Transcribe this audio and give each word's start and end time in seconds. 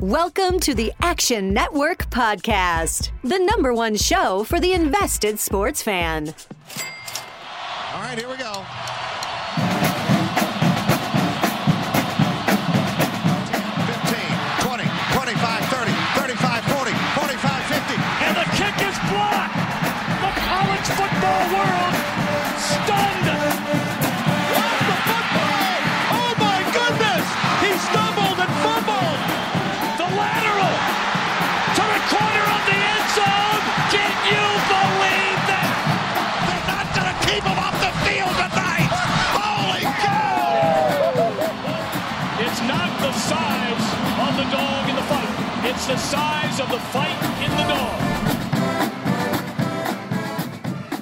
Welcome 0.00 0.60
to 0.60 0.74
the 0.74 0.94
Action 1.02 1.52
Network 1.52 2.08
Podcast, 2.08 3.10
the 3.22 3.38
number 3.38 3.74
one 3.74 3.96
show 3.96 4.44
for 4.44 4.58
the 4.58 4.72
invested 4.72 5.38
sports 5.38 5.82
fan. 5.82 6.34
All 7.92 8.00
right, 8.00 8.16
here 8.16 8.26
we 8.26 8.38
go. 8.38 8.64
15, 13.84 14.80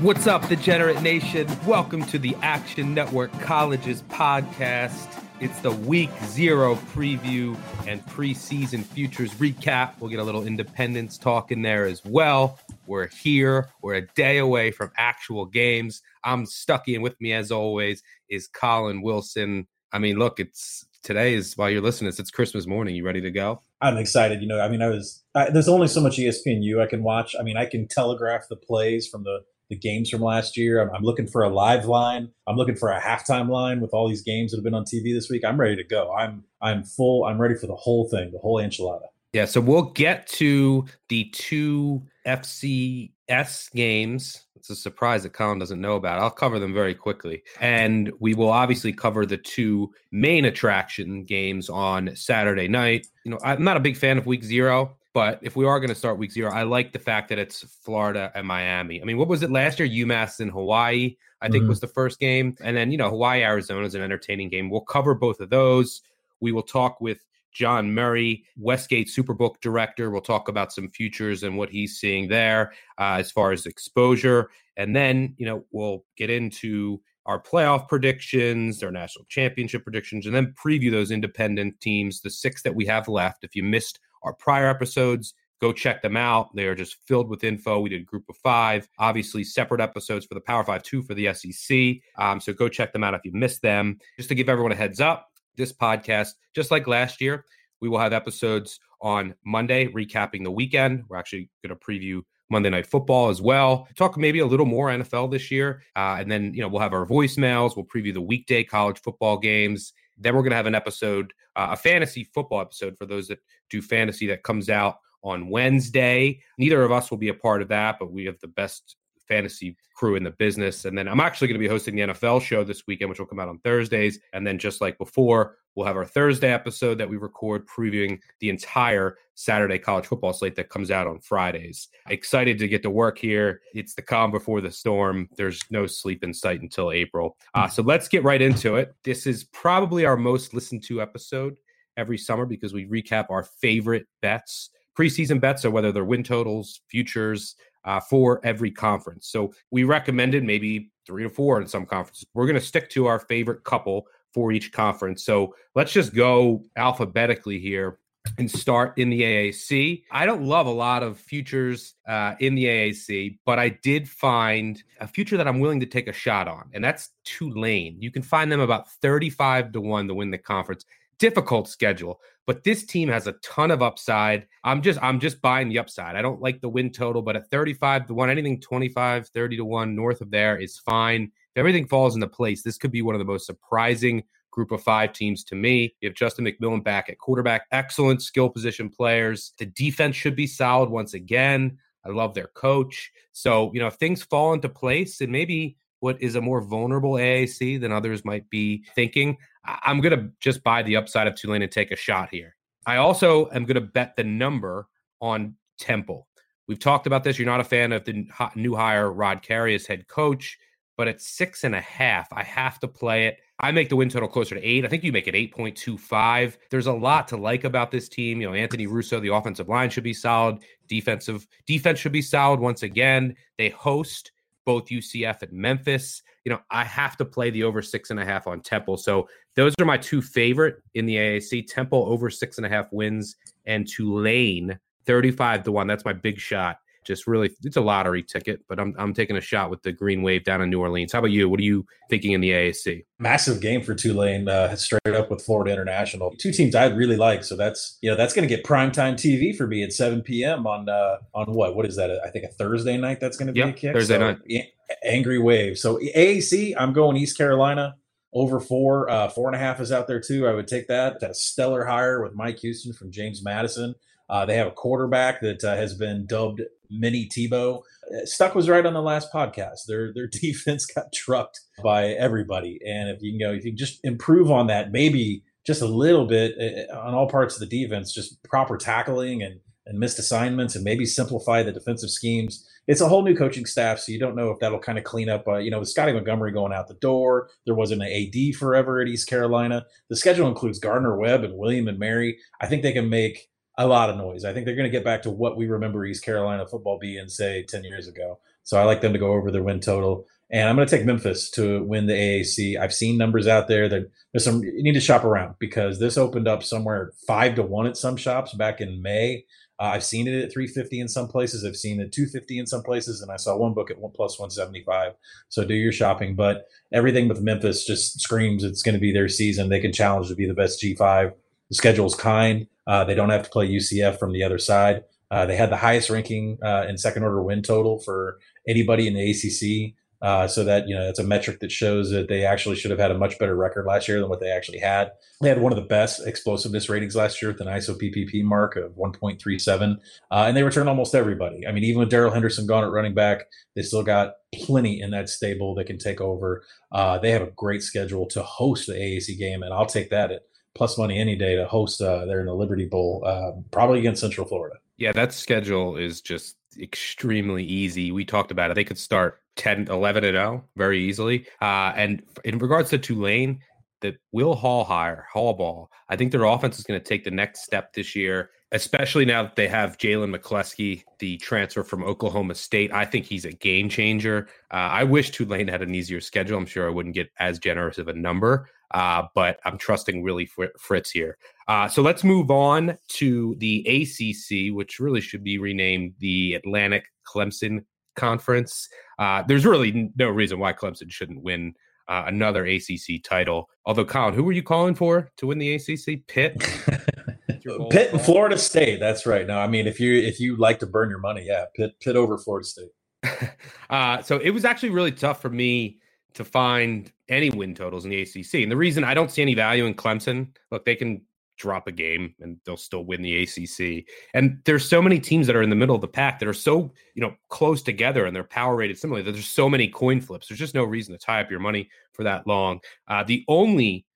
What's 0.00 0.28
up, 0.28 0.48
Degenerate 0.48 1.02
Nation? 1.02 1.48
Welcome 1.66 2.04
to 2.04 2.20
the 2.20 2.36
Action 2.40 2.94
Network 2.94 3.32
Colleges 3.40 4.02
podcast. 4.02 5.20
It's 5.40 5.58
the 5.58 5.72
week 5.72 6.10
zero 6.26 6.76
preview 6.76 7.58
and 7.84 8.00
preseason 8.06 8.84
futures 8.84 9.34
recap. 9.34 9.94
We'll 9.98 10.08
get 10.08 10.20
a 10.20 10.22
little 10.22 10.46
independence 10.46 11.18
talk 11.18 11.50
in 11.50 11.62
there 11.62 11.84
as 11.84 12.04
well. 12.04 12.60
We're 12.86 13.08
here. 13.08 13.70
We're 13.82 13.94
a 13.94 14.06
day 14.06 14.38
away 14.38 14.70
from 14.70 14.92
actual 14.96 15.46
games. 15.46 16.00
I'm 16.22 16.44
Stuckey, 16.44 16.94
and 16.94 17.02
with 17.02 17.20
me, 17.20 17.32
as 17.32 17.50
always, 17.50 18.00
is 18.30 18.46
Collin 18.46 19.02
Wilson. 19.02 19.66
I 19.92 19.98
mean, 19.98 20.16
look, 20.16 20.38
it's 20.38 20.86
today 21.02 21.34
is 21.34 21.56
while 21.56 21.70
you're 21.70 21.82
listening, 21.82 22.10
it's, 22.10 22.20
it's 22.20 22.30
Christmas 22.30 22.68
morning. 22.68 22.94
You 22.94 23.04
ready 23.04 23.20
to 23.22 23.32
go? 23.32 23.62
I'm 23.80 23.96
excited. 23.96 24.42
You 24.42 24.46
know, 24.46 24.60
I 24.60 24.68
mean, 24.68 24.80
I 24.80 24.90
was 24.90 25.24
I, 25.34 25.50
there's 25.50 25.68
only 25.68 25.88
so 25.88 26.00
much 26.00 26.18
ESPNU 26.18 26.80
I 26.80 26.86
can 26.86 27.02
watch. 27.02 27.34
I 27.38 27.42
mean, 27.42 27.56
I 27.56 27.66
can 27.66 27.88
telegraph 27.88 28.46
the 28.48 28.54
plays 28.54 29.08
from 29.08 29.24
the 29.24 29.40
the 29.68 29.76
games 29.76 30.10
from 30.10 30.20
last 30.20 30.56
year. 30.56 30.80
I'm, 30.80 30.94
I'm 30.94 31.02
looking 31.02 31.26
for 31.26 31.42
a 31.42 31.48
live 31.48 31.86
line. 31.86 32.30
I'm 32.46 32.56
looking 32.56 32.76
for 32.76 32.90
a 32.90 33.00
halftime 33.00 33.48
line 33.48 33.80
with 33.80 33.90
all 33.92 34.08
these 34.08 34.22
games 34.22 34.50
that 34.50 34.58
have 34.58 34.64
been 34.64 34.74
on 34.74 34.84
TV 34.84 35.14
this 35.14 35.28
week. 35.28 35.44
I'm 35.44 35.60
ready 35.60 35.76
to 35.76 35.84
go. 35.84 36.12
I'm 36.12 36.44
I'm 36.60 36.84
full. 36.84 37.24
I'm 37.24 37.40
ready 37.40 37.54
for 37.54 37.66
the 37.66 37.76
whole 37.76 38.08
thing, 38.08 38.30
the 38.32 38.38
whole 38.38 38.56
enchilada. 38.56 39.06
Yeah, 39.32 39.44
so 39.44 39.60
we'll 39.60 39.90
get 39.90 40.26
to 40.28 40.86
the 41.08 41.24
two 41.34 42.02
FCS 42.26 43.72
games. 43.72 44.44
It's 44.56 44.70
a 44.70 44.74
surprise 44.74 45.22
that 45.22 45.34
Collin 45.34 45.58
doesn't 45.58 45.80
know 45.80 45.96
about. 45.96 46.18
I'll 46.18 46.30
cover 46.30 46.58
them 46.58 46.74
very 46.74 46.94
quickly. 46.94 47.42
And 47.60 48.10
we 48.20 48.34
will 48.34 48.50
obviously 48.50 48.92
cover 48.92 49.24
the 49.24 49.36
two 49.36 49.92
main 50.10 50.44
attraction 50.44 51.24
games 51.24 51.68
on 51.68 52.16
Saturday 52.16 52.68
night. 52.68 53.06
You 53.24 53.32
know, 53.32 53.38
I'm 53.44 53.62
not 53.62 53.76
a 53.76 53.80
big 53.80 53.96
fan 53.96 54.18
of 54.18 54.26
week 54.26 54.42
zero, 54.42 54.96
but 55.14 55.38
if 55.42 55.56
we 55.56 55.64
are 55.64 55.80
going 55.80 55.88
to 55.88 55.94
start 55.94 56.18
week 56.18 56.32
zero, 56.32 56.52
I 56.52 56.62
like 56.62 56.92
the 56.92 56.98
fact 56.98 57.28
that 57.30 57.38
it's 57.38 57.62
Florida 57.82 58.30
and 58.34 58.46
Miami. 58.46 59.00
I 59.00 59.04
mean, 59.04 59.16
what 59.18 59.28
was 59.28 59.42
it 59.42 59.50
last 59.50 59.78
year? 59.78 59.88
UMass 59.88 60.40
and 60.40 60.50
Hawaii, 60.50 61.16
I 61.40 61.48
think 61.48 61.64
Mhm. 61.64 61.68
was 61.68 61.80
the 61.80 61.88
first 61.88 62.20
game. 62.20 62.56
And 62.60 62.76
then, 62.76 62.90
you 62.90 62.98
know, 62.98 63.10
Hawaii, 63.10 63.42
Arizona 63.42 63.86
is 63.86 63.94
an 63.94 64.02
entertaining 64.02 64.48
game. 64.48 64.70
We'll 64.70 64.82
cover 64.82 65.14
both 65.14 65.40
of 65.40 65.50
those. 65.50 66.02
We 66.40 66.52
will 66.52 66.62
talk 66.62 67.00
with 67.00 67.24
John 67.52 67.92
Murray, 67.92 68.44
Westgate 68.56 69.08
Superbook 69.08 69.60
director. 69.60 70.10
We'll 70.10 70.20
talk 70.20 70.48
about 70.48 70.72
some 70.72 70.90
futures 70.90 71.42
and 71.42 71.56
what 71.56 71.70
he's 71.70 71.98
seeing 71.98 72.28
there 72.28 72.72
uh, 72.98 73.16
as 73.18 73.32
far 73.32 73.52
as 73.52 73.66
exposure. 73.66 74.50
And 74.76 74.94
then, 74.94 75.34
you 75.38 75.46
know, 75.46 75.64
we'll 75.72 76.04
get 76.16 76.30
into 76.30 77.00
our 77.26 77.42
playoff 77.42 77.88
predictions, 77.88 78.82
our 78.82 78.90
national 78.90 79.24
championship 79.28 79.82
predictions, 79.82 80.24
and 80.26 80.34
then 80.34 80.54
preview 80.62 80.90
those 80.90 81.10
independent 81.10 81.80
teams, 81.80 82.20
the 82.20 82.30
six 82.30 82.62
that 82.62 82.74
we 82.74 82.86
have 82.86 83.08
left. 83.08 83.44
If 83.44 83.56
you 83.56 83.62
missed 83.62 83.98
our 84.22 84.32
prior 84.32 84.68
episodes, 84.68 85.34
go 85.60 85.72
check 85.72 86.02
them 86.02 86.16
out. 86.16 86.54
They 86.54 86.66
are 86.66 86.74
just 86.74 86.96
filled 87.06 87.28
with 87.28 87.44
info. 87.44 87.80
We 87.80 87.90
did 87.90 88.06
group 88.06 88.24
of 88.28 88.36
five, 88.36 88.88
obviously 88.98 89.44
separate 89.44 89.80
episodes 89.80 90.26
for 90.26 90.34
the 90.34 90.40
Power 90.40 90.64
Five, 90.64 90.82
two 90.82 91.02
for 91.02 91.14
the 91.14 91.32
SEC. 91.34 91.96
Um, 92.16 92.40
so 92.40 92.52
go 92.52 92.68
check 92.68 92.92
them 92.92 93.04
out 93.04 93.14
if 93.14 93.22
you 93.24 93.32
missed 93.32 93.62
them. 93.62 93.98
Just 94.16 94.28
to 94.30 94.34
give 94.34 94.48
everyone 94.48 94.72
a 94.72 94.76
heads 94.76 95.00
up, 95.00 95.28
this 95.56 95.72
podcast, 95.72 96.34
just 96.54 96.70
like 96.70 96.86
last 96.86 97.20
year, 97.20 97.44
we 97.80 97.88
will 97.88 97.98
have 97.98 98.12
episodes 98.12 98.80
on 99.00 99.34
Monday 99.44 99.88
recapping 99.88 100.44
the 100.44 100.50
weekend. 100.50 101.04
We're 101.08 101.16
actually 101.16 101.50
going 101.64 101.76
to 101.76 101.84
preview 101.84 102.22
Monday 102.50 102.70
Night 102.70 102.86
Football 102.86 103.28
as 103.28 103.42
well. 103.42 103.86
Talk 103.96 104.16
maybe 104.16 104.38
a 104.38 104.46
little 104.46 104.66
more 104.66 104.88
NFL 104.88 105.30
this 105.30 105.50
year. 105.50 105.82
Uh, 105.94 106.16
and 106.18 106.30
then, 106.30 106.54
you 106.54 106.62
know, 106.62 106.68
we'll 106.68 106.80
have 106.80 106.94
our 106.94 107.06
voicemails. 107.06 107.76
We'll 107.76 107.86
preview 107.86 108.14
the 108.14 108.22
weekday 108.22 108.64
college 108.64 109.00
football 109.00 109.38
games. 109.38 109.92
Then 110.18 110.34
we're 110.34 110.42
going 110.42 110.50
to 110.50 110.56
have 110.56 110.66
an 110.66 110.74
episode, 110.74 111.32
uh, 111.56 111.68
a 111.70 111.76
fantasy 111.76 112.24
football 112.24 112.60
episode 112.60 112.96
for 112.98 113.06
those 113.06 113.28
that 113.28 113.38
do 113.70 113.80
fantasy 113.80 114.26
that 114.28 114.42
comes 114.42 114.68
out 114.68 114.96
on 115.22 115.48
Wednesday. 115.48 116.40
Neither 116.58 116.82
of 116.82 116.92
us 116.92 117.10
will 117.10 117.18
be 117.18 117.28
a 117.28 117.34
part 117.34 117.62
of 117.62 117.68
that, 117.68 117.96
but 117.98 118.12
we 118.12 118.24
have 118.26 118.38
the 118.40 118.48
best 118.48 118.96
fantasy 119.28 119.76
crew 119.94 120.16
in 120.16 120.24
the 120.24 120.30
business. 120.30 120.84
And 120.84 120.96
then 120.96 121.08
I'm 121.08 121.20
actually 121.20 121.48
going 121.48 121.60
to 121.60 121.66
be 121.66 121.68
hosting 121.68 121.96
the 121.96 122.02
NFL 122.02 122.42
show 122.42 122.64
this 122.64 122.86
weekend, 122.86 123.10
which 123.10 123.18
will 123.18 123.26
come 123.26 123.40
out 123.40 123.48
on 123.48 123.58
Thursdays. 123.58 124.18
And 124.32 124.46
then 124.46 124.58
just 124.58 124.80
like 124.80 124.96
before, 124.98 125.56
we'll 125.74 125.86
have 125.86 125.96
our 125.96 126.04
Thursday 126.04 126.52
episode 126.52 126.98
that 126.98 127.08
we 127.08 127.16
record 127.16 127.66
previewing 127.66 128.18
the 128.40 128.50
entire 128.50 129.16
Saturday 129.34 129.78
college 129.78 130.06
football 130.06 130.32
slate 130.32 130.56
that 130.56 130.68
comes 130.68 130.90
out 130.90 131.06
on 131.06 131.20
Fridays. 131.20 131.88
Excited 132.08 132.58
to 132.58 132.66
get 132.66 132.82
to 132.82 132.90
work 132.90 133.18
here. 133.18 133.60
It's 133.74 133.94
the 133.94 134.02
calm 134.02 134.32
before 134.32 134.60
the 134.60 134.70
storm. 134.72 135.28
There's 135.36 135.60
no 135.70 135.86
sleep 135.86 136.24
in 136.24 136.34
sight 136.34 136.62
until 136.62 136.90
April. 136.90 137.36
Uh, 137.54 137.68
so 137.68 137.82
let's 137.82 138.08
get 138.08 138.24
right 138.24 138.42
into 138.42 138.74
it. 138.76 138.94
This 139.04 139.26
is 139.26 139.44
probably 139.44 140.04
our 140.04 140.16
most 140.16 140.54
listened 140.54 140.82
to 140.84 141.00
episode 141.00 141.58
every 141.96 142.18
summer 142.18 142.46
because 142.46 142.72
we 142.72 142.86
recap 142.86 143.26
our 143.30 143.42
favorite 143.42 144.06
bets, 144.22 144.70
preseason 144.98 145.40
bets, 145.40 145.64
or 145.64 145.70
whether 145.70 145.92
they're 145.92 146.04
win 146.04 146.24
totals, 146.24 146.80
futures, 146.88 147.54
uh, 147.88 148.00
for 148.00 148.38
every 148.44 148.70
conference. 148.70 149.28
So 149.28 149.54
we 149.70 149.84
recommended 149.84 150.44
maybe 150.44 150.92
three 151.06 151.22
to 151.22 151.30
four 151.30 151.58
in 151.58 151.66
some 151.66 151.86
conferences. 151.86 152.26
We're 152.34 152.44
going 152.44 152.60
to 152.60 152.60
stick 152.60 152.90
to 152.90 153.06
our 153.06 153.18
favorite 153.18 153.64
couple 153.64 154.06
for 154.34 154.52
each 154.52 154.72
conference. 154.72 155.24
So 155.24 155.54
let's 155.74 155.90
just 155.90 156.14
go 156.14 156.64
alphabetically 156.76 157.58
here 157.58 157.98
and 158.36 158.50
start 158.50 158.98
in 158.98 159.08
the 159.08 159.22
AAC. 159.22 160.02
I 160.10 160.26
don't 160.26 160.42
love 160.42 160.66
a 160.66 160.70
lot 160.70 161.02
of 161.02 161.18
futures 161.18 161.94
uh, 162.06 162.34
in 162.40 162.54
the 162.54 162.66
AAC, 162.66 163.38
but 163.46 163.58
I 163.58 163.70
did 163.70 164.06
find 164.06 164.82
a 165.00 165.06
future 165.06 165.38
that 165.38 165.48
I'm 165.48 165.60
willing 165.60 165.80
to 165.80 165.86
take 165.86 166.08
a 166.08 166.12
shot 166.12 166.46
on, 166.46 166.68
and 166.74 166.84
that's 166.84 167.08
Tulane. 167.24 167.96
You 168.02 168.10
can 168.10 168.22
find 168.22 168.52
them 168.52 168.60
about 168.60 168.90
35 169.00 169.72
to 169.72 169.80
1 169.80 170.08
to 170.08 170.14
win 170.14 170.30
the 170.30 170.36
conference. 170.36 170.84
Difficult 171.18 171.68
schedule, 171.68 172.20
but 172.46 172.62
this 172.62 172.86
team 172.86 173.08
has 173.08 173.26
a 173.26 173.32
ton 173.42 173.70
of 173.70 173.82
upside. 173.82 174.46
I'm 174.62 174.82
just 174.82 175.02
I'm 175.02 175.18
just 175.18 175.42
buying 175.42 175.68
the 175.68 175.78
upside. 175.78 176.14
I 176.14 176.22
don't 176.22 176.40
like 176.40 176.60
the 176.60 176.68
win 176.68 176.92
total, 176.92 177.22
but 177.22 177.34
at 177.34 177.50
35 177.50 178.06
to 178.06 178.14
1, 178.14 178.30
anything 178.30 178.60
25, 178.60 179.28
30 179.28 179.56
to 179.56 179.64
1 179.64 179.96
north 179.96 180.20
of 180.20 180.30
there 180.30 180.56
is 180.56 180.78
fine. 180.78 181.24
If 181.24 181.60
everything 181.60 181.88
falls 181.88 182.14
into 182.14 182.28
place, 182.28 182.62
this 182.62 182.78
could 182.78 182.92
be 182.92 183.02
one 183.02 183.14
of 183.14 183.18
the 183.18 183.24
most 183.24 183.46
surprising 183.46 184.22
group 184.50 184.72
of 184.72 184.82
five 184.82 185.12
teams 185.12 185.44
to 185.44 185.54
me. 185.54 185.94
You 186.00 186.08
have 186.08 186.16
Justin 186.16 186.44
McMillan 186.44 186.82
back 186.82 187.08
at 187.08 187.18
quarterback, 187.18 187.66
excellent 187.70 188.22
skill 188.22 188.48
position 188.48 188.88
players. 188.88 189.52
The 189.58 189.66
defense 189.66 190.16
should 190.16 190.36
be 190.36 190.46
solid 190.46 190.90
once 190.90 191.14
again. 191.14 191.78
I 192.04 192.10
love 192.10 192.34
their 192.34 192.48
coach. 192.54 193.10
So, 193.32 193.70
you 193.72 193.80
know, 193.80 193.88
if 193.88 193.94
things 193.94 194.22
fall 194.22 194.52
into 194.52 194.68
place 194.68 195.20
and 195.20 195.30
maybe 195.30 195.76
what 196.00 196.20
is 196.22 196.36
a 196.36 196.40
more 196.40 196.60
vulnerable 196.60 197.12
AAC 197.12 197.80
than 197.80 197.92
others 197.92 198.24
might 198.24 198.48
be 198.50 198.84
thinking, 198.94 199.36
I'm 199.82 200.00
going 200.00 200.18
to 200.18 200.30
just 200.40 200.62
buy 200.62 200.82
the 200.82 200.96
upside 200.96 201.26
of 201.26 201.34
Tulane 201.34 201.62
and 201.62 201.72
take 201.72 201.90
a 201.90 201.96
shot 201.96 202.28
here. 202.30 202.56
I 202.86 202.96
also 202.96 203.50
am 203.50 203.64
going 203.64 203.74
to 203.74 203.80
bet 203.80 204.16
the 204.16 204.24
number 204.24 204.88
on 205.20 205.54
Temple. 205.78 206.26
We've 206.66 206.78
talked 206.78 207.06
about 207.06 207.24
this. 207.24 207.38
You're 207.38 207.46
not 207.46 207.60
a 207.60 207.64
fan 207.64 207.92
of 207.92 208.04
the 208.04 208.26
new 208.54 208.74
hire, 208.74 209.12
Rod 209.12 209.42
Carey, 209.42 209.74
as 209.74 209.86
head 209.86 210.06
coach, 210.08 210.58
but 210.96 211.08
at 211.08 211.20
six 211.20 211.64
and 211.64 211.74
a 211.74 211.80
half, 211.80 212.28
I 212.32 212.42
have 212.42 212.78
to 212.80 212.88
play 212.88 213.26
it. 213.26 213.38
I 213.60 213.72
make 213.72 213.88
the 213.88 213.96
win 213.96 214.08
total 214.08 214.28
closer 214.28 214.54
to 214.54 214.62
eight. 214.62 214.84
I 214.84 214.88
think 214.88 215.02
you 215.02 215.10
make 215.10 215.26
it 215.26 215.34
8.25. 215.34 216.58
There's 216.70 216.86
a 216.86 216.92
lot 216.92 217.26
to 217.28 217.36
like 217.36 217.64
about 217.64 217.90
this 217.90 218.08
team. 218.08 218.40
You 218.40 218.48
know, 218.48 218.54
Anthony 218.54 218.86
Russo, 218.86 219.18
the 219.18 219.34
offensive 219.34 219.68
line 219.68 219.90
should 219.90 220.04
be 220.04 220.14
solid. 220.14 220.58
Defensive 220.86 221.46
defense 221.66 221.98
should 221.98 222.12
be 222.12 222.22
solid 222.22 222.60
once 222.60 222.84
again. 222.84 223.34
They 223.56 223.70
host 223.70 224.30
both 224.68 224.90
UCF 224.90 225.40
and 225.40 225.50
Memphis. 225.50 226.22
You 226.44 226.52
know, 226.52 226.60
I 226.70 226.84
have 226.84 227.16
to 227.16 227.24
play 227.24 227.48
the 227.48 227.62
over 227.62 227.80
six 227.80 228.10
and 228.10 228.20
a 228.20 228.24
half 228.26 228.46
on 228.46 228.60
Temple. 228.60 228.98
So 228.98 229.26
those 229.54 229.72
are 229.80 229.86
my 229.86 229.96
two 229.96 230.20
favorite 230.20 230.82
in 230.94 231.06
the 231.06 231.16
AAC. 231.16 231.68
Temple 231.68 232.04
over 232.06 232.28
six 232.28 232.58
and 232.58 232.66
a 232.66 232.68
half 232.68 232.92
wins 232.92 233.36
and 233.64 233.88
Tulane 233.88 234.78
35 235.06 235.62
to 235.62 235.72
one. 235.72 235.86
That's 235.86 236.04
my 236.04 236.12
big 236.12 236.38
shot 236.38 236.80
just 237.08 237.26
really 237.26 237.50
it's 237.64 237.76
a 237.76 237.80
lottery 237.80 238.22
ticket, 238.22 238.60
but 238.68 238.78
I'm 238.78 238.94
I'm 238.98 239.12
taking 239.12 239.36
a 239.36 239.40
shot 239.40 239.70
with 239.70 239.82
the 239.82 239.90
Green 239.90 240.22
Wave 240.22 240.44
down 240.44 240.60
in 240.60 240.70
New 240.70 240.80
Orleans. 240.80 241.12
How 241.12 241.18
about 241.18 241.32
you? 241.32 241.48
What 241.48 241.58
are 241.58 241.64
you 241.64 241.84
thinking 242.08 242.32
in 242.32 242.40
the 242.40 242.50
AAC? 242.50 243.04
Massive 243.18 243.60
game 243.60 243.82
for 243.82 243.94
Tulane, 243.94 244.46
uh, 244.48 244.76
straight 244.76 245.00
up 245.06 245.30
with 245.30 245.42
Florida 245.44 245.72
International. 245.72 246.30
Two 246.38 246.52
teams 246.52 246.74
I 246.74 246.86
really 246.86 247.16
like, 247.16 247.42
so 247.42 247.56
that's 247.56 247.98
you 248.02 248.10
know 248.10 248.16
that's 248.16 248.34
going 248.34 248.46
to 248.46 248.54
get 248.54 248.64
primetime 248.64 249.14
TV 249.14 249.56
for 249.56 249.66
me 249.66 249.82
at 249.82 249.92
7 249.92 250.22
p.m. 250.22 250.66
on 250.66 250.88
uh, 250.88 251.16
on 251.34 251.46
what 251.52 251.74
what 251.74 251.86
is 251.86 251.96
that? 251.96 252.10
I 252.24 252.30
think 252.30 252.44
a 252.44 252.48
Thursday 252.48 252.96
night. 252.96 253.18
That's 253.18 253.36
going 253.36 253.48
to 253.48 253.52
be 253.52 253.60
yep, 253.60 253.70
a 253.70 253.72
kick. 253.72 253.94
Thursday 253.94 254.18
so, 254.18 254.20
night. 254.20 254.66
Angry 255.02 255.38
Wave. 255.38 255.78
So 255.78 255.98
AAC, 255.98 256.74
I'm 256.78 256.92
going 256.92 257.16
East 257.16 257.36
Carolina 257.36 257.96
over 258.32 258.60
four. 258.60 259.08
Uh, 259.10 259.28
four 259.28 259.48
and 259.48 259.56
a 259.56 259.58
half 259.58 259.80
is 259.80 259.92
out 259.92 260.06
there 260.06 260.20
too. 260.20 260.46
I 260.46 260.54
would 260.54 260.68
take 260.68 260.88
that. 260.88 261.22
A 261.22 261.34
stellar 261.34 261.84
hire 261.84 262.22
with 262.22 262.34
Mike 262.34 262.58
Houston 262.60 262.92
from 262.92 263.10
James 263.10 263.42
Madison. 263.42 263.94
Uh, 264.28 264.44
they 264.44 264.56
have 264.56 264.66
a 264.66 264.72
quarterback 264.72 265.40
that 265.40 265.64
uh, 265.64 265.74
has 265.74 265.94
been 265.94 266.26
dubbed 266.26 266.60
Mini 266.90 267.28
Tebow. 267.28 267.82
Uh, 268.12 268.24
Stuck 268.24 268.54
was 268.54 268.68
right 268.68 268.84
on 268.84 268.94
the 268.94 269.02
last 269.02 269.32
podcast. 269.32 269.86
Their 269.86 270.12
their 270.12 270.26
defense 270.32 270.86
got 270.86 271.12
trucked 271.12 271.60
by 271.82 272.08
everybody, 272.08 272.80
and 272.86 273.08
if 273.10 273.22
you 273.22 273.32
can 273.32 273.40
go, 273.40 273.52
if 273.54 273.64
you 273.64 273.72
just 273.72 274.00
improve 274.04 274.50
on 274.50 274.66
that, 274.68 274.92
maybe 274.92 275.42
just 275.66 275.82
a 275.82 275.86
little 275.86 276.26
bit 276.26 276.54
uh, 276.90 276.98
on 276.98 277.14
all 277.14 277.28
parts 277.28 277.54
of 277.54 277.60
the 277.60 277.66
defense, 277.66 278.12
just 278.12 278.42
proper 278.44 278.76
tackling 278.76 279.42
and 279.42 279.60
and 279.86 279.98
missed 279.98 280.18
assignments, 280.18 280.74
and 280.74 280.84
maybe 280.84 281.06
simplify 281.06 281.62
the 281.62 281.72
defensive 281.72 282.10
schemes. 282.10 282.68
It's 282.86 283.00
a 283.00 283.08
whole 283.08 283.22
new 283.22 283.34
coaching 283.34 283.66
staff, 283.66 283.98
so 283.98 284.12
you 284.12 284.18
don't 284.18 284.36
know 284.36 284.50
if 284.50 284.58
that'll 284.60 284.78
kind 284.78 284.98
of 284.98 285.04
clean 285.04 285.28
up. 285.28 285.46
Uh, 285.48 285.56
you 285.56 285.70
know, 285.70 285.80
with 285.80 285.88
Scottie 285.88 286.12
Montgomery 286.12 286.52
going 286.52 286.72
out 286.72 286.88
the 286.88 286.94
door, 286.94 287.50
there 287.66 287.74
wasn't 287.74 288.02
an 288.02 288.08
AD 288.08 288.56
forever 288.56 289.00
at 289.00 289.08
East 289.08 289.28
Carolina. 289.28 289.84
The 290.08 290.16
schedule 290.16 290.48
includes 290.48 290.78
Gardner 290.78 291.16
Webb 291.16 291.44
and 291.44 291.56
William 291.56 291.88
and 291.88 291.98
Mary. 291.98 292.38
I 292.60 292.66
think 292.66 292.82
they 292.82 292.92
can 292.92 293.08
make 293.10 293.50
a 293.78 293.86
lot 293.86 294.10
of 294.10 294.16
noise. 294.16 294.44
I 294.44 294.52
think 294.52 294.66
they're 294.66 294.76
going 294.76 294.90
to 294.90 294.96
get 294.96 295.04
back 295.04 295.22
to 295.22 295.30
what 295.30 295.56
we 295.56 295.68
remember 295.68 296.04
East 296.04 296.24
Carolina 296.24 296.66
football 296.66 296.98
being, 296.98 297.28
say, 297.28 297.62
10 297.62 297.84
years 297.84 298.08
ago. 298.08 298.40
So 298.64 298.78
I 298.78 298.82
like 298.82 299.00
them 299.00 299.12
to 299.12 299.18
go 299.18 299.32
over 299.32 299.50
their 299.50 299.62
win 299.62 299.80
total. 299.80 300.26
And 300.50 300.68
I'm 300.68 300.76
going 300.76 300.88
to 300.88 300.96
take 300.96 301.06
Memphis 301.06 301.50
to 301.52 301.84
win 301.84 302.06
the 302.06 302.14
AAC. 302.14 302.78
I've 302.78 302.92
seen 302.92 303.16
numbers 303.16 303.46
out 303.46 303.68
there 303.68 303.88
that 303.88 304.10
there's 304.32 304.44
some, 304.44 304.62
you 304.64 304.82
need 304.82 304.94
to 304.94 305.00
shop 305.00 305.24
around 305.24 305.54
because 305.58 306.00
this 306.00 306.18
opened 306.18 306.48
up 306.48 306.62
somewhere 306.62 307.12
five 307.26 307.54
to 307.54 307.62
one 307.62 307.86
at 307.86 307.96
some 307.96 308.16
shops 308.16 308.52
back 308.52 308.80
in 308.80 309.00
May. 309.00 309.44
Uh, 309.80 309.92
I've 309.94 310.04
seen 310.04 310.26
it 310.26 310.42
at 310.42 310.52
350 310.52 311.00
in 311.00 311.06
some 311.06 311.28
places. 311.28 311.64
I've 311.64 311.76
seen 311.76 312.00
it 312.00 312.10
250 312.10 312.58
in 312.58 312.66
some 312.66 312.82
places, 312.82 313.22
and 313.22 313.30
I 313.30 313.36
saw 313.36 313.56
one 313.56 313.74
book 313.74 313.92
at 313.92 313.98
one 313.98 314.10
plus 314.12 314.38
175. 314.38 315.12
So 315.50 315.64
do 315.64 315.74
your 315.74 315.92
shopping. 315.92 316.34
But 316.34 316.66
everything 316.92 317.28
with 317.28 317.40
Memphis 317.40 317.84
just 317.84 318.20
screams 318.20 318.64
it's 318.64 318.82
going 318.82 318.96
to 318.96 319.00
be 319.00 319.12
their 319.12 319.28
season. 319.28 319.68
They 319.68 319.80
can 319.80 319.92
challenge 319.92 320.28
to 320.28 320.34
be 320.34 320.46
the 320.48 320.54
best 320.54 320.82
G5. 320.82 321.32
The 321.70 321.76
schedule's 321.76 322.14
kind. 322.14 322.66
Uh, 322.86 323.04
they 323.04 323.14
don't 323.14 323.30
have 323.30 323.42
to 323.42 323.50
play 323.50 323.68
UCF 323.68 324.18
from 324.18 324.32
the 324.32 324.42
other 324.42 324.58
side. 324.58 325.04
Uh, 325.30 325.44
they 325.46 325.56
had 325.56 325.70
the 325.70 325.76
highest 325.76 326.08
ranking 326.08 326.58
uh, 326.64 326.86
in 326.88 326.96
second 326.96 327.22
order 327.22 327.42
win 327.42 327.62
total 327.62 327.98
for 328.00 328.38
anybody 328.66 329.06
in 329.06 329.14
the 329.14 329.30
ACC. 329.30 329.94
Uh, 330.20 330.48
so 330.48 330.64
that 330.64 330.88
you 330.88 330.96
know 330.96 331.08
it's 331.08 331.20
a 331.20 331.24
metric 331.24 331.60
that 331.60 331.70
shows 331.70 332.10
that 332.10 332.26
they 332.28 332.44
actually 332.44 332.74
should 332.74 332.90
have 332.90 332.98
had 332.98 333.12
a 333.12 333.18
much 333.18 333.38
better 333.38 333.54
record 333.54 333.86
last 333.86 334.08
year 334.08 334.18
than 334.18 334.28
what 334.28 334.40
they 334.40 334.50
actually 334.50 334.80
had. 334.80 335.12
They 335.40 335.48
had 335.48 335.60
one 335.60 335.70
of 335.70 335.76
the 335.76 335.84
best 335.84 336.26
explosiveness 336.26 336.88
ratings 336.88 337.14
last 337.14 337.40
year 337.40 337.52
with 337.52 337.60
an 337.60 337.68
ISO 337.68 337.96
PPP 337.96 338.42
mark 338.42 338.74
of 338.74 338.96
1.37, 338.96 339.92
uh, 339.92 339.98
and 340.32 340.56
they 340.56 340.64
returned 340.64 340.88
almost 340.88 341.14
everybody. 341.14 341.64
I 341.68 341.70
mean, 341.70 341.84
even 341.84 342.00
with 342.00 342.10
Darrell 342.10 342.32
Henderson 342.32 342.66
gone 342.66 342.82
at 342.82 342.90
running 342.90 343.14
back, 343.14 343.44
they 343.76 343.82
still 343.82 344.02
got 344.02 344.32
plenty 344.52 345.00
in 345.00 345.12
that 345.12 345.28
stable 345.28 345.76
that 345.76 345.86
can 345.86 345.98
take 345.98 346.20
over. 346.20 346.64
Uh, 346.90 347.18
they 347.18 347.30
have 347.30 347.42
a 347.42 347.52
great 347.54 347.84
schedule 347.84 348.26
to 348.30 348.42
host 348.42 348.88
the 348.88 348.94
AAC 348.94 349.38
game, 349.38 349.62
and 349.62 349.72
I'll 349.72 349.86
take 349.86 350.10
that 350.10 350.32
at 350.32 350.42
plus 350.78 350.96
money 350.96 351.18
any 351.18 351.36
day 351.36 351.56
to 351.56 351.66
host 351.66 352.00
uh, 352.00 352.24
there 352.24 352.40
in 352.40 352.46
the 352.46 352.54
Liberty 352.54 352.86
Bowl, 352.86 353.22
uh, 353.26 353.50
probably 353.72 353.98
against 353.98 354.20
Central 354.20 354.46
Florida. 354.46 354.76
Yeah, 354.96 355.12
that 355.12 355.32
schedule 355.32 355.96
is 355.96 356.20
just 356.22 356.56
extremely 356.80 357.64
easy. 357.64 358.12
We 358.12 358.24
talked 358.24 358.50
about 358.50 358.70
it. 358.70 358.74
They 358.74 358.84
could 358.84 358.98
start 358.98 359.42
10, 359.56 359.88
11 359.88 360.24
and 360.24 360.34
0 360.34 360.64
very 360.76 361.00
easily. 361.00 361.46
Uh, 361.60 361.92
and 361.96 362.22
in 362.44 362.58
regards 362.58 362.90
to 362.90 362.98
Tulane, 362.98 363.60
the 364.00 364.16
Will 364.30 364.54
Hall 364.54 364.84
hire, 364.84 365.26
Hall 365.32 365.52
ball, 365.54 365.90
I 366.08 366.16
think 366.16 366.30
their 366.30 366.44
offense 366.44 366.78
is 366.78 366.84
going 366.84 367.00
to 367.00 367.04
take 367.04 367.24
the 367.24 367.30
next 367.32 367.64
step 367.64 367.92
this 367.92 368.14
year, 368.14 368.50
especially 368.70 369.24
now 369.24 369.42
that 369.42 369.56
they 369.56 369.66
have 369.66 369.98
Jalen 369.98 370.34
McCleskey, 370.34 371.02
the 371.18 371.36
transfer 371.38 371.82
from 371.82 372.04
Oklahoma 372.04 372.54
State. 372.54 372.92
I 372.92 373.04
think 373.04 373.26
he's 373.26 373.44
a 373.44 373.52
game 373.52 373.88
changer. 373.88 374.48
Uh, 374.70 374.76
I 374.76 375.02
wish 375.02 375.30
Tulane 375.30 375.66
had 375.66 375.82
an 375.82 375.94
easier 375.94 376.20
schedule. 376.20 376.58
I'm 376.58 376.66
sure 376.66 376.86
I 376.86 376.92
wouldn't 376.92 377.16
get 377.16 377.30
as 377.40 377.58
generous 377.58 377.98
of 377.98 378.06
a 378.06 378.14
number, 378.14 378.68
uh, 378.92 379.24
but 379.34 379.60
I'm 379.64 379.78
trusting 379.78 380.22
really 380.22 380.48
Fritz 380.78 381.10
here. 381.10 381.36
Uh, 381.66 381.88
so 381.88 382.02
let's 382.02 382.24
move 382.24 382.50
on 382.50 382.96
to 383.08 383.54
the 383.58 383.80
ACC, 383.86 384.74
which 384.74 384.98
really 384.98 385.20
should 385.20 385.44
be 385.44 385.58
renamed 385.58 386.14
the 386.18 386.54
Atlantic 386.54 387.06
Clemson 387.26 387.84
Conference. 388.16 388.88
Uh, 389.18 389.42
there's 389.42 389.66
really 389.66 390.10
no 390.16 390.28
reason 390.28 390.58
why 390.58 390.72
Clemson 390.72 391.10
shouldn't 391.10 391.42
win 391.42 391.74
uh, 392.08 392.24
another 392.26 392.64
ACC 392.64 393.22
title. 393.22 393.68
Although, 393.84 394.06
Collin, 394.06 394.34
who 394.34 394.44
were 394.44 394.52
you 394.52 394.62
calling 394.62 394.94
for 394.94 395.30
to 395.36 395.46
win 395.46 395.58
the 395.58 395.74
ACC? 395.74 396.26
Pitt. 396.26 396.58
Pitt 397.90 398.12
and 398.12 398.20
Florida 398.20 398.56
State. 398.56 398.98
That's 398.98 399.26
right. 399.26 399.46
Now, 399.46 399.60
I 399.60 399.68
mean, 399.68 399.86
if 399.86 400.00
you 400.00 400.14
if 400.14 400.40
you 400.40 400.56
like 400.56 400.78
to 400.78 400.86
burn 400.86 401.10
your 401.10 401.18
money, 401.18 401.44
yeah, 401.46 401.66
Pitt 401.76 402.00
Pitt 402.00 402.16
over 402.16 402.38
Florida 402.38 402.66
State. 402.66 402.90
uh, 403.90 404.22
so 404.22 404.38
it 404.38 404.50
was 404.50 404.64
actually 404.64 404.90
really 404.90 405.12
tough 405.12 405.42
for 405.42 405.50
me 405.50 405.98
to 406.34 406.44
find 406.44 407.10
any 407.28 407.50
win 407.50 407.74
totals 407.74 408.04
in 408.04 408.10
the 408.10 408.22
ACC. 408.22 408.54
And 408.62 408.70
the 408.70 408.76
reason 408.76 409.04
I 409.04 409.14
don't 409.14 409.30
see 409.30 409.42
any 409.42 409.54
value 409.54 409.86
in 409.86 409.94
Clemson, 409.94 410.48
look, 410.70 410.84
they 410.84 410.96
can 410.96 411.22
drop 411.58 411.88
a 411.88 411.92
game 411.92 412.34
and 412.40 412.56
they'll 412.64 412.76
still 412.76 413.04
win 413.04 413.20
the 413.20 413.42
ACC. 413.42 414.06
And 414.32 414.60
there's 414.64 414.88
so 414.88 415.02
many 415.02 415.18
teams 415.18 415.46
that 415.46 415.56
are 415.56 415.62
in 415.62 415.70
the 415.70 415.76
middle 415.76 415.94
of 415.94 416.00
the 416.00 416.08
pack 416.08 416.38
that 416.38 416.48
are 416.48 416.54
so, 416.54 416.92
you 417.14 417.22
know, 417.22 417.34
close 417.48 417.82
together 417.82 418.24
and 418.24 418.34
they're 418.34 418.44
power 418.44 418.76
rated 418.76 418.98
similarly 418.98 419.24
that 419.24 419.32
there's 419.32 419.48
so 419.48 419.68
many 419.68 419.88
coin 419.88 420.20
flips. 420.20 420.48
There's 420.48 420.60
just 420.60 420.74
no 420.74 420.84
reason 420.84 421.12
to 421.12 421.18
tie 421.18 421.40
up 421.40 421.50
your 421.50 421.60
money 421.60 421.90
for 422.12 422.22
that 422.22 422.46
long. 422.46 422.80
Uh, 423.08 423.24
the 423.24 423.44
only 423.48 424.06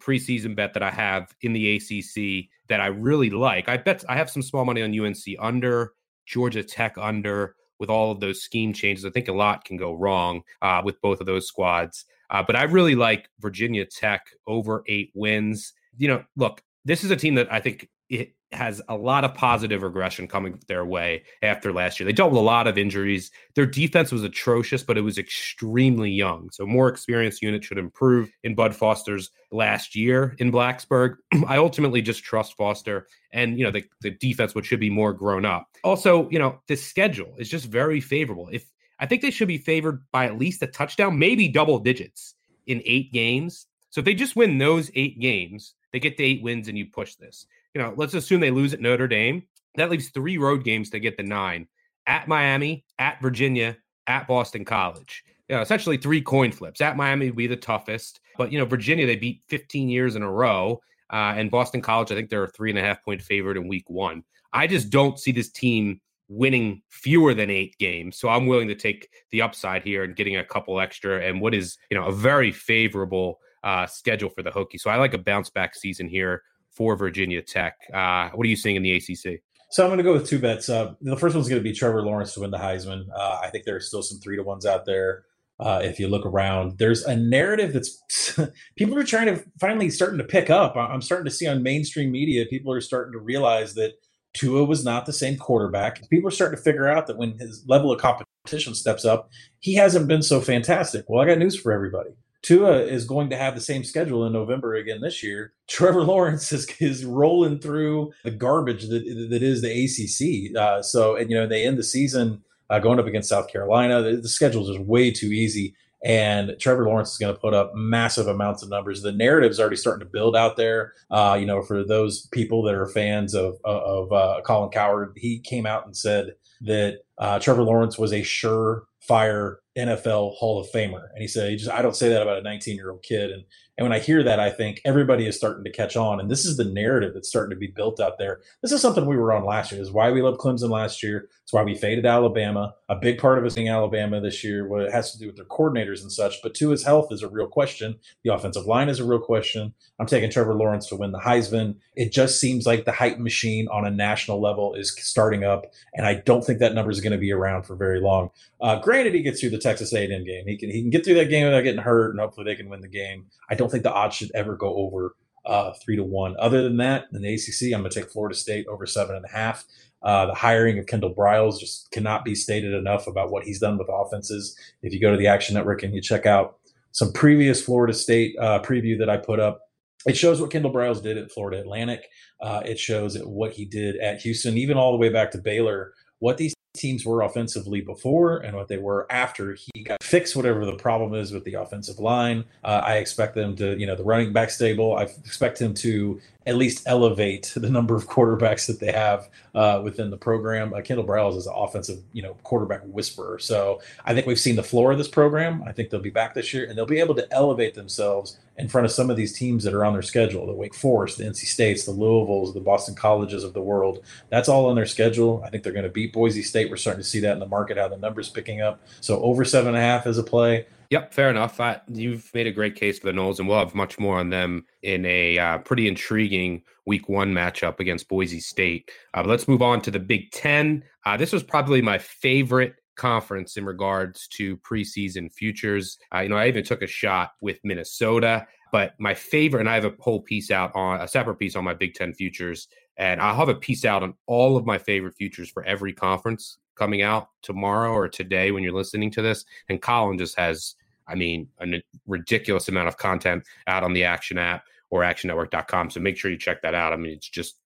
preseason 0.00 0.54
bet 0.54 0.74
that 0.74 0.82
I 0.82 0.90
have 0.90 1.34
in 1.40 1.52
the 1.52 1.76
ACC 1.76 2.48
that 2.68 2.80
I 2.80 2.86
really 2.86 3.30
like, 3.30 3.68
I 3.68 3.76
bet 3.76 4.04
I 4.08 4.16
have 4.16 4.30
some 4.30 4.42
small 4.42 4.64
money 4.64 4.82
on 4.82 4.98
UNC 4.98 5.22
under, 5.38 5.92
Georgia 6.26 6.62
Tech 6.62 6.98
under, 6.98 7.54
with 7.78 7.90
all 7.90 8.10
of 8.10 8.20
those 8.20 8.42
scheme 8.42 8.72
changes. 8.72 9.04
I 9.04 9.10
think 9.10 9.28
a 9.28 9.32
lot 9.32 9.64
can 9.64 9.76
go 9.76 9.94
wrong 9.94 10.42
uh, 10.62 10.82
with 10.84 11.00
both 11.00 11.20
of 11.20 11.26
those 11.26 11.46
squads. 11.46 12.04
Uh, 12.30 12.42
but 12.42 12.56
I 12.56 12.64
really 12.64 12.94
like 12.94 13.28
Virginia 13.40 13.86
Tech 13.86 14.26
over 14.46 14.84
eight 14.86 15.10
wins. 15.14 15.72
You 15.96 16.08
know, 16.08 16.24
look, 16.36 16.62
this 16.84 17.04
is 17.04 17.10
a 17.10 17.16
team 17.16 17.34
that 17.36 17.52
I 17.52 17.60
think 17.60 17.88
it 18.08 18.34
has 18.52 18.80
a 18.88 18.96
lot 18.96 19.24
of 19.24 19.34
positive 19.34 19.82
regression 19.82 20.26
coming 20.26 20.58
their 20.68 20.84
way 20.84 21.22
after 21.42 21.72
last 21.72 22.00
year. 22.00 22.06
They 22.06 22.12
dealt 22.12 22.30
with 22.30 22.40
a 22.40 22.44
lot 22.44 22.66
of 22.66 22.78
injuries. 22.78 23.30
Their 23.54 23.66
defense 23.66 24.10
was 24.10 24.24
atrocious, 24.24 24.82
but 24.82 24.96
it 24.96 25.02
was 25.02 25.18
extremely 25.18 26.10
young. 26.10 26.48
So 26.50 26.64
more 26.64 26.88
experienced 26.88 27.42
unit 27.42 27.62
should 27.62 27.78
improve 27.78 28.30
in 28.44 28.54
Bud 28.54 28.74
Foster's 28.74 29.30
last 29.52 29.94
year 29.94 30.34
in 30.38 30.50
Blacksburg. 30.50 31.16
I 31.46 31.58
ultimately 31.58 32.00
just 32.00 32.24
trust 32.24 32.56
Foster 32.56 33.06
and 33.32 33.58
you 33.58 33.64
know 33.64 33.70
the, 33.70 33.84
the 34.00 34.10
defense 34.10 34.54
which 34.54 34.66
should 34.66 34.80
be 34.80 34.90
more 34.90 35.12
grown 35.12 35.44
up. 35.44 35.68
Also, 35.84 36.28
you 36.30 36.38
know, 36.38 36.60
the 36.68 36.76
schedule 36.76 37.34
is 37.38 37.50
just 37.50 37.66
very 37.66 38.00
favorable. 38.00 38.48
If 38.50 38.70
I 38.98 39.06
think 39.06 39.22
they 39.22 39.30
should 39.30 39.48
be 39.48 39.58
favored 39.58 40.02
by 40.10 40.26
at 40.26 40.38
least 40.38 40.62
a 40.62 40.66
touchdown, 40.66 41.18
maybe 41.18 41.48
double 41.48 41.78
digits 41.78 42.34
in 42.66 42.82
eight 42.84 43.12
games. 43.12 43.66
So 43.90 44.00
if 44.00 44.04
they 44.04 44.14
just 44.14 44.36
win 44.36 44.58
those 44.58 44.90
eight 44.94 45.18
games, 45.20 45.74
they 45.92 46.00
get 46.00 46.16
to 46.16 46.24
eight 46.24 46.42
wins 46.42 46.68
and 46.68 46.76
you 46.76 46.86
push 46.86 47.14
this. 47.14 47.46
You 47.78 47.84
know, 47.84 47.94
let's 47.96 48.14
assume 48.14 48.40
they 48.40 48.50
lose 48.50 48.74
at 48.74 48.80
Notre 48.80 49.06
Dame. 49.06 49.44
That 49.76 49.88
leaves 49.88 50.08
three 50.08 50.36
road 50.36 50.64
games 50.64 50.90
to 50.90 50.98
get 50.98 51.16
the 51.16 51.22
nine 51.22 51.68
at 52.08 52.26
Miami, 52.26 52.84
at 52.98 53.22
Virginia, 53.22 53.76
at 54.08 54.26
Boston 54.26 54.64
College. 54.64 55.22
You 55.48 55.54
know, 55.54 55.62
essentially 55.62 55.96
three 55.96 56.20
coin 56.20 56.50
flips. 56.50 56.80
At 56.80 56.96
Miami 56.96 57.26
would 57.26 57.36
be 57.36 57.46
the 57.46 57.54
toughest, 57.54 58.18
but 58.36 58.50
you 58.50 58.58
know, 58.58 58.64
Virginia 58.64 59.06
they 59.06 59.14
beat 59.14 59.42
15 59.46 59.88
years 59.88 60.16
in 60.16 60.24
a 60.24 60.30
row, 60.30 60.80
uh, 61.12 61.34
and 61.36 61.52
Boston 61.52 61.80
College 61.80 62.10
I 62.10 62.16
think 62.16 62.30
they're 62.30 62.42
a 62.42 62.50
three 62.50 62.70
and 62.70 62.78
a 62.80 62.82
half 62.82 63.00
point 63.04 63.22
favorite 63.22 63.56
in 63.56 63.68
Week 63.68 63.88
One. 63.88 64.24
I 64.52 64.66
just 64.66 64.90
don't 64.90 65.16
see 65.16 65.30
this 65.30 65.48
team 65.48 66.00
winning 66.26 66.82
fewer 66.88 67.32
than 67.32 67.48
eight 67.48 67.78
games. 67.78 68.18
So 68.18 68.28
I'm 68.28 68.48
willing 68.48 68.66
to 68.66 68.74
take 68.74 69.08
the 69.30 69.42
upside 69.42 69.84
here 69.84 70.02
and 70.02 70.16
getting 70.16 70.36
a 70.36 70.44
couple 70.44 70.80
extra 70.80 71.24
and 71.24 71.40
what 71.40 71.54
is, 71.54 71.78
you 71.92 71.96
know, 71.96 72.06
a 72.06 72.12
very 72.12 72.50
favorable 72.50 73.38
uh, 73.62 73.86
schedule 73.86 74.30
for 74.30 74.42
the 74.42 74.50
Hokies. 74.50 74.80
So 74.80 74.90
I 74.90 74.96
like 74.96 75.14
a 75.14 75.18
bounce 75.18 75.48
back 75.48 75.76
season 75.76 76.08
here 76.08 76.42
for 76.78 76.94
Virginia 76.94 77.42
Tech. 77.42 77.74
Uh, 77.92 78.30
what 78.30 78.46
are 78.46 78.48
you 78.48 78.56
seeing 78.56 78.76
in 78.76 78.82
the 78.84 78.92
ACC? 78.92 79.42
So 79.70 79.82
I'm 79.82 79.88
going 79.88 79.98
to 79.98 80.04
go 80.04 80.12
with 80.12 80.28
two 80.28 80.38
bets. 80.38 80.68
Uh, 80.68 80.94
the 81.02 81.16
first 81.16 81.34
one's 81.34 81.48
going 81.48 81.60
to 81.60 81.68
be 81.68 81.74
Trevor 81.74 82.02
Lawrence 82.02 82.32
to 82.34 82.40
win 82.40 82.52
the 82.52 82.56
Heisman. 82.56 83.04
Uh, 83.14 83.40
I 83.42 83.50
think 83.50 83.64
there 83.64 83.74
are 83.76 83.80
still 83.80 84.00
some 84.00 84.18
three 84.20 84.36
to 84.36 84.44
ones 84.44 84.64
out 84.64 84.86
there. 84.86 85.24
Uh, 85.60 85.80
if 85.82 85.98
you 85.98 86.06
look 86.06 86.24
around, 86.24 86.78
there's 86.78 87.02
a 87.02 87.16
narrative 87.16 87.72
that's 87.72 88.38
people 88.76 88.96
are 88.96 89.02
trying 89.02 89.26
to 89.26 89.44
finally 89.60 89.90
starting 89.90 90.18
to 90.18 90.24
pick 90.24 90.50
up. 90.50 90.76
I'm 90.76 91.02
starting 91.02 91.24
to 91.24 91.32
see 91.32 91.48
on 91.48 91.64
mainstream 91.64 92.12
media, 92.12 92.46
people 92.46 92.72
are 92.72 92.80
starting 92.80 93.12
to 93.12 93.18
realize 93.18 93.74
that 93.74 93.94
Tua 94.34 94.64
was 94.64 94.84
not 94.84 95.04
the 95.04 95.12
same 95.12 95.36
quarterback. 95.36 96.08
People 96.10 96.28
are 96.28 96.30
starting 96.32 96.56
to 96.56 96.62
figure 96.62 96.86
out 96.86 97.08
that 97.08 97.18
when 97.18 97.36
his 97.38 97.64
level 97.66 97.90
of 97.90 98.00
competition 98.00 98.76
steps 98.76 99.04
up, 99.04 99.30
he 99.58 99.74
hasn't 99.74 100.06
been 100.06 100.22
so 100.22 100.40
fantastic. 100.40 101.06
Well, 101.08 101.20
I 101.20 101.26
got 101.26 101.38
news 101.38 101.58
for 101.58 101.72
everybody. 101.72 102.10
Tua 102.48 102.78
is 102.78 103.04
going 103.04 103.28
to 103.28 103.36
have 103.36 103.54
the 103.54 103.60
same 103.60 103.84
schedule 103.84 104.24
in 104.26 104.32
November 104.32 104.74
again 104.74 105.02
this 105.02 105.22
year. 105.22 105.52
Trevor 105.68 106.02
Lawrence 106.02 106.50
is, 106.50 106.66
is 106.80 107.04
rolling 107.04 107.58
through 107.58 108.12
the 108.24 108.30
garbage 108.30 108.84
that 108.88 109.28
that 109.30 109.42
is 109.42 109.60
the 109.60 109.84
ACC. 109.84 110.56
Uh, 110.56 110.80
so, 110.80 111.16
and 111.16 111.30
you 111.30 111.36
know, 111.36 111.46
they 111.46 111.66
end 111.66 111.76
the 111.76 111.82
season 111.82 112.42
uh, 112.70 112.78
going 112.78 112.98
up 112.98 113.06
against 113.06 113.28
South 113.28 113.48
Carolina. 113.52 114.00
The, 114.00 114.16
the 114.16 114.28
schedule 114.28 114.62
is 114.62 114.76
just 114.76 114.88
way 114.88 115.10
too 115.10 115.26
easy 115.26 115.74
and 116.04 116.54
Trevor 116.60 116.84
Lawrence 116.84 117.12
is 117.12 117.18
going 117.18 117.34
to 117.34 117.40
put 117.40 117.54
up 117.54 117.72
massive 117.74 118.28
amounts 118.28 118.62
of 118.62 118.68
numbers. 118.68 119.02
The 119.02 119.12
narrative 119.12 119.50
is 119.50 119.58
already 119.58 119.76
starting 119.76 120.06
to 120.06 120.10
build 120.10 120.36
out 120.36 120.56
there. 120.56 120.92
Uh, 121.10 121.36
you 121.38 121.46
know, 121.46 121.60
for 121.62 121.84
those 121.84 122.26
people 122.28 122.62
that 122.62 122.74
are 122.74 122.86
fans 122.86 123.34
of 123.34 123.56
of 123.64 124.12
uh, 124.12 124.40
Colin 124.44 124.70
Cowherd, 124.70 125.12
he 125.16 125.40
came 125.40 125.66
out 125.66 125.86
and 125.86 125.96
said 125.96 126.34
that 126.62 127.00
uh, 127.18 127.38
Trevor 127.40 127.62
Lawrence 127.62 127.98
was 127.98 128.12
a 128.12 128.20
surefire 128.20 129.56
NFL 129.78 130.34
Hall 130.34 130.60
of 130.60 130.70
Famer, 130.70 131.08
and 131.12 131.20
he 131.20 131.28
said, 131.28 131.50
he 131.50 131.56
just, 131.56 131.70
"I 131.70 131.82
don't 131.82 131.96
say 131.96 132.08
that 132.08 132.22
about 132.22 132.38
a 132.38 132.42
19 132.42 132.76
year 132.76 132.90
old 132.90 133.02
kid." 133.02 133.30
And 133.30 133.44
and 133.78 133.84
when 133.84 133.92
I 133.92 134.00
hear 134.00 134.24
that, 134.24 134.40
I 134.40 134.50
think 134.50 134.80
everybody 134.84 135.28
is 135.28 135.36
starting 135.36 135.62
to 135.62 135.70
catch 135.70 135.96
on. 135.96 136.18
And 136.18 136.28
this 136.28 136.44
is 136.44 136.56
the 136.56 136.64
narrative 136.64 137.14
that's 137.14 137.28
starting 137.28 137.50
to 137.50 137.56
be 137.56 137.68
built 137.68 138.00
out 138.00 138.18
there. 138.18 138.40
This 138.60 138.72
is 138.72 138.82
something 138.82 139.06
we 139.06 139.16
were 139.16 139.32
on 139.32 139.44
last 139.44 139.70
year. 139.70 139.80
This 139.80 139.86
is 139.86 139.94
why 139.94 140.10
we 140.10 140.20
love 140.20 140.36
Clemson 140.38 140.68
last 140.68 141.00
year. 141.00 141.28
It's 141.44 141.52
why 141.52 141.62
we 141.62 141.76
faded 141.76 142.04
Alabama. 142.04 142.74
A 142.88 142.96
big 142.96 143.18
part 143.18 143.38
of 143.38 143.44
us 143.44 143.54
being 143.54 143.68
Alabama 143.68 144.20
this 144.20 144.42
year, 144.42 144.66
what 144.66 144.82
it 144.82 144.92
has 144.92 145.12
to 145.12 145.18
do 145.18 145.26
with 145.26 145.36
their 145.36 145.44
coordinators 145.44 146.02
and 146.02 146.10
such. 146.10 146.42
But 146.42 146.56
his 146.58 146.84
health 146.84 147.12
is 147.12 147.22
a 147.22 147.28
real 147.28 147.46
question. 147.46 147.96
The 148.24 148.34
offensive 148.34 148.66
line 148.66 148.88
is 148.88 148.98
a 148.98 149.04
real 149.04 149.20
question. 149.20 149.72
I'm 150.00 150.06
taking 150.06 150.30
Trevor 150.30 150.54
Lawrence 150.54 150.88
to 150.88 150.96
win 150.96 151.12
the 151.12 151.20
Heisman. 151.20 151.76
It 151.94 152.12
just 152.12 152.40
seems 152.40 152.66
like 152.66 152.84
the 152.84 152.92
hype 152.92 153.18
machine 153.18 153.68
on 153.68 153.86
a 153.86 153.90
national 153.90 154.40
level 154.40 154.74
is 154.74 154.94
starting 154.98 155.44
up. 155.44 155.72
And 155.94 156.04
I 156.04 156.14
don't 156.14 156.44
think 156.44 156.58
that 156.58 156.74
number 156.74 156.90
is 156.90 157.00
going 157.00 157.12
to 157.12 157.18
be 157.18 157.32
around 157.32 157.62
for 157.62 157.76
very 157.76 158.00
long. 158.00 158.30
Uh, 158.60 158.80
granted, 158.80 159.14
he 159.14 159.22
gets 159.22 159.40
through 159.40 159.50
the 159.50 159.58
Texas 159.58 159.92
A&M 159.94 160.24
game. 160.24 160.46
He 160.46 160.56
can 160.56 160.68
he 160.68 160.80
can 160.80 160.90
get 160.90 161.04
through 161.04 161.14
that 161.14 161.30
game 161.30 161.44
without 161.44 161.62
getting 161.62 161.80
hurt, 161.80 162.10
and 162.10 162.20
hopefully 162.20 162.44
they 162.44 162.56
can 162.56 162.68
win 162.68 162.80
the 162.80 162.88
game. 162.88 163.26
I 163.48 163.54
don't 163.54 163.67
think 163.70 163.82
the 163.82 163.92
odds 163.92 164.16
should 164.16 164.30
ever 164.34 164.56
go 164.56 164.74
over 164.76 165.14
uh, 165.46 165.72
three 165.82 165.96
to 165.96 166.04
one. 166.04 166.36
Other 166.38 166.62
than 166.62 166.76
that, 166.78 167.06
in 167.12 167.22
the 167.22 167.34
ACC, 167.34 167.74
I'm 167.74 167.80
going 167.80 167.90
to 167.90 168.00
take 168.00 168.10
Florida 168.10 168.34
State 168.34 168.66
over 168.66 168.86
seven 168.86 169.16
and 169.16 169.24
a 169.24 169.28
half. 169.28 169.64
Uh, 170.02 170.26
the 170.26 170.34
hiring 170.34 170.78
of 170.78 170.86
Kendall 170.86 171.14
Briles 171.14 171.58
just 171.58 171.90
cannot 171.90 172.24
be 172.24 172.34
stated 172.34 172.72
enough 172.72 173.06
about 173.06 173.30
what 173.30 173.44
he's 173.44 173.58
done 173.58 173.78
with 173.78 173.88
offenses. 173.90 174.56
If 174.82 174.92
you 174.92 175.00
go 175.00 175.10
to 175.10 175.16
the 175.16 175.26
Action 175.26 175.54
Network 175.54 175.82
and 175.82 175.94
you 175.94 176.00
check 176.00 176.26
out 176.26 176.58
some 176.92 177.12
previous 177.12 177.62
Florida 177.62 177.92
State 177.92 178.36
uh, 178.38 178.60
preview 178.62 178.98
that 178.98 179.10
I 179.10 179.16
put 179.16 179.40
up, 179.40 179.60
it 180.06 180.16
shows 180.16 180.40
what 180.40 180.50
Kendall 180.50 180.72
Briles 180.72 181.02
did 181.02 181.18
at 181.18 181.32
Florida 181.32 181.60
Atlantic. 181.60 182.04
Uh, 182.40 182.62
it 182.64 182.78
shows 182.78 183.18
what 183.24 183.52
he 183.52 183.64
did 183.64 183.96
at 183.96 184.20
Houston, 184.20 184.56
even 184.56 184.76
all 184.76 184.92
the 184.92 184.98
way 184.98 185.08
back 185.08 185.30
to 185.32 185.38
Baylor. 185.38 185.92
What 186.20 186.36
these 186.36 186.54
teams 186.78 187.04
were 187.04 187.22
offensively 187.22 187.80
before 187.80 188.38
and 188.38 188.56
what 188.56 188.68
they 188.68 188.78
were 188.78 189.06
after 189.10 189.54
he 189.54 189.82
got 189.82 190.02
fixed 190.02 190.36
whatever 190.36 190.64
the 190.64 190.74
problem 190.74 191.14
is 191.14 191.32
with 191.32 191.44
the 191.44 191.54
offensive 191.54 191.98
line. 191.98 192.44
Uh, 192.64 192.80
I 192.84 192.96
expect 192.96 193.34
them 193.34 193.56
to, 193.56 193.78
you 193.78 193.86
know, 193.86 193.96
the 193.96 194.04
running 194.04 194.32
back 194.32 194.50
stable. 194.50 194.96
I 194.96 195.02
expect 195.02 195.60
him 195.60 195.74
to 195.74 196.20
at 196.46 196.56
least 196.56 196.82
elevate 196.86 197.52
the 197.56 197.68
number 197.68 197.94
of 197.94 198.08
quarterbacks 198.08 198.66
that 198.66 198.80
they 198.80 198.92
have 198.92 199.28
uh, 199.54 199.80
within 199.84 200.10
the 200.10 200.16
program. 200.16 200.72
Uh, 200.72 200.80
Kendall 200.80 201.06
Briles 201.06 201.36
is 201.36 201.46
an 201.46 201.54
offensive, 201.54 202.02
you 202.12 202.22
know, 202.22 202.34
quarterback 202.42 202.82
whisperer. 202.84 203.38
So 203.38 203.80
I 204.04 204.14
think 204.14 204.26
we've 204.26 204.40
seen 204.40 204.56
the 204.56 204.62
floor 204.62 204.92
of 204.92 204.98
this 204.98 205.08
program. 205.08 205.62
I 205.66 205.72
think 205.72 205.90
they'll 205.90 206.00
be 206.00 206.10
back 206.10 206.34
this 206.34 206.54
year 206.54 206.66
and 206.66 206.76
they'll 206.76 206.86
be 206.86 207.00
able 207.00 207.14
to 207.16 207.32
elevate 207.32 207.74
themselves 207.74 208.38
in 208.58 208.68
front 208.68 208.84
of 208.84 208.90
some 208.90 209.08
of 209.08 209.16
these 209.16 209.32
teams 209.32 209.64
that 209.64 209.72
are 209.72 209.84
on 209.84 209.92
their 209.92 210.02
schedule 210.02 210.46
the 210.46 210.52
Wake 210.52 210.74
Forest, 210.74 211.18
the 211.18 211.24
NC 211.24 211.46
States, 211.46 211.84
the 211.84 211.92
Louisvilles, 211.92 212.52
the 212.52 212.60
Boston 212.60 212.94
Colleges 212.94 213.44
of 213.44 213.54
the 213.54 213.62
world. 213.62 214.04
That's 214.30 214.48
all 214.48 214.66
on 214.66 214.76
their 214.76 214.86
schedule. 214.86 215.42
I 215.44 215.50
think 215.50 215.62
they're 215.62 215.72
going 215.72 215.84
to 215.84 215.90
beat 215.90 216.12
Boise 216.12 216.42
State. 216.42 216.70
We're 216.70 216.76
starting 216.76 217.02
to 217.02 217.08
see 217.08 217.20
that 217.20 217.32
in 217.32 217.38
the 217.38 217.46
market, 217.46 217.78
how 217.78 217.88
the 217.88 217.96
numbers 217.96 218.28
picking 218.28 218.60
up. 218.60 218.82
So 219.00 219.20
over 219.22 219.44
seven 219.44 219.68
and 219.68 219.76
a 219.76 219.80
half 219.80 220.06
is 220.06 220.18
a 220.18 220.22
play. 220.22 220.66
Yep, 220.90 221.12
fair 221.12 221.28
enough. 221.28 221.60
I, 221.60 221.80
you've 221.86 222.32
made 222.32 222.46
a 222.46 222.52
great 222.52 222.74
case 222.74 222.98
for 222.98 223.06
the 223.06 223.12
Noles, 223.12 223.38
and 223.38 223.46
we'll 223.46 223.58
have 223.58 223.74
much 223.74 223.98
more 223.98 224.18
on 224.18 224.30
them 224.30 224.64
in 224.82 225.04
a 225.04 225.38
uh, 225.38 225.58
pretty 225.58 225.86
intriguing 225.86 226.62
Week 226.86 227.10
One 227.10 227.34
matchup 227.34 227.78
against 227.78 228.08
Boise 228.08 228.40
State. 228.40 228.90
Uh, 229.12 229.22
but 229.22 229.28
let's 229.28 229.46
move 229.46 229.60
on 229.60 229.82
to 229.82 229.90
the 229.90 229.98
Big 229.98 230.30
Ten. 230.30 230.82
Uh, 231.04 231.18
this 231.18 231.32
was 231.32 231.42
probably 231.42 231.82
my 231.82 231.98
favorite 231.98 232.74
conference 232.98 233.56
in 233.56 233.64
regards 233.64 234.28
to 234.28 234.58
preseason 234.58 235.32
futures. 235.32 235.98
Uh, 236.14 236.20
you 236.20 236.28
know, 236.28 236.36
I 236.36 236.48
even 236.48 236.64
took 236.64 236.82
a 236.82 236.86
shot 236.86 237.32
with 237.40 237.58
Minnesota, 237.64 238.46
but 238.70 238.92
my 238.98 239.14
favorite, 239.14 239.60
and 239.60 239.68
I 239.70 239.74
have 239.74 239.86
a 239.86 239.94
whole 239.98 240.20
piece 240.20 240.50
out 240.50 240.72
on 240.74 241.00
a 241.00 241.08
separate 241.08 241.36
piece 241.36 241.56
on 241.56 241.64
my 241.64 241.72
Big 241.72 241.94
Ten 241.94 242.12
futures, 242.12 242.68
and 242.98 243.20
I'll 243.22 243.36
have 243.36 243.48
a 243.48 243.54
piece 243.54 243.86
out 243.86 244.02
on 244.02 244.14
all 244.26 244.56
of 244.56 244.66
my 244.66 244.76
favorite 244.76 245.14
futures 245.16 245.48
for 245.48 245.64
every 245.64 245.94
conference 245.94 246.58
coming 246.74 247.02
out 247.02 247.28
tomorrow 247.42 247.92
or 247.92 248.08
today 248.08 248.50
when 248.50 248.62
you're 248.62 248.72
listening 248.72 249.10
to 249.12 249.22
this. 249.22 249.44
And 249.68 249.80
Collin 249.80 250.18
just 250.18 250.38
has, 250.38 250.74
I 251.08 251.14
mean, 251.14 251.48
a 251.60 251.82
ridiculous 252.06 252.68
amount 252.68 252.88
of 252.88 252.98
content 252.98 253.44
out 253.66 253.82
on 253.82 253.92
the 253.92 254.04
Action 254.04 254.38
app 254.38 254.64
or 254.90 255.02
actionnetwork.com. 255.02 255.90
So 255.90 256.00
make 256.00 256.16
sure 256.16 256.30
you 256.30 256.38
check 256.38 256.62
that 256.62 256.74
out. 256.74 256.92
I 256.92 256.96
mean, 256.96 257.12
it's 257.12 257.28
just 257.28 257.56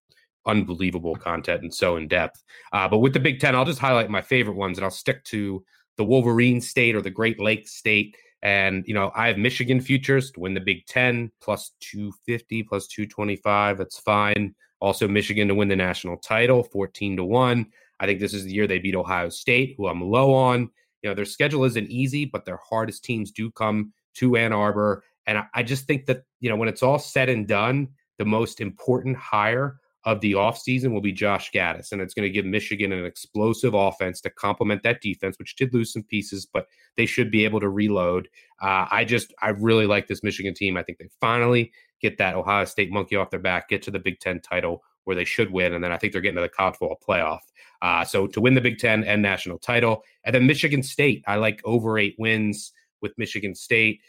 unbelievable 0.46 1.16
content 1.16 1.62
and 1.62 1.72
so 1.72 1.96
in 1.96 2.08
depth. 2.08 2.42
Uh, 2.72 2.88
but 2.88 2.98
with 2.98 3.12
the 3.12 3.20
Big 3.20 3.40
Ten, 3.40 3.54
I'll 3.54 3.64
just 3.64 3.78
highlight 3.78 4.10
my 4.10 4.22
favorite 4.22 4.56
ones 4.56 4.78
and 4.78 4.84
I'll 4.84 4.90
stick 4.90 5.24
to 5.24 5.64
the 5.96 6.04
Wolverine 6.04 6.60
State 6.60 6.94
or 6.94 7.02
the 7.02 7.10
Great 7.10 7.40
Lakes 7.40 7.72
State. 7.72 8.16
And, 8.42 8.84
you 8.86 8.94
know, 8.94 9.12
I 9.14 9.28
have 9.28 9.38
Michigan 9.38 9.80
futures 9.80 10.32
to 10.32 10.40
win 10.40 10.54
the 10.54 10.60
Big 10.60 10.86
Ten 10.86 11.30
plus 11.40 11.72
250, 11.80 12.64
plus 12.64 12.86
225. 12.88 13.78
That's 13.78 13.98
fine. 14.00 14.54
Also, 14.80 15.06
Michigan 15.06 15.46
to 15.46 15.54
win 15.54 15.68
the 15.68 15.76
national 15.76 16.16
title, 16.16 16.64
14 16.64 17.18
to 17.18 17.24
1. 17.24 17.66
I 18.00 18.06
think 18.06 18.18
this 18.18 18.34
is 18.34 18.44
the 18.44 18.52
year 18.52 18.66
they 18.66 18.80
beat 18.80 18.96
Ohio 18.96 19.28
State, 19.28 19.76
who 19.76 19.86
I'm 19.86 20.02
low 20.02 20.34
on. 20.34 20.68
You 21.02 21.10
know, 21.10 21.14
their 21.14 21.24
schedule 21.24 21.64
isn't 21.64 21.88
easy, 21.88 22.24
but 22.24 22.44
their 22.44 22.58
hardest 22.68 23.04
teams 23.04 23.30
do 23.30 23.50
come 23.52 23.92
to 24.14 24.36
Ann 24.36 24.52
Arbor. 24.52 25.04
And 25.26 25.38
I, 25.38 25.46
I 25.54 25.62
just 25.62 25.86
think 25.86 26.06
that, 26.06 26.24
you 26.40 26.50
know, 26.50 26.56
when 26.56 26.68
it's 26.68 26.82
all 26.82 26.98
said 26.98 27.28
and 27.28 27.46
done, 27.46 27.88
the 28.18 28.24
most 28.24 28.60
important 28.60 29.16
hire 29.16 29.78
of 30.04 30.20
the 30.20 30.32
offseason 30.32 30.92
will 30.92 31.00
be 31.00 31.12
Josh 31.12 31.50
Gattis. 31.52 31.92
And 31.92 32.00
it's 32.00 32.14
going 32.14 32.26
to 32.26 32.32
give 32.32 32.44
Michigan 32.44 32.92
an 32.92 33.04
explosive 33.04 33.74
offense 33.74 34.20
to 34.22 34.30
complement 34.30 34.82
that 34.82 35.00
defense, 35.00 35.38
which 35.38 35.56
did 35.56 35.72
lose 35.72 35.92
some 35.92 36.02
pieces, 36.02 36.46
but 36.46 36.66
they 36.96 37.06
should 37.06 37.30
be 37.30 37.44
able 37.44 37.60
to 37.60 37.68
reload. 37.68 38.28
Uh, 38.60 38.86
I 38.90 39.04
just, 39.04 39.32
I 39.40 39.50
really 39.50 39.86
like 39.86 40.08
this 40.08 40.24
Michigan 40.24 40.54
team. 40.54 40.76
I 40.76 40.82
think 40.82 40.98
they 40.98 41.08
finally 41.20 41.72
get 42.00 42.18
that 42.18 42.34
Ohio 42.34 42.64
State 42.64 42.90
monkey 42.90 43.14
off 43.14 43.30
their 43.30 43.40
back, 43.40 43.68
get 43.68 43.82
to 43.82 43.90
the 43.92 44.00
Big 44.00 44.18
Ten 44.18 44.40
title 44.40 44.82
where 45.04 45.16
they 45.16 45.24
should 45.24 45.52
win. 45.52 45.74
And 45.74 45.82
then 45.82 45.92
I 45.92 45.98
think 45.98 46.12
they're 46.12 46.22
getting 46.22 46.36
to 46.36 46.42
the 46.42 46.48
college 46.48 46.76
football 46.76 46.98
playoff. 47.06 47.40
Uh, 47.80 48.04
so 48.04 48.26
to 48.26 48.40
win 48.40 48.54
the 48.54 48.60
Big 48.60 48.78
Ten 48.78 49.04
and 49.04 49.22
national 49.22 49.58
title. 49.58 50.02
And 50.24 50.34
then 50.34 50.46
Michigan 50.46 50.82
State, 50.82 51.22
I 51.26 51.36
like 51.36 51.60
over 51.64 51.98
eight 51.98 52.16
wins 52.18 52.72
with 53.00 53.12
Michigan 53.18 53.54
State. 53.54 54.00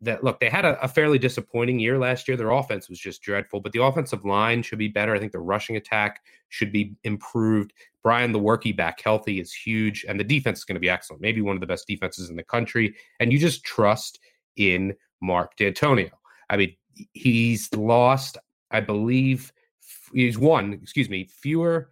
That 0.00 0.22
look, 0.22 0.38
they 0.38 0.48
had 0.48 0.64
a, 0.64 0.80
a, 0.80 0.86
fairly 0.86 1.18
disappointing 1.18 1.80
year 1.80 1.98
last 1.98 2.28
year. 2.28 2.36
Their 2.36 2.50
offense 2.50 2.88
was 2.88 3.00
just 3.00 3.20
dreadful, 3.20 3.60
but 3.60 3.72
the 3.72 3.82
offensive 3.82 4.24
line 4.24 4.62
should 4.62 4.78
be 4.78 4.86
better. 4.86 5.12
I 5.12 5.18
think 5.18 5.32
the 5.32 5.40
rushing 5.40 5.76
attack 5.76 6.22
should 6.50 6.72
be 6.72 6.94
improved. 7.02 7.72
Brian 8.04 8.32
Lewerke 8.32 8.76
back 8.76 9.00
healthy 9.00 9.40
is 9.40 9.52
huge, 9.52 10.04
and 10.08 10.20
the 10.20 10.24
defense 10.24 10.58
is 10.58 10.64
going 10.64 10.76
to 10.76 10.80
be 10.80 10.88
excellent. 10.88 11.20
Maybe 11.20 11.42
one 11.42 11.56
of 11.56 11.60
the 11.60 11.66
best 11.66 11.88
defenses 11.88 12.30
in 12.30 12.36
the 12.36 12.44
country. 12.44 12.94
And 13.18 13.32
you 13.32 13.40
just 13.40 13.64
trust 13.64 14.20
in 14.56 14.94
Mark 15.20 15.56
Dantonio. 15.56 16.10
I 16.48 16.56
mean, 16.56 16.76
he's 17.12 17.72
lost, 17.74 18.38
I 18.70 18.80
believe, 18.80 19.52
he's 20.12 20.38
won, 20.38 20.74
excuse 20.74 21.08
me, 21.08 21.24
fewer 21.24 21.90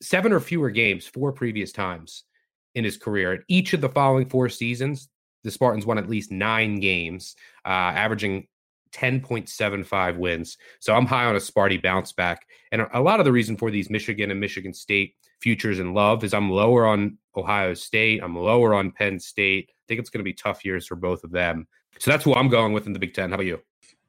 seven 0.00 0.32
or 0.32 0.40
fewer 0.40 0.70
games 0.70 1.06
four 1.06 1.32
previous 1.32 1.72
times 1.72 2.24
in 2.74 2.84
his 2.84 2.96
career. 2.96 3.44
Each 3.48 3.72
of 3.72 3.80
the 3.80 3.88
following 3.88 4.28
four 4.28 4.48
seasons, 4.48 5.08
the 5.44 5.50
Spartans 5.50 5.86
won 5.86 5.98
at 5.98 6.08
least 6.08 6.30
nine 6.30 6.80
games, 6.80 7.36
uh, 7.64 7.68
averaging 7.68 8.46
10.75 8.92 10.18
wins. 10.18 10.58
So 10.80 10.94
I'm 10.94 11.06
high 11.06 11.24
on 11.24 11.36
a 11.36 11.40
Sparty 11.40 11.82
bounce 11.82 12.12
back. 12.12 12.46
And 12.70 12.86
a 12.92 13.00
lot 13.00 13.20
of 13.20 13.24
the 13.24 13.32
reason 13.32 13.56
for 13.56 13.70
these 13.70 13.90
Michigan 13.90 14.30
and 14.30 14.40
Michigan 14.40 14.74
State 14.74 15.14
futures 15.40 15.78
and 15.78 15.94
love 15.94 16.22
is 16.24 16.34
I'm 16.34 16.50
lower 16.50 16.86
on 16.86 17.18
Ohio 17.36 17.74
State. 17.74 18.22
I'm 18.22 18.36
lower 18.36 18.74
on 18.74 18.92
Penn 18.92 19.18
State. 19.18 19.70
I 19.70 19.82
think 19.88 20.00
it's 20.00 20.10
going 20.10 20.20
to 20.20 20.24
be 20.24 20.34
tough 20.34 20.64
years 20.64 20.86
for 20.86 20.94
both 20.94 21.24
of 21.24 21.32
them. 21.32 21.66
So 21.98 22.10
that's 22.10 22.24
who 22.24 22.34
I'm 22.34 22.48
going 22.48 22.72
with 22.72 22.86
in 22.86 22.92
the 22.92 22.98
Big 22.98 23.14
Ten. 23.14 23.30
How 23.30 23.34
about 23.34 23.46
you? 23.46 23.60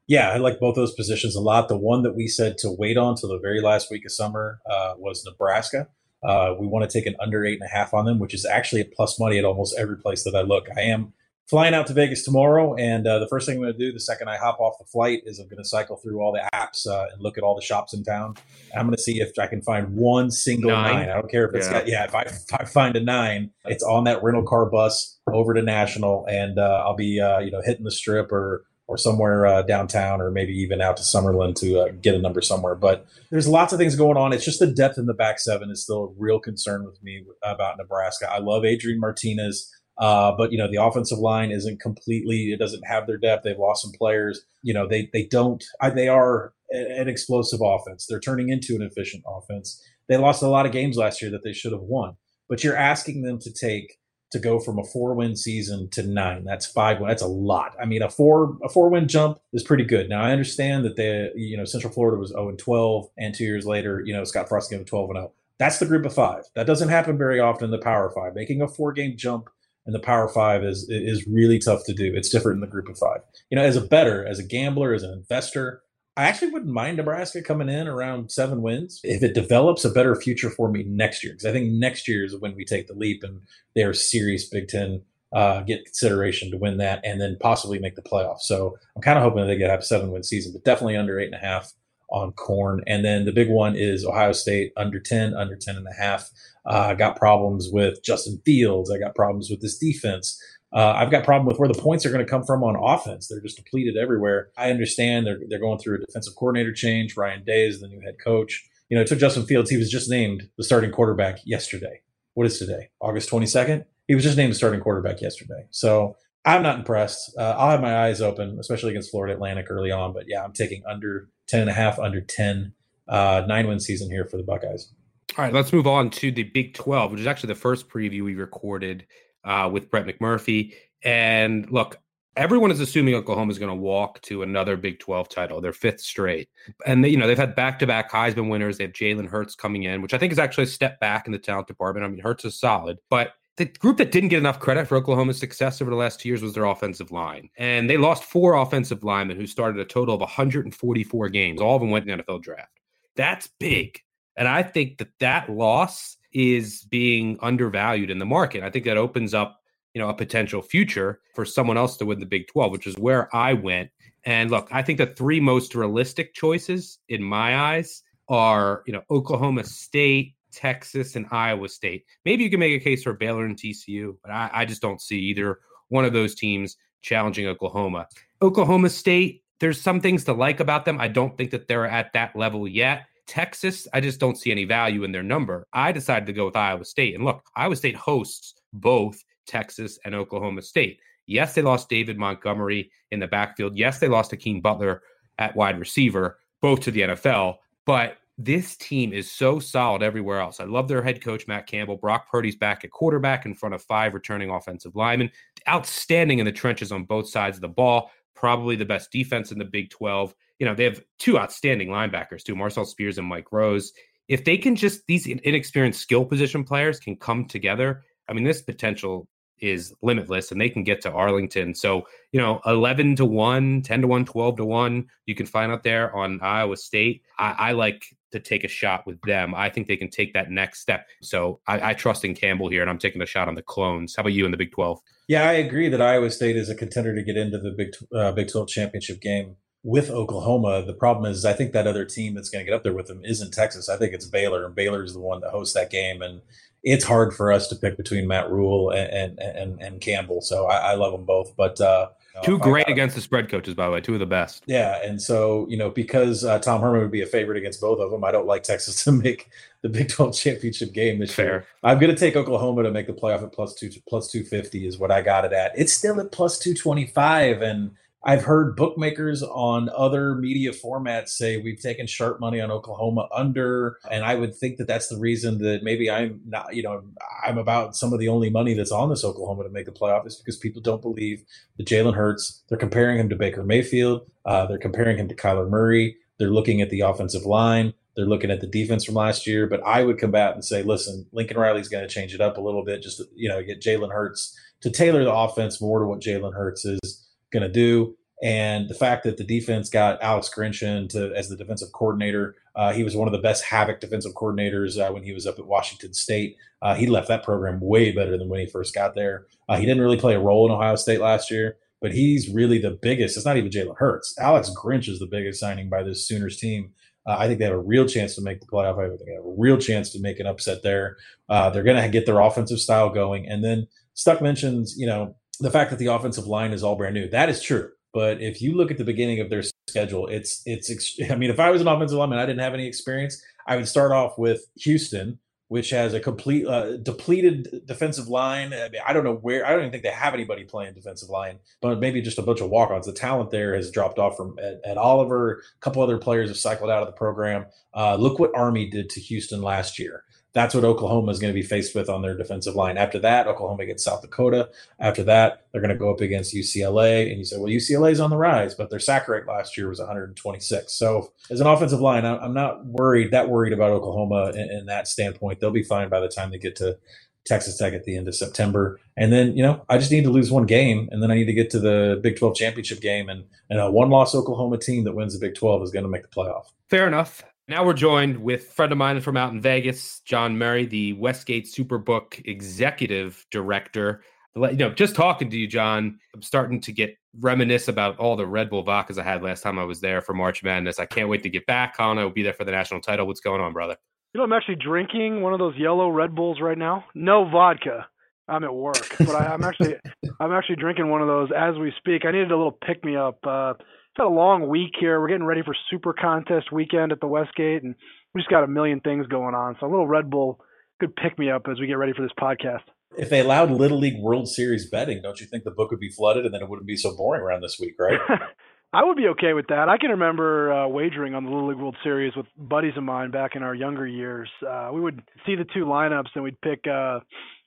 Yeah, 0.06 0.30
I 0.30 0.36
like 0.36 0.60
both 0.60 0.74
those 0.74 0.94
positions 0.94 1.34
a 1.34 1.40
lot. 1.40 1.68
The 1.68 1.78
one 1.78 2.02
that 2.02 2.14
we 2.14 2.28
said 2.28 2.58
to 2.58 2.70
wait 2.70 2.98
on 2.98 3.16
till 3.16 3.30
the 3.30 3.38
very 3.38 3.62
last 3.62 3.90
week 3.90 4.04
of 4.04 4.12
summer 4.12 4.60
uh, 4.70 4.94
was 4.98 5.24
Nebraska. 5.24 5.88
Uh, 6.22 6.54
we 6.58 6.66
want 6.66 6.88
to 6.88 6.98
take 6.98 7.06
an 7.06 7.16
under 7.20 7.44
eight 7.44 7.60
and 7.60 7.68
a 7.68 7.74
half 7.74 7.94
on 7.94 8.04
them, 8.04 8.18
which 8.18 8.34
is 8.34 8.44
actually 8.44 8.82
a 8.82 8.86
plus 8.86 9.18
money 9.18 9.38
at 9.38 9.44
almost 9.44 9.74
every 9.78 9.96
place 9.96 10.24
that 10.24 10.34
I 10.34 10.42
look. 10.42 10.66
I 10.76 10.82
am 10.82 11.12
flying 11.48 11.74
out 11.74 11.86
to 11.88 11.92
Vegas 11.92 12.24
tomorrow, 12.24 12.74
and 12.76 13.06
uh, 13.06 13.18
the 13.18 13.28
first 13.28 13.46
thing 13.46 13.56
I'm 13.56 13.62
going 13.62 13.72
to 13.72 13.78
do 13.78 13.92
the 13.92 14.00
second 14.00 14.28
I 14.28 14.36
hop 14.36 14.60
off 14.60 14.78
the 14.78 14.84
flight 14.84 15.22
is 15.24 15.38
I'm 15.38 15.48
going 15.48 15.62
to 15.62 15.68
cycle 15.68 15.96
through 15.96 16.20
all 16.20 16.32
the 16.32 16.48
apps 16.54 16.86
uh, 16.86 17.06
and 17.12 17.20
look 17.20 17.36
at 17.38 17.44
all 17.44 17.54
the 17.54 17.62
shops 17.62 17.92
in 17.92 18.02
town. 18.02 18.34
I'm 18.76 18.86
going 18.86 18.96
to 18.96 19.02
see 19.02 19.20
if 19.20 19.38
I 19.38 19.46
can 19.46 19.62
find 19.62 19.94
one 19.94 20.30
single 20.30 20.70
nine. 20.70 20.94
nine. 20.94 21.10
I 21.10 21.14
don't 21.14 21.30
care 21.30 21.46
if 21.46 21.54
it's 21.54 21.66
yeah. 21.66 21.72
got 21.72 21.88
yeah. 21.88 22.04
If 22.04 22.14
I, 22.14 22.22
if 22.22 22.52
I, 22.52 22.64
find 22.64 22.96
a 22.96 23.00
nine, 23.00 23.50
it's 23.66 23.84
on 23.84 24.04
that 24.04 24.22
rental 24.22 24.42
car 24.42 24.66
bus 24.66 25.18
over 25.32 25.54
to 25.54 25.62
National, 25.62 26.26
and 26.26 26.58
uh, 26.58 26.82
I'll 26.86 26.96
be 26.96 27.20
uh, 27.20 27.40
you 27.40 27.50
know 27.50 27.60
hitting 27.64 27.84
the 27.84 27.90
strip 27.90 28.32
or 28.32 28.64
or 28.86 28.98
somewhere 28.98 29.46
uh, 29.46 29.62
downtown 29.62 30.20
or 30.20 30.30
maybe 30.30 30.52
even 30.52 30.82
out 30.82 30.96
to 30.96 31.02
Summerlin 31.02 31.54
to 31.56 31.80
uh, 31.80 31.88
get 32.02 32.14
a 32.14 32.18
number 32.18 32.42
somewhere. 32.42 32.74
But 32.74 33.06
there's 33.30 33.48
lots 33.48 33.72
of 33.72 33.78
things 33.78 33.96
going 33.96 34.18
on. 34.18 34.32
It's 34.32 34.44
just 34.44 34.58
the 34.58 34.66
depth 34.66 34.98
in 34.98 35.06
the 35.06 35.14
back 35.14 35.38
seven 35.38 35.70
is 35.70 35.82
still 35.82 36.04
a 36.04 36.20
real 36.20 36.38
concern 36.38 36.84
with 36.84 37.02
me 37.02 37.24
about 37.42 37.78
Nebraska. 37.78 38.30
I 38.30 38.40
love 38.40 38.64
Adrian 38.64 39.00
Martinez. 39.00 39.73
Uh, 39.98 40.32
but 40.36 40.50
you 40.50 40.58
know 40.58 40.68
the 40.70 40.82
offensive 40.82 41.18
line 41.18 41.50
isn't 41.50 41.80
completely. 41.80 42.52
It 42.52 42.58
doesn't 42.58 42.86
have 42.86 43.06
their 43.06 43.18
depth. 43.18 43.44
They've 43.44 43.58
lost 43.58 43.82
some 43.82 43.92
players. 43.92 44.44
You 44.62 44.74
know 44.74 44.88
they 44.88 45.08
they 45.12 45.26
don't. 45.26 45.62
They 45.94 46.08
are 46.08 46.52
an 46.70 47.08
explosive 47.08 47.60
offense. 47.62 48.06
They're 48.06 48.20
turning 48.20 48.48
into 48.48 48.74
an 48.74 48.82
efficient 48.82 49.24
offense. 49.26 49.82
They 50.08 50.16
lost 50.16 50.42
a 50.42 50.48
lot 50.48 50.66
of 50.66 50.72
games 50.72 50.96
last 50.96 51.22
year 51.22 51.30
that 51.30 51.44
they 51.44 51.52
should 51.52 51.72
have 51.72 51.82
won. 51.82 52.16
But 52.48 52.62
you're 52.62 52.76
asking 52.76 53.22
them 53.22 53.38
to 53.40 53.52
take 53.52 53.98
to 54.34 54.40
go 54.40 54.58
from 54.58 54.80
a 54.80 54.84
four 54.84 55.14
win 55.14 55.36
season 55.36 55.88
to 55.90 56.02
nine. 56.02 56.44
That's 56.44 56.66
five. 56.66 56.98
That's 57.00 57.22
a 57.22 57.28
lot. 57.28 57.76
I 57.80 57.86
mean, 57.86 58.02
a 58.02 58.10
four 58.10 58.58
a 58.64 58.68
four 58.68 58.88
win 58.88 59.06
jump 59.06 59.38
is 59.52 59.62
pretty 59.62 59.84
good. 59.84 60.08
Now 60.08 60.22
I 60.22 60.32
understand 60.32 60.84
that 60.84 60.96
the 60.96 61.30
you 61.36 61.56
know 61.56 61.64
Central 61.64 61.92
Florida 61.92 62.18
was 62.18 62.30
0 62.30 62.48
and 62.48 62.58
12, 62.58 63.10
and 63.16 63.34
two 63.34 63.44
years 63.44 63.64
later, 63.64 64.02
you 64.04 64.12
know 64.12 64.24
Scott 64.24 64.48
Frost 64.48 64.70
gave 64.70 64.80
them 64.80 64.86
12 64.86 65.10
and 65.10 65.18
0. 65.18 65.32
That's 65.58 65.78
the 65.78 65.86
group 65.86 66.04
of 66.04 66.12
five. 66.12 66.42
That 66.56 66.66
doesn't 66.66 66.88
happen 66.88 67.16
very 67.16 67.38
often 67.38 67.66
in 67.66 67.70
the 67.70 67.78
Power 67.78 68.10
Five. 68.10 68.34
Making 68.34 68.60
a 68.60 68.66
four 68.66 68.92
game 68.92 69.16
jump 69.16 69.48
and 69.86 69.94
the 69.94 70.00
Power 70.00 70.28
Five 70.28 70.64
is 70.64 70.86
is 70.88 71.26
really 71.26 71.58
tough 71.58 71.84
to 71.86 71.94
do. 71.94 72.12
It's 72.14 72.28
different 72.28 72.56
in 72.56 72.60
the 72.60 72.66
Group 72.66 72.88
of 72.88 72.98
Five. 72.98 73.20
You 73.50 73.56
know, 73.56 73.64
as 73.64 73.76
a 73.76 73.80
better, 73.80 74.26
as 74.26 74.38
a 74.38 74.44
gambler, 74.44 74.94
as 74.94 75.02
an 75.02 75.12
investor, 75.12 75.82
I 76.16 76.24
actually 76.24 76.52
wouldn't 76.52 76.72
mind 76.72 76.96
Nebraska 76.96 77.42
coming 77.42 77.68
in 77.68 77.88
around 77.88 78.30
seven 78.30 78.62
wins 78.62 79.00
if 79.02 79.22
it 79.22 79.34
develops 79.34 79.84
a 79.84 79.90
better 79.90 80.14
future 80.14 80.50
for 80.50 80.70
me 80.70 80.84
next 80.86 81.24
year. 81.24 81.32
Because 81.32 81.46
I 81.46 81.52
think 81.52 81.70
next 81.72 82.08
year 82.08 82.24
is 82.24 82.38
when 82.38 82.54
we 82.54 82.64
take 82.64 82.86
the 82.86 82.94
leap 82.94 83.22
and 83.22 83.40
they 83.74 83.82
are 83.82 83.94
serious 83.94 84.48
Big 84.48 84.68
Ten. 84.68 85.02
Uh, 85.32 85.62
get 85.62 85.84
consideration 85.84 86.48
to 86.48 86.56
win 86.56 86.76
that 86.76 87.00
and 87.02 87.20
then 87.20 87.36
possibly 87.40 87.80
make 87.80 87.96
the 87.96 88.02
playoffs. 88.02 88.42
So 88.42 88.76
I'm 88.94 89.02
kind 89.02 89.18
of 89.18 89.24
hoping 89.24 89.40
that 89.40 89.46
they 89.46 89.56
get 89.56 89.68
have 89.68 89.80
a 89.80 89.82
seven 89.82 90.12
win 90.12 90.22
season, 90.22 90.52
but 90.52 90.62
definitely 90.62 90.96
under 90.96 91.18
eight 91.18 91.26
and 91.26 91.34
a 91.34 91.38
half 91.38 91.72
on 92.14 92.32
corn. 92.32 92.82
And 92.86 93.04
then 93.04 93.24
the 93.24 93.32
big 93.32 93.50
one 93.50 93.74
is 93.76 94.06
Ohio 94.06 94.32
State 94.32 94.72
under 94.76 95.00
10, 95.00 95.34
under 95.34 95.56
10 95.56 95.76
and 95.76 95.86
a 95.86 95.92
half. 95.92 96.30
Uh, 96.64 96.88
I 96.90 96.94
got 96.94 97.16
problems 97.16 97.68
with 97.70 98.02
Justin 98.02 98.40
Fields. 98.46 98.90
I 98.90 98.98
got 98.98 99.16
problems 99.16 99.50
with 99.50 99.60
this 99.60 99.76
defense. 99.76 100.40
Uh, 100.72 100.92
I've 100.96 101.10
got 101.10 101.24
problem 101.24 101.46
with 101.46 101.58
where 101.58 101.68
the 101.68 101.80
points 101.80 102.06
are 102.06 102.10
going 102.10 102.24
to 102.24 102.30
come 102.30 102.44
from 102.44 102.62
on 102.62 102.76
offense. 102.76 103.28
They're 103.28 103.40
just 103.40 103.56
depleted 103.56 103.96
everywhere. 103.96 104.48
I 104.56 104.70
understand 104.70 105.26
they're, 105.26 105.40
they're 105.48 105.58
going 105.58 105.78
through 105.78 105.96
a 105.96 106.06
defensive 106.06 106.34
coordinator 106.36 106.72
change. 106.72 107.16
Ryan 107.16 107.44
Day 107.44 107.66
is 107.66 107.80
the 107.80 107.88
new 107.88 108.00
head 108.00 108.16
coach. 108.22 108.64
You 108.88 108.96
know, 108.96 109.02
it 109.02 109.08
took 109.08 109.18
Justin 109.18 109.44
Fields. 109.44 109.70
He 109.70 109.76
was 109.76 109.90
just 109.90 110.08
named 110.08 110.48
the 110.56 110.64
starting 110.64 110.90
quarterback 110.90 111.40
yesterday. 111.44 112.00
What 112.34 112.46
is 112.46 112.58
today? 112.58 112.90
August 113.00 113.30
22nd? 113.30 113.84
He 114.06 114.14
was 114.14 114.24
just 114.24 114.36
named 114.36 114.52
the 114.52 114.56
starting 114.56 114.80
quarterback 114.80 115.20
yesterday. 115.20 115.66
So 115.70 116.16
I'm 116.44 116.62
not 116.62 116.78
impressed. 116.78 117.34
Uh, 117.38 117.54
I'll 117.56 117.70
have 117.70 117.80
my 117.80 118.06
eyes 118.06 118.20
open, 118.20 118.58
especially 118.60 118.90
against 118.90 119.10
Florida 119.10 119.34
Atlantic 119.34 119.66
early 119.70 119.90
on. 119.90 120.12
But 120.12 120.24
yeah, 120.28 120.44
I'm 120.44 120.52
taking 120.52 120.82
under 120.86 121.28
10 121.48 121.60
and 121.60 121.70
a 121.70 121.72
half, 121.72 121.98
under 121.98 122.20
10, 122.20 122.72
uh, 123.08 123.42
nine 123.46 123.66
win 123.66 123.80
season 123.80 124.10
here 124.10 124.24
for 124.24 124.36
the 124.36 124.42
Buckeyes. 124.42 124.92
All 125.36 125.44
right, 125.44 125.52
let's 125.52 125.72
move 125.72 125.86
on 125.86 126.10
to 126.10 126.30
the 126.30 126.44
Big 126.44 126.74
12, 126.74 127.12
which 127.12 127.20
is 127.20 127.26
actually 127.26 127.48
the 127.48 127.56
first 127.56 127.88
preview 127.88 128.22
we 128.22 128.34
recorded 128.34 129.06
uh, 129.44 129.68
with 129.72 129.90
Brett 129.90 130.06
McMurphy. 130.06 130.74
And 131.02 131.70
look, 131.70 131.98
everyone 132.36 132.70
is 132.70 132.80
assuming 132.80 133.14
Oklahoma 133.14 133.50
is 133.50 133.58
going 133.58 133.70
to 133.70 133.74
walk 133.74 134.20
to 134.22 134.42
another 134.42 134.76
Big 134.76 135.00
12 135.00 135.28
title, 135.28 135.60
their 135.60 135.72
fifth 135.72 136.00
straight. 136.00 136.48
And, 136.86 137.04
they, 137.04 137.08
you 137.08 137.16
know, 137.16 137.26
they've 137.26 137.36
had 137.36 137.54
back 137.54 137.78
to 137.80 137.86
back 137.86 138.10
Heisman 138.10 138.48
winners. 138.48 138.78
They 138.78 138.84
have 138.84 138.92
Jalen 138.92 139.28
Hurts 139.28 139.54
coming 139.54 139.84
in, 139.84 140.02
which 140.02 140.14
I 140.14 140.18
think 140.18 140.32
is 140.32 140.38
actually 140.38 140.64
a 140.64 140.68
step 140.68 141.00
back 141.00 141.26
in 141.26 141.32
the 141.32 141.38
talent 141.38 141.66
department. 141.66 142.04
I 142.04 142.08
mean, 142.08 142.20
Hurts 142.20 142.44
is 142.44 142.58
solid, 142.58 142.98
but 143.10 143.34
the 143.56 143.66
group 143.66 143.98
that 143.98 144.10
didn't 144.10 144.30
get 144.30 144.38
enough 144.38 144.58
credit 144.58 144.88
for 144.88 144.96
Oklahoma's 144.96 145.38
success 145.38 145.80
over 145.80 145.90
the 145.90 145.96
last 145.96 146.20
two 146.20 146.28
years 146.28 146.42
was 146.42 146.54
their 146.54 146.64
offensive 146.64 147.12
line. 147.12 147.48
And 147.56 147.88
they 147.88 147.96
lost 147.96 148.24
four 148.24 148.54
offensive 148.54 149.04
linemen 149.04 149.36
who 149.36 149.46
started 149.46 149.80
a 149.80 149.84
total 149.84 150.14
of 150.14 150.20
144 150.20 151.28
games. 151.28 151.60
All 151.60 151.76
of 151.76 151.80
them 151.80 151.90
went 151.90 152.08
in 152.08 152.18
the 152.18 152.24
NFL 152.24 152.42
draft. 152.42 152.80
That's 153.16 153.48
big. 153.60 154.00
And 154.36 154.48
I 154.48 154.62
think 154.62 154.98
that 154.98 155.10
that 155.20 155.48
loss 155.48 156.16
is 156.32 156.82
being 156.90 157.38
undervalued 157.40 158.10
in 158.10 158.18
the 158.18 158.26
market. 158.26 158.64
I 158.64 158.70
think 158.70 158.84
that 158.86 158.96
opens 158.96 159.34
up, 159.34 159.60
you 159.94 160.02
know, 160.02 160.08
a 160.08 160.14
potential 160.14 160.60
future 160.60 161.20
for 161.36 161.44
someone 161.44 161.76
else 161.76 161.96
to 161.98 162.06
win 162.06 162.18
the 162.18 162.26
Big 162.26 162.48
12, 162.48 162.72
which 162.72 162.86
is 162.88 162.98
where 162.98 163.34
I 163.34 163.52
went. 163.52 163.90
And 164.24 164.50
look, 164.50 164.68
I 164.72 164.82
think 164.82 164.98
the 164.98 165.06
three 165.06 165.38
most 165.38 165.76
realistic 165.76 166.34
choices 166.34 166.98
in 167.08 167.22
my 167.22 167.56
eyes 167.56 168.02
are, 168.28 168.82
you 168.86 168.92
know, 168.92 169.02
Oklahoma 169.10 169.62
State, 169.62 170.34
Texas, 170.54 171.16
and 171.16 171.26
Iowa 171.30 171.68
State. 171.68 172.04
Maybe 172.24 172.44
you 172.44 172.50
can 172.50 172.60
make 172.60 172.80
a 172.80 172.84
case 172.84 173.02
for 173.02 173.12
Baylor 173.12 173.44
and 173.44 173.56
TCU, 173.56 174.16
but 174.22 174.30
I, 174.30 174.50
I 174.52 174.64
just 174.64 174.82
don't 174.82 175.00
see 175.00 175.18
either 175.18 175.58
one 175.88 176.04
of 176.04 176.12
those 176.12 176.34
teams 176.34 176.76
challenging 177.02 177.46
Oklahoma. 177.46 178.08
Oklahoma 178.42 178.90
State, 178.90 179.42
there's 179.60 179.80
some 179.80 180.00
things 180.00 180.24
to 180.24 180.32
like 180.32 180.60
about 180.60 180.84
them. 180.84 181.00
I 181.00 181.08
don't 181.08 181.36
think 181.36 181.50
that 181.50 181.68
they're 181.68 181.86
at 181.86 182.12
that 182.14 182.34
level 182.36 182.66
yet. 182.66 183.06
Texas, 183.26 183.88
I 183.92 184.00
just 184.00 184.20
don't 184.20 184.38
see 184.38 184.50
any 184.50 184.64
value 184.64 185.04
in 185.04 185.12
their 185.12 185.22
number. 185.22 185.66
I 185.72 185.92
decided 185.92 186.26
to 186.26 186.32
go 186.32 186.46
with 186.46 186.56
Iowa 186.56 186.84
State. 186.84 187.14
And 187.14 187.24
look, 187.24 187.42
Iowa 187.56 187.76
State 187.76 187.96
hosts 187.96 188.54
both 188.72 189.22
Texas 189.46 189.98
and 190.04 190.14
Oklahoma 190.14 190.62
State. 190.62 191.00
Yes, 191.26 191.54
they 191.54 191.62
lost 191.62 191.88
David 191.88 192.18
Montgomery 192.18 192.90
in 193.10 193.20
the 193.20 193.26
backfield. 193.26 193.76
Yes, 193.76 193.98
they 193.98 194.08
lost 194.08 194.30
Hakeem 194.30 194.60
Butler 194.60 195.02
at 195.38 195.56
wide 195.56 195.78
receiver, 195.78 196.38
both 196.60 196.80
to 196.80 196.90
the 196.90 197.00
NFL. 197.00 197.56
But 197.86 198.18
this 198.36 198.76
team 198.76 199.12
is 199.12 199.30
so 199.30 199.60
solid 199.60 200.02
everywhere 200.02 200.40
else. 200.40 200.58
I 200.58 200.64
love 200.64 200.88
their 200.88 201.02
head 201.02 201.22
coach, 201.22 201.46
Matt 201.46 201.66
Campbell. 201.66 201.96
Brock 201.96 202.28
Purdy's 202.28 202.56
back 202.56 202.84
at 202.84 202.90
quarterback 202.90 203.46
in 203.46 203.54
front 203.54 203.74
of 203.74 203.82
five 203.82 204.12
returning 204.12 204.50
offensive 204.50 204.96
linemen. 204.96 205.30
Outstanding 205.68 206.40
in 206.40 206.44
the 206.44 206.52
trenches 206.52 206.90
on 206.90 207.04
both 207.04 207.28
sides 207.28 207.56
of 207.56 207.60
the 207.60 207.68
ball. 207.68 208.10
Probably 208.34 208.74
the 208.74 208.84
best 208.84 209.12
defense 209.12 209.52
in 209.52 209.58
the 209.58 209.64
Big 209.64 209.90
12. 209.90 210.34
You 210.58 210.66
know, 210.66 210.74
they 210.74 210.84
have 210.84 211.00
two 211.18 211.38
outstanding 211.38 211.88
linebackers, 211.88 212.42
too, 212.42 212.56
Marcel 212.56 212.84
Spears 212.84 213.18
and 213.18 213.26
Mike 213.26 213.52
Rose. 213.52 213.92
If 214.26 214.44
they 214.44 214.56
can 214.56 214.74
just, 214.74 215.06
these 215.06 215.26
inexperienced 215.26 216.00
skill 216.00 216.24
position 216.24 216.64
players 216.64 216.98
can 216.98 217.16
come 217.16 217.46
together, 217.46 218.02
I 218.28 218.32
mean, 218.32 218.44
this 218.44 218.62
potential 218.62 219.28
is 219.60 219.94
limitless 220.02 220.50
and 220.50 220.60
they 220.60 220.68
can 220.68 220.82
get 220.82 221.00
to 221.02 221.12
Arlington. 221.12 221.74
So, 221.74 222.06
you 222.32 222.40
know, 222.40 222.60
11 222.66 223.16
to 223.16 223.24
1, 223.24 223.82
10 223.82 224.00
to 224.00 224.06
1, 224.06 224.24
12 224.24 224.56
to 224.56 224.64
1, 224.64 225.06
you 225.26 225.34
can 225.34 225.46
find 225.46 225.70
out 225.70 225.82
there 225.84 226.14
on 226.14 226.40
Iowa 226.42 226.76
State. 226.76 227.22
I, 227.38 227.54
I 227.58 227.72
like 227.72 228.04
to 228.34 228.40
take 228.40 228.64
a 228.64 228.68
shot 228.68 229.06
with 229.06 229.20
them. 229.22 229.54
I 229.54 229.70
think 229.70 229.86
they 229.86 229.96
can 229.96 230.10
take 230.10 230.34
that 230.34 230.50
next 230.50 230.80
step. 230.80 231.06
So 231.22 231.60
I, 231.68 231.90
I, 231.90 231.94
trust 231.94 232.24
in 232.24 232.34
Campbell 232.34 232.68
here, 232.68 232.82
and 232.82 232.90
I'm 232.90 232.98
taking 232.98 233.22
a 233.22 233.26
shot 233.26 233.46
on 233.46 233.54
the 233.54 233.62
clones. 233.62 234.16
How 234.16 234.22
about 234.22 234.32
you 234.32 234.44
in 234.44 234.50
the 234.50 234.56
Big 234.56 234.72
12? 234.72 234.98
Yeah, 235.28 235.48
I 235.48 235.52
agree 235.52 235.88
that 235.88 236.02
Iowa 236.02 236.30
State 236.30 236.56
is 236.56 236.68
a 236.68 236.74
contender 236.74 237.14
to 237.14 237.22
get 237.22 237.36
into 237.36 237.58
the 237.58 237.70
Big 237.70 237.94
uh, 238.14 238.32
Big 238.32 238.50
12 238.50 238.68
championship 238.68 239.20
game 239.20 239.54
with 239.84 240.10
Oklahoma. 240.10 240.84
The 240.84 240.94
problem 240.94 241.30
is, 241.30 241.44
I 241.44 241.52
think 241.52 241.72
that 241.72 241.86
other 241.86 242.04
team 242.04 242.34
that's 242.34 242.50
going 242.50 242.64
to 242.64 242.70
get 242.70 242.74
up 242.74 242.82
there 242.82 242.92
with 242.92 243.06
them 243.06 243.24
isn't 243.24 243.54
Texas. 243.54 243.88
I 243.88 243.96
think 243.96 244.12
it's 244.12 244.26
Baylor, 244.26 244.66
and 244.66 244.74
Baylor 244.74 245.04
is 245.04 245.14
the 245.14 245.20
one 245.20 245.40
that 245.42 245.50
hosts 245.50 245.74
that 245.74 245.90
game. 245.90 246.20
And 246.20 246.42
it's 246.82 247.04
hard 247.04 247.32
for 247.32 247.52
us 247.52 247.68
to 247.68 247.76
pick 247.76 247.96
between 247.96 248.26
Matt 248.26 248.50
Rhule 248.50 248.90
and 248.90 249.38
and 249.38 249.38
and, 249.38 249.80
and 249.80 250.00
Campbell. 250.00 250.40
So 250.40 250.66
I, 250.66 250.92
I, 250.92 250.94
love 250.96 251.12
them 251.12 251.24
both, 251.24 251.56
but. 251.56 251.80
Uh, 251.80 252.08
Two 252.42 252.58
great 252.58 252.88
against 252.88 253.14
the 253.14 253.20
spread 253.20 253.48
coaches, 253.48 253.74
by 253.74 253.86
the 253.86 253.92
way. 253.92 254.00
Two 254.00 254.14
of 254.14 254.18
the 254.18 254.26
best. 254.26 254.64
Yeah, 254.66 255.00
and 255.04 255.20
so 255.20 255.66
you 255.68 255.76
know 255.76 255.90
because 255.90 256.44
uh, 256.44 256.58
Tom 256.58 256.80
Herman 256.80 257.00
would 257.00 257.10
be 257.10 257.22
a 257.22 257.26
favorite 257.26 257.56
against 257.56 257.80
both 257.80 258.00
of 258.00 258.10
them, 258.10 258.24
I 258.24 258.32
don't 258.32 258.46
like 258.46 258.64
Texas 258.64 259.04
to 259.04 259.12
make 259.12 259.50
the 259.82 259.88
Big 259.88 260.08
Twelve 260.08 260.34
championship 260.34 260.92
game 260.92 261.18
this 261.20 261.32
Fair. 261.32 261.46
year. 261.46 261.66
I'm 261.82 261.98
going 262.00 262.12
to 262.12 262.18
take 262.18 262.34
Oklahoma 262.34 262.82
to 262.82 262.90
make 262.90 263.06
the 263.06 263.12
playoff 263.12 263.42
at 263.42 263.52
plus 263.52 263.74
two 263.74 263.90
plus 264.08 264.30
two 264.30 264.42
fifty 264.42 264.86
is 264.86 264.98
what 264.98 265.10
I 265.10 265.22
got 265.22 265.44
it 265.44 265.52
at. 265.52 265.72
It's 265.78 265.92
still 265.92 266.20
at 266.20 266.32
plus 266.32 266.58
two 266.58 266.74
twenty 266.74 267.06
five, 267.06 267.62
and 267.62 267.92
I've 268.26 268.44
heard 268.44 268.74
bookmakers 268.74 269.42
on 269.42 269.90
other 269.94 270.34
media 270.34 270.72
formats 270.72 271.28
say 271.30 271.58
we've 271.58 271.80
taken 271.80 272.06
sharp 272.06 272.40
money 272.40 272.58
on 272.58 272.70
Oklahoma 272.70 273.28
under, 273.34 273.98
and 274.10 274.24
I 274.24 274.34
would 274.34 274.56
think 274.56 274.78
that 274.78 274.86
that's 274.86 275.08
the 275.08 275.18
reason 275.18 275.58
that 275.58 275.82
maybe 275.82 276.10
I'm 276.10 276.40
not, 276.46 276.74
you 276.74 276.82
know, 276.82 277.02
I'm 277.46 277.58
about 277.58 277.96
some 277.96 278.14
of 278.14 278.18
the 278.18 278.28
only 278.28 278.48
money 278.48 278.72
that's 278.72 278.92
on 278.92 279.10
this 279.10 279.24
Oklahoma 279.24 279.64
to 279.64 279.68
make 279.68 279.84
the 279.84 279.92
playoff 279.92 280.26
is 280.26 280.36
because 280.36 280.56
people 280.56 280.80
don't 280.80 281.02
believe 281.02 281.44
that 281.76 281.86
Jalen 281.86 282.14
Hurts. 282.14 282.62
They're 282.68 282.78
comparing 282.78 283.18
him 283.18 283.28
to 283.28 283.36
Baker 283.36 283.62
Mayfield. 283.62 284.22
Uh, 284.46 284.66
they're 284.66 284.78
comparing 284.78 285.18
him 285.18 285.28
to 285.28 285.36
Kyler 285.36 285.68
Murray. 285.68 286.16
They're 286.38 286.48
looking 286.50 286.80
at 286.80 286.88
the 286.88 287.00
offensive 287.00 287.44
line. 287.44 287.92
They're 288.16 288.24
looking 288.24 288.50
at 288.50 288.60
the 288.60 288.66
defense 288.66 289.04
from 289.04 289.16
last 289.16 289.46
year. 289.46 289.66
But 289.66 289.82
I 289.84 290.02
would 290.02 290.18
come 290.18 290.30
back 290.30 290.54
and 290.54 290.64
say, 290.64 290.82
listen, 290.82 291.26
Lincoln 291.32 291.58
Riley's 291.58 291.88
going 291.88 292.06
to 292.06 292.12
change 292.12 292.34
it 292.34 292.40
up 292.40 292.56
a 292.56 292.60
little 292.62 292.84
bit, 292.84 293.02
just 293.02 293.20
you 293.34 293.50
know, 293.50 293.62
get 293.62 293.82
Jalen 293.82 294.12
Hurts 294.12 294.58
to 294.80 294.90
tailor 294.90 295.24
the 295.24 295.32
offense 295.32 295.80
more 295.80 296.00
to 296.00 296.06
what 296.06 296.20
Jalen 296.20 296.54
Hurts 296.54 296.84
is 296.84 297.23
going 297.54 297.62
to 297.62 297.72
do. 297.72 298.14
And 298.42 298.90
the 298.90 298.94
fact 298.94 299.24
that 299.24 299.38
the 299.38 299.44
defense 299.44 299.88
got 299.88 300.22
Alex 300.22 300.50
Grinchen 300.54 301.08
to 301.10 301.32
as 301.34 301.48
the 301.48 301.56
defensive 301.56 301.92
coordinator, 301.94 302.56
uh, 302.74 302.92
he 302.92 303.02
was 303.02 303.16
one 303.16 303.26
of 303.28 303.32
the 303.32 303.38
best 303.38 303.64
havoc 303.64 304.00
defensive 304.00 304.34
coordinators 304.34 304.98
uh, 304.98 305.10
when 305.12 305.22
he 305.22 305.32
was 305.32 305.46
up 305.46 305.58
at 305.58 305.66
Washington 305.66 306.12
State. 306.12 306.56
Uh, 306.82 306.94
he 306.94 307.06
left 307.06 307.28
that 307.28 307.42
program 307.42 307.80
way 307.80 308.12
better 308.12 308.36
than 308.36 308.50
when 308.50 308.60
he 308.60 308.66
first 308.66 308.94
got 308.94 309.14
there. 309.14 309.46
Uh, 309.68 309.78
he 309.78 309.86
didn't 309.86 310.02
really 310.02 310.18
play 310.18 310.34
a 310.34 310.40
role 310.40 310.66
in 310.66 310.72
Ohio 310.72 310.96
State 310.96 311.20
last 311.20 311.50
year, 311.50 311.78
but 312.02 312.12
he's 312.12 312.50
really 312.50 312.78
the 312.78 312.98
biggest. 313.00 313.36
It's 313.36 313.46
not 313.46 313.56
even 313.56 313.70
Jalen 313.70 313.96
Hurts. 313.96 314.36
Alex 314.38 314.70
Grinch 314.76 315.08
is 315.08 315.20
the 315.20 315.26
biggest 315.26 315.60
signing 315.60 315.88
by 315.88 316.02
this 316.02 316.28
Sooners 316.28 316.58
team. 316.58 316.90
Uh, 317.26 317.36
I 317.38 317.46
think 317.46 317.58
they 317.58 317.64
have 317.64 317.74
a 317.74 317.78
real 317.78 318.06
chance 318.06 318.34
to 318.34 318.42
make 318.42 318.60
the 318.60 318.66
playoff. 318.66 319.02
I 319.02 319.08
think 319.08 319.20
they 319.24 319.32
have 319.32 319.44
a 319.44 319.54
real 319.56 319.78
chance 319.78 320.10
to 320.10 320.20
make 320.20 320.40
an 320.40 320.46
upset 320.46 320.82
there. 320.82 321.16
Uh, 321.48 321.70
they're 321.70 321.82
going 321.82 322.02
to 322.02 322.08
get 322.10 322.26
their 322.26 322.40
offensive 322.40 322.80
style 322.80 323.08
going. 323.08 323.48
And 323.48 323.64
then 323.64 323.86
Stuck 324.12 324.42
mentions, 324.42 324.94
you 324.98 325.06
know, 325.06 325.34
the 325.58 325.70
fact 325.70 325.90
that 325.90 325.98
the 325.98 326.06
offensive 326.06 326.46
line 326.46 326.72
is 326.72 326.82
all 326.82 326.96
brand 326.96 327.14
new. 327.14 327.28
That 327.28 327.48
is 327.48 327.62
true. 327.62 327.90
But 328.12 328.40
if 328.40 328.62
you 328.62 328.76
look 328.76 328.92
at 328.92 328.98
the 328.98 329.04
beginning 329.04 329.40
of 329.40 329.50
their 329.50 329.62
schedule, 329.88 330.28
it's 330.28 330.62
it's. 330.66 331.20
I 331.30 331.34
mean, 331.34 331.50
if 331.50 331.60
I 331.60 331.70
was 331.70 331.80
an 331.80 331.88
offensive 331.88 332.18
lineman, 332.18 332.38
I 332.38 332.46
didn't 332.46 332.60
have 332.60 332.74
any 332.74 332.86
experience. 332.86 333.42
I 333.66 333.76
would 333.76 333.88
start 333.88 334.12
off 334.12 334.38
with 334.38 334.64
Houston, 334.76 335.38
which 335.68 335.90
has 335.90 336.14
a 336.14 336.20
complete 336.20 336.66
uh, 336.66 336.98
depleted 336.98 337.82
defensive 337.86 338.28
line. 338.28 338.72
I, 338.72 338.88
mean, 338.90 339.00
I 339.04 339.12
don't 339.12 339.24
know 339.24 339.34
where. 339.34 339.66
I 339.66 339.70
don't 339.70 339.80
even 339.80 339.90
think 339.90 340.04
they 340.04 340.10
have 340.10 340.34
anybody 340.34 340.64
playing 340.64 340.94
defensive 340.94 341.28
line, 341.28 341.58
but 341.80 341.98
maybe 341.98 342.22
just 342.22 342.38
a 342.38 342.42
bunch 342.42 342.60
of 342.60 342.70
walk-ons. 342.70 343.06
The 343.06 343.12
talent 343.12 343.50
there 343.50 343.74
has 343.74 343.90
dropped 343.90 344.18
off 344.18 344.36
from 344.36 344.58
Ed 344.60 344.96
Oliver. 344.96 345.62
A 345.76 345.80
couple 345.80 346.02
other 346.02 346.18
players 346.18 346.50
have 346.50 346.58
cycled 346.58 346.90
out 346.90 347.02
of 347.02 347.08
the 347.08 347.12
program. 347.12 347.66
Uh, 347.92 348.14
look 348.14 348.38
what 348.38 348.54
Army 348.54 348.88
did 348.88 349.10
to 349.10 349.20
Houston 349.20 349.60
last 349.60 349.98
year 349.98 350.24
that's 350.54 350.72
what 350.74 350.84
Oklahoma 350.84 351.32
is 351.32 351.40
going 351.40 351.52
to 351.52 351.60
be 351.60 351.66
faced 351.66 351.94
with 351.96 352.08
on 352.08 352.22
their 352.22 352.36
defensive 352.36 352.76
line. 352.76 352.96
After 352.96 353.18
that, 353.18 353.48
Oklahoma 353.48 353.86
gets 353.86 354.04
South 354.04 354.22
Dakota. 354.22 354.70
After 355.00 355.24
that, 355.24 355.66
they're 355.72 355.80
going 355.80 355.92
to 355.92 355.98
go 355.98 356.12
up 356.12 356.20
against 356.20 356.54
UCLA. 356.54 357.28
And 357.28 357.38
you 357.38 357.44
say, 357.44 357.56
well, 357.56 357.66
UCLA 357.66 358.12
is 358.12 358.20
on 358.20 358.30
the 358.30 358.36
rise, 358.36 358.74
but 358.74 358.88
their 358.88 359.00
sack 359.00 359.26
rate 359.28 359.46
last 359.46 359.76
year 359.76 359.88
was 359.88 359.98
126. 359.98 360.92
So 360.92 361.32
as 361.50 361.60
an 361.60 361.66
offensive 361.66 362.00
line, 362.00 362.24
I'm 362.24 362.54
not 362.54 362.86
worried 362.86 363.32
that 363.32 363.48
worried 363.48 363.72
about 363.72 363.90
Oklahoma 363.90 364.52
in, 364.54 364.70
in 364.70 364.86
that 364.86 365.08
standpoint. 365.08 365.58
They'll 365.58 365.72
be 365.72 365.82
fine 365.82 366.08
by 366.08 366.20
the 366.20 366.28
time 366.28 366.52
they 366.52 366.58
get 366.58 366.76
to 366.76 366.98
Texas 367.44 367.76
Tech 367.76 367.92
at 367.92 368.04
the 368.04 368.16
end 368.16 368.28
of 368.28 368.36
September. 368.36 369.00
And 369.16 369.32
then, 369.32 369.56
you 369.56 369.62
know, 369.62 369.84
I 369.88 369.98
just 369.98 370.10
need 370.10 370.24
to 370.24 370.30
lose 370.30 370.50
one 370.50 370.66
game, 370.66 371.08
and 371.10 371.22
then 371.22 371.30
I 371.30 371.34
need 371.34 371.44
to 371.46 371.52
get 371.52 371.68
to 371.70 371.80
the 371.80 372.20
Big 372.22 372.38
12 372.38 372.54
championship 372.56 373.00
game. 373.00 373.28
And, 373.28 373.44
and 373.70 373.80
a 373.80 373.90
one 373.90 374.08
loss 374.08 374.34
Oklahoma 374.34 374.78
team 374.78 375.02
that 375.04 375.14
wins 375.14 375.38
the 375.38 375.44
Big 375.44 375.56
12 375.56 375.82
is 375.82 375.90
going 375.90 376.04
to 376.04 376.08
make 376.08 376.22
the 376.22 376.28
playoff. 376.28 376.66
Fair 376.88 377.06
enough. 377.06 377.44
Now 377.66 377.82
we're 377.82 377.94
joined 377.94 378.36
with 378.36 378.66
friend 378.72 378.92
of 378.92 378.98
mine 378.98 379.20
from 379.22 379.38
out 379.38 379.52
in 379.52 379.60
Vegas, 379.60 380.20
John 380.26 380.58
Murray, 380.58 380.84
the 380.84 381.14
Westgate 381.14 381.64
Superbook 381.64 382.42
executive 382.44 383.46
director. 383.50 384.22
You 384.54 384.72
know, 384.72 384.90
just 384.90 385.16
talking 385.16 385.48
to 385.48 385.56
you, 385.56 385.66
John, 385.66 386.18
I'm 386.34 386.42
starting 386.42 386.78
to 386.82 386.92
get 386.92 387.16
reminisce 387.40 387.88
about 387.88 388.18
all 388.18 388.36
the 388.36 388.46
Red 388.46 388.68
Bull 388.68 388.84
vodkas 388.84 389.18
I 389.18 389.22
had 389.22 389.42
last 389.42 389.62
time 389.62 389.78
I 389.78 389.84
was 389.84 390.00
there 390.00 390.20
for 390.20 390.34
March 390.34 390.62
Madness. 390.62 390.98
I 390.98 391.06
can't 391.06 391.30
wait 391.30 391.42
to 391.42 391.48
get 391.48 391.64
back. 391.64 391.96
Collin, 391.96 392.18
I 392.18 392.24
will 392.24 392.30
be 392.32 392.42
there 392.42 392.52
for 392.52 392.64
the 392.64 392.70
national 392.70 393.00
title. 393.00 393.26
What's 393.26 393.40
going 393.40 393.62
on, 393.62 393.72
brother? 393.72 393.96
You 394.34 394.38
know, 394.38 394.44
I'm 394.44 394.52
actually 394.52 394.76
drinking 394.76 395.40
one 395.40 395.54
of 395.54 395.58
those 395.58 395.74
yellow 395.78 396.10
Red 396.10 396.34
Bulls 396.34 396.60
right 396.60 396.76
now. 396.76 397.06
No 397.14 397.48
vodka. 397.48 398.06
I'm 398.46 398.62
at 398.62 398.74
work, 398.74 399.16
but 399.20 399.30
I, 399.30 399.54
am 399.54 399.64
actually 399.64 399.94
I'm 400.40 400.52
actually 400.52 400.76
drinking 400.76 401.08
one 401.08 401.22
of 401.22 401.28
those 401.28 401.48
as 401.56 401.76
we 401.78 401.94
speak. 401.96 402.26
I 402.26 402.30
needed 402.30 402.52
a 402.52 402.56
little 402.56 402.78
pick 402.86 403.02
me 403.02 403.16
up. 403.16 403.38
Uh, 403.42 403.72
it's 404.14 404.22
had 404.22 404.28
a 404.28 404.30
long 404.30 404.68
week 404.68 404.92
here. 405.00 405.20
We're 405.20 405.26
getting 405.26 405.44
ready 405.44 405.62
for 405.64 405.74
Super 405.90 406.12
Contest 406.12 406.70
weekend 406.70 407.10
at 407.10 407.18
the 407.18 407.26
Westgate, 407.26 407.82
and 407.82 407.96
we 408.32 408.40
just 408.40 408.50
got 408.50 408.62
a 408.62 408.68
million 408.68 409.00
things 409.00 409.26
going 409.26 409.56
on. 409.56 409.76
So 409.80 409.86
a 409.86 409.90
little 409.90 410.06
Red 410.06 410.30
Bull 410.30 410.60
could 411.00 411.16
pick 411.16 411.36
me 411.36 411.50
up 411.50 411.62
as 411.68 411.80
we 411.80 411.88
get 411.88 411.94
ready 411.94 412.12
for 412.12 412.22
this 412.22 412.30
podcast. 412.38 412.82
If 413.18 413.28
they 413.28 413.40
allowed 413.40 413.72
Little 413.72 413.98
League 413.98 414.20
World 414.20 414.46
Series 414.46 414.88
betting, 414.88 415.20
don't 415.20 415.40
you 415.40 415.46
think 415.46 415.64
the 415.64 415.72
book 415.72 415.90
would 415.90 415.98
be 415.98 416.10
flooded 416.10 416.44
and 416.44 416.54
then 416.54 416.62
it 416.62 416.68
wouldn't 416.68 416.86
be 416.86 416.96
so 416.96 417.16
boring 417.16 417.42
around 417.42 417.62
this 417.62 417.76
week, 417.80 417.94
right? 417.98 418.20
I 418.92 419.02
would 419.02 419.16
be 419.16 419.26
okay 419.28 419.52
with 419.52 419.66
that. 419.68 419.88
I 419.88 419.98
can 419.98 420.10
remember 420.10 420.72
uh, 420.72 420.86
wagering 420.86 421.34
on 421.34 421.42
the 421.42 421.50
Little 421.50 421.70
League 421.70 421.78
World 421.78 421.96
Series 422.04 422.36
with 422.36 422.46
buddies 422.56 422.96
of 422.96 423.02
mine 423.02 423.32
back 423.32 423.56
in 423.56 423.64
our 423.64 423.74
younger 423.74 424.06
years. 424.06 424.48
Uh, 424.64 424.90
we 424.92 425.00
would 425.00 425.20
see 425.44 425.56
the 425.56 425.66
two 425.74 425.86
lineups 425.86 426.28
and 426.36 426.44
we'd 426.44 426.60
pick 426.60 426.84
uh, 426.86 427.18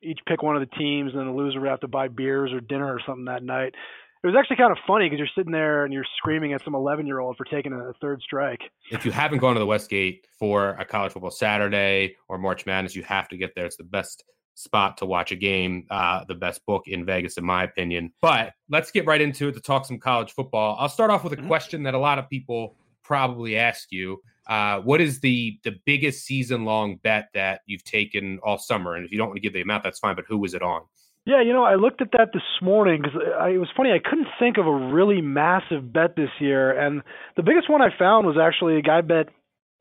each 0.02 0.20
pick 0.26 0.42
one 0.42 0.56
of 0.56 0.62
the 0.62 0.76
teams, 0.78 1.12
and 1.12 1.20
then 1.20 1.28
the 1.28 1.34
loser 1.34 1.60
would 1.60 1.70
have 1.70 1.82
to 1.82 1.90
buy 1.90 2.08
beers 2.08 2.54
or 2.54 2.62
dinner 2.62 2.86
or 2.86 3.02
something 3.06 3.26
that 3.26 3.44
night 3.44 3.74
it 4.24 4.28
was 4.28 4.36
actually 4.38 4.58
kind 4.58 4.72
of 4.72 4.78
funny 4.86 5.06
because 5.06 5.20
you're 5.20 5.28
sitting 5.36 5.52
there 5.52 5.86
and 5.86 5.94
you're 5.94 6.06
screaming 6.18 6.54
at 6.54 6.64
some 6.64 6.76
11 6.76 7.06
year 7.06 7.20
old 7.20 7.38
for 7.38 7.46
taking 7.46 7.74
a 7.74 7.94
third 8.02 8.22
strike. 8.22 8.62
If 8.92 9.06
you 9.06 9.12
haven't 9.12 9.40
gone 9.40 9.54
to 9.54 9.60
the 9.60 9.66
Westgate 9.66 10.28
for 10.38 10.72
a 10.72 10.86
college 10.86 11.14
football 11.14 11.32
Saturday 11.32 12.16
or 12.28 12.38
March 12.38 12.66
Madness, 12.66 12.96
you 12.96 13.04
have 13.04 13.28
to 13.30 13.38
get 13.38 13.56
there. 13.56 13.66
It's 13.66 13.78
the 13.78 13.84
best 13.84 14.24
spot 14.56 14.98
to 14.98 15.06
watch 15.06 15.32
a 15.32 15.36
game, 15.36 15.86
uh, 15.92 16.26
the 16.28 16.36
best 16.36 16.66
book 16.66 16.88
in 16.88 17.06
Vegas, 17.06 17.38
in 17.38 17.46
my 17.46 17.64
opinion. 17.64 18.12
But 18.22 18.54
let's 18.70 18.92
get 18.92 19.06
right 19.06 19.22
into 19.22 19.50
it 19.50 19.54
to 19.54 19.62
talk 19.62 19.86
some 19.86 20.00
college 20.00 20.32
football. 20.32 20.76
I'll 20.80 20.90
start 20.90 21.12
off 21.12 21.24
with 21.24 21.34
a 21.34 21.38
mm-hmm. 21.38 21.48
question 21.48 21.84
that 21.84 21.94
a 21.94 22.00
lot 22.00 22.18
of 22.18 22.30
people 22.30 22.76
probably 23.04 23.58
ask 23.58 23.92
you. 23.92 24.22
Uh, 24.48 24.80
what 24.80 25.02
is 25.02 25.20
the 25.20 25.60
the 25.64 25.76
biggest 25.86 26.26
season 26.26 26.64
long 26.64 26.96
bet 26.98 27.28
that 27.34 27.62
you've 27.66 27.84
taken 27.84 28.40
all 28.44 28.58
summer? 28.58 28.96
And 28.96 29.06
if 29.06 29.12
you 29.12 29.18
don't 29.18 29.28
want 29.28 29.36
to 29.38 29.42
give 29.42 29.54
the 29.54 29.62
amount, 29.62 29.84
that's 29.84 30.00
fine. 30.00 30.16
But 30.16 30.26
who 30.28 30.38
was 30.38 30.54
it 30.54 30.62
on? 30.62 30.84
Yeah, 31.28 31.42
you 31.42 31.52
know, 31.52 31.66
I 31.66 31.76
looked 31.76 32.02
at 32.02 32.14
that 32.14 32.30
this 32.32 32.42
morning 32.62 33.02
because 33.02 33.20
it 33.54 33.58
was 33.60 33.68
funny. 33.76 33.92
I 33.92 34.00
couldn't 34.00 34.30
think 34.40 34.58
of 34.58 34.66
a 34.66 34.72
really 34.94 35.20
massive 35.20 35.92
bet 35.92 36.16
this 36.16 36.30
year, 36.40 36.72
and 36.72 37.02
the 37.36 37.44
biggest 37.44 37.70
one 37.70 37.82
I 37.82 37.90
found 38.00 38.26
was 38.26 38.38
actually 38.42 38.78
a 38.78 38.82
guy 38.82 39.02
bet 39.02 39.28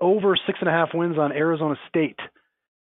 over 0.00 0.34
six 0.44 0.58
and 0.58 0.68
a 0.68 0.72
half 0.72 0.88
wins 0.92 1.18
on 1.18 1.30
Arizona 1.30 1.76
State. 1.88 2.18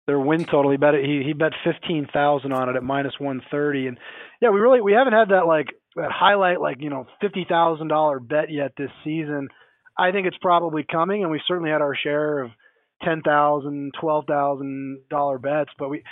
Their 0.06 0.20
win 0.20 0.44
total. 0.44 0.72
He 0.72 0.76
bet 0.76 0.94
it. 0.94 1.06
He 1.06 1.22
he 1.24 1.32
bet 1.32 1.52
fifteen 1.64 2.06
thousand 2.12 2.52
on 2.52 2.68
it 2.68 2.76
at 2.76 2.82
minus 2.82 3.14
one 3.18 3.40
thirty, 3.50 3.86
and 3.86 3.96
yeah, 4.42 4.50
we 4.50 4.60
really 4.60 4.82
we 4.82 4.92
haven't 4.92 5.14
had 5.14 5.30
that 5.30 5.46
like 5.46 5.68
that 5.96 6.10
highlight 6.12 6.60
like 6.60 6.82
you 6.82 6.90
know 6.90 7.06
fifty 7.18 7.46
thousand 7.48 7.88
dollar 7.88 8.20
bet 8.20 8.50
yet 8.52 8.72
this 8.76 8.90
season. 9.04 9.48
I 9.96 10.12
think 10.12 10.26
it's 10.26 10.36
probably 10.42 10.84
coming, 10.84 11.22
and 11.22 11.32
we 11.32 11.40
certainly 11.48 11.70
had 11.70 11.80
our 11.80 11.96
share 11.96 12.42
of 12.42 12.50
ten 13.02 13.22
thousand, 13.22 13.92
twelve 14.00 14.26
thousand 14.26 15.00
dollar 15.10 15.38
bets, 15.38 15.70
but 15.78 15.88
we 15.88 16.02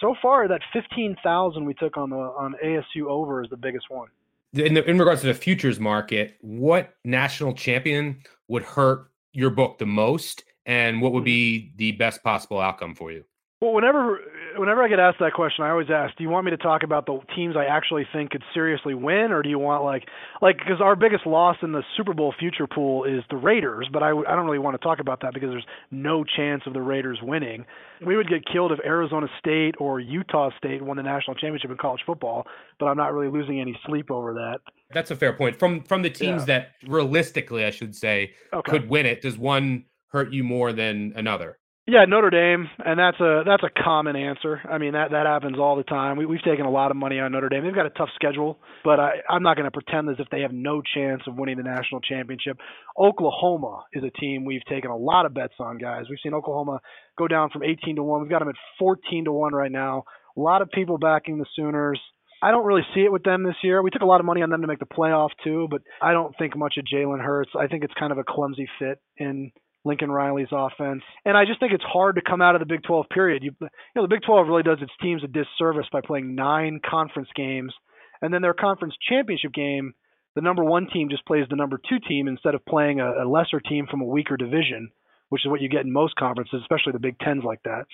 so 0.00 0.14
far 0.20 0.48
that 0.48 0.60
fifteen 0.72 1.16
thousand 1.22 1.64
we 1.64 1.74
took 1.74 1.96
on 1.96 2.10
the 2.10 2.16
on 2.16 2.54
ASU 2.64 3.06
over 3.08 3.42
is 3.42 3.50
the 3.50 3.56
biggest 3.56 3.86
one. 3.90 4.08
In, 4.52 4.74
the, 4.74 4.88
in 4.88 4.98
regards 4.98 5.20
to 5.20 5.26
the 5.26 5.34
futures 5.34 5.78
market, 5.78 6.36
what 6.40 6.94
national 7.04 7.52
champion 7.52 8.22
would 8.48 8.62
hurt 8.62 9.10
your 9.32 9.50
book 9.50 9.78
the 9.78 9.86
most, 9.86 10.44
and 10.64 11.02
what 11.02 11.12
would 11.12 11.24
be 11.24 11.72
the 11.76 11.92
best 11.92 12.22
possible 12.22 12.60
outcome 12.60 12.94
for 12.94 13.12
you? 13.12 13.24
Well, 13.60 13.72
whenever 13.72 14.20
whenever 14.58 14.82
I 14.82 14.88
get 14.88 14.98
asked 14.98 15.18
that 15.20 15.32
question, 15.32 15.64
I 15.64 15.70
always 15.70 15.88
ask, 15.90 16.16
do 16.16 16.24
you 16.24 16.30
want 16.30 16.44
me 16.44 16.50
to 16.50 16.56
talk 16.56 16.82
about 16.82 17.06
the 17.06 17.18
teams 17.34 17.56
I 17.56 17.64
actually 17.64 18.06
think 18.12 18.30
could 18.30 18.42
seriously 18.54 18.94
win, 18.94 19.32
or 19.32 19.42
do 19.42 19.48
you 19.48 19.58
want 19.58 19.84
like 19.84 20.04
like 20.42 20.58
because 20.58 20.80
our 20.80 20.96
biggest 20.96 21.26
loss 21.26 21.56
in 21.62 21.72
the 21.72 21.82
Super 21.96 22.14
Bowl 22.14 22.34
future 22.38 22.66
pool 22.66 23.04
is 23.04 23.22
the 23.30 23.36
Raiders, 23.36 23.88
but 23.92 24.02
I 24.02 24.10
I 24.10 24.34
don't 24.34 24.46
really 24.46 24.58
want 24.58 24.78
to 24.80 24.82
talk 24.82 24.98
about 24.98 25.20
that 25.22 25.34
because 25.34 25.50
there's 25.50 25.66
no 25.90 26.24
chance 26.24 26.62
of 26.66 26.72
the 26.72 26.80
Raiders 26.80 27.18
winning. 27.22 27.64
We 28.04 28.16
would 28.16 28.28
get 28.28 28.42
killed 28.50 28.72
if 28.72 28.78
Arizona 28.84 29.26
State 29.38 29.74
or 29.78 30.00
Utah 30.00 30.50
State 30.58 30.82
won 30.82 30.96
the 30.96 31.02
national 31.02 31.34
championship 31.36 31.70
in 31.70 31.76
college 31.76 32.00
football, 32.04 32.46
but 32.78 32.86
I'm 32.86 32.96
not 32.96 33.12
really 33.12 33.30
losing 33.30 33.60
any 33.60 33.78
sleep 33.86 34.10
over 34.10 34.34
that. 34.34 34.58
That's 34.92 35.10
a 35.10 35.16
fair 35.16 35.32
point. 35.32 35.56
From 35.58 35.82
from 35.82 36.02
the 36.02 36.10
teams 36.10 36.42
yeah. 36.42 36.58
that 36.58 36.68
realistically, 36.86 37.64
I 37.64 37.70
should 37.70 37.94
say, 37.94 38.34
okay. 38.52 38.70
could 38.70 38.88
win 38.88 39.06
it, 39.06 39.22
does 39.22 39.38
one 39.38 39.84
hurt 40.08 40.32
you 40.32 40.44
more 40.44 40.72
than 40.72 41.12
another? 41.16 41.58
Yeah, 41.88 42.04
Notre 42.08 42.30
Dame, 42.30 42.68
and 42.84 42.98
that's 42.98 43.20
a 43.20 43.44
that's 43.46 43.62
a 43.62 43.70
common 43.70 44.16
answer. 44.16 44.60
I 44.68 44.78
mean 44.78 44.94
that 44.94 45.12
that 45.12 45.24
happens 45.24 45.56
all 45.56 45.76
the 45.76 45.84
time. 45.84 46.16
We, 46.16 46.26
we've 46.26 46.42
taken 46.42 46.66
a 46.66 46.70
lot 46.70 46.90
of 46.90 46.96
money 46.96 47.20
on 47.20 47.30
Notre 47.30 47.48
Dame. 47.48 47.62
They've 47.62 47.72
got 47.72 47.86
a 47.86 47.90
tough 47.90 48.08
schedule, 48.16 48.58
but 48.82 48.98
I, 48.98 49.12
I'm 49.30 49.44
not 49.44 49.56
going 49.56 49.66
to 49.66 49.70
pretend 49.70 50.10
as 50.10 50.16
if 50.18 50.28
they 50.30 50.40
have 50.40 50.50
no 50.50 50.82
chance 50.82 51.22
of 51.28 51.36
winning 51.36 51.58
the 51.58 51.62
national 51.62 52.00
championship. 52.00 52.58
Oklahoma 52.98 53.84
is 53.92 54.02
a 54.02 54.10
team 54.18 54.44
we've 54.44 54.64
taken 54.68 54.90
a 54.90 54.96
lot 54.96 55.26
of 55.26 55.34
bets 55.34 55.54
on, 55.60 55.78
guys. 55.78 56.06
We've 56.10 56.18
seen 56.20 56.34
Oklahoma 56.34 56.80
go 57.16 57.28
down 57.28 57.50
from 57.50 57.62
18 57.62 57.94
to 57.96 58.02
one. 58.02 58.20
We've 58.20 58.30
got 58.30 58.40
them 58.40 58.48
at 58.48 58.56
14 58.80 59.26
to 59.26 59.32
one 59.32 59.54
right 59.54 59.70
now. 59.70 60.02
A 60.36 60.40
lot 60.40 60.62
of 60.62 60.70
people 60.72 60.98
backing 60.98 61.38
the 61.38 61.46
Sooners. 61.54 62.00
I 62.42 62.50
don't 62.50 62.66
really 62.66 62.86
see 62.96 63.02
it 63.02 63.12
with 63.12 63.22
them 63.22 63.44
this 63.44 63.56
year. 63.62 63.80
We 63.80 63.90
took 63.90 64.02
a 64.02 64.06
lot 64.06 64.18
of 64.18 64.26
money 64.26 64.42
on 64.42 64.50
them 64.50 64.62
to 64.62 64.66
make 64.66 64.80
the 64.80 64.86
playoff 64.86 65.30
too, 65.44 65.68
but 65.70 65.82
I 66.02 66.12
don't 66.12 66.34
think 66.36 66.56
much 66.56 66.74
of 66.78 66.84
Jalen 66.92 67.24
Hurts. 67.24 67.50
I 67.56 67.68
think 67.68 67.84
it's 67.84 67.94
kind 67.96 68.10
of 68.10 68.18
a 68.18 68.24
clumsy 68.24 68.68
fit 68.80 68.98
in 69.16 69.52
Lincoln 69.86 70.10
Riley's 70.10 70.48
offense. 70.50 71.02
And 71.24 71.36
I 71.36 71.44
just 71.44 71.60
think 71.60 71.72
it's 71.72 71.84
hard 71.84 72.16
to 72.16 72.22
come 72.22 72.42
out 72.42 72.56
of 72.56 72.60
the 72.60 72.66
Big 72.66 72.82
12 72.82 73.06
period. 73.08 73.42
You, 73.42 73.52
you 73.60 73.68
know, 73.94 74.02
the 74.02 74.08
Big 74.08 74.22
12 74.26 74.48
really 74.48 74.62
does 74.62 74.78
its 74.82 74.92
teams 75.00 75.22
a 75.22 75.28
disservice 75.28 75.86
by 75.92 76.00
playing 76.04 76.34
nine 76.34 76.80
conference 76.84 77.28
games, 77.34 77.72
and 78.20 78.34
then 78.34 78.42
their 78.42 78.54
conference 78.54 78.94
championship 79.08 79.52
game, 79.52 79.94
the 80.34 80.42
number 80.42 80.64
one 80.64 80.88
team 80.92 81.08
just 81.08 81.24
plays 81.24 81.46
the 81.48 81.56
number 81.56 81.80
two 81.88 81.98
team 82.06 82.28
instead 82.28 82.54
of 82.54 82.66
playing 82.66 83.00
a, 83.00 83.24
a 83.24 83.26
lesser 83.28 83.60
team 83.60 83.86
from 83.90 84.00
a 84.02 84.06
weaker 84.06 84.36
division, 84.36 84.90
which 85.28 85.46
is 85.46 85.50
what 85.50 85.60
you 85.60 85.68
get 85.68 85.84
in 85.84 85.92
most 85.92 86.16
conferences, 86.16 86.60
especially 86.62 86.92
the 86.92 86.98
Big 86.98 87.18
Tens 87.20 87.44
like 87.44 87.62
that. 87.62 87.84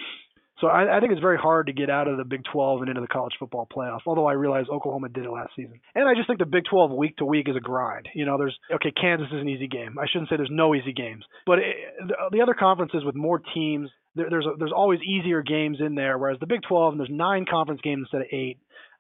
So 0.62 0.68
I, 0.68 0.96
I 0.96 1.00
think 1.00 1.10
it's 1.10 1.20
very 1.20 1.36
hard 1.36 1.66
to 1.66 1.72
get 1.72 1.90
out 1.90 2.06
of 2.06 2.16
the 2.16 2.24
Big 2.24 2.44
12 2.52 2.82
and 2.82 2.88
into 2.88 3.00
the 3.00 3.08
college 3.08 3.34
football 3.36 3.66
playoff. 3.66 3.98
Although 4.06 4.26
I 4.26 4.34
realize 4.34 4.66
Oklahoma 4.72 5.08
did 5.08 5.24
it 5.24 5.30
last 5.30 5.50
season, 5.56 5.80
and 5.96 6.08
I 6.08 6.14
just 6.14 6.28
think 6.28 6.38
the 6.38 6.46
Big 6.46 6.62
12 6.70 6.92
week 6.92 7.16
to 7.16 7.24
week 7.24 7.48
is 7.48 7.56
a 7.56 7.60
grind. 7.60 8.08
You 8.14 8.24
know, 8.24 8.38
there's 8.38 8.56
okay, 8.72 8.92
Kansas 8.92 9.26
is 9.32 9.40
an 9.40 9.48
easy 9.48 9.66
game. 9.66 9.98
I 9.98 10.06
shouldn't 10.06 10.30
say 10.30 10.36
there's 10.36 10.50
no 10.52 10.72
easy 10.76 10.92
games, 10.92 11.24
but 11.46 11.58
it, 11.58 11.74
the, 12.06 12.14
the 12.30 12.40
other 12.42 12.54
conferences 12.54 13.02
with 13.04 13.16
more 13.16 13.42
teams, 13.52 13.90
there, 14.14 14.30
there's 14.30 14.46
a, 14.46 14.52
there's 14.56 14.72
always 14.74 15.00
easier 15.00 15.42
games 15.42 15.78
in 15.84 15.96
there. 15.96 16.16
Whereas 16.16 16.38
the 16.38 16.46
Big 16.46 16.60
12 16.68 16.92
and 16.92 17.00
there's 17.00 17.10
nine 17.10 17.44
conference 17.50 17.80
games 17.82 18.02
instead 18.04 18.20
of 18.20 18.28
eight. 18.30 18.58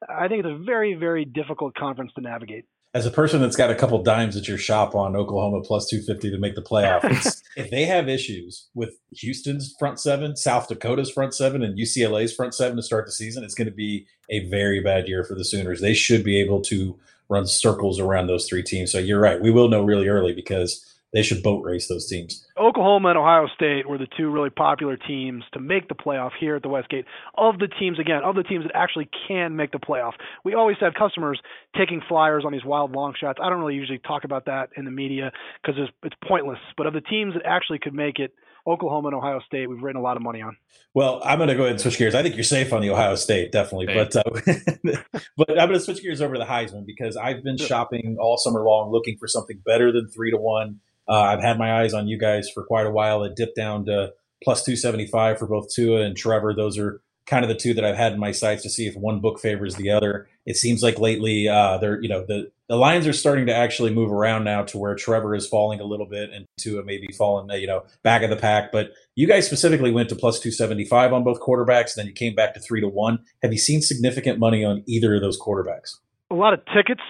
I 0.08 0.26
think 0.26 0.44
it's 0.44 0.52
a 0.52 0.64
very 0.64 0.94
very 0.94 1.24
difficult 1.24 1.76
conference 1.76 2.10
to 2.16 2.22
navigate 2.22 2.64
as 2.94 3.06
a 3.06 3.10
person 3.10 3.40
that's 3.40 3.56
got 3.56 3.70
a 3.70 3.74
couple 3.74 4.02
dimes 4.02 4.36
at 4.36 4.46
your 4.46 4.58
shop 4.58 4.94
on 4.94 5.16
Oklahoma 5.16 5.62
plus 5.62 5.88
250 5.88 6.30
to 6.30 6.38
make 6.38 6.54
the 6.54 6.62
playoffs, 6.62 7.42
if 7.56 7.70
they 7.70 7.84
have 7.84 8.08
issues 8.08 8.68
with 8.74 8.98
Houston's 9.12 9.74
front 9.78 9.98
seven, 9.98 10.36
South 10.36 10.68
Dakota's 10.68 11.10
front 11.10 11.34
seven, 11.34 11.62
and 11.62 11.78
UCLA's 11.78 12.34
front 12.34 12.54
seven 12.54 12.76
to 12.76 12.82
start 12.82 13.06
the 13.06 13.12
season, 13.12 13.44
it's 13.44 13.54
going 13.54 13.68
to 13.68 13.74
be 13.74 14.06
a 14.28 14.46
very 14.48 14.80
bad 14.80 15.08
year 15.08 15.24
for 15.24 15.34
the 15.34 15.44
Sooners. 15.44 15.80
They 15.80 15.94
should 15.94 16.22
be 16.22 16.38
able 16.38 16.60
to 16.62 16.98
run 17.30 17.46
circles 17.46 17.98
around 17.98 18.26
those 18.26 18.46
three 18.46 18.62
teams. 18.62 18.92
So 18.92 18.98
you're 18.98 19.20
right. 19.20 19.40
We 19.40 19.50
will 19.50 19.68
know 19.68 19.82
really 19.82 20.08
early 20.08 20.34
because 20.34 20.91
they 21.12 21.22
should 21.22 21.42
boat 21.42 21.62
race 21.64 21.88
those 21.88 22.06
teams. 22.06 22.46
Oklahoma 22.58 23.10
and 23.10 23.18
Ohio 23.18 23.46
State 23.54 23.88
were 23.88 23.98
the 23.98 24.06
two 24.16 24.30
really 24.30 24.50
popular 24.50 24.96
teams 24.96 25.44
to 25.52 25.60
make 25.60 25.88
the 25.88 25.94
playoff 25.94 26.30
here 26.38 26.56
at 26.56 26.62
the 26.62 26.68
Westgate. 26.68 27.04
Of 27.36 27.58
the 27.58 27.68
teams, 27.68 27.98
again, 27.98 28.22
of 28.24 28.34
the 28.34 28.42
teams 28.42 28.64
that 28.64 28.72
actually 28.74 29.08
can 29.28 29.54
make 29.56 29.72
the 29.72 29.78
playoff, 29.78 30.12
we 30.44 30.54
always 30.54 30.76
have 30.80 30.94
customers 30.94 31.40
taking 31.76 32.00
flyers 32.08 32.44
on 32.46 32.52
these 32.52 32.64
wild 32.64 32.92
long 32.92 33.14
shots. 33.18 33.38
I 33.42 33.50
don't 33.50 33.60
really 33.60 33.74
usually 33.74 33.98
talk 33.98 34.24
about 34.24 34.46
that 34.46 34.70
in 34.76 34.84
the 34.84 34.90
media 34.90 35.32
because 35.62 35.80
it's, 35.80 35.92
it's 36.02 36.16
pointless. 36.26 36.58
But 36.76 36.86
of 36.86 36.94
the 36.94 37.00
teams 37.00 37.34
that 37.34 37.42
actually 37.44 37.78
could 37.78 37.94
make 37.94 38.18
it, 38.18 38.32
Oklahoma 38.66 39.08
and 39.08 39.16
Ohio 39.16 39.40
State, 39.46 39.68
we've 39.68 39.82
written 39.82 40.00
a 40.00 40.04
lot 40.04 40.16
of 40.16 40.22
money 40.22 40.40
on. 40.40 40.56
Well, 40.94 41.20
I'm 41.24 41.38
going 41.38 41.48
to 41.48 41.54
go 41.54 41.62
ahead 41.62 41.72
and 41.72 41.80
switch 41.80 41.98
gears. 41.98 42.14
I 42.14 42.22
think 42.22 42.36
you're 42.36 42.44
safe 42.44 42.72
on 42.72 42.80
the 42.80 42.90
Ohio 42.90 43.16
State, 43.16 43.50
definitely. 43.50 43.86
But 43.86 44.14
uh, 44.14 44.22
but 45.36 45.50
I'm 45.50 45.68
going 45.68 45.72
to 45.72 45.80
switch 45.80 46.02
gears 46.02 46.20
over 46.20 46.34
to 46.34 46.38
the 46.38 46.46
Heisman 46.46 46.86
because 46.86 47.16
I've 47.16 47.42
been 47.42 47.56
shopping 47.56 48.16
all 48.20 48.36
summer 48.38 48.62
long 48.64 48.92
looking 48.92 49.16
for 49.18 49.26
something 49.26 49.60
better 49.64 49.90
than 49.90 50.08
three 50.08 50.30
to 50.30 50.36
one. 50.36 50.80
Uh, 51.08 51.20
I've 51.20 51.42
had 51.42 51.58
my 51.58 51.80
eyes 51.80 51.94
on 51.94 52.08
you 52.08 52.18
guys 52.18 52.48
for 52.48 52.64
quite 52.64 52.86
a 52.86 52.90
while. 52.90 53.24
It 53.24 53.36
dipped 53.36 53.56
down 53.56 53.84
to 53.86 54.12
plus 54.42 54.64
275 54.64 55.38
for 55.38 55.46
both 55.46 55.72
Tua 55.72 56.02
and 56.02 56.16
Trevor. 56.16 56.54
Those 56.54 56.78
are 56.78 57.00
kind 57.26 57.44
of 57.44 57.48
the 57.48 57.54
two 57.54 57.74
that 57.74 57.84
I've 57.84 57.96
had 57.96 58.12
in 58.12 58.18
my 58.18 58.32
sights 58.32 58.62
to 58.62 58.70
see 58.70 58.86
if 58.86 58.96
one 58.96 59.20
book 59.20 59.40
favors 59.40 59.76
the 59.76 59.90
other. 59.90 60.28
It 60.44 60.56
seems 60.56 60.82
like 60.82 60.98
lately, 60.98 61.48
uh, 61.48 61.78
they're 61.78 62.02
you 62.02 62.08
know 62.08 62.24
the 62.26 62.50
the 62.68 62.76
lines 62.76 63.06
are 63.06 63.12
starting 63.12 63.46
to 63.46 63.54
actually 63.54 63.92
move 63.92 64.10
around 64.10 64.44
now 64.44 64.64
to 64.64 64.78
where 64.78 64.94
Trevor 64.94 65.34
is 65.34 65.46
falling 65.46 65.80
a 65.80 65.84
little 65.84 66.06
bit 66.06 66.30
and 66.30 66.46
Tua 66.58 66.84
maybe 66.84 67.08
falling 67.16 67.48
you 67.60 67.66
know 67.66 67.84
back 68.02 68.22
of 68.22 68.30
the 68.30 68.36
pack. 68.36 68.72
But 68.72 68.90
you 69.14 69.26
guys 69.26 69.46
specifically 69.46 69.92
went 69.92 70.08
to 70.08 70.16
plus 70.16 70.40
two 70.40 70.50
seventy 70.50 70.84
five 70.84 71.12
on 71.12 71.22
both 71.24 71.40
quarterbacks, 71.40 71.94
then 71.94 72.06
you 72.06 72.12
came 72.12 72.34
back 72.34 72.54
to 72.54 72.60
three 72.60 72.80
to 72.80 72.88
one. 72.88 73.20
Have 73.42 73.52
you 73.52 73.58
seen 73.58 73.82
significant 73.82 74.38
money 74.38 74.64
on 74.64 74.82
either 74.86 75.14
of 75.14 75.22
those 75.22 75.40
quarterbacks? 75.40 75.98
A 76.30 76.34
lot 76.34 76.54
of 76.54 76.60
tickets. 76.74 77.02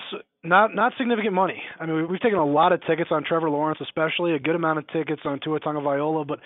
Not 0.45 0.75
not 0.75 0.93
significant 0.99 1.35
money. 1.35 1.63
I 1.79 1.87
mean, 1.87 2.09
we've 2.11 2.21
taken 2.21 2.39
a 2.39 2.45
lot 2.45 2.73
of 2.73 2.81
tickets 2.87 3.11
on 3.13 3.23
Trevor 3.25 3.49
Lawrence, 3.49 3.79
especially 3.81 4.35
a 4.35 4.41
good 4.41 4.57
amount 4.57 4.79
of 4.79 4.89
tickets 4.89 5.23
on 5.25 5.39
Tua 5.39 5.61
Tagovailoa, 5.61 6.27
but 6.27 6.41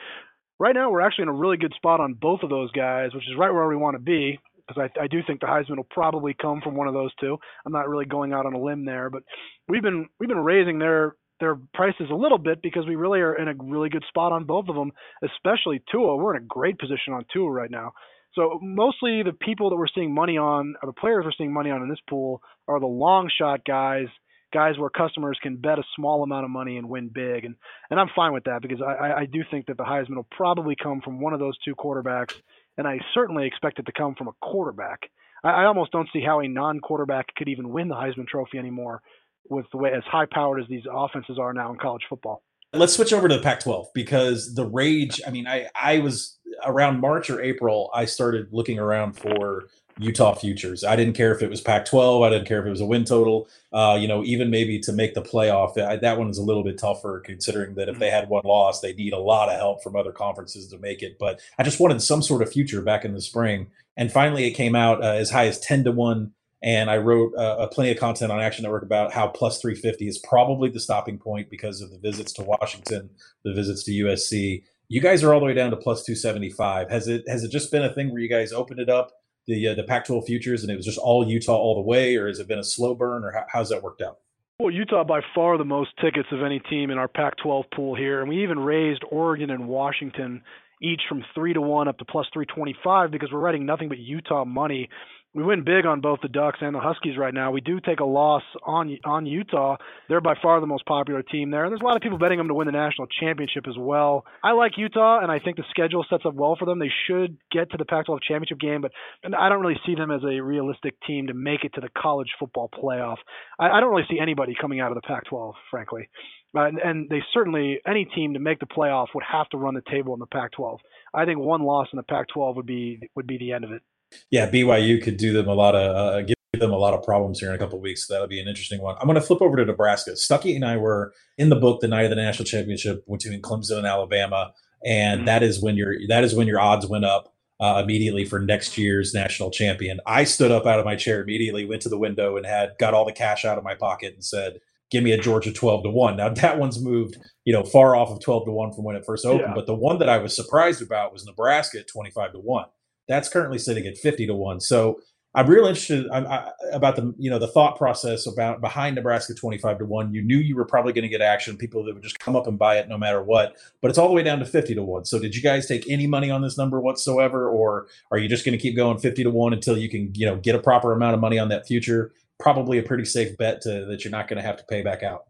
right 0.58 0.74
now 0.74 0.90
we're 0.90 1.00
actually 1.00 1.22
in 1.22 1.28
a 1.28 1.34
really 1.34 1.56
good 1.56 1.72
spot 1.76 2.00
on 2.00 2.14
both 2.14 2.40
of 2.42 2.50
those 2.50 2.70
guys, 2.72 3.14
which 3.14 3.24
is 3.24 3.38
right 3.38 3.52
where 3.52 3.66
we 3.66 3.76
want 3.76 3.94
to 3.94 4.02
be. 4.02 4.38
Because 4.68 4.90
I, 4.98 5.04
I 5.04 5.06
do 5.06 5.20
think 5.26 5.40
the 5.40 5.46
Heisman 5.46 5.76
will 5.76 5.86
probably 5.90 6.34
come 6.40 6.60
from 6.60 6.74
one 6.74 6.88
of 6.88 6.94
those 6.94 7.14
two. 7.20 7.38
I'm 7.64 7.72
not 7.72 7.88
really 7.88 8.04
going 8.04 8.32
out 8.32 8.46
on 8.46 8.52
a 8.52 8.60
limb 8.60 8.84
there, 8.84 9.08
but 9.08 9.22
we've 9.68 9.82
been 9.82 10.08
we've 10.20 10.28
been 10.28 10.38
raising 10.44 10.78
their 10.78 11.14
their 11.40 11.56
prices 11.72 12.08
a 12.10 12.14
little 12.14 12.38
bit 12.38 12.60
because 12.62 12.86
we 12.86 12.96
really 12.96 13.20
are 13.20 13.34
in 13.34 13.48
a 13.48 13.54
really 13.62 13.88
good 13.88 14.04
spot 14.08 14.32
on 14.32 14.44
both 14.44 14.66
of 14.68 14.74
them, 14.74 14.92
especially 15.22 15.82
Tua. 15.90 16.16
We're 16.16 16.36
in 16.36 16.42
a 16.42 16.46
great 16.46 16.78
position 16.78 17.12
on 17.12 17.24
Tua 17.32 17.50
right 17.50 17.70
now. 17.70 17.92
So 18.36 18.60
mostly 18.62 19.22
the 19.24 19.32
people 19.32 19.70
that 19.70 19.76
we're 19.76 19.86
seeing 19.94 20.14
money 20.14 20.36
on, 20.36 20.74
or 20.82 20.86
the 20.86 20.92
players 20.92 21.24
we're 21.24 21.32
seeing 21.36 21.52
money 21.52 21.70
on 21.70 21.82
in 21.82 21.88
this 21.88 21.98
pool, 22.08 22.42
are 22.68 22.78
the 22.78 22.86
long 22.86 23.30
shot 23.36 23.64
guys 23.66 24.06
guys 24.52 24.78
where 24.78 24.88
customers 24.88 25.38
can 25.42 25.56
bet 25.56 25.78
a 25.78 25.82
small 25.96 26.22
amount 26.22 26.44
of 26.44 26.50
money 26.50 26.76
and 26.76 26.88
win 26.88 27.10
big. 27.12 27.44
And 27.44 27.56
and 27.90 27.98
I'm 27.98 28.08
fine 28.14 28.32
with 28.32 28.44
that 28.44 28.62
because 28.62 28.80
I, 28.80 29.12
I 29.12 29.26
do 29.26 29.42
think 29.50 29.66
that 29.66 29.76
the 29.76 29.84
Heisman 29.84 30.16
will 30.16 30.28
probably 30.30 30.76
come 30.80 31.00
from 31.00 31.20
one 31.20 31.32
of 31.32 31.40
those 31.40 31.58
two 31.64 31.74
quarterbacks, 31.74 32.34
and 32.78 32.86
I 32.86 33.00
certainly 33.12 33.46
expect 33.46 33.78
it 33.78 33.86
to 33.86 33.92
come 33.92 34.14
from 34.14 34.28
a 34.28 34.32
quarterback. 34.40 35.00
I, 35.42 35.50
I 35.50 35.64
almost 35.64 35.92
don't 35.92 36.08
see 36.12 36.22
how 36.24 36.40
a 36.40 36.48
non-quarterback 36.48 37.34
could 37.36 37.48
even 37.48 37.70
win 37.70 37.88
the 37.88 37.96
Heisman 37.96 38.28
Trophy 38.28 38.58
anymore, 38.58 39.02
with 39.48 39.66
the 39.72 39.78
way 39.78 39.90
as 39.96 40.04
high-powered 40.04 40.62
as 40.62 40.68
these 40.68 40.84
offenses 40.90 41.38
are 41.38 41.52
now 41.52 41.72
in 41.72 41.78
college 41.78 42.02
football. 42.08 42.42
Let's 42.76 42.94
switch 42.94 43.12
over 43.12 43.28
to 43.28 43.36
the 43.36 43.42
Pac-12 43.42 43.86
because 43.94 44.54
the 44.54 44.64
rage. 44.64 45.20
I 45.26 45.30
mean, 45.30 45.46
I 45.46 45.68
I 45.74 45.98
was 45.98 46.38
around 46.64 47.00
March 47.00 47.30
or 47.30 47.40
April. 47.40 47.90
I 47.94 48.04
started 48.04 48.48
looking 48.52 48.78
around 48.78 49.14
for 49.14 49.68
Utah 49.98 50.34
futures. 50.34 50.84
I 50.84 50.94
didn't 50.94 51.14
care 51.14 51.34
if 51.34 51.42
it 51.42 51.48
was 51.48 51.60
Pac-12. 51.60 52.26
I 52.26 52.30
didn't 52.30 52.46
care 52.46 52.60
if 52.60 52.66
it 52.66 52.70
was 52.70 52.82
a 52.82 52.86
win 52.86 53.04
total. 53.04 53.48
Uh, 53.72 53.96
you 53.98 54.06
know, 54.06 54.22
even 54.24 54.50
maybe 54.50 54.78
to 54.80 54.92
make 54.92 55.14
the 55.14 55.22
playoff, 55.22 55.80
I, 55.80 55.96
that 55.96 56.18
one 56.18 56.28
is 56.28 56.38
a 56.38 56.42
little 56.42 56.62
bit 56.62 56.78
tougher 56.78 57.22
considering 57.24 57.74
that 57.76 57.88
if 57.88 57.98
they 57.98 58.10
had 58.10 58.28
one 58.28 58.42
loss, 58.44 58.80
they 58.80 58.92
need 58.92 59.14
a 59.14 59.18
lot 59.18 59.48
of 59.48 59.56
help 59.56 59.82
from 59.82 59.96
other 59.96 60.12
conferences 60.12 60.68
to 60.68 60.78
make 60.78 61.02
it. 61.02 61.18
But 61.18 61.40
I 61.58 61.62
just 61.62 61.80
wanted 61.80 62.02
some 62.02 62.22
sort 62.22 62.42
of 62.42 62.52
future 62.52 62.82
back 62.82 63.04
in 63.04 63.14
the 63.14 63.22
spring, 63.22 63.68
and 63.96 64.12
finally 64.12 64.44
it 64.44 64.52
came 64.52 64.76
out 64.76 65.02
uh, 65.02 65.12
as 65.12 65.30
high 65.30 65.46
as 65.46 65.58
ten 65.58 65.84
to 65.84 65.92
one. 65.92 66.32
And 66.62 66.90
I 66.90 66.96
wrote 66.96 67.34
uh, 67.36 67.66
plenty 67.68 67.90
of 67.90 67.98
content 67.98 68.32
on 68.32 68.40
Action 68.40 68.62
Network 68.62 68.82
about 68.82 69.12
how 69.12 69.28
plus 69.28 69.60
350 69.60 70.08
is 70.08 70.18
probably 70.18 70.70
the 70.70 70.80
stopping 70.80 71.18
point 71.18 71.50
because 71.50 71.80
of 71.80 71.90
the 71.90 71.98
visits 71.98 72.32
to 72.34 72.42
Washington, 72.42 73.10
the 73.44 73.52
visits 73.52 73.84
to 73.84 73.92
USC. 73.92 74.62
You 74.88 75.00
guys 75.00 75.22
are 75.22 75.34
all 75.34 75.40
the 75.40 75.46
way 75.46 75.54
down 75.54 75.70
to 75.70 75.76
plus 75.76 76.04
275. 76.04 76.90
Has 76.90 77.08
it 77.08 77.24
has 77.28 77.44
it 77.44 77.50
just 77.50 77.70
been 77.70 77.84
a 77.84 77.92
thing 77.92 78.10
where 78.10 78.20
you 78.20 78.28
guys 78.28 78.52
opened 78.52 78.80
it 78.80 78.88
up 78.88 79.12
the 79.46 79.68
uh, 79.68 79.74
the 79.74 79.84
Pac-12 79.84 80.26
futures, 80.26 80.62
and 80.62 80.70
it 80.70 80.76
was 80.76 80.84
just 80.84 80.98
all 80.98 81.26
Utah 81.26 81.56
all 81.56 81.74
the 81.74 81.80
way, 81.80 82.16
or 82.16 82.26
has 82.28 82.38
it 82.38 82.48
been 82.48 82.58
a 82.58 82.64
slow 82.64 82.94
burn, 82.94 83.24
or 83.24 83.32
how, 83.32 83.44
how's 83.52 83.68
that 83.70 83.82
worked 83.82 84.02
out? 84.02 84.18
Well, 84.58 84.70
Utah 84.70 85.04
by 85.04 85.20
far 85.34 85.58
the 85.58 85.64
most 85.64 85.90
tickets 86.00 86.28
of 86.32 86.42
any 86.42 86.60
team 86.60 86.90
in 86.90 86.98
our 86.98 87.08
Pac-12 87.08 87.64
pool 87.74 87.94
here, 87.94 88.20
and 88.20 88.28
we 88.28 88.42
even 88.42 88.58
raised 88.58 89.02
Oregon 89.10 89.50
and 89.50 89.68
Washington 89.68 90.42
each 90.82 91.02
from 91.08 91.24
three 91.34 91.52
to 91.52 91.60
one 91.60 91.88
up 91.88 91.98
to 91.98 92.04
plus 92.04 92.26
325 92.32 93.10
because 93.10 93.30
we're 93.32 93.38
writing 93.38 93.64
nothing 93.64 93.88
but 93.88 93.98
Utah 93.98 94.44
money 94.44 94.88
we 95.36 95.42
win 95.42 95.64
big 95.64 95.84
on 95.84 96.00
both 96.00 96.20
the 96.22 96.28
Ducks 96.28 96.60
and 96.62 96.74
the 96.74 96.80
Huskies 96.80 97.18
right 97.18 97.34
now. 97.34 97.50
We 97.50 97.60
do 97.60 97.78
take 97.78 98.00
a 98.00 98.06
loss 98.06 98.42
on 98.64 98.96
on 99.04 99.26
Utah. 99.26 99.76
They're 100.08 100.22
by 100.22 100.32
far 100.40 100.58
the 100.60 100.66
most 100.66 100.86
popular 100.86 101.22
team 101.22 101.50
there, 101.50 101.64
and 101.64 101.70
there's 101.70 101.82
a 101.82 101.84
lot 101.84 101.94
of 101.94 102.00
people 102.00 102.16
betting 102.16 102.38
them 102.38 102.48
to 102.48 102.54
win 102.54 102.64
the 102.64 102.72
national 102.72 103.06
championship 103.20 103.68
as 103.68 103.74
well. 103.78 104.24
I 104.42 104.52
like 104.52 104.78
Utah, 104.78 105.20
and 105.20 105.30
I 105.30 105.38
think 105.38 105.58
the 105.58 105.64
schedule 105.68 106.06
sets 106.08 106.24
up 106.24 106.32
well 106.32 106.56
for 106.58 106.64
them. 106.64 106.78
They 106.78 106.90
should 107.06 107.36
get 107.52 107.70
to 107.72 107.76
the 107.76 107.84
Pac-12 107.84 108.20
championship 108.26 108.58
game, 108.58 108.80
but 108.80 108.92
I 109.38 109.50
don't 109.50 109.60
really 109.60 109.78
see 109.84 109.94
them 109.94 110.10
as 110.10 110.22
a 110.24 110.40
realistic 110.40 110.94
team 111.06 111.26
to 111.26 111.34
make 111.34 111.64
it 111.64 111.74
to 111.74 111.82
the 111.82 111.90
college 111.98 112.30
football 112.40 112.70
playoff. 112.70 113.18
I, 113.58 113.68
I 113.68 113.80
don't 113.80 113.90
really 113.90 114.08
see 114.10 114.18
anybody 114.18 114.56
coming 114.58 114.80
out 114.80 114.90
of 114.90 114.94
the 114.94 115.06
Pac-12, 115.06 115.52
frankly. 115.70 116.08
Uh, 116.56 116.68
and, 116.68 116.78
and 116.78 117.10
they 117.10 117.20
certainly 117.34 117.80
any 117.86 118.06
team 118.06 118.32
to 118.32 118.40
make 118.40 118.58
the 118.60 118.66
playoff 118.66 119.08
would 119.14 119.24
have 119.30 119.50
to 119.50 119.58
run 119.58 119.74
the 119.74 119.82
table 119.90 120.14
in 120.14 120.20
the 120.20 120.26
Pac-12. 120.26 120.78
I 121.12 121.26
think 121.26 121.40
one 121.40 121.62
loss 121.62 121.88
in 121.92 121.98
the 121.98 122.02
Pac-12 122.04 122.56
would 122.56 122.66
be 122.66 123.10
would 123.14 123.26
be 123.26 123.36
the 123.36 123.52
end 123.52 123.64
of 123.64 123.72
it. 123.72 123.82
Yeah, 124.30 124.50
BYU 124.50 125.02
could 125.02 125.16
do 125.16 125.32
them 125.32 125.48
a 125.48 125.54
lot 125.54 125.74
of 125.74 125.96
uh, 125.96 126.22
give 126.56 126.60
them 126.60 126.72
a 126.72 126.78
lot 126.78 126.94
of 126.94 127.02
problems 127.02 127.38
here 127.38 127.48
in 127.48 127.54
a 127.54 127.58
couple 127.58 127.80
weeks. 127.80 128.06
So 128.06 128.14
that'll 128.14 128.28
be 128.28 128.40
an 128.40 128.48
interesting 128.48 128.80
one. 128.80 128.96
I'm 129.00 129.06
going 129.06 129.20
to 129.20 129.26
flip 129.26 129.42
over 129.42 129.56
to 129.56 129.64
Nebraska. 129.64 130.12
Stuckey 130.12 130.54
and 130.54 130.64
I 130.64 130.76
were 130.76 131.12
in 131.38 131.48
the 131.48 131.56
book 131.56 131.80
the 131.80 131.88
night 131.88 132.04
of 132.04 132.10
the 132.10 132.16
national 132.16 132.46
championship 132.46 133.04
between 133.06 133.42
Clemson 133.42 133.78
and 133.78 133.86
Alabama, 133.86 134.52
and 134.84 135.20
mm-hmm. 135.20 135.26
that 135.26 135.42
is 135.42 135.62
when 135.62 135.76
your 135.76 135.94
that 136.08 136.24
is 136.24 136.34
when 136.34 136.46
your 136.46 136.60
odds 136.60 136.86
went 136.86 137.04
up. 137.04 137.32
Uh, 137.58 137.80
immediately 137.82 138.26
for 138.26 138.38
next 138.38 138.76
year's 138.76 139.14
national 139.14 139.50
champion. 139.50 139.98
I 140.04 140.24
stood 140.24 140.50
up 140.50 140.66
out 140.66 140.78
of 140.78 140.84
my 140.84 140.94
chair 140.94 141.22
immediately, 141.22 141.64
went 141.64 141.80
to 141.80 141.88
the 141.88 141.96
window, 141.96 142.36
and 142.36 142.44
had 142.44 142.72
got 142.78 142.92
all 142.92 143.06
the 143.06 143.14
cash 143.14 143.46
out 143.46 143.56
of 143.56 143.64
my 143.64 143.74
pocket 143.74 144.12
and 144.12 144.22
said, 144.22 144.60
"Give 144.90 145.02
me 145.02 145.12
a 145.12 145.18
Georgia 145.18 145.54
twelve 145.54 145.82
to 145.84 145.88
one." 145.88 146.18
Now 146.18 146.28
that 146.28 146.58
one's 146.58 146.78
moved, 146.78 147.16
you 147.46 147.54
know, 147.54 147.62
far 147.62 147.96
off 147.96 148.10
of 148.10 148.20
twelve 148.20 148.44
to 148.44 148.50
one 148.50 148.74
from 148.74 148.84
when 148.84 148.94
it 148.94 149.06
first 149.06 149.24
opened. 149.24 149.40
Yeah. 149.48 149.54
But 149.54 149.64
the 149.64 149.74
one 149.74 149.98
that 150.00 150.08
I 150.10 150.18
was 150.18 150.36
surprised 150.36 150.82
about 150.82 151.14
was 151.14 151.24
Nebraska 151.24 151.78
at 151.78 151.88
twenty 151.88 152.10
five 152.10 152.32
to 152.32 152.38
one. 152.38 152.66
That's 153.08 153.28
currently 153.28 153.58
sitting 153.58 153.86
at 153.86 153.96
50 153.96 154.26
to 154.26 154.34
1. 154.34 154.60
So 154.60 155.00
I'm 155.36 155.46
real 155.48 155.66
interested 155.66 156.08
I, 156.10 156.50
about 156.72 156.96
the 156.96 157.14
you 157.18 157.28
know 157.28 157.38
the 157.38 157.46
thought 157.46 157.76
process 157.76 158.26
about 158.26 158.62
behind 158.62 158.96
Nebraska 158.96 159.34
25 159.34 159.80
to 159.80 159.84
1. 159.84 160.14
You 160.14 160.22
knew 160.22 160.38
you 160.38 160.56
were 160.56 160.64
probably 160.64 160.94
going 160.94 161.02
to 161.02 161.10
get 161.10 161.20
action, 161.20 161.58
people 161.58 161.84
that 161.84 161.92
would 161.92 162.02
just 162.02 162.18
come 162.18 162.34
up 162.34 162.46
and 162.46 162.58
buy 162.58 162.78
it 162.78 162.88
no 162.88 162.96
matter 162.96 163.22
what, 163.22 163.54
but 163.82 163.90
it's 163.90 163.98
all 163.98 164.08
the 164.08 164.14
way 164.14 164.22
down 164.22 164.38
to 164.38 164.46
50 164.46 164.74
to 164.74 164.82
1. 164.82 165.04
So 165.04 165.18
did 165.18 165.36
you 165.36 165.42
guys 165.42 165.66
take 165.66 165.88
any 165.90 166.06
money 166.06 166.30
on 166.30 166.40
this 166.40 166.56
number 166.56 166.80
whatsoever 166.80 167.50
or 167.50 167.86
are 168.10 168.16
you 168.16 168.28
just 168.28 168.46
going 168.46 168.56
to 168.56 168.62
keep 168.62 168.76
going 168.76 168.96
50 168.96 169.24
to 169.24 169.30
1 169.30 169.52
until 169.52 169.76
you 169.76 169.90
can, 169.90 170.10
you 170.14 170.24
know, 170.24 170.36
get 170.36 170.54
a 170.54 170.58
proper 170.58 170.94
amount 170.94 171.12
of 171.12 171.20
money 171.20 171.38
on 171.38 171.50
that 171.50 171.66
future? 171.66 172.12
Probably 172.40 172.78
a 172.78 172.82
pretty 172.82 173.04
safe 173.04 173.36
bet 173.36 173.60
to, 173.62 173.84
that 173.84 174.04
you're 174.04 174.10
not 174.10 174.28
going 174.28 174.38
to 174.38 174.46
have 174.46 174.56
to 174.56 174.64
pay 174.64 174.80
back 174.80 175.02
out. 175.02 175.26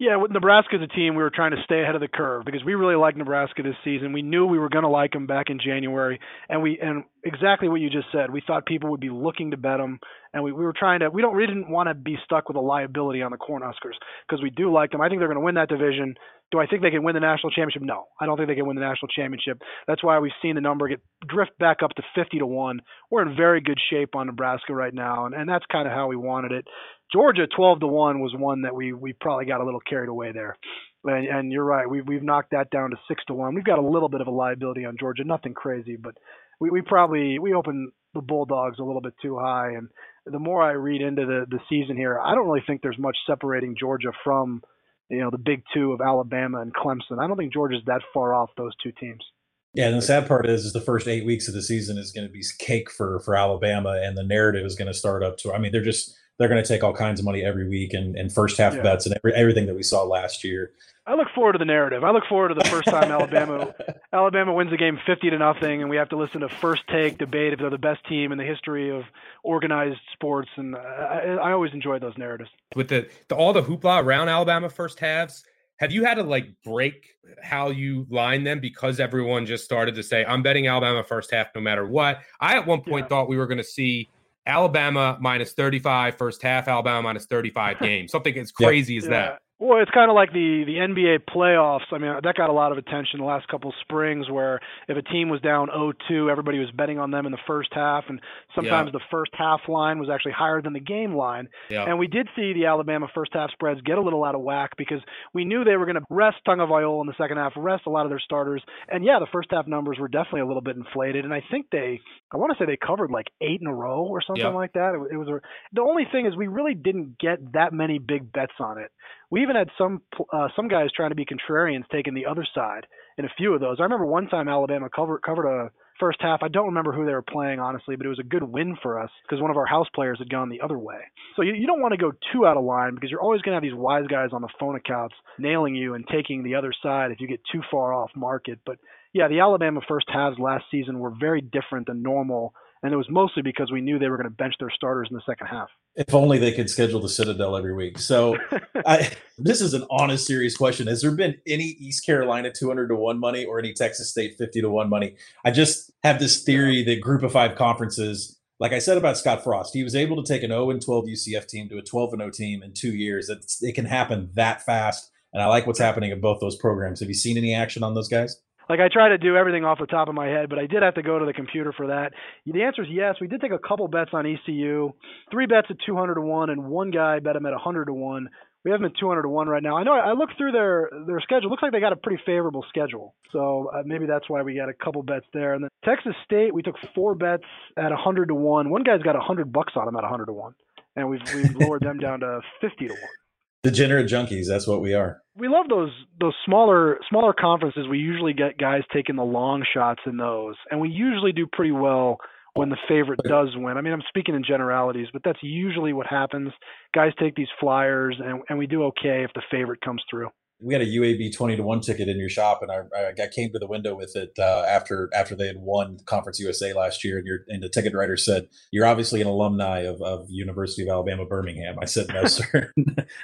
Yeah, 0.00 0.16
with 0.16 0.30
Nebraska 0.30 0.76
as 0.76 0.80
a 0.80 0.86
team, 0.86 1.14
we 1.14 1.22
were 1.22 1.28
trying 1.28 1.50
to 1.50 1.62
stay 1.62 1.82
ahead 1.82 1.94
of 1.94 2.00
the 2.00 2.08
curve 2.08 2.46
because 2.46 2.64
we 2.64 2.74
really 2.74 2.94
like 2.94 3.18
Nebraska 3.18 3.62
this 3.62 3.74
season. 3.84 4.14
We 4.14 4.22
knew 4.22 4.46
we 4.46 4.58
were 4.58 4.70
going 4.70 4.84
to 4.84 4.88
like 4.88 5.12
them 5.12 5.26
back 5.26 5.50
in 5.50 5.60
January, 5.62 6.18
and 6.48 6.62
we 6.62 6.78
and 6.80 7.04
exactly 7.22 7.68
what 7.68 7.82
you 7.82 7.90
just 7.90 8.06
said. 8.10 8.30
We 8.30 8.42
thought 8.46 8.64
people 8.64 8.90
would 8.92 9.00
be 9.00 9.10
looking 9.10 9.50
to 9.50 9.58
bet 9.58 9.76
them, 9.76 10.00
and 10.32 10.42
we, 10.42 10.52
we 10.52 10.64
were 10.64 10.72
trying 10.72 11.00
to. 11.00 11.10
We 11.10 11.20
don't 11.20 11.36
we 11.36 11.46
didn't 11.46 11.68
want 11.68 11.90
to 11.90 11.94
be 11.94 12.16
stuck 12.24 12.48
with 12.48 12.56
a 12.56 12.60
liability 12.60 13.20
on 13.20 13.30
the 13.30 13.36
Cornhuskers 13.36 13.92
because 14.26 14.42
we 14.42 14.48
do 14.48 14.72
like 14.72 14.90
them. 14.90 15.02
I 15.02 15.10
think 15.10 15.20
they're 15.20 15.28
going 15.28 15.38
to 15.38 15.44
win 15.44 15.56
that 15.56 15.68
division. 15.68 16.14
Do 16.50 16.58
I 16.58 16.66
think 16.66 16.80
they 16.80 16.90
can 16.90 17.02
win 17.02 17.14
the 17.14 17.20
national 17.20 17.50
championship? 17.50 17.82
No, 17.82 18.06
I 18.18 18.24
don't 18.24 18.38
think 18.38 18.48
they 18.48 18.54
can 18.54 18.66
win 18.66 18.76
the 18.76 18.82
national 18.82 19.08
championship. 19.08 19.60
That's 19.86 20.02
why 20.02 20.18
we've 20.18 20.32
seen 20.40 20.54
the 20.54 20.62
number 20.62 20.88
get 20.88 21.02
drift 21.28 21.52
back 21.58 21.82
up 21.84 21.90
to 21.96 22.02
50 22.14 22.38
to 22.38 22.46
one. 22.46 22.80
We're 23.10 23.28
in 23.28 23.36
very 23.36 23.60
good 23.60 23.78
shape 23.90 24.16
on 24.16 24.28
Nebraska 24.28 24.72
right 24.72 24.94
now, 24.94 25.26
and 25.26 25.34
and 25.34 25.46
that's 25.46 25.66
kind 25.70 25.86
of 25.86 25.92
how 25.92 26.06
we 26.06 26.16
wanted 26.16 26.52
it. 26.52 26.66
Georgia 27.12 27.46
12 27.54 27.80
to 27.80 27.86
1 27.86 28.20
was 28.20 28.34
one 28.36 28.62
that 28.62 28.74
we 28.74 28.92
we 28.92 29.12
probably 29.12 29.46
got 29.46 29.60
a 29.60 29.64
little 29.64 29.80
carried 29.80 30.08
away 30.08 30.32
there. 30.32 30.56
And, 31.02 31.26
and 31.26 31.52
you're 31.52 31.64
right, 31.64 31.88
we've 31.88 32.06
we've 32.06 32.22
knocked 32.22 32.50
that 32.50 32.70
down 32.70 32.90
to 32.90 32.96
6 33.08 33.24
to 33.28 33.34
1. 33.34 33.54
We've 33.54 33.64
got 33.64 33.78
a 33.78 33.86
little 33.86 34.08
bit 34.08 34.20
of 34.20 34.26
a 34.26 34.32
liability 34.32 34.84
on 34.84 34.96
Georgia, 34.98 35.24
nothing 35.24 35.54
crazy, 35.54 35.96
but 35.96 36.14
we, 36.60 36.70
we 36.70 36.82
probably 36.82 37.38
we 37.38 37.54
opened 37.54 37.92
the 38.14 38.20
Bulldogs 38.20 38.78
a 38.78 38.84
little 38.84 39.00
bit 39.00 39.14
too 39.22 39.38
high 39.38 39.70
and 39.70 39.88
the 40.26 40.38
more 40.38 40.62
I 40.62 40.72
read 40.72 41.02
into 41.02 41.26
the 41.26 41.46
the 41.48 41.60
season 41.68 41.96
here, 41.96 42.18
I 42.18 42.34
don't 42.34 42.46
really 42.46 42.64
think 42.66 42.82
there's 42.82 42.98
much 42.98 43.16
separating 43.26 43.76
Georgia 43.78 44.12
from 44.24 44.62
you 45.08 45.20
know 45.20 45.30
the 45.30 45.38
big 45.38 45.62
two 45.74 45.92
of 45.92 46.00
Alabama 46.00 46.60
and 46.60 46.74
Clemson. 46.74 47.18
I 47.20 47.26
don't 47.26 47.36
think 47.36 47.52
Georgia's 47.52 47.82
that 47.86 48.02
far 48.12 48.34
off 48.34 48.50
those 48.56 48.72
two 48.82 48.92
teams. 48.92 49.24
Yeah, 49.72 49.86
and 49.86 49.96
the 49.96 50.02
sad 50.02 50.26
part 50.26 50.48
is, 50.48 50.64
is 50.64 50.72
the 50.72 50.80
first 50.80 51.06
eight 51.06 51.24
weeks 51.24 51.46
of 51.46 51.54
the 51.54 51.62
season 51.62 51.96
is 51.96 52.10
going 52.10 52.26
to 52.26 52.32
be 52.32 52.42
cake 52.58 52.90
for 52.90 53.20
for 53.20 53.36
Alabama, 53.36 54.00
and 54.02 54.16
the 54.16 54.24
narrative 54.24 54.66
is 54.66 54.74
going 54.74 54.88
to 54.88 54.94
start 54.94 55.22
up 55.22 55.38
to. 55.38 55.52
I 55.52 55.58
mean, 55.58 55.72
they're 55.72 55.82
just 55.82 56.16
they're 56.40 56.48
going 56.48 56.62
to 56.62 56.66
take 56.66 56.82
all 56.82 56.94
kinds 56.94 57.20
of 57.20 57.26
money 57.26 57.44
every 57.44 57.68
week 57.68 57.92
and, 57.92 58.16
and 58.16 58.32
first 58.32 58.56
half 58.56 58.74
yeah. 58.74 58.80
bets 58.80 59.04
and 59.04 59.14
every, 59.14 59.34
everything 59.34 59.66
that 59.66 59.76
we 59.76 59.82
saw 59.82 60.02
last 60.04 60.42
year. 60.42 60.72
I 61.06 61.14
look 61.14 61.28
forward 61.34 61.52
to 61.52 61.58
the 61.58 61.66
narrative. 61.66 62.02
I 62.02 62.12
look 62.12 62.24
forward 62.30 62.48
to 62.48 62.54
the 62.54 62.64
first 62.64 62.88
time 62.88 63.10
Alabama 63.10 63.74
Alabama 64.12 64.54
wins 64.54 64.70
the 64.70 64.78
game 64.78 64.98
fifty 65.06 65.28
to 65.28 65.38
nothing, 65.38 65.82
and 65.82 65.90
we 65.90 65.96
have 65.96 66.08
to 66.10 66.16
listen 66.16 66.40
to 66.40 66.48
first 66.48 66.82
take 66.88 67.18
debate 67.18 67.52
if 67.52 67.58
they're 67.58 67.68
the 67.68 67.78
best 67.78 68.06
team 68.08 68.32
in 68.32 68.38
the 68.38 68.44
history 68.44 68.90
of 68.90 69.02
organized 69.42 70.00
sports. 70.14 70.48
And 70.56 70.76
I, 70.76 71.36
I 71.42 71.52
always 71.52 71.74
enjoy 71.74 71.98
those 71.98 72.16
narratives. 72.16 72.50
With 72.74 72.88
the, 72.88 73.08
the 73.28 73.34
all 73.34 73.52
the 73.52 73.62
hoopla 73.62 74.02
around 74.02 74.28
Alabama 74.30 74.70
first 74.70 74.98
halves, 74.98 75.44
Have 75.80 75.92
you 75.92 76.04
had 76.04 76.14
to 76.14 76.22
like 76.22 76.46
break 76.64 77.16
how 77.42 77.70
you 77.70 78.06
line 78.08 78.44
them 78.44 78.60
because 78.60 79.00
everyone 79.00 79.46
just 79.46 79.64
started 79.64 79.94
to 79.96 80.02
say, 80.02 80.24
I'm 80.24 80.42
betting 80.42 80.68
Alabama 80.68 81.02
first 81.02 81.32
half 81.32 81.48
no 81.54 81.60
matter 81.60 81.86
what? 81.86 82.20
I 82.40 82.56
at 82.56 82.66
one 82.66 82.82
point 82.82 83.04
yeah. 83.04 83.08
thought 83.08 83.28
we 83.28 83.36
were 83.36 83.46
going 83.46 83.58
to 83.58 83.64
see 83.64 84.08
Alabama 84.46 85.16
minus 85.20 85.52
35 85.52 86.16
first 86.16 86.42
half, 86.42 86.68
Alabama 86.68 87.02
minus 87.02 87.26
35 87.26 87.78
game. 87.80 88.08
Something 88.08 88.38
as 88.38 88.52
crazy 88.52 88.96
as 88.96 89.06
that. 89.08 89.40
Well, 89.60 89.82
it's 89.82 89.90
kind 89.90 90.10
of 90.10 90.14
like 90.14 90.32
the 90.32 90.64
the 90.64 90.76
NBA 90.76 91.28
playoffs. 91.28 91.92
I 91.92 91.98
mean, 91.98 92.10
that 92.22 92.34
got 92.34 92.48
a 92.48 92.52
lot 92.52 92.72
of 92.72 92.78
attention 92.78 93.20
the 93.20 93.26
last 93.26 93.46
couple 93.48 93.74
springs, 93.82 94.30
where 94.30 94.58
if 94.88 94.96
a 94.96 95.02
team 95.02 95.28
was 95.28 95.42
down 95.42 95.68
0-2, 95.68 96.30
everybody 96.30 96.58
was 96.58 96.70
betting 96.70 96.98
on 96.98 97.10
them 97.10 97.26
in 97.26 97.32
the 97.32 97.38
first 97.46 97.68
half, 97.72 98.04
and 98.08 98.20
sometimes 98.54 98.86
yeah. 98.86 98.98
the 98.98 99.04
first 99.10 99.32
half 99.36 99.60
line 99.68 99.98
was 99.98 100.08
actually 100.08 100.32
higher 100.32 100.62
than 100.62 100.72
the 100.72 100.80
game 100.80 101.14
line. 101.14 101.46
Yeah. 101.68 101.84
And 101.84 101.98
we 101.98 102.06
did 102.06 102.26
see 102.34 102.54
the 102.54 102.64
Alabama 102.64 103.08
first 103.14 103.34
half 103.34 103.50
spreads 103.50 103.82
get 103.82 103.98
a 103.98 104.00
little 104.00 104.24
out 104.24 104.34
of 104.34 104.40
whack 104.40 104.70
because 104.78 105.02
we 105.34 105.44
knew 105.44 105.62
they 105.62 105.76
were 105.76 105.84
going 105.84 106.00
to 106.00 106.06
rest 106.08 106.38
Tagovailoa 106.48 107.02
in 107.02 107.06
the 107.06 107.14
second 107.18 107.36
half, 107.36 107.52
rest 107.54 107.82
a 107.86 107.90
lot 107.90 108.06
of 108.06 108.10
their 108.10 108.18
starters, 108.18 108.62
and 108.88 109.04
yeah, 109.04 109.18
the 109.18 109.28
first 109.30 109.48
half 109.50 109.66
numbers 109.66 109.98
were 110.00 110.08
definitely 110.08 110.40
a 110.40 110.46
little 110.46 110.62
bit 110.62 110.76
inflated. 110.76 111.26
And 111.26 111.34
I 111.34 111.42
think 111.50 111.66
they, 111.70 112.00
I 112.32 112.36
want 112.36 112.52
to 112.52 112.62
say 112.62 112.66
they 112.66 112.76
covered 112.76 113.10
like 113.10 113.26
eight 113.40 113.60
in 113.60 113.66
a 113.66 113.74
row 113.74 114.04
or 114.04 114.22
something 114.22 114.44
like 114.54 114.72
that. 114.74 114.94
It, 114.94 115.14
it 115.14 115.16
was 115.16 115.28
a, 115.28 115.40
the 115.72 115.82
only 115.82 116.04
thing 116.10 116.26
is 116.26 116.36
we 116.36 116.48
really 116.48 116.74
didn't 116.74 117.18
get 117.18 117.52
that 117.52 117.72
many 117.72 117.98
big 117.98 118.32
bets 118.32 118.52
on 118.60 118.78
it. 118.78 118.90
We 119.30 119.42
even 119.42 119.56
had 119.56 119.68
some 119.76 120.02
uh, 120.32 120.48
some 120.54 120.68
guys 120.68 120.88
trying 120.94 121.10
to 121.10 121.16
be 121.16 121.26
contrarians 121.26 121.88
taking 121.90 122.14
the 122.14 122.26
other 122.26 122.46
side 122.54 122.86
in 123.18 123.24
a 123.24 123.30
few 123.36 123.54
of 123.54 123.60
those. 123.60 123.76
I 123.80 123.84
remember 123.84 124.06
one 124.06 124.28
time 124.28 124.48
Alabama 124.48 124.88
covered 124.94 125.22
covered 125.22 125.46
a 125.46 125.70
first 126.00 126.18
half. 126.20 126.40
I 126.42 126.48
don't 126.48 126.66
remember 126.66 126.92
who 126.92 127.04
they 127.04 127.12
were 127.12 127.22
playing 127.22 127.60
honestly, 127.60 127.94
but 127.94 128.06
it 128.06 128.08
was 128.08 128.18
a 128.18 128.24
good 128.24 128.42
win 128.42 128.76
for 128.82 128.98
us 128.98 129.10
because 129.22 129.40
one 129.40 129.50
of 129.50 129.56
our 129.56 129.66
house 129.66 129.86
players 129.94 130.18
had 130.18 130.30
gone 130.30 130.48
the 130.48 130.62
other 130.62 130.78
way. 130.78 130.98
So 131.36 131.42
you, 131.42 131.52
you 131.52 131.66
don't 131.66 131.80
want 131.80 131.92
to 131.92 131.98
go 131.98 132.12
too 132.32 132.46
out 132.46 132.56
of 132.56 132.64
line 132.64 132.94
because 132.94 133.10
you're 133.10 133.20
always 133.20 133.42
going 133.42 133.52
to 133.52 133.56
have 133.56 133.62
these 133.62 133.78
wise 133.78 134.06
guys 134.08 134.30
on 134.32 134.40
the 134.40 134.48
phone 134.58 134.74
accounts 134.74 135.14
nailing 135.38 135.74
you 135.74 135.94
and 135.94 136.04
taking 136.10 136.42
the 136.42 136.54
other 136.54 136.72
side 136.82 137.12
if 137.12 137.20
you 137.20 137.28
get 137.28 137.40
too 137.52 137.60
far 137.70 137.92
off 137.92 138.10
market. 138.16 138.58
But 138.64 138.78
yeah, 139.12 139.28
the 139.28 139.40
Alabama 139.40 139.80
first 139.86 140.06
halves 140.08 140.38
last 140.38 140.64
season 140.70 140.98
were 140.98 141.12
very 141.18 141.40
different 141.40 141.86
than 141.86 142.02
normal 142.02 142.54
and 142.82 142.92
it 142.94 142.96
was 142.96 143.08
mostly 143.10 143.42
because 143.42 143.70
we 143.70 143.80
knew 143.80 143.98
they 143.98 144.08
were 144.08 144.16
going 144.16 144.28
to 144.28 144.34
bench 144.34 144.54
their 144.58 144.70
starters 144.70 145.08
in 145.10 145.16
the 145.16 145.22
second 145.26 145.48
half. 145.48 145.68
If 145.96 146.14
only 146.14 146.38
they 146.38 146.52
could 146.52 146.70
schedule 146.70 147.00
the 147.00 147.10
Citadel 147.10 147.56
every 147.56 147.74
week. 147.74 147.98
So, 147.98 148.38
I, 148.86 149.10
this 149.38 149.60
is 149.60 149.74
an 149.74 149.84
honest, 149.90 150.26
serious 150.26 150.56
question. 150.56 150.86
Has 150.86 151.02
there 151.02 151.10
been 151.10 151.36
any 151.46 151.64
East 151.64 152.06
Carolina 152.06 152.50
200 152.50 152.88
to 152.88 152.94
1 152.96 153.18
money 153.18 153.44
or 153.44 153.58
any 153.58 153.74
Texas 153.74 154.10
State 154.10 154.36
50 154.38 154.62
to 154.62 154.70
1 154.70 154.88
money? 154.88 155.16
I 155.44 155.50
just 155.50 155.90
have 156.02 156.18
this 156.18 156.42
theory 156.42 156.82
that 156.84 157.02
group 157.02 157.22
of 157.22 157.32
five 157.32 157.54
conferences, 157.54 158.38
like 158.58 158.72
I 158.72 158.78
said 158.78 158.96
about 158.96 159.18
Scott 159.18 159.44
Frost, 159.44 159.74
he 159.74 159.84
was 159.84 159.94
able 159.94 160.22
to 160.22 160.26
take 160.26 160.42
an 160.42 160.50
0 160.50 160.70
and 160.70 160.82
12 160.82 161.04
UCF 161.04 161.46
team 161.48 161.68
to 161.68 161.78
a 161.78 161.82
12 161.82 162.14
and 162.14 162.22
0 162.22 162.30
team 162.30 162.62
in 162.62 162.72
two 162.72 162.94
years. 162.94 163.28
It's, 163.28 163.62
it 163.62 163.74
can 163.74 163.84
happen 163.84 164.30
that 164.34 164.64
fast. 164.64 165.10
And 165.34 165.42
I 165.42 165.46
like 165.46 165.66
what's 165.66 165.78
happening 165.78 166.12
in 166.12 166.20
both 166.20 166.40
those 166.40 166.56
programs. 166.56 167.00
Have 167.00 167.08
you 167.08 167.14
seen 167.14 167.36
any 167.36 167.54
action 167.54 167.82
on 167.82 167.94
those 167.94 168.08
guys? 168.08 168.40
Like 168.70 168.78
I 168.78 168.88
try 168.88 169.08
to 169.08 169.18
do 169.18 169.36
everything 169.36 169.64
off 169.64 169.80
the 169.80 169.86
top 169.86 170.08
of 170.08 170.14
my 170.14 170.28
head, 170.28 170.48
but 170.48 170.60
I 170.60 170.66
did 170.66 170.84
have 170.84 170.94
to 170.94 171.02
go 171.02 171.18
to 171.18 171.26
the 171.26 171.32
computer 171.32 171.72
for 171.76 171.88
that. 171.88 172.12
The 172.46 172.62
answer 172.62 172.82
is 172.82 172.88
yes. 172.88 173.16
We 173.20 173.26
did 173.26 173.40
take 173.40 173.50
a 173.50 173.58
couple 173.58 173.88
bets 173.88 174.10
on 174.12 174.24
ECU, 174.24 174.92
three 175.28 175.46
bets 175.46 175.66
at 175.70 175.76
200 175.84 176.14
to 176.14 176.20
one, 176.20 176.50
and 176.50 176.64
one 176.64 176.92
guy 176.92 177.18
bet 177.18 177.34
him 177.34 177.46
at 177.46 177.52
100 177.52 177.86
to 177.86 177.92
one. 177.92 178.28
We 178.64 178.70
have 178.70 178.78
them 178.78 178.92
at 178.94 179.00
200 179.00 179.22
to 179.22 179.28
one 179.28 179.48
right 179.48 179.62
now. 179.62 179.76
I 179.76 179.82
know 179.82 179.92
I 179.92 180.12
looked 180.12 180.36
through 180.38 180.52
their 180.52 180.88
their 181.06 181.18
schedule. 181.20 181.48
It 181.48 181.50
looks 181.50 181.62
like 181.62 181.72
they 181.72 181.80
got 181.80 181.92
a 181.92 181.96
pretty 181.96 182.22
favorable 182.24 182.64
schedule, 182.68 183.14
so 183.32 183.70
uh, 183.74 183.82
maybe 183.84 184.06
that's 184.06 184.28
why 184.28 184.42
we 184.42 184.54
got 184.54 184.68
a 184.68 184.74
couple 184.74 185.02
bets 185.02 185.26
there. 185.32 185.54
And 185.54 185.64
then 185.64 185.70
Texas 185.84 186.14
State, 186.24 186.54
we 186.54 186.62
took 186.62 186.76
four 186.94 187.16
bets 187.16 187.44
at 187.76 187.90
100 187.90 188.28
to 188.28 188.34
one. 188.34 188.70
One 188.70 188.84
guy's 188.84 189.02
got 189.02 189.16
100 189.16 189.52
bucks 189.52 189.72
on 189.76 189.88
him 189.88 189.96
at 189.96 190.02
100 190.02 190.26
to 190.26 190.32
one, 190.32 190.54
and 190.94 191.08
we've 191.08 191.22
we've 191.34 191.56
lowered 191.60 191.82
them 191.82 191.98
down 191.98 192.20
to 192.20 192.40
50 192.60 192.88
to 192.88 192.92
one. 192.92 193.19
Degenerate 193.62 194.06
junkies, 194.06 194.46
that's 194.48 194.66
what 194.66 194.80
we 194.80 194.94
are. 194.94 195.20
We 195.36 195.48
love 195.48 195.66
those 195.68 195.90
those 196.18 196.34
smaller 196.46 196.98
smaller 197.08 197.34
conferences. 197.38 197.86
We 197.88 197.98
usually 197.98 198.32
get 198.32 198.58
guys 198.58 198.82
taking 198.92 199.16
the 199.16 199.24
long 199.24 199.64
shots 199.74 200.00
in 200.06 200.16
those, 200.16 200.56
and 200.70 200.80
we 200.80 200.88
usually 200.88 201.32
do 201.32 201.46
pretty 201.46 201.72
well 201.72 202.18
when 202.54 202.70
the 202.70 202.78
favorite 202.88 203.20
does 203.28 203.48
win. 203.54 203.76
I 203.76 203.80
mean, 203.80 203.92
I'm 203.92 204.02
speaking 204.08 204.34
in 204.34 204.44
generalities, 204.44 205.08
but 205.12 205.22
that's 205.24 205.38
usually 205.42 205.92
what 205.92 206.06
happens. 206.06 206.52
Guys 206.94 207.12
take 207.20 207.36
these 207.36 207.48
flyers, 207.60 208.16
and, 208.18 208.42
and 208.48 208.58
we 208.58 208.66
do 208.66 208.84
okay 208.84 209.24
if 209.24 209.30
the 209.34 209.42
favorite 209.50 209.80
comes 209.82 210.02
through 210.10 210.30
we 210.60 210.74
had 210.74 210.82
a 210.82 210.86
UAB 210.86 211.34
twenty 211.34 211.56
to 211.56 211.62
one 211.62 211.80
ticket 211.80 212.08
in 212.08 212.18
your 212.18 212.28
shop, 212.28 212.60
and 212.62 212.70
I, 212.70 213.22
I 213.22 213.26
came 213.28 213.52
to 213.52 213.58
the 213.58 213.66
window 213.66 213.94
with 213.94 214.14
it 214.16 214.32
uh, 214.38 214.64
after 214.68 215.08
after 215.14 215.34
they 215.34 215.46
had 215.46 215.58
won 215.58 215.98
Conference 216.06 216.38
USA 216.40 216.72
last 216.72 217.04
year, 217.04 217.18
and 217.18 217.26
your 217.26 217.40
and 217.48 217.62
the 217.62 217.68
ticket 217.68 217.94
writer 217.94 218.16
said, 218.16 218.48
"You're 218.70 218.86
obviously 218.86 219.20
an 219.20 219.26
alumni 219.26 219.80
of, 219.80 220.00
of 220.02 220.26
University 220.28 220.82
of 220.82 220.88
Alabama 220.88 221.24
Birmingham." 221.24 221.76
I 221.80 221.86
said, 221.86 222.08
"No, 222.08 222.24
sir, 222.26 222.72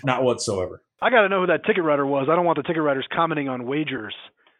not 0.05 0.23
whatsoever." 0.23 0.83
I 1.01 1.11
got 1.11 1.23
to 1.23 1.29
know 1.29 1.41
who 1.41 1.47
that 1.49 1.65
ticket 1.65 1.85
writer 1.85 2.07
was. 2.07 2.29
I 2.31 2.37
don't 2.37 2.47
want 2.47 2.57
the 2.57 2.63
ticket 2.63 2.83
writers 2.83 3.07
commenting 3.15 3.49
on 3.49 3.67
wagers. 3.67 4.15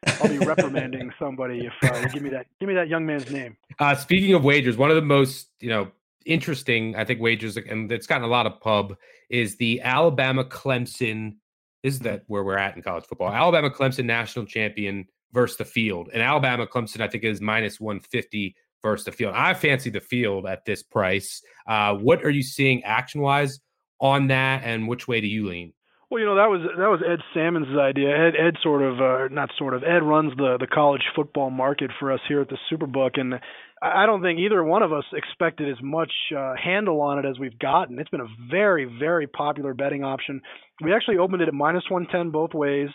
I'll 0.07 0.29
be 0.29 0.39
reprimanding 0.39 1.13
somebody 1.19 1.67
if 1.67 1.91
uh, 1.91 1.99
you 1.99 2.09
give 2.09 2.23
me 2.23 2.31
that 2.31 2.47
give 2.61 2.69
me 2.69 2.75
that 2.75 2.89
young 2.89 3.07
man's 3.07 3.31
name. 3.31 3.57
Uh, 3.79 3.95
speaking 3.95 4.35
of 4.35 4.45
wagers, 4.45 4.77
one 4.77 4.91
of 4.91 4.97
the 4.97 5.03
most 5.03 5.49
you 5.61 5.71
know 5.71 5.91
interesting, 6.27 6.97
I 6.97 7.05
think, 7.05 7.21
wagers, 7.21 7.57
and 7.57 7.91
it's 7.91 8.07
gotten 8.07 8.25
a 8.25 8.29
lot 8.29 8.47
of 8.47 8.61
pub, 8.61 8.97
is 9.31 9.57
the 9.57 9.81
Alabama 9.81 10.45
Clemson 10.45 11.37
is 11.87 12.01
that 12.01 12.23
where 12.27 12.43
we're 12.43 12.59
at 12.59 12.77
in 12.77 12.83
college 12.83 13.05
football. 13.05 13.33
Alabama 13.33 13.71
Clemson 13.71 14.05
national 14.05 14.45
champion 14.45 15.07
versus 15.33 15.57
the 15.57 15.65
field. 15.65 16.11
And 16.13 16.21
Alabama 16.23 16.67
Clemson, 16.67 17.01
I 17.01 17.09
think, 17.09 17.23
is 17.23 17.41
minus 17.41 17.79
150 17.79 18.57
versus 18.83 19.05
the 19.05 19.13
field. 19.13 19.35
I 19.37 19.55
fancy 19.55 19.91
the 19.91 20.01
field 20.01 20.47
at 20.47 20.65
this 20.65 20.83
price. 20.83 21.43
Uh, 21.69 21.95
what 21.95 22.25
are 22.25 22.31
you 22.31 22.43
seeing 22.43 22.83
action 22.83 23.21
wise 23.21 23.61
on 24.01 24.27
that, 24.29 24.63
and 24.65 24.89
which 24.89 25.07
way 25.07 25.21
do 25.21 25.29
you 25.29 25.49
lean? 25.49 25.73
Well, 26.11 26.21
you 26.21 26.27
know 26.27 26.37
that 26.37 26.49
was 26.49 26.61
that 26.79 26.89
was 26.89 27.01
Ed 27.05 27.19
Salmons' 27.35 27.77
idea. 27.77 28.11
Ed 28.11 28.35
Ed 28.39 28.55
sort 28.63 28.83
of 28.83 29.01
uh, 29.01 29.29
not 29.35 29.51
sort 29.59 29.75
of 29.75 29.83
Ed 29.83 30.05
runs 30.05 30.33
the 30.37 30.57
the 30.59 30.69
college 30.69 31.03
football 31.17 31.51
market 31.51 31.91
for 31.99 32.13
us 32.13 32.21
here 32.29 32.41
at 32.41 32.49
the 32.49 32.59
Superbook, 32.71 33.19
and 33.19 33.35
I 33.83 34.07
don't 34.07 34.23
think 34.23 34.39
either 34.39 34.63
one 34.63 34.85
of 34.85 34.93
us 34.93 35.05
expected 35.13 35.69
as 35.69 35.83
much 35.83 36.13
uh, 36.37 36.55
handle 36.63 37.01
on 37.01 37.19
it 37.19 37.29
as 37.29 37.41
we've 37.41 37.59
gotten. 37.59 37.99
It's 37.99 38.11
been 38.11 38.21
a 38.21 38.49
very 38.49 38.85
very 38.85 39.27
popular 39.27 39.75
betting 39.75 40.05
option. 40.05 40.43
We 40.83 40.93
actually 40.95 41.19
opened 41.19 41.43
it 41.43 41.49
at 41.49 41.55
minus 41.55 41.85
110 41.89 42.31
both 42.31 42.53
ways. 42.53 42.91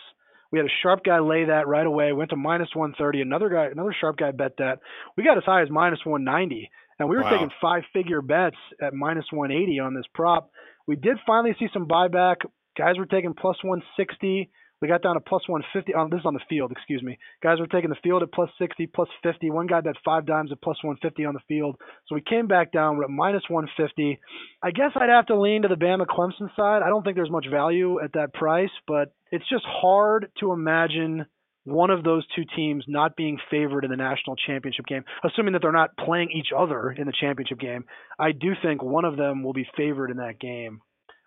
We 0.50 0.58
had 0.58 0.66
a 0.66 0.74
sharp 0.82 1.02
guy 1.04 1.18
lay 1.18 1.46
that 1.46 1.66
right 1.66 1.86
away. 1.86 2.12
Went 2.12 2.30
to 2.30 2.36
minus 2.36 2.68
130. 2.74 3.22
Another 3.22 3.48
guy, 3.48 3.66
another 3.72 3.94
sharp 3.98 4.18
guy 4.18 4.30
bet 4.32 4.52
that. 4.58 4.80
We 5.16 5.24
got 5.24 5.38
as 5.38 5.44
high 5.44 5.62
as 5.62 5.70
minus 5.70 6.00
190, 6.04 6.70
and 6.98 7.08
we 7.08 7.16
were 7.16 7.22
wow. 7.22 7.30
taking 7.30 7.50
five 7.60 7.82
figure 7.92 8.20
bets 8.20 8.56
at 8.80 8.92
minus 8.92 9.24
180 9.30 9.80
on 9.80 9.94
this 9.94 10.04
prop. 10.14 10.50
We 10.86 10.96
did 10.96 11.16
finally 11.26 11.56
see 11.58 11.68
some 11.72 11.88
buyback. 11.88 12.36
Guys 12.76 12.98
were 12.98 13.06
taking 13.06 13.34
plus 13.34 13.56
160. 13.62 14.50
We 14.82 14.88
got 14.88 15.00
down 15.00 15.14
to 15.14 15.20
plus 15.20 15.48
150. 15.48 15.94
Um, 15.94 16.10
this 16.10 16.18
is 16.18 16.26
on 16.26 16.34
the 16.34 16.40
field, 16.50 16.72
excuse 16.72 17.04
me. 17.04 17.16
Guys 17.40 17.60
were 17.60 17.68
taking 17.68 17.88
the 17.88 17.96
field 18.02 18.24
at 18.24 18.32
plus 18.32 18.50
60, 18.58 18.88
plus 18.88 19.08
50. 19.22 19.48
One 19.50 19.68
guy 19.68 19.80
bet 19.80 19.94
five 20.04 20.26
dimes 20.26 20.50
at 20.50 20.60
plus 20.60 20.76
150 20.82 21.24
on 21.24 21.34
the 21.34 21.40
field. 21.46 21.76
So 22.08 22.16
we 22.16 22.20
came 22.20 22.48
back 22.48 22.72
down. 22.72 22.96
We're 22.96 23.04
at 23.04 23.10
minus 23.10 23.44
150. 23.48 24.18
I 24.60 24.70
guess 24.72 24.90
I'd 24.96 25.08
have 25.08 25.26
to 25.26 25.40
lean 25.40 25.62
to 25.62 25.68
the 25.68 25.76
Bama 25.76 26.04
Clemson 26.04 26.54
side. 26.56 26.82
I 26.82 26.88
don't 26.88 27.04
think 27.04 27.14
there's 27.14 27.30
much 27.30 27.46
value 27.48 28.00
at 28.02 28.14
that 28.14 28.34
price, 28.34 28.72
but 28.88 29.14
it's 29.30 29.48
just 29.48 29.64
hard 29.64 30.32
to 30.40 30.52
imagine 30.52 31.26
one 31.62 31.90
of 31.90 32.02
those 32.02 32.26
two 32.34 32.42
teams 32.56 32.84
not 32.88 33.14
being 33.14 33.38
favored 33.52 33.84
in 33.84 33.90
the 33.92 33.96
national 33.96 34.34
championship 34.34 34.86
game, 34.86 35.04
assuming 35.24 35.52
that 35.52 35.62
they're 35.62 35.70
not 35.70 35.96
playing 35.96 36.30
each 36.32 36.48
other 36.56 36.90
in 36.90 37.06
the 37.06 37.12
championship 37.20 37.60
game. 37.60 37.84
I 38.18 38.32
do 38.32 38.54
think 38.60 38.82
one 38.82 39.04
of 39.04 39.16
them 39.16 39.44
will 39.44 39.52
be 39.52 39.68
favored 39.76 40.10
in 40.10 40.16
that 40.16 40.40
game. 40.40 40.80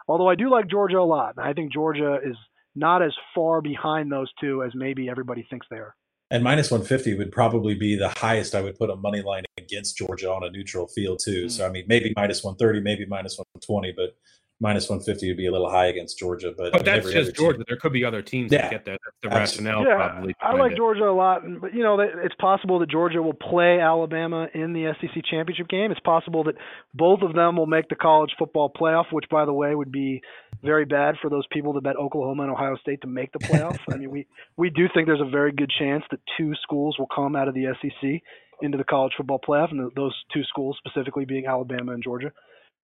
Although 0.09 0.27
I 0.27 0.35
do 0.35 0.51
like 0.51 0.69
Georgia 0.69 0.99
a 0.99 1.07
lot. 1.07 1.35
I 1.37 1.53
think 1.53 1.71
Georgia 1.71 2.17
is 2.21 2.35
not 2.75 3.01
as 3.01 3.13
far 3.33 3.61
behind 3.61 4.11
those 4.11 4.31
two 4.39 4.63
as 4.63 4.71
maybe 4.75 5.09
everybody 5.09 5.45
thinks 5.49 5.67
they 5.69 5.77
are. 5.77 5.95
And 6.31 6.43
minus 6.43 6.71
150 6.71 7.17
would 7.17 7.31
probably 7.31 7.75
be 7.75 7.95
the 7.95 8.09
highest 8.09 8.55
I 8.55 8.61
would 8.61 8.77
put 8.77 8.89
a 8.89 8.95
money 8.95 9.21
line 9.21 9.43
against 9.57 9.97
Georgia 9.97 10.31
on 10.31 10.43
a 10.43 10.49
neutral 10.49 10.87
field, 10.87 11.21
too. 11.23 11.45
Mm-hmm. 11.45 11.49
So, 11.49 11.67
I 11.67 11.69
mean, 11.69 11.85
maybe 11.87 12.13
minus 12.15 12.43
130, 12.43 12.81
maybe 12.81 13.05
minus 13.05 13.37
120, 13.37 13.93
but 13.95 14.15
minus 14.59 14.89
150 14.89 15.27
would 15.27 15.37
be 15.37 15.47
a 15.47 15.51
little 15.51 15.69
high 15.69 15.87
against 15.87 16.17
Georgia. 16.17 16.53
But, 16.57 16.71
but 16.71 16.87
I 16.87 16.93
mean, 16.93 17.03
that's 17.03 17.13
just 17.13 17.35
Georgia. 17.35 17.57
Team. 17.57 17.65
There 17.67 17.77
could 17.77 17.93
be 17.93 18.03
other 18.03 18.21
teams 18.21 18.51
yeah, 18.51 18.63
that 18.63 18.71
get 18.71 18.85
that. 18.85 18.99
That's 19.03 19.17
the 19.21 19.29
rationale, 19.29 19.85
yeah, 19.85 19.95
probably. 19.95 20.33
I 20.41 20.55
like 20.55 20.71
it. 20.71 20.77
Georgia 20.77 21.03
a 21.03 21.11
lot, 21.11 21.41
but 21.61 21.73
you 21.73 21.83
know, 21.83 21.99
it's 21.99 22.35
possible 22.35 22.79
that 22.79 22.89
Georgia 22.89 23.21
will 23.21 23.33
play 23.33 23.79
Alabama 23.79 24.47
in 24.53 24.73
the 24.73 24.93
SEC 24.99 25.23
championship 25.29 25.67
game. 25.67 25.91
It's 25.91 25.99
possible 25.99 26.43
that 26.45 26.55
both 26.93 27.21
of 27.21 27.33
them 27.33 27.57
will 27.57 27.67
make 27.67 27.89
the 27.89 27.95
college 27.95 28.31
football 28.39 28.71
playoff, 28.71 29.11
which, 29.11 29.25
by 29.29 29.45
the 29.45 29.53
way, 29.53 29.75
would 29.75 29.91
be 29.91 30.21
very 30.63 30.85
bad 30.85 31.15
for 31.21 31.29
those 31.29 31.45
people 31.51 31.73
that 31.73 31.83
bet 31.83 31.95
Oklahoma 31.95 32.43
and 32.43 32.51
Ohio 32.51 32.75
State 32.77 33.01
to 33.01 33.07
make 33.07 33.31
the 33.31 33.39
playoff. 33.39 33.77
I 33.91 33.97
mean, 33.97 34.11
we 34.11 34.27
we 34.57 34.69
do 34.69 34.87
think 34.93 35.07
there's 35.07 35.21
a 35.21 35.29
very 35.29 35.51
good 35.51 35.71
chance 35.77 36.03
that 36.11 36.19
two 36.37 36.53
schools 36.61 36.97
will 36.97 37.07
come 37.13 37.35
out 37.35 37.47
of 37.47 37.53
the 37.53 37.73
SEC 37.81 38.21
into 38.61 38.77
the 38.77 38.83
college 38.83 39.13
football 39.17 39.39
playoff, 39.39 39.71
and 39.71 39.91
those 39.95 40.15
two 40.33 40.43
schools 40.43 40.77
specifically 40.85 41.25
being 41.25 41.45
Alabama 41.45 41.93
and 41.93 42.03
Georgia. 42.03 42.31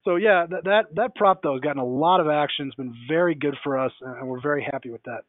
So 0.04 0.16
yeah, 0.16 0.46
that, 0.50 0.64
that 0.66 0.86
that 0.96 1.16
prop 1.16 1.44
though 1.44 1.54
has 1.54 1.62
gotten 1.62 1.82
a 1.82 1.86
lot 1.86 2.20
of 2.20 2.28
action. 2.28 2.68
It's 2.68 2.76
been 2.76 2.96
very 3.08 3.36
good 3.36 3.56
for 3.64 3.78
us, 3.78 3.92
and 4.02 4.28
we're 4.28 4.42
very 4.42 4.68
happy 4.72 4.90
with 4.90 5.04
that. 5.04 5.22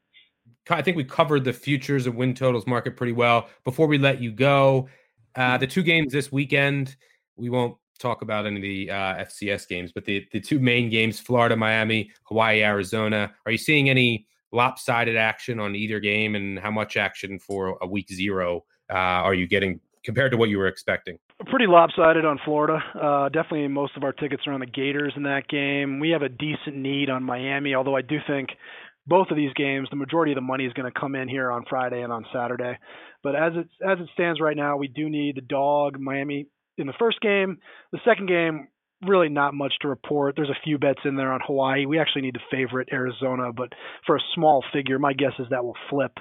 I 0.70 0.82
think 0.82 0.96
we 0.96 1.04
covered 1.04 1.44
the 1.44 1.52
futures 1.52 2.06
and 2.06 2.16
win 2.16 2.34
totals 2.34 2.66
market 2.66 2.96
pretty 2.96 3.12
well. 3.12 3.48
Before 3.64 3.86
we 3.86 3.98
let 3.98 4.20
you 4.20 4.32
go, 4.32 4.88
uh, 5.34 5.58
the 5.58 5.66
two 5.66 5.82
games 5.82 6.12
this 6.12 6.32
weekend, 6.32 6.96
we 7.36 7.48
won't 7.48 7.76
talk 7.98 8.22
about 8.22 8.46
any 8.46 8.56
of 8.56 8.62
the 8.62 8.90
uh, 8.90 9.24
FCS 9.24 9.68
games, 9.68 9.92
but 9.92 10.04
the 10.04 10.26
the 10.32 10.40
two 10.40 10.58
main 10.58 10.90
games: 10.90 11.18
Florida, 11.20 11.56
Miami, 11.56 12.10
Hawaii, 12.24 12.62
Arizona. 12.62 13.32
Are 13.46 13.52
you 13.52 13.58
seeing 13.58 13.88
any 13.88 14.26
lopsided 14.52 15.16
action 15.16 15.58
on 15.58 15.74
either 15.74 16.00
game, 16.00 16.34
and 16.34 16.58
how 16.58 16.70
much 16.70 16.96
action 16.96 17.38
for 17.38 17.78
a 17.80 17.86
week 17.86 18.08
zero 18.12 18.64
uh, 18.90 18.94
are 19.26 19.34
you 19.34 19.46
getting 19.46 19.80
compared 20.04 20.32
to 20.32 20.36
what 20.36 20.48
you 20.48 20.58
were 20.58 20.66
expecting? 20.66 21.18
Pretty 21.46 21.66
lopsided 21.66 22.24
on 22.24 22.38
Florida. 22.44 22.78
Uh, 23.00 23.28
definitely 23.28 23.66
most 23.68 23.96
of 23.96 24.04
our 24.04 24.12
tickets 24.12 24.42
are 24.46 24.52
on 24.52 24.60
the 24.60 24.66
Gators 24.66 25.12
in 25.16 25.24
that 25.24 25.48
game. 25.48 26.00
We 26.00 26.10
have 26.10 26.22
a 26.22 26.28
decent 26.28 26.76
need 26.76 27.10
on 27.10 27.22
Miami, 27.22 27.74
although 27.74 27.96
I 27.96 28.02
do 28.02 28.18
think 28.26 28.50
both 29.06 29.28
of 29.30 29.36
these 29.36 29.52
games, 29.54 29.88
the 29.90 29.96
majority 29.96 30.32
of 30.32 30.36
the 30.36 30.42
money 30.42 30.64
is 30.64 30.72
going 30.74 30.90
to 30.90 30.98
come 30.98 31.14
in 31.14 31.28
here 31.28 31.50
on 31.50 31.64
Friday 31.68 32.02
and 32.02 32.12
on 32.12 32.24
Saturday. 32.32 32.78
But 33.22 33.34
as 33.34 33.52
it 33.56 33.68
as 33.84 33.98
it 33.98 34.08
stands 34.14 34.40
right 34.40 34.56
now, 34.56 34.76
we 34.76 34.88
do 34.88 35.08
need 35.08 35.36
the 35.36 35.40
dog 35.40 35.98
Miami 35.98 36.46
in 36.78 36.86
the 36.86 36.94
first 36.98 37.20
game. 37.20 37.58
The 37.92 38.00
second 38.04 38.28
game, 38.28 38.68
really 39.06 39.28
not 39.28 39.54
much 39.54 39.72
to 39.80 39.88
report. 39.88 40.34
There's 40.36 40.50
a 40.50 40.64
few 40.64 40.78
bets 40.78 41.00
in 41.04 41.16
there 41.16 41.32
on 41.32 41.40
Hawaii. 41.44 41.86
We 41.86 41.98
actually 41.98 42.22
need 42.22 42.34
to 42.34 42.40
favorite 42.50 42.88
Arizona, 42.92 43.52
but 43.52 43.70
for 44.06 44.16
a 44.16 44.20
small 44.34 44.64
figure, 44.72 44.98
my 44.98 45.12
guess 45.12 45.32
is 45.38 45.46
that 45.50 45.64
will 45.64 45.76
flip 45.90 46.12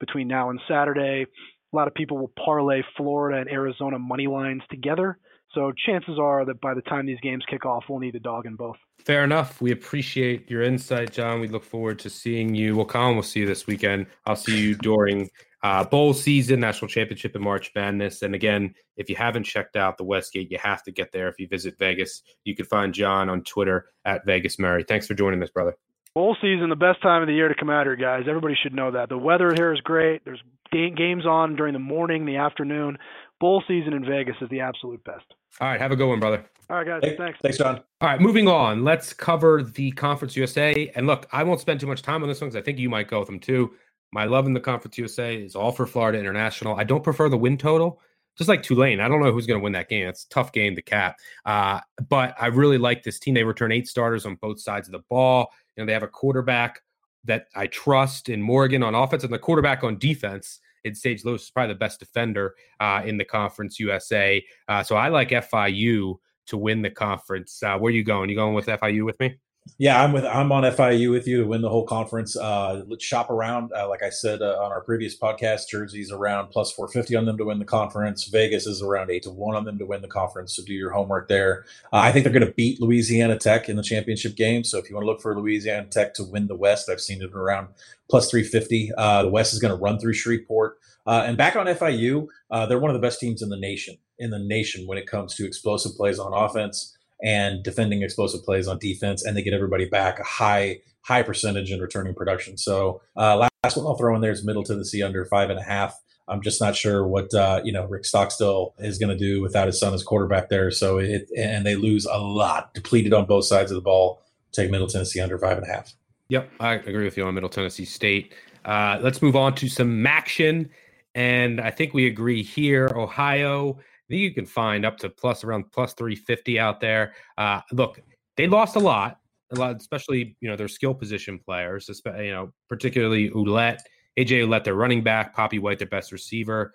between 0.00 0.28
now 0.28 0.50
and 0.50 0.60
Saturday. 0.68 1.26
A 1.72 1.76
lot 1.76 1.88
of 1.88 1.94
people 1.94 2.18
will 2.18 2.32
parlay 2.44 2.82
Florida 2.96 3.40
and 3.40 3.50
Arizona 3.50 3.98
money 3.98 4.26
lines 4.26 4.62
together. 4.70 5.18
So 5.54 5.72
chances 5.86 6.18
are 6.18 6.46
that 6.46 6.60
by 6.62 6.72
the 6.72 6.80
time 6.80 7.04
these 7.04 7.20
games 7.22 7.44
kick 7.48 7.66
off, 7.66 7.84
we'll 7.88 7.98
need 7.98 8.14
a 8.14 8.20
dog 8.20 8.46
in 8.46 8.56
both. 8.56 8.76
Fair 9.04 9.22
enough. 9.22 9.60
We 9.60 9.70
appreciate 9.70 10.50
your 10.50 10.62
insight, 10.62 11.12
John. 11.12 11.40
We 11.40 11.48
look 11.48 11.64
forward 11.64 11.98
to 12.00 12.10
seeing 12.10 12.54
you. 12.54 12.74
Well, 12.74 12.86
Collin, 12.86 13.16
we'll 13.16 13.22
see 13.22 13.40
you 13.40 13.46
this 13.46 13.66
weekend. 13.66 14.06
I'll 14.24 14.36
see 14.36 14.58
you 14.58 14.74
during 14.76 15.28
uh, 15.62 15.84
bowl 15.84 16.12
season, 16.12 16.60
national 16.60 16.88
championship, 16.88 17.36
in 17.36 17.42
March 17.42 17.70
Madness. 17.74 18.22
And 18.22 18.34
again, 18.34 18.74
if 18.96 19.08
you 19.08 19.16
haven't 19.16 19.44
checked 19.44 19.76
out 19.76 19.96
the 19.96 20.04
Westgate, 20.04 20.50
you 20.50 20.58
have 20.58 20.82
to 20.84 20.92
get 20.92 21.12
there. 21.12 21.28
If 21.28 21.38
you 21.38 21.48
visit 21.48 21.78
Vegas, 21.78 22.22
you 22.44 22.54
can 22.54 22.66
find 22.66 22.92
John 22.92 23.28
on 23.28 23.42
Twitter 23.42 23.86
at 24.04 24.26
Vegas 24.26 24.58
Murray. 24.58 24.84
Thanks 24.86 25.06
for 25.06 25.14
joining 25.14 25.42
us, 25.42 25.50
brother. 25.50 25.76
Bowl 26.14 26.36
season, 26.42 26.68
the 26.68 26.76
best 26.76 27.00
time 27.00 27.22
of 27.22 27.28
the 27.28 27.34
year 27.34 27.48
to 27.48 27.54
come 27.54 27.70
out 27.70 27.86
here, 27.86 27.96
guys. 27.96 28.24
Everybody 28.28 28.54
should 28.62 28.74
know 28.74 28.90
that. 28.90 29.08
The 29.08 29.16
weather 29.16 29.52
here 29.54 29.72
is 29.72 29.80
great. 29.80 30.22
There's 30.24 30.42
games 30.72 31.24
on 31.26 31.56
during 31.56 31.72
the 31.72 31.78
morning, 31.78 32.26
the 32.26 32.36
afternoon. 32.36 32.98
Bowl 33.40 33.62
season 33.66 33.92
in 33.94 34.04
Vegas 34.04 34.36
is 34.40 34.48
the 34.50 34.60
absolute 34.60 35.02
best. 35.04 35.24
All 35.60 35.68
right, 35.68 35.80
have 35.80 35.90
a 35.90 35.96
good 35.96 36.08
one, 36.08 36.20
brother. 36.20 36.44
All 36.68 36.76
right, 36.76 36.86
guys. 36.86 37.00
Hey, 37.02 37.16
thanks. 37.16 37.38
Thanks, 37.42 37.58
John. 37.58 37.80
All 38.00 38.08
right, 38.08 38.20
moving 38.20 38.46
on. 38.46 38.84
Let's 38.84 39.12
cover 39.12 39.62
the 39.62 39.90
Conference 39.92 40.36
USA. 40.36 40.90
And 40.94 41.06
look, 41.06 41.26
I 41.32 41.44
won't 41.44 41.60
spend 41.60 41.80
too 41.80 41.86
much 41.86 42.02
time 42.02 42.22
on 42.22 42.28
this 42.28 42.40
one 42.40 42.50
because 42.50 42.60
I 42.60 42.64
think 42.64 42.78
you 42.78 42.88
might 42.88 43.08
go 43.08 43.18
with 43.18 43.28
them 43.28 43.40
too. 43.40 43.72
My 44.12 44.24
love 44.26 44.46
in 44.46 44.52
the 44.52 44.60
Conference 44.60 44.98
USA 44.98 45.34
is 45.36 45.56
all 45.56 45.72
for 45.72 45.86
Florida 45.86 46.18
International. 46.18 46.76
I 46.76 46.84
don't 46.84 47.02
prefer 47.02 47.30
the 47.30 47.38
win 47.38 47.56
total, 47.56 48.00
just 48.36 48.48
like 48.48 48.62
Tulane. 48.62 49.00
I 49.00 49.08
don't 49.08 49.22
know 49.22 49.32
who's 49.32 49.46
going 49.46 49.58
to 49.58 49.64
win 49.64 49.72
that 49.72 49.88
game. 49.88 50.06
It's 50.06 50.24
a 50.24 50.28
tough 50.28 50.52
game 50.52 50.76
to 50.76 50.82
cap. 50.82 51.16
Uh, 51.46 51.80
but 52.08 52.34
I 52.38 52.46
really 52.46 52.78
like 52.78 53.02
this 53.02 53.18
team. 53.18 53.34
They 53.34 53.44
return 53.44 53.72
eight 53.72 53.88
starters 53.88 54.26
on 54.26 54.34
both 54.36 54.60
sides 54.60 54.86
of 54.86 54.92
the 54.92 55.02
ball. 55.08 55.50
You 55.76 55.82
know, 55.82 55.86
they 55.86 55.94
have 55.94 56.02
a 56.02 56.08
quarterback 56.08 56.82
that 57.24 57.46
I 57.54 57.68
trust 57.68 58.28
in 58.28 58.42
Morgan 58.42 58.82
on 58.82 58.94
offense 58.94 59.24
and 59.24 59.32
the 59.32 59.38
quarterback 59.38 59.82
on 59.82 59.98
defense. 59.98 60.60
In 60.84 60.96
Sage 60.96 61.24
Lewis 61.24 61.44
is 61.44 61.50
probably 61.50 61.74
the 61.74 61.78
best 61.78 62.00
defender 62.00 62.56
uh, 62.80 63.02
in 63.04 63.16
the 63.16 63.24
Conference 63.24 63.78
USA. 63.78 64.44
Uh, 64.66 64.82
so 64.82 64.96
I 64.96 65.08
like 65.08 65.30
FIU 65.30 66.16
to 66.46 66.56
win 66.56 66.82
the 66.82 66.90
conference. 66.90 67.62
Uh, 67.62 67.78
where 67.78 67.90
are 67.90 67.94
you 67.94 68.04
going? 68.04 68.28
You 68.28 68.36
going 68.36 68.54
with 68.54 68.66
FIU 68.66 69.04
with 69.04 69.18
me? 69.20 69.36
Yeah, 69.78 70.02
I'm 70.02 70.12
with 70.12 70.24
I'm 70.24 70.50
on 70.50 70.64
FIU 70.64 71.12
with 71.12 71.26
you 71.26 71.42
to 71.42 71.46
win 71.46 71.62
the 71.62 71.68
whole 71.68 71.86
conference. 71.86 72.36
Uh, 72.36 72.82
let's 72.88 73.04
shop 73.04 73.30
around. 73.30 73.72
Uh, 73.72 73.88
like 73.88 74.02
I 74.02 74.10
said 74.10 74.42
uh, 74.42 74.58
on 74.60 74.72
our 74.72 74.80
previous 74.80 75.16
podcast, 75.16 75.68
Jersey's 75.68 76.10
around 76.10 76.48
plus 76.48 76.72
450 76.72 77.14
on 77.16 77.26
them 77.26 77.38
to 77.38 77.44
win 77.44 77.60
the 77.60 77.64
conference. 77.64 78.24
Vegas 78.24 78.66
is 78.66 78.82
around 78.82 79.10
eight 79.10 79.22
to 79.22 79.30
one 79.30 79.54
on 79.54 79.64
them 79.64 79.78
to 79.78 79.86
win 79.86 80.02
the 80.02 80.08
conference. 80.08 80.56
So 80.56 80.64
do 80.64 80.72
your 80.72 80.90
homework 80.90 81.28
there. 81.28 81.64
Uh, 81.92 81.98
I 81.98 82.10
think 82.10 82.24
they're 82.24 82.32
going 82.32 82.46
to 82.46 82.52
beat 82.52 82.80
Louisiana 82.80 83.38
Tech 83.38 83.68
in 83.68 83.76
the 83.76 83.82
championship 83.84 84.34
game. 84.34 84.64
So 84.64 84.78
if 84.78 84.90
you 84.90 84.96
want 84.96 85.04
to 85.04 85.10
look 85.10 85.20
for 85.20 85.36
Louisiana 85.38 85.86
Tech 85.86 86.14
to 86.14 86.24
win 86.24 86.48
the 86.48 86.56
West, 86.56 86.88
I've 86.90 87.00
seen 87.00 87.22
it 87.22 87.32
around 87.32 87.68
plus 88.10 88.30
350. 88.30 88.90
Uh, 88.98 89.22
the 89.22 89.30
West 89.30 89.52
is 89.52 89.60
going 89.60 89.74
to 89.76 89.80
run 89.80 89.98
through 89.98 90.14
Shreveport. 90.14 90.78
Uh, 91.06 91.22
and 91.26 91.36
back 91.36 91.54
on 91.54 91.66
FIU, 91.66 92.26
they're 92.68 92.78
one 92.78 92.90
of 92.90 92.94
the 92.94 93.04
best 93.04 93.20
teams 93.20 93.42
in 93.42 93.48
the 93.48 93.56
nation. 93.56 93.96
In 94.18 94.30
the 94.30 94.38
nation 94.38 94.86
when 94.86 94.98
it 94.98 95.06
comes 95.06 95.34
to 95.34 95.46
explosive 95.46 95.96
plays 95.96 96.18
on 96.18 96.32
offense 96.32 96.96
and 97.22 97.62
defending 97.62 98.02
explosive 98.02 98.42
plays 98.42 98.66
on 98.66 98.78
defense, 98.78 99.24
and 99.24 99.36
they 99.36 99.42
get 99.42 99.54
everybody 99.54 99.84
back 99.84 100.18
a 100.18 100.24
high 100.24 100.80
high 101.02 101.22
percentage 101.22 101.70
in 101.70 101.80
returning 101.80 102.14
production. 102.14 102.56
So 102.56 103.02
uh, 103.16 103.36
last 103.36 103.76
one 103.76 103.86
I'll 103.86 103.96
throw 103.96 104.14
in 104.14 104.20
there 104.20 104.30
is 104.30 104.44
Middle 104.44 104.64
Tennessee 104.64 105.02
under 105.02 105.24
five 105.24 105.50
and 105.50 105.58
a 105.58 105.62
half. 105.62 106.00
I'm 106.28 106.40
just 106.40 106.60
not 106.60 106.76
sure 106.76 107.06
what 107.06 107.32
uh, 107.34 107.60
you 107.64 107.72
know 107.72 107.86
Rick 107.86 108.04
Stockstill 108.04 108.74
is 108.78 108.98
going 108.98 109.10
to 109.10 109.18
do 109.18 109.40
without 109.40 109.66
his 109.66 109.78
son 109.78 109.94
as 109.94 110.02
quarterback 110.02 110.48
there. 110.48 110.70
So 110.70 110.98
it 110.98 111.28
and 111.36 111.66
they 111.66 111.74
lose 111.74 112.06
a 112.06 112.18
lot, 112.18 112.74
depleted 112.74 113.12
on 113.12 113.26
both 113.26 113.44
sides 113.44 113.70
of 113.70 113.74
the 113.76 113.82
ball. 113.82 114.22
Take 114.52 114.70
Middle 114.70 114.86
Tennessee 114.86 115.20
under 115.20 115.38
five 115.38 115.56
and 115.56 115.66
a 115.66 115.70
half. 115.70 115.94
Yep, 116.28 116.50
I 116.60 116.74
agree 116.74 117.04
with 117.04 117.16
you 117.16 117.24
on 117.24 117.34
Middle 117.34 117.48
Tennessee 117.50 117.84
State. 117.84 118.32
Uh, 118.64 118.98
let's 119.02 119.20
move 119.20 119.34
on 119.34 119.54
to 119.56 119.68
some 119.68 120.06
action, 120.06 120.70
and 121.14 121.60
I 121.60 121.70
think 121.70 121.94
we 121.94 122.06
agree 122.06 122.42
here. 122.42 122.90
Ohio 122.94 123.78
think 124.12 124.22
you 124.22 124.34
can 124.34 124.46
find 124.46 124.84
up 124.84 124.98
to 124.98 125.08
plus 125.08 125.42
around 125.42 125.72
plus 125.72 125.94
350 125.94 126.58
out 126.58 126.80
there. 126.80 127.14
Uh, 127.38 127.60
look, 127.72 127.98
they 128.36 128.46
lost 128.46 128.76
a 128.76 128.78
lot, 128.78 129.18
a 129.50 129.56
lot, 129.56 129.76
especially 129.76 130.36
you 130.40 130.48
know 130.50 130.56
their 130.56 130.68
skill 130.68 130.94
position 130.94 131.38
players, 131.38 131.88
you 132.04 132.30
know 132.30 132.52
particularly 132.68 133.30
Ouellette, 133.30 133.80
AJ 134.18 134.46
Ouellette, 134.46 134.64
their 134.64 134.74
running 134.74 135.02
back, 135.02 135.34
Papi 135.34 135.58
White, 135.58 135.78
their 135.78 135.88
best 135.88 136.12
receiver. 136.12 136.74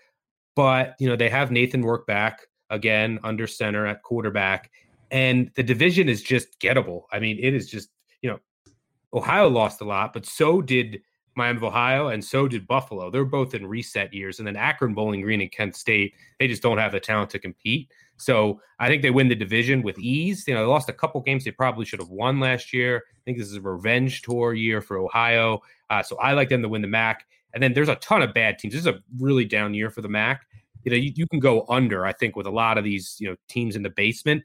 But 0.56 0.96
you 1.00 1.08
know 1.08 1.16
they 1.16 1.30
have 1.30 1.52
Nathan 1.52 1.84
Rourke 1.84 2.08
back 2.08 2.42
again 2.72 3.20
under 3.24 3.46
center 3.46 3.86
at 3.86 4.02
quarterback, 4.02 4.72
and 5.12 5.52
the 5.56 5.64
division 5.64 6.10
is 6.10 6.24
just 6.24 6.60
gettable. 6.60 7.04
I 7.12 7.20
mean, 7.20 7.38
it 7.40 7.54
is 7.54 7.70
just 7.70 7.90
you 8.24 8.32
know 8.32 8.40
Ohio 9.14 9.48
lost 9.48 9.82
a 9.82 9.86
lot, 9.86 10.12
but 10.12 10.26
so 10.26 10.62
did 10.62 11.02
Miami 11.38 11.58
of 11.58 11.64
Ohio, 11.64 12.10
and 12.10 12.24
so 12.24 12.48
did 12.48 12.68
Buffalo. 12.68 13.10
They're 13.10 13.26
both 13.26 13.54
in 13.54 13.66
reset 13.66 14.14
years. 14.14 14.40
And 14.40 14.48
then 14.48 14.56
Akron, 14.56 14.94
Bowling 14.94 15.22
Green, 15.22 15.42
and 15.42 15.52
Kent 15.52 15.76
State, 15.76 16.14
they 16.40 16.48
just 16.48 16.62
don't 16.62 16.78
have 16.78 16.92
the 16.92 17.00
talent 17.00 17.30
to 17.32 17.40
compete. 17.40 17.92
So 18.18 18.60
I 18.80 18.88
think 18.88 19.04
they 19.04 19.12
win 19.12 19.28
the 19.28 19.36
division 19.36 19.84
with 19.84 19.98
ease. 20.00 20.48
You 20.48 20.56
know, 20.56 20.62
they 20.62 20.68
lost 20.68 20.90
a 20.90 20.94
couple 20.94 21.22
games 21.22 21.44
they 21.44 21.52
probably 21.52 21.86
should 21.86 22.00
have 22.00 22.10
won 22.10 22.40
last 22.40 22.74
year. 22.74 23.04
I 23.10 23.22
think 23.26 23.38
this 23.38 23.48
is 23.48 23.56
a 23.56 23.62
revenge 23.62 24.24
tour 24.24 24.54
year 24.54 24.82
for 24.82 24.98
Ohio. 24.98 25.62
Uh, 25.90 26.02
so 26.02 26.18
I 26.18 26.34
like 26.34 26.50
them 26.50 26.64
to 26.64 26.70
win 26.70 26.82
the 26.82 26.88
MAC. 26.88 27.26
And 27.54 27.62
then 27.62 27.74
there's 27.74 27.90
a 27.90 27.96
ton 27.96 28.24
of 28.24 28.34
bad 28.34 28.60
teams. 28.60 28.74
This 28.74 28.82
is 28.82 28.88
a 28.88 29.00
really 29.20 29.46
down 29.46 29.74
year 29.74 29.90
for 29.90 30.02
the 30.02 30.10
MAC. 30.10 30.46
You 30.84 30.92
know, 30.92 30.98
you, 30.98 31.12
you 31.16 31.28
can 31.28 31.40
go 31.40 31.66
under, 31.70 32.06
I 32.06 32.14
think, 32.14 32.36
with 32.36 32.48
a 32.48 32.52
lot 32.52 32.78
of 32.78 32.84
these, 32.84 33.18
you 33.20 33.30
know, 33.30 33.36
teams 33.48 33.76
in 33.76 33.84
the 33.84 33.90
basement. 33.90 34.44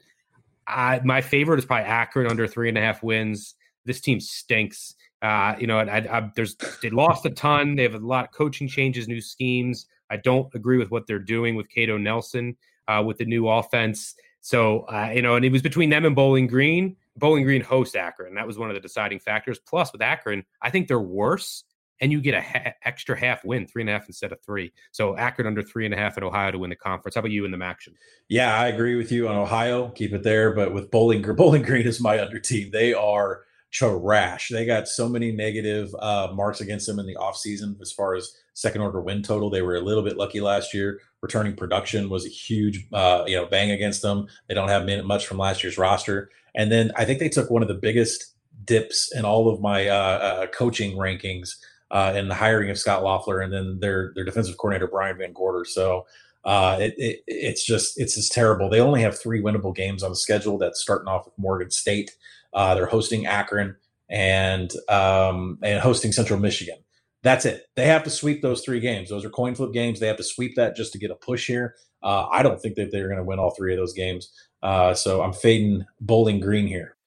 Uh, 0.67 0.99
my 1.03 1.21
favorite 1.21 1.59
is 1.59 1.65
probably 1.65 1.85
Akron 1.85 2.27
under 2.27 2.47
three 2.47 2.69
and 2.69 2.77
a 2.77 2.81
half 2.81 3.03
wins. 3.03 3.55
This 3.85 4.01
team 4.01 4.19
stinks. 4.19 4.95
Uh, 5.23 5.55
you 5.57 5.67
know, 5.67 5.79
I, 5.79 5.99
I, 5.99 6.31
there's 6.35 6.55
they 6.81 6.89
lost 6.89 7.25
a 7.25 7.29
ton. 7.29 7.75
They 7.75 7.83
have 7.83 7.95
a 7.95 7.99
lot 7.99 8.25
of 8.25 8.31
coaching 8.31 8.67
changes, 8.67 9.07
new 9.07 9.21
schemes. 9.21 9.87
I 10.09 10.17
don't 10.17 10.53
agree 10.53 10.77
with 10.77 10.91
what 10.91 11.07
they're 11.07 11.17
doing 11.17 11.55
with 11.55 11.69
Kato 11.69 11.97
Nelson 11.97 12.57
uh, 12.89 13.01
with 13.05 13.17
the 13.17 13.25
new 13.25 13.47
offense. 13.47 14.15
So 14.41 14.81
uh, 14.81 15.11
you 15.15 15.21
know, 15.21 15.35
and 15.35 15.45
it 15.45 15.51
was 15.51 15.61
between 15.61 15.89
them 15.89 16.05
and 16.05 16.15
Bowling 16.15 16.47
Green. 16.47 16.97
Bowling 17.15 17.43
Green 17.43 17.61
host 17.61 17.95
Akron. 17.95 18.35
That 18.35 18.47
was 18.47 18.57
one 18.57 18.69
of 18.69 18.73
the 18.73 18.81
deciding 18.81 19.19
factors. 19.19 19.59
Plus, 19.59 19.93
with 19.93 20.01
Akron, 20.01 20.43
I 20.61 20.69
think 20.69 20.89
they're 20.89 20.99
worse, 20.99 21.63
and 22.01 22.11
you 22.11 22.19
get 22.19 22.33
a 22.33 22.41
ha- 22.41 22.73
extra 22.83 23.17
half 23.17 23.45
win, 23.45 23.65
three 23.65 23.83
and 23.83 23.89
a 23.89 23.93
half 23.93 24.07
instead 24.07 24.33
of 24.33 24.41
three. 24.41 24.73
So 24.91 25.15
Akron 25.15 25.47
under 25.47 25.61
three 25.61 25.85
and 25.85 25.93
a 25.93 25.97
half 25.97 26.17
at 26.17 26.23
Ohio 26.23 26.51
to 26.51 26.59
win 26.59 26.69
the 26.69 26.75
conference. 26.75 27.15
How 27.15 27.19
about 27.19 27.31
you 27.31 27.45
in 27.45 27.51
the 27.51 27.63
action? 27.63 27.93
Yeah, 28.27 28.53
I 28.57 28.67
agree 28.67 28.95
with 28.95 29.11
you 29.11 29.29
on 29.29 29.37
Ohio. 29.37 29.89
Keep 29.89 30.13
it 30.13 30.23
there, 30.23 30.53
but 30.53 30.73
with 30.73 30.91
Bowling 30.91 31.21
Green 31.21 31.35
Bowling 31.37 31.61
Green 31.61 31.87
is 31.87 32.01
my 32.01 32.19
under 32.21 32.39
team. 32.39 32.71
They 32.71 32.93
are 32.93 33.43
trash. 33.73 34.49
They 34.49 34.65
got 34.65 34.87
so 34.87 35.09
many 35.09 35.31
negative 35.31 35.93
uh, 35.99 36.29
marks 36.33 36.61
against 36.61 36.87
them 36.87 36.99
in 36.99 37.07
the 37.07 37.15
offseason 37.15 37.81
as 37.81 37.91
far 37.91 38.15
as 38.15 38.37
second 38.53 38.81
order 38.81 39.01
win 39.01 39.23
total. 39.23 39.49
They 39.49 39.63
were 39.63 39.75
a 39.75 39.81
little 39.81 40.03
bit 40.03 40.15
lucky 40.15 40.39
last 40.39 40.73
year. 40.73 41.01
Returning 41.21 41.55
production 41.55 42.09
was 42.09 42.25
a 42.25 42.29
huge, 42.29 42.87
uh, 42.93 43.23
you 43.27 43.35
know, 43.35 43.47
bang 43.47 43.71
against 43.71 44.01
them. 44.01 44.27
They 44.47 44.53
don't 44.53 44.69
have 44.69 44.87
much 45.05 45.25
from 45.25 45.39
last 45.39 45.63
year's 45.63 45.77
roster. 45.77 46.29
And 46.55 46.71
then 46.71 46.91
I 46.95 47.03
think 47.03 47.19
they 47.19 47.29
took 47.29 47.49
one 47.49 47.63
of 47.63 47.67
the 47.67 47.73
biggest 47.73 48.35
dips 48.65 49.13
in 49.13 49.25
all 49.25 49.49
of 49.49 49.59
my 49.59 49.89
uh, 49.89 49.95
uh 49.95 50.47
coaching 50.47 50.95
rankings 50.95 51.55
uh, 51.91 52.13
in 52.15 52.27
the 52.27 52.35
hiring 52.35 52.69
of 52.69 52.77
Scot 52.77 53.03
Loeffler 53.03 53.41
and 53.41 53.51
then 53.51 53.79
their 53.79 54.13
their 54.15 54.23
defensive 54.23 54.57
coordinator 54.57 54.87
Brian 54.87 55.17
VanGorder. 55.17 55.65
So 55.65 56.05
uh, 56.45 56.77
it, 56.79 56.93
it, 56.97 57.23
it's 57.27 57.65
just 57.65 57.99
it's 57.99 58.15
just 58.15 58.33
terrible. 58.33 58.69
They 58.69 58.81
only 58.81 59.01
have 59.01 59.17
three 59.17 59.41
winnable 59.41 59.75
games 59.75 60.03
on 60.03 60.11
the 60.11 60.15
schedule. 60.15 60.57
That's 60.57 60.81
starting 60.81 61.07
off 61.07 61.25
with 61.25 61.37
Morgan 61.37 61.71
State. 61.71 62.11
Uh, 62.53 62.75
they're 62.75 62.85
hosting 62.85 63.25
Akron 63.25 63.75
and 64.09 64.71
um, 64.89 65.57
and 65.63 65.79
hosting 65.79 66.11
Central 66.11 66.39
Michigan. 66.39 66.77
That's 67.23 67.45
it. 67.45 67.65
They 67.75 67.85
have 67.85 68.03
to 68.03 68.09
sweep 68.09 68.41
those 68.41 68.61
three 68.61 68.81
games. 68.81 69.09
Those 69.09 69.23
are 69.23 69.29
coin 69.29 69.55
flip 69.55 69.71
games. 69.71 69.99
They 69.99 70.07
have 70.07 70.17
to 70.17 70.23
sweep 70.23 70.55
that 70.55 70.75
just 70.75 70.91
to 70.91 70.99
get 70.99 71.09
a 71.09 71.15
push 71.15 71.47
here. 71.47 71.75
Uh, 72.03 72.27
I 72.29 72.43
don't 72.43 72.61
think 72.61 72.75
that 72.75 72.91
they're 72.91 73.07
going 73.07 73.17
to 73.17 73.23
win 73.23 73.39
all 73.39 73.51
three 73.51 73.73
of 73.73 73.79
those 73.79 73.93
games. 73.93 74.29
Uh, 74.61 74.93
so 74.93 75.21
I'm 75.21 75.31
fading 75.31 75.85
Bowling 76.01 76.41
Green 76.41 76.67
here. 76.67 76.97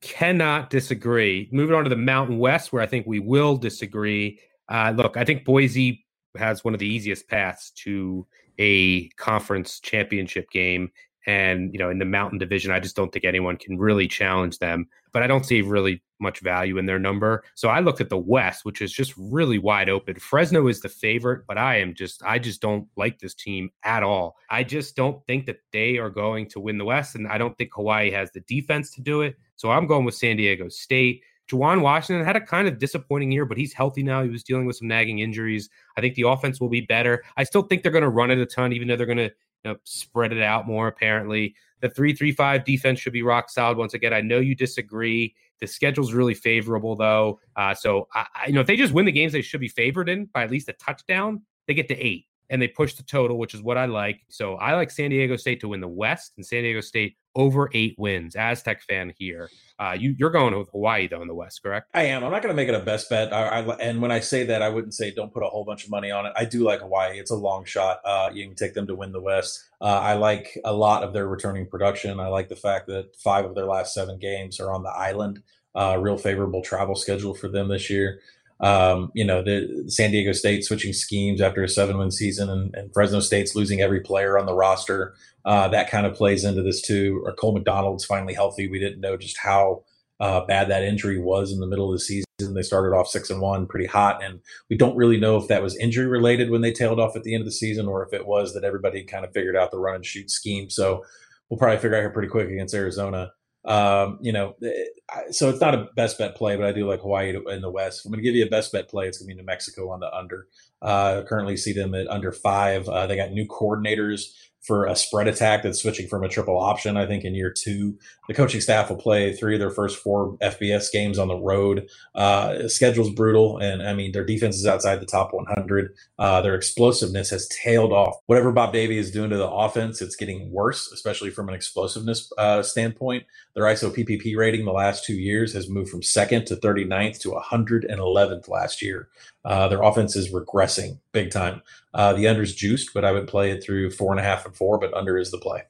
Cannot 0.00 0.70
disagree. 0.70 1.48
Moving 1.52 1.74
on 1.74 1.84
to 1.84 1.90
the 1.90 1.96
Mountain 1.96 2.38
West, 2.38 2.72
where 2.72 2.80
I 2.80 2.86
think 2.86 3.06
we 3.06 3.18
will 3.18 3.56
disagree. 3.56 4.38
Uh, 4.68 4.92
look, 4.96 5.16
I 5.16 5.24
think 5.24 5.44
Boise 5.44 6.06
has 6.38 6.64
one 6.64 6.72
of 6.72 6.80
the 6.80 6.86
easiest 6.86 7.28
paths 7.28 7.70
to 7.72 8.26
a 8.58 9.08
conference 9.10 9.80
championship 9.80 10.48
game 10.50 10.90
And, 11.26 11.72
you 11.72 11.78
know, 11.78 11.90
in 11.90 11.98
the 11.98 12.04
Mountain 12.04 12.38
Division, 12.38 12.72
I 12.72 12.80
just 12.80 12.96
don't 12.96 13.12
think 13.12 13.24
anyone 13.24 13.56
can 13.56 13.78
really 13.78 14.08
challenge 14.08 14.58
them. 14.58 14.86
But 15.12 15.22
I 15.22 15.26
don't 15.26 15.44
see 15.44 15.60
really 15.60 16.02
much 16.20 16.40
value 16.40 16.78
in 16.78 16.86
their 16.86 16.98
number. 16.98 17.44
So 17.54 17.68
I 17.68 17.80
looked 17.80 18.00
at 18.00 18.10
the 18.10 18.18
West, 18.18 18.64
which 18.64 18.80
is 18.80 18.92
just 18.92 19.14
really 19.16 19.58
wide 19.58 19.88
open. 19.88 20.14
Fresno 20.16 20.68
is 20.68 20.80
the 20.80 20.88
favorite, 20.88 21.46
but 21.48 21.58
I 21.58 21.78
am 21.78 21.94
just, 21.94 22.22
I 22.22 22.38
just 22.38 22.60
don't 22.60 22.86
like 22.96 23.18
this 23.18 23.34
team 23.34 23.70
at 23.84 24.02
all. 24.02 24.36
I 24.50 24.62
just 24.62 24.96
don't 24.96 25.24
think 25.26 25.46
that 25.46 25.60
they 25.72 25.98
are 25.98 26.10
going 26.10 26.48
to 26.50 26.60
win 26.60 26.78
the 26.78 26.84
West. 26.84 27.16
And 27.16 27.26
I 27.26 27.38
don't 27.38 27.56
think 27.58 27.70
Hawaii 27.74 28.10
has 28.12 28.30
the 28.32 28.40
defense 28.40 28.90
to 28.92 29.02
do 29.02 29.22
it. 29.22 29.36
So 29.56 29.70
I'm 29.70 29.86
going 29.86 30.04
with 30.04 30.14
San 30.14 30.36
Diego 30.36 30.68
State. 30.68 31.22
Juwan 31.50 31.80
Washington 31.80 32.24
had 32.24 32.36
a 32.36 32.40
kind 32.40 32.68
of 32.68 32.78
disappointing 32.78 33.32
year, 33.32 33.44
but 33.44 33.58
he's 33.58 33.72
healthy 33.72 34.04
now. 34.04 34.22
He 34.22 34.30
was 34.30 34.44
dealing 34.44 34.66
with 34.66 34.76
some 34.76 34.86
nagging 34.86 35.18
injuries. 35.18 35.68
I 35.96 36.00
think 36.00 36.14
the 36.14 36.28
offense 36.28 36.60
will 36.60 36.68
be 36.68 36.82
better. 36.82 37.24
I 37.36 37.42
still 37.42 37.62
think 37.62 37.82
they're 37.82 37.90
going 37.90 38.02
to 38.02 38.08
run 38.08 38.30
it 38.30 38.38
a 38.38 38.46
ton, 38.46 38.72
even 38.72 38.86
though 38.86 38.94
they're 38.94 39.06
going 39.06 39.18
to 39.18 39.32
know, 39.64 39.76
spread 39.84 40.32
it 40.32 40.42
out 40.42 40.66
more. 40.66 40.88
Apparently, 40.88 41.54
the 41.80 41.88
three-three-five 41.88 42.64
defense 42.64 43.00
should 43.00 43.12
be 43.12 43.22
rock 43.22 43.50
solid. 43.50 43.78
Once 43.78 43.94
again, 43.94 44.12
I 44.12 44.20
know 44.20 44.38
you 44.38 44.54
disagree. 44.54 45.34
The 45.60 45.66
schedule's 45.66 46.12
really 46.12 46.34
favorable, 46.34 46.96
though. 46.96 47.40
Uh, 47.56 47.74
so, 47.74 48.08
I, 48.14 48.26
I, 48.34 48.46
you 48.46 48.52
know, 48.54 48.60
if 48.60 48.66
they 48.66 48.76
just 48.76 48.94
win 48.94 49.06
the 49.06 49.12
games 49.12 49.32
they 49.32 49.42
should 49.42 49.60
be 49.60 49.68
favored 49.68 50.08
in 50.08 50.26
by 50.26 50.44
at 50.44 50.50
least 50.50 50.68
a 50.68 50.72
touchdown, 50.74 51.42
they 51.66 51.74
get 51.74 51.88
to 51.88 51.96
eight 51.96 52.26
and 52.48 52.60
they 52.60 52.68
push 52.68 52.94
the 52.94 53.02
total, 53.02 53.38
which 53.38 53.54
is 53.54 53.62
what 53.62 53.78
I 53.78 53.84
like. 53.84 54.22
So 54.28 54.56
I 54.56 54.74
like 54.74 54.90
San 54.90 55.10
Diego 55.10 55.36
State 55.36 55.60
to 55.60 55.68
win 55.68 55.80
the 55.80 55.88
West 55.88 56.32
and 56.36 56.44
San 56.44 56.62
Diego 56.62 56.80
State 56.80 57.16
over 57.34 57.70
eight 57.72 57.94
wins. 57.98 58.36
Aztec 58.36 58.82
fan 58.82 59.12
here. 59.18 59.48
Uh, 59.78 59.96
you, 59.98 60.14
you're 60.18 60.30
going 60.30 60.56
with 60.58 60.68
Hawaii 60.70 61.08
though 61.08 61.22
in 61.22 61.28
the 61.28 61.34
West, 61.34 61.62
correct? 61.62 61.88
I 61.94 62.04
am. 62.04 62.22
I'm 62.22 62.30
not 62.30 62.42
going 62.42 62.54
to 62.54 62.56
make 62.56 62.68
it 62.68 62.74
a 62.74 62.84
best 62.84 63.08
bet. 63.08 63.32
I, 63.32 63.60
I, 63.60 63.76
and 63.76 64.02
when 64.02 64.10
I 64.10 64.20
say 64.20 64.44
that, 64.44 64.60
I 64.60 64.68
wouldn't 64.68 64.94
say 64.94 65.10
don't 65.10 65.32
put 65.32 65.42
a 65.42 65.46
whole 65.46 65.64
bunch 65.64 65.84
of 65.84 65.90
money 65.90 66.10
on 66.10 66.26
it. 66.26 66.32
I 66.36 66.44
do 66.44 66.64
like 66.64 66.80
Hawaii. 66.80 67.18
It's 67.18 67.30
a 67.30 67.36
long 67.36 67.64
shot. 67.64 68.00
Uh, 68.04 68.30
you 68.32 68.46
can 68.46 68.56
take 68.56 68.74
them 68.74 68.86
to 68.88 68.94
win 68.94 69.12
the 69.12 69.22
West. 69.22 69.64
Uh, 69.80 69.84
I 69.84 70.14
like 70.14 70.58
a 70.64 70.72
lot 70.72 71.02
of 71.02 71.12
their 71.12 71.28
returning 71.28 71.66
production. 71.66 72.20
I 72.20 72.26
like 72.28 72.48
the 72.48 72.56
fact 72.56 72.88
that 72.88 73.16
five 73.16 73.44
of 73.44 73.54
their 73.54 73.66
last 73.66 73.94
seven 73.94 74.18
games 74.18 74.60
are 74.60 74.72
on 74.72 74.82
the 74.82 74.90
island. 74.90 75.42
Uh, 75.74 75.96
real 76.00 76.18
favorable 76.18 76.62
travel 76.62 76.96
schedule 76.96 77.32
for 77.34 77.48
them 77.48 77.68
this 77.68 77.88
year. 77.88 78.20
Um, 78.60 79.10
you 79.14 79.24
know, 79.24 79.42
the 79.42 79.84
San 79.88 80.10
Diego 80.10 80.32
State 80.32 80.64
switching 80.64 80.92
schemes 80.92 81.40
after 81.40 81.62
a 81.62 81.68
seven 81.68 81.96
win 81.96 82.10
season 82.10 82.50
and, 82.50 82.74
and, 82.74 82.92
Fresno 82.92 83.20
State's 83.20 83.54
losing 83.54 83.80
every 83.80 84.00
player 84.00 84.38
on 84.38 84.44
the 84.44 84.52
roster. 84.52 85.14
Uh, 85.46 85.66
that 85.68 85.90
kind 85.90 86.06
of 86.06 86.14
plays 86.14 86.44
into 86.44 86.62
this 86.62 86.82
too. 86.82 87.22
Or 87.24 87.32
Cole 87.32 87.54
McDonald's 87.54 88.04
finally 88.04 88.34
healthy. 88.34 88.68
We 88.68 88.78
didn't 88.78 89.00
know 89.00 89.16
just 89.16 89.38
how 89.38 89.84
uh, 90.20 90.44
bad 90.44 90.68
that 90.68 90.84
injury 90.84 91.18
was 91.18 91.52
in 91.52 91.60
the 91.60 91.66
middle 91.66 91.90
of 91.90 91.94
the 91.94 92.04
season. 92.04 92.26
They 92.38 92.62
started 92.62 92.94
off 92.94 93.08
six 93.08 93.30
and 93.30 93.40
one, 93.40 93.66
pretty 93.66 93.86
hot, 93.86 94.22
and 94.22 94.40
we 94.68 94.76
don't 94.76 94.96
really 94.96 95.18
know 95.18 95.36
if 95.36 95.48
that 95.48 95.62
was 95.62 95.76
injury 95.76 96.06
related 96.06 96.50
when 96.50 96.60
they 96.60 96.72
tailed 96.72 97.00
off 97.00 97.16
at 97.16 97.22
the 97.22 97.34
end 97.34 97.42
of 97.42 97.46
the 97.46 97.52
season, 97.52 97.86
or 97.86 98.04
if 98.04 98.12
it 98.12 98.26
was 98.26 98.54
that 98.54 98.64
everybody 98.64 99.02
kind 99.02 99.24
of 99.24 99.32
figured 99.32 99.56
out 99.56 99.70
the 99.70 99.78
run 99.78 99.96
and 99.96 100.06
shoot 100.06 100.30
scheme. 100.30 100.68
So 100.70 101.04
we'll 101.48 101.58
probably 101.58 101.78
figure 101.78 101.96
out 101.96 102.00
here 102.00 102.10
pretty 102.10 102.28
quick 102.28 102.48
against 102.48 102.74
Arizona. 102.74 103.32
Um, 103.64 104.18
you 104.22 104.32
know, 104.32 104.54
eh, 104.64 105.30
so 105.30 105.50
it's 105.50 105.60
not 105.60 105.74
a 105.74 105.88
best 105.94 106.18
bet 106.18 106.34
play, 106.34 106.56
but 106.56 106.64
I 106.64 106.72
do 106.72 106.88
like 106.88 107.00
Hawaii 107.00 107.36
in 107.50 107.60
the 107.60 107.70
West. 107.70 108.04
I'm 108.04 108.12
going 108.12 108.22
to 108.22 108.26
give 108.26 108.34
you 108.34 108.44
a 108.44 108.48
best 108.48 108.72
bet 108.72 108.88
play. 108.88 109.06
It's 109.06 109.18
going 109.18 109.28
to 109.28 109.34
be 109.34 109.40
New 109.40 109.46
Mexico 109.46 109.90
on 109.90 110.00
the 110.00 110.12
under. 110.14 110.46
Uh, 110.80 111.22
currently 111.28 111.56
see 111.56 111.72
them 111.72 111.94
at 111.94 112.08
under 112.08 112.32
five. 112.32 112.88
Uh, 112.88 113.06
they 113.06 113.16
got 113.16 113.32
new 113.32 113.46
coordinators 113.46 114.32
for 114.62 114.86
a 114.86 114.94
spread 114.94 115.26
attack 115.26 115.62
that's 115.62 115.80
switching 115.80 116.06
from 116.06 116.22
a 116.22 116.28
triple 116.28 116.58
option. 116.58 116.96
I 116.96 117.06
think 117.06 117.24
in 117.24 117.34
year 117.34 117.50
two, 117.50 117.98
the 118.28 118.34
coaching 118.34 118.60
staff 118.60 118.90
will 118.90 118.96
play 118.96 119.32
three 119.32 119.54
of 119.54 119.60
their 119.60 119.70
first 119.70 119.98
four 119.98 120.36
FBS 120.38 120.92
games 120.92 121.18
on 121.18 121.28
the 121.28 121.36
road. 121.36 121.88
Uh, 122.14 122.68
schedule's 122.68 123.10
brutal, 123.10 123.58
and 123.58 123.82
I 123.82 123.94
mean 123.94 124.12
their 124.12 124.24
defense 124.24 124.56
is 124.56 124.66
outside 124.66 125.00
the 125.00 125.06
top 125.06 125.32
100. 125.32 125.94
Uh, 126.18 126.40
their 126.42 126.54
explosiveness 126.54 127.30
has 127.30 127.48
tailed 127.48 127.92
off. 127.92 128.16
Whatever 128.26 128.52
Bob 128.52 128.72
Davie 128.72 128.98
is 128.98 129.10
doing 129.10 129.30
to 129.30 129.36
the 129.36 129.50
offense, 129.50 130.02
it's 130.02 130.16
getting 130.16 130.50
worse, 130.52 130.92
especially 130.92 131.30
from 131.30 131.48
an 131.48 131.54
explosiveness 131.54 132.30
uh, 132.36 132.62
standpoint. 132.62 133.24
Their 133.54 133.64
ISO 133.64 133.94
PPP 133.94 134.36
rating 134.36 134.64
the 134.64 134.72
last 134.72 135.04
two 135.04 135.14
years 135.14 135.52
has 135.54 135.70
moved 135.70 135.90
from 135.90 136.02
second 136.02 136.46
to 136.46 136.56
39th 136.56 137.18
to 137.20 137.30
111th 137.30 138.48
last 138.48 138.82
year. 138.82 139.08
Uh, 139.44 139.68
their 139.68 139.82
offense 139.82 140.16
is 140.16 140.32
regressing 140.32 140.98
big 141.12 141.30
time. 141.30 141.62
Uh, 141.94 142.12
the 142.12 142.28
under's 142.28 142.54
juiced, 142.54 142.92
but 142.92 143.04
I 143.04 143.12
would 143.12 143.26
play 143.26 143.50
it 143.50 143.62
through 143.62 143.90
four 143.90 144.12
and 144.12 144.20
a 144.20 144.22
half 144.22 144.44
and 144.44 144.54
four, 144.54 144.78
but 144.78 144.92
under 144.94 145.16
is 145.18 145.30
the 145.30 145.38
play. 145.38 145.62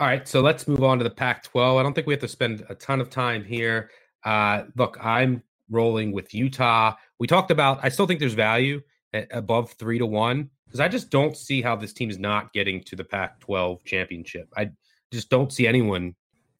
All 0.00 0.08
right, 0.08 0.26
so 0.26 0.40
let's 0.40 0.66
move 0.66 0.82
on 0.82 0.98
to 0.98 1.04
the 1.04 1.10
Pac 1.10 1.44
12. 1.44 1.78
I 1.78 1.82
don't 1.82 1.94
think 1.94 2.08
we 2.08 2.12
have 2.12 2.20
to 2.20 2.28
spend 2.28 2.66
a 2.68 2.74
ton 2.74 3.00
of 3.00 3.10
time 3.10 3.44
here. 3.44 3.90
Uh, 4.24 4.64
look, 4.76 4.98
I'm 5.00 5.42
rolling 5.70 6.12
with 6.12 6.34
Utah. 6.34 6.94
We 7.20 7.28
talked 7.28 7.52
about, 7.52 7.78
I 7.82 7.88
still 7.88 8.06
think 8.06 8.18
there's 8.18 8.34
value 8.34 8.82
above 9.30 9.72
three 9.72 9.98
to 9.98 10.06
one 10.06 10.50
because 10.66 10.80
I 10.80 10.88
just 10.88 11.10
don't 11.10 11.36
see 11.36 11.62
how 11.62 11.76
this 11.76 11.92
team 11.92 12.10
is 12.10 12.18
not 12.18 12.52
getting 12.52 12.82
to 12.84 12.96
the 12.96 13.04
Pac 13.04 13.38
12 13.40 13.84
championship. 13.84 14.48
I 14.56 14.70
just 15.12 15.30
don't 15.30 15.52
see 15.52 15.68
anyone 15.68 16.16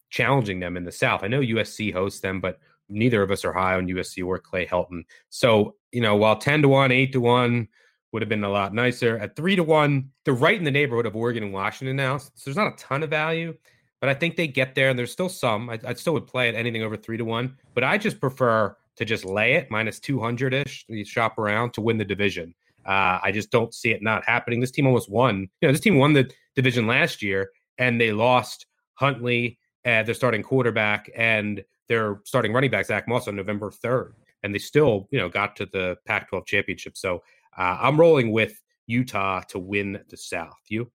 challenging 0.09 0.61
them 0.61 0.77
in 0.77 0.85
the 0.85 0.91
South. 0.91 1.23
I 1.23 1.27
know 1.27 1.41
USC 1.41 1.91
hosts 1.91 2.21
them, 2.21 2.39
but 2.39 2.59
neither 2.87 3.21
of 3.21 3.31
us 3.31 3.43
are 3.43 3.51
high 3.51 3.75
on 3.75 3.87
USC 3.87 4.25
or 4.25 4.39
Clay 4.39 4.65
Helton. 4.65 5.03
So, 5.29 5.75
you 5.95 6.01
know, 6.01 6.17
while 6.17 6.35
10 6.35 6.61
to 6.61 6.67
1, 6.67 6.91
8 6.91 7.13
to 7.13 7.21
1 7.21 7.67
would 8.11 8.21
have 8.21 8.27
been 8.27 8.43
a 8.43 8.49
lot 8.49 8.73
nicer, 8.73 9.17
at 9.17 9.37
3 9.37 9.55
to 9.55 9.63
1, 9.63 10.09
they're 10.25 10.33
right 10.33 10.57
in 10.57 10.65
the 10.65 10.71
neighborhood 10.71 11.05
of 11.05 11.15
Oregon 11.15 11.41
and 11.41 11.53
Washington 11.53 11.95
now. 11.95 12.17
So 12.17 12.29
there's 12.43 12.57
not 12.57 12.73
a 12.73 12.75
ton 12.75 13.01
of 13.01 13.09
value, 13.09 13.55
but 14.01 14.09
I 14.09 14.13
think 14.13 14.35
they 14.35 14.45
get 14.45 14.75
there 14.75 14.89
and 14.89 14.99
there's 14.99 15.13
still 15.13 15.29
some. 15.29 15.69
I, 15.69 15.79
I 15.87 15.93
still 15.93 16.11
would 16.11 16.27
play 16.27 16.49
it 16.49 16.55
anything 16.55 16.83
over 16.83 16.97
3 16.97 17.15
to 17.15 17.23
1, 17.23 17.57
but 17.73 17.85
I 17.85 17.97
just 17.97 18.19
prefer 18.19 18.75
to 18.97 19.05
just 19.05 19.23
lay 19.23 19.53
it 19.53 19.71
minus 19.71 20.01
200 20.01 20.53
ish, 20.53 20.83
you 20.89 21.05
shop 21.05 21.37
around 21.37 21.73
to 21.75 21.81
win 21.81 21.97
the 21.97 22.03
division. 22.03 22.53
Uh, 22.85 23.19
I 23.23 23.31
just 23.31 23.49
don't 23.49 23.73
see 23.73 23.91
it 23.91 24.03
not 24.03 24.25
happening. 24.25 24.59
This 24.59 24.71
team 24.71 24.87
almost 24.87 25.09
won. 25.09 25.47
You 25.61 25.69
know, 25.69 25.71
this 25.71 25.81
team 25.81 25.97
won 25.97 26.11
the 26.11 26.29
division 26.55 26.87
last 26.87 27.21
year 27.21 27.51
and 27.77 28.01
they 28.01 28.11
lost 28.11 28.65
Huntley, 28.95 29.59
uh, 29.85 30.03
their 30.03 30.13
starting 30.13 30.43
quarterback, 30.43 31.09
and 31.15 31.63
their 31.87 32.19
starting 32.25 32.51
running 32.51 32.71
back 32.71 32.85
Zach 32.85 33.07
Moss 33.07 33.27
on 33.27 33.35
November 33.35 33.69
3rd, 33.69 34.13
and 34.45 34.53
they 34.53 34.59
still 34.59 35.07
you 35.11 35.19
know 35.19 35.27
got 35.27 35.55
to 35.57 35.65
the 35.65 35.97
Pac-12 36.05 36.45
championship. 36.45 36.95
So 36.95 37.23
uh, 37.57 37.77
I'm 37.81 37.99
rolling 37.99 38.31
with 38.31 38.61
Utah 38.87 39.41
to 39.49 39.59
win 39.59 39.99
the 40.09 40.17
South. 40.17 40.61
You? 40.69 40.91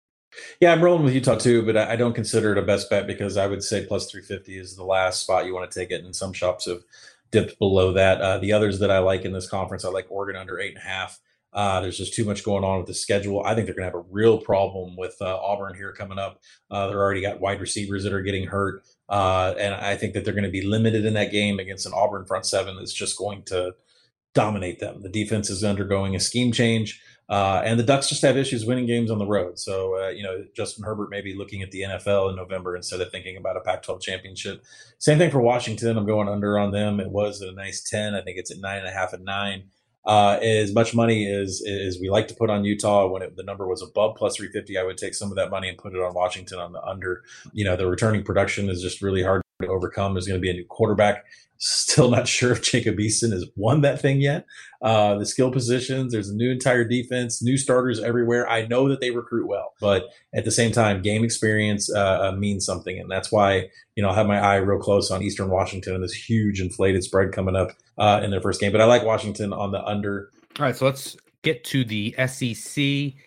Yeah, 0.60 0.72
I'm 0.72 0.82
rolling 0.82 1.04
with 1.04 1.14
Utah 1.14 1.36
too, 1.36 1.66
but 1.66 1.76
I 1.76 1.96
don't 1.96 2.14
consider 2.14 2.52
it 2.52 2.58
a 2.58 2.62
best 2.62 2.88
bet 2.88 3.08
because 3.08 3.36
I 3.36 3.48
would 3.48 3.64
say 3.64 3.84
plus 3.84 4.08
350 4.10 4.56
is 4.56 4.76
the 4.76 4.84
last 4.84 5.22
spot 5.22 5.44
you 5.44 5.54
want 5.54 5.68
to 5.68 5.78
take 5.78 5.90
it, 5.90 6.04
and 6.04 6.14
some 6.14 6.32
shops 6.32 6.66
have 6.66 6.82
dipped 7.32 7.58
below 7.58 7.92
that. 7.94 8.20
Uh, 8.20 8.38
the 8.38 8.52
others 8.52 8.78
that 8.78 8.92
I 8.92 9.00
like 9.00 9.24
in 9.24 9.32
this 9.32 9.48
conference, 9.48 9.84
I 9.84 9.88
like 9.88 10.06
Oregon 10.08 10.40
under 10.40 10.60
eight 10.60 10.76
and 10.76 10.78
a 10.78 10.88
half. 10.88 11.18
Uh, 11.52 11.80
there's 11.80 11.98
just 11.98 12.14
too 12.14 12.24
much 12.24 12.44
going 12.44 12.62
on 12.62 12.78
with 12.78 12.86
the 12.86 12.94
schedule. 12.94 13.42
I 13.44 13.54
think 13.54 13.66
they're 13.66 13.74
going 13.74 13.90
to 13.90 13.96
have 13.96 14.06
a 14.06 14.08
real 14.10 14.38
problem 14.38 14.96
with 14.96 15.16
uh, 15.20 15.36
Auburn 15.36 15.74
here 15.74 15.92
coming 15.92 16.18
up. 16.18 16.40
Uh, 16.70 16.86
they're 16.86 17.00
already 17.00 17.22
got 17.22 17.40
wide 17.40 17.60
receivers 17.60 18.04
that 18.04 18.12
are 18.12 18.22
getting 18.22 18.46
hurt. 18.46 18.84
Uh, 19.10 19.54
and 19.58 19.74
I 19.74 19.96
think 19.96 20.14
that 20.14 20.24
they're 20.24 20.32
going 20.34 20.44
to 20.44 20.50
be 20.50 20.62
limited 20.62 21.04
in 21.04 21.14
that 21.14 21.32
game 21.32 21.58
against 21.58 21.84
an 21.84 21.92
Auburn 21.94 22.24
front 22.24 22.46
seven 22.46 22.76
that's 22.76 22.92
just 22.92 23.18
going 23.18 23.42
to 23.46 23.74
dominate 24.34 24.78
them. 24.78 25.02
The 25.02 25.08
defense 25.08 25.50
is 25.50 25.64
undergoing 25.64 26.14
a 26.14 26.20
scheme 26.20 26.52
change. 26.52 27.02
Uh, 27.28 27.62
and 27.64 27.78
the 27.78 27.84
Ducks 27.84 28.08
just 28.08 28.22
have 28.22 28.36
issues 28.36 28.64
winning 28.64 28.86
games 28.86 29.10
on 29.10 29.18
the 29.18 29.26
road. 29.26 29.58
So, 29.58 30.02
uh, 30.02 30.08
you 30.08 30.22
know, 30.22 30.44
Justin 30.56 30.84
Herbert 30.84 31.10
may 31.10 31.20
be 31.20 31.34
looking 31.34 31.62
at 31.62 31.70
the 31.70 31.82
NFL 31.82 32.30
in 32.30 32.36
November 32.36 32.74
instead 32.74 33.00
of 33.00 33.10
thinking 33.12 33.36
about 33.36 33.56
a 33.56 33.60
Pac 33.60 33.82
12 33.82 34.00
championship. 34.00 34.64
Same 34.98 35.18
thing 35.18 35.30
for 35.30 35.40
Washington. 35.40 35.96
I'm 35.96 36.06
going 36.06 36.28
under 36.28 36.58
on 36.58 36.72
them. 36.72 36.98
It 36.98 37.10
was 37.10 37.40
at 37.40 37.48
a 37.48 37.52
nice 37.52 37.82
10. 37.82 38.16
I 38.16 38.22
think 38.22 38.36
it's 38.36 38.50
at 38.50 38.58
nine 38.58 38.78
and 38.78 38.88
a 38.88 38.92
half 38.92 39.12
and 39.12 39.24
nine 39.24 39.64
uh, 40.04 40.38
as 40.42 40.72
much 40.72 40.94
money 40.94 41.30
as 41.30 41.62
as 41.66 41.98
we 42.00 42.08
like 42.10 42.28
to 42.28 42.34
put 42.34 42.50
on 42.50 42.64
Utah 42.64 43.06
when 43.06 43.22
it, 43.22 43.36
the 43.36 43.42
number 43.42 43.66
was 43.66 43.82
above 43.82 44.16
plus 44.16 44.36
350, 44.36 44.78
I 44.78 44.82
would 44.82 44.98
take 44.98 45.14
some 45.14 45.30
of 45.30 45.36
that 45.36 45.50
money 45.50 45.68
and 45.68 45.76
put 45.76 45.94
it 45.94 46.00
on 46.00 46.14
Washington 46.14 46.58
on 46.58 46.72
the 46.72 46.82
under. 46.82 47.22
You 47.52 47.64
know, 47.64 47.76
the 47.76 47.86
returning 47.86 48.22
production 48.22 48.70
is 48.70 48.82
just 48.82 49.02
really 49.02 49.22
hard 49.22 49.42
to 49.60 49.68
overcome. 49.68 50.14
There's 50.14 50.26
going 50.26 50.40
to 50.40 50.42
be 50.42 50.50
a 50.50 50.54
new 50.54 50.64
quarterback. 50.66 51.24
Still 51.58 52.10
not 52.10 52.26
sure 52.36 52.52
if 52.52 52.62
Jacob 52.62 52.96
Eason 52.98 53.32
has 53.32 53.44
won 53.56 53.82
that 53.82 54.00
thing 54.00 54.20
yet. 54.20 54.46
Uh, 54.82 55.16
the 55.18 55.26
skill 55.26 55.50
positions, 55.50 56.12
there's 56.12 56.30
a 56.30 56.34
new 56.34 56.50
entire 56.50 56.84
defense, 56.84 57.42
new 57.42 57.58
starters 57.58 58.00
everywhere. 58.00 58.48
I 58.48 58.66
know 58.66 58.88
that 58.88 59.00
they 59.00 59.10
recruit 59.10 59.46
well, 59.46 59.74
but 59.80 60.04
at 60.34 60.46
the 60.46 60.50
same 60.50 60.72
time, 60.72 61.02
game 61.02 61.22
experience 61.22 61.94
uh, 61.94 62.30
uh, 62.30 62.32
means 62.32 62.64
something, 62.64 62.98
and 62.98 63.10
that's 63.10 63.30
why 63.30 63.68
you 63.94 64.02
know 64.02 64.08
I 64.08 64.14
have 64.14 64.26
my 64.26 64.40
eye 64.40 64.56
real 64.56 64.78
close 64.78 65.10
on 65.10 65.22
Eastern 65.22 65.50
Washington 65.50 65.94
and 65.94 66.02
this 66.02 66.14
huge 66.14 66.62
inflated 66.62 67.04
spread 67.04 67.32
coming 67.32 67.56
up 67.56 67.72
uh, 67.98 68.20
in 68.24 68.30
their 68.30 68.40
first 68.40 68.58
game. 68.58 68.72
But 68.72 68.80
I 68.80 68.86
like 68.86 69.04
Washington 69.04 69.52
on 69.52 69.70
the 69.70 69.84
under. 69.84 70.30
All 70.58 70.64
right, 70.64 70.74
so 70.74 70.86
let's 70.86 71.16
get 71.42 71.64
to 71.64 71.84
the 71.84 72.14
SEC. 72.26 72.82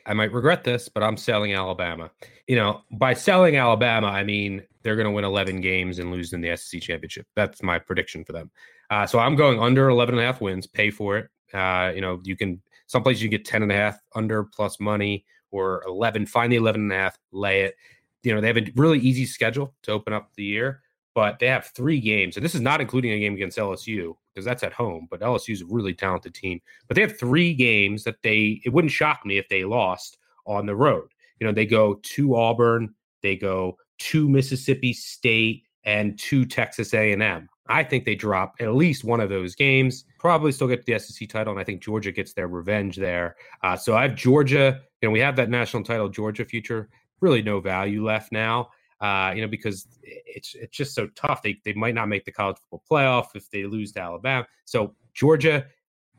I 0.05 0.13
might 0.13 0.31
regret 0.31 0.63
this, 0.63 0.89
but 0.89 1.03
I'm 1.03 1.17
selling 1.17 1.53
Alabama. 1.53 2.09
You 2.47 2.57
know, 2.57 2.81
by 2.91 3.13
selling 3.13 3.55
Alabama, 3.55 4.07
I 4.07 4.23
mean 4.23 4.63
they're 4.83 4.95
going 4.95 5.05
to 5.05 5.11
win 5.11 5.23
11 5.23 5.61
games 5.61 5.99
and 5.99 6.11
lose 6.11 6.33
in 6.33 6.41
the 6.41 6.55
SEC 6.57 6.81
championship. 6.81 7.25
That's 7.35 7.63
my 7.63 7.79
prediction 7.79 8.25
for 8.25 8.33
them. 8.33 8.51
Uh, 8.89 9.07
so 9.07 9.19
I'm 9.19 9.35
going 9.35 9.59
under 9.59 9.89
11 9.89 10.15
and 10.15 10.21
a 10.21 10.25
half 10.25 10.41
wins. 10.41 10.67
Pay 10.67 10.91
for 10.91 11.17
it. 11.17 11.29
Uh, 11.53 11.91
you 11.95 12.01
know, 12.01 12.19
you 12.23 12.35
can 12.35 12.61
some 12.87 13.01
places 13.01 13.23
you 13.23 13.29
get 13.29 13.45
10 13.45 13.63
and 13.63 13.71
a 13.71 13.75
half 13.75 13.97
under 14.15 14.43
plus 14.43 14.79
money 14.79 15.25
or 15.51 15.83
11. 15.87 16.25
Find 16.25 16.51
the 16.51 16.57
11 16.57 16.81
and 16.81 16.91
a 16.91 16.95
half, 16.95 17.17
lay 17.31 17.61
it. 17.61 17.75
You 18.23 18.35
know, 18.35 18.41
they 18.41 18.47
have 18.47 18.57
a 18.57 18.71
really 18.75 18.99
easy 18.99 19.25
schedule 19.25 19.73
to 19.83 19.91
open 19.91 20.13
up 20.13 20.31
the 20.35 20.43
year, 20.43 20.81
but 21.13 21.39
they 21.39 21.47
have 21.47 21.65
three 21.67 21.99
games, 21.99 22.37
and 22.37 22.45
this 22.45 22.55
is 22.55 22.61
not 22.61 22.81
including 22.81 23.11
a 23.11 23.19
game 23.19 23.33
against 23.33 23.57
LSU 23.57 24.15
because 24.33 24.45
that's 24.45 24.63
at 24.63 24.73
home. 24.73 25.07
But 25.09 25.19
LSU 25.19 25.53
is 25.53 25.61
a 25.61 25.65
really 25.65 25.93
talented 25.93 26.33
team. 26.33 26.61
But 26.87 26.95
they 26.95 27.01
have 27.01 27.19
three 27.19 27.53
games 27.53 28.03
that 28.03 28.21
they. 28.21 28.61
It 28.63 28.71
wouldn't 28.71 28.91
shock 28.91 29.25
me 29.25 29.37
if 29.37 29.49
they 29.49 29.63
lost 29.63 30.17
on 30.45 30.65
the 30.65 30.75
road. 30.75 31.12
You 31.39 31.47
know, 31.47 31.53
they 31.53 31.65
go 31.65 31.95
to 31.95 32.35
Auburn, 32.35 32.93
they 33.21 33.35
go 33.35 33.77
to 33.99 34.29
Mississippi 34.29 34.93
State, 34.93 35.63
and 35.85 36.17
to 36.19 36.45
Texas 36.45 36.93
A&M. 36.93 37.49
I 37.67 37.83
think 37.83 38.05
they 38.05 38.15
drop 38.15 38.55
at 38.59 38.73
least 38.75 39.03
one 39.03 39.19
of 39.19 39.29
those 39.29 39.55
games. 39.55 40.05
Probably 40.19 40.51
still 40.51 40.67
get 40.67 40.85
the 40.85 40.99
SEC 40.99 41.29
title, 41.29 41.51
and 41.51 41.59
I 41.59 41.63
think 41.63 41.81
Georgia 41.81 42.11
gets 42.11 42.33
their 42.33 42.47
revenge 42.47 42.97
there. 42.97 43.35
Uh, 43.61 43.77
so 43.77 43.95
I 43.95 44.03
have 44.03 44.15
Georgia. 44.15 44.81
You 45.01 45.07
know, 45.07 45.13
we 45.13 45.19
have 45.19 45.35
that 45.37 45.49
national 45.49 45.83
title 45.83 46.09
Georgia 46.09 46.45
future. 46.45 46.89
Really, 47.21 47.41
no 47.41 47.61
value 47.61 48.05
left 48.05 48.31
now. 48.31 48.69
Uh, 48.99 49.33
you 49.35 49.41
know, 49.41 49.47
because 49.47 49.87
it's 50.01 50.55
it's 50.55 50.75
just 50.75 50.93
so 50.93 51.07
tough. 51.15 51.41
They 51.41 51.57
they 51.63 51.73
might 51.73 51.95
not 51.95 52.09
make 52.09 52.25
the 52.25 52.31
college 52.31 52.57
football 52.57 52.83
playoff 52.89 53.27
if 53.35 53.49
they 53.49 53.65
lose 53.65 53.93
to 53.93 54.01
Alabama. 54.01 54.45
So 54.65 54.93
Georgia, 55.13 55.65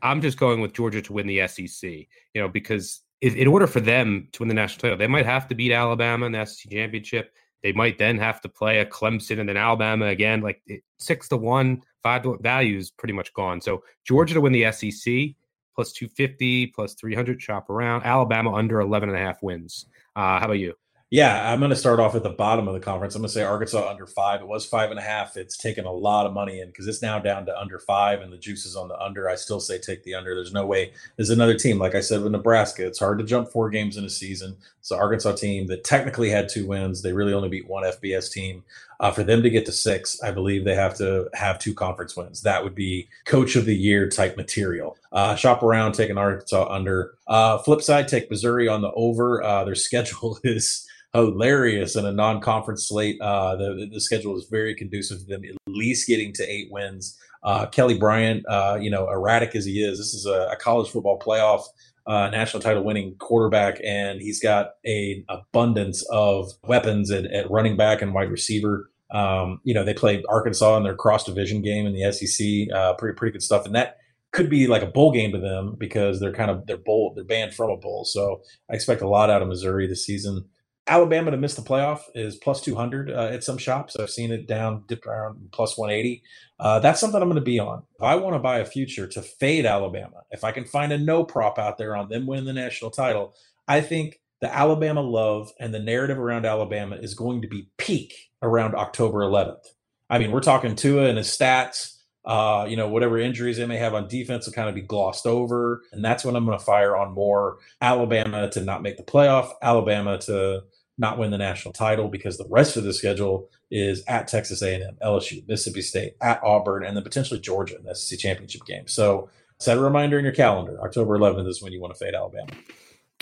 I'm 0.01 0.21
just 0.21 0.39
going 0.39 0.61
with 0.61 0.73
Georgia 0.73 1.01
to 1.01 1.13
win 1.13 1.27
the 1.27 1.47
SEC. 1.47 1.89
You 1.89 2.41
know, 2.41 2.47
because 2.47 3.01
in 3.21 3.47
order 3.47 3.67
for 3.67 3.79
them 3.79 4.27
to 4.33 4.41
win 4.41 4.49
the 4.49 4.53
national 4.53 4.81
title, 4.81 4.97
they 4.97 5.07
might 5.07 5.25
have 5.25 5.47
to 5.47 5.55
beat 5.55 5.71
Alabama 5.71 6.25
in 6.25 6.31
the 6.33 6.45
SEC 6.45 6.71
championship. 6.71 7.33
They 7.63 7.71
might 7.71 7.97
then 7.97 8.17
have 8.19 8.41
to 8.41 8.49
play 8.49 8.79
a 8.79 8.85
Clemson 8.85 9.39
and 9.39 9.49
then 9.49 9.57
Alabama 9.57 10.05
again. 10.05 10.41
Like 10.41 10.61
six 10.97 11.27
to 11.29 11.37
one, 11.37 11.81
five 12.03 12.23
to 12.23 12.37
value 12.41 12.77
is 12.77 12.91
pretty 12.91 13.13
much 13.13 13.33
gone. 13.33 13.61
So 13.61 13.83
Georgia 14.05 14.35
to 14.35 14.41
win 14.41 14.53
the 14.53 14.71
SEC 14.71 15.35
plus 15.75 15.91
250, 15.91 16.67
plus 16.67 16.93
300, 16.93 17.41
shop 17.41 17.69
around. 17.69 18.03
Alabama 18.03 18.53
under 18.53 18.79
11 18.79 19.09
and 19.09 19.17
a 19.17 19.21
half 19.21 19.43
wins. 19.43 19.85
Uh, 20.15 20.39
how 20.39 20.45
about 20.45 20.53
you? 20.53 20.73
Yeah, 21.15 21.49
I'm 21.49 21.59
going 21.59 21.69
to 21.69 21.77
start 21.77 22.01
off 22.01 22.13
at 22.15 22.23
the 22.23 22.29
bottom 22.29 22.67
of 22.67 22.73
the 22.73 22.79
conference. 22.81 23.15
I'm 23.15 23.21
going 23.21 23.29
to 23.29 23.33
say 23.33 23.41
Arkansas 23.41 23.89
under 23.89 24.05
five. 24.05 24.41
It 24.41 24.47
was 24.49 24.65
five 24.65 24.89
and 24.89 24.99
a 24.99 25.01
half. 25.01 25.37
It's 25.37 25.55
taken 25.55 25.85
a 25.85 25.91
lot 25.93 26.25
of 26.25 26.33
money 26.33 26.59
in 26.59 26.67
because 26.67 26.87
it's 26.87 27.01
now 27.01 27.19
down 27.19 27.45
to 27.45 27.57
under 27.57 27.79
five, 27.79 28.19
and 28.19 28.33
the 28.33 28.37
juice 28.37 28.65
is 28.65 28.75
on 28.75 28.89
the 28.89 28.99
under. 28.99 29.29
I 29.29 29.35
still 29.35 29.61
say 29.61 29.79
take 29.79 30.03
the 30.03 30.13
under. 30.13 30.35
There's 30.35 30.51
no 30.51 30.65
way. 30.65 30.91
There's 31.15 31.29
another 31.29 31.57
team, 31.57 31.79
like 31.79 31.95
I 31.95 32.01
said 32.01 32.21
with 32.21 32.33
Nebraska. 32.33 32.85
It's 32.85 32.99
hard 32.99 33.17
to 33.19 33.23
jump 33.23 33.47
four 33.47 33.69
games 33.69 33.95
in 33.95 34.03
a 34.03 34.09
season. 34.09 34.57
It's 34.81 34.89
the 34.89 34.97
Arkansas 34.97 35.35
team 35.37 35.67
that 35.67 35.85
technically 35.85 36.29
had 36.29 36.49
two 36.49 36.67
wins. 36.67 37.01
They 37.01 37.13
really 37.13 37.31
only 37.31 37.47
beat 37.47 37.69
one 37.69 37.85
FBS 37.85 38.29
team. 38.29 38.65
Uh, 38.99 39.11
for 39.11 39.23
them 39.23 39.41
to 39.41 39.49
get 39.49 39.65
to 39.67 39.71
six, 39.71 40.21
I 40.21 40.31
believe 40.31 40.65
they 40.65 40.75
have 40.75 40.97
to 40.97 41.29
have 41.33 41.59
two 41.59 41.73
conference 41.73 42.17
wins. 42.17 42.41
That 42.41 42.61
would 42.61 42.75
be 42.75 43.07
coach 43.23 43.55
of 43.55 43.63
the 43.63 43.75
year 43.75 44.09
type 44.09 44.35
material. 44.35 44.97
Uh, 45.13 45.35
shop 45.35 45.63
around, 45.63 45.93
take 45.93 46.09
an 46.09 46.17
Arkansas 46.17 46.67
under. 46.69 47.13
Uh, 47.25 47.57
flip 47.59 47.81
side, 47.81 48.09
take 48.09 48.29
Missouri 48.29 48.67
on 48.67 48.81
the 48.81 48.91
over. 48.91 49.41
Uh, 49.41 49.63
their 49.63 49.75
schedule 49.75 50.37
is 50.43 50.85
hilarious 51.15 51.95
in 51.95 52.05
a 52.05 52.11
non-conference 52.11 52.87
slate. 52.87 53.19
Uh, 53.21 53.55
the 53.55 53.87
the 53.91 54.01
schedule 54.01 54.37
is 54.37 54.47
very 54.49 54.75
conducive 54.75 55.19
to 55.19 55.25
them 55.25 55.41
at 55.43 55.55
least 55.67 56.07
getting 56.07 56.33
to 56.33 56.43
eight 56.51 56.67
wins. 56.71 57.17
Uh, 57.43 57.67
Kelly 57.67 57.97
Bryant, 57.97 58.43
uh, 58.47 58.77
you 58.79 58.89
know, 58.89 59.07
erratic 59.09 59.55
as 59.55 59.65
he 59.65 59.83
is, 59.83 59.99
this 59.99 60.13
is 60.13 60.25
a, 60.25 60.49
a 60.51 60.55
college 60.55 60.89
football 60.89 61.19
playoff 61.19 61.63
uh, 62.07 62.29
national 62.29 62.61
title 62.61 62.83
winning 62.83 63.15
quarterback, 63.19 63.79
and 63.83 64.21
he's 64.21 64.39
got 64.39 64.71
an 64.83 65.23
abundance 65.29 66.03
of 66.09 66.51
weapons 66.63 67.11
at, 67.11 67.25
at 67.25 67.49
running 67.49 67.75
back 67.77 68.01
and 68.01 68.13
wide 68.13 68.29
receiver. 68.29 68.91
Um, 69.11 69.59
you 69.63 69.73
know, 69.73 69.83
they 69.83 69.93
played 69.93 70.23
Arkansas 70.29 70.77
in 70.77 70.83
their 70.83 70.95
cross 70.95 71.23
division 71.23 71.61
game 71.61 71.85
in 71.85 71.93
the 71.93 72.11
SEC. 72.11 72.75
Uh, 72.75 72.93
pretty 72.95 73.15
pretty 73.15 73.33
good 73.33 73.43
stuff, 73.43 73.65
and 73.65 73.75
that 73.75 73.97
could 74.31 74.49
be 74.49 74.67
like 74.67 74.81
a 74.81 74.87
bowl 74.87 75.11
game 75.11 75.31
to 75.31 75.39
them 75.39 75.75
because 75.79 76.19
they're 76.19 76.33
kind 76.33 76.51
of 76.51 76.65
they're 76.67 76.77
bowl 76.77 77.13
they're 77.15 77.23
banned 77.23 77.53
from 77.53 77.71
a 77.71 77.77
bowl. 77.77 78.05
So 78.05 78.41
I 78.69 78.75
expect 78.75 79.01
a 79.01 79.07
lot 79.07 79.29
out 79.29 79.41
of 79.41 79.47
Missouri 79.47 79.87
this 79.87 80.05
season. 80.05 80.45
Alabama 80.87 81.31
to 81.31 81.37
miss 81.37 81.55
the 81.55 81.63
playoff 81.63 82.01
is 82.13 82.35
plus 82.35 82.61
200 82.61 83.09
uh, 83.09 83.29
at 83.31 83.43
some 83.43 83.57
shops. 83.57 83.95
I've 83.95 84.09
seen 84.09 84.31
it 84.31 84.47
down, 84.47 84.83
dipped 84.87 85.07
around 85.07 85.49
plus 85.51 85.77
180. 85.77 86.21
Uh, 86.59 86.79
that's 86.79 86.99
something 86.99 87.21
I'm 87.21 87.27
going 87.27 87.35
to 87.35 87.41
be 87.41 87.59
on. 87.59 87.83
If 87.95 88.03
I 88.03 88.15
want 88.15 88.35
to 88.35 88.39
buy 88.39 88.59
a 88.59 88.65
future 88.65 89.07
to 89.07 89.21
fade 89.21 89.65
Alabama, 89.65 90.23
if 90.29 90.43
I 90.43 90.51
can 90.51 90.65
find 90.65 90.91
a 90.91 90.97
no 90.97 91.23
prop 91.23 91.57
out 91.57 91.77
there 91.77 91.95
on 91.95 92.09
them 92.09 92.27
winning 92.27 92.45
the 92.45 92.53
national 92.53 92.91
title, 92.91 93.33
I 93.67 93.81
think 93.81 94.19
the 94.41 94.53
Alabama 94.53 95.01
love 95.01 95.51
and 95.59 95.73
the 95.73 95.79
narrative 95.79 96.19
around 96.19 96.45
Alabama 96.45 96.97
is 96.97 97.15
going 97.15 97.41
to 97.41 97.47
be 97.47 97.69
peak 97.77 98.13
around 98.43 98.75
October 98.75 99.19
11th. 99.19 99.65
I 100.09 100.19
mean, 100.19 100.31
we're 100.31 100.41
talking 100.41 100.75
Tua 100.75 101.05
and 101.05 101.17
his 101.17 101.27
stats. 101.27 101.93
Uh, 102.25 102.65
you 102.67 102.75
know, 102.75 102.89
whatever 102.89 103.19
injuries 103.19 103.57
they 103.57 103.67
may 103.67 103.77
have 103.77 103.93
on 103.93 104.07
defense 104.07 104.47
will 104.47 104.53
kind 104.53 104.67
of 104.67 104.73
be 104.73 104.81
glossed 104.81 105.27
over. 105.27 105.83
And 105.91 106.03
that's 106.03 106.25
when 106.25 106.35
I'm 106.35 106.45
going 106.45 106.57
to 106.57 106.63
fire 106.63 106.97
on 106.97 107.13
more 107.13 107.59
Alabama 107.81 108.49
to 108.49 108.61
not 108.61 108.81
make 108.81 108.97
the 108.97 109.03
playoff, 109.03 109.51
Alabama 109.61 110.17
to 110.19 110.63
not 110.97 111.17
win 111.17 111.31
the 111.31 111.37
national 111.37 111.73
title 111.73 112.07
because 112.07 112.37
the 112.37 112.47
rest 112.49 112.77
of 112.77 112.83
the 112.83 112.93
schedule 112.93 113.49
is 113.69 114.03
at 114.07 114.27
Texas 114.27 114.61
A&M, 114.61 114.97
LSU, 115.03 115.45
Mississippi 115.47 115.81
State, 115.81 116.13
at 116.21 116.41
Auburn, 116.43 116.85
and 116.85 116.95
then 116.95 117.03
potentially 117.03 117.39
Georgia 117.39 117.77
in 117.77 117.83
the 117.83 117.95
SEC 117.95 118.17
championship 118.19 118.65
game. 118.65 118.87
So 118.87 119.29
set 119.59 119.77
a 119.77 119.81
reminder 119.81 120.17
in 120.17 120.23
your 120.23 120.33
calendar. 120.33 120.79
October 120.81 121.17
11th 121.17 121.47
is 121.47 121.61
when 121.61 121.73
you 121.73 121.81
want 121.81 121.93
to 121.93 121.99
fade 121.99 122.15
Alabama. 122.15 122.51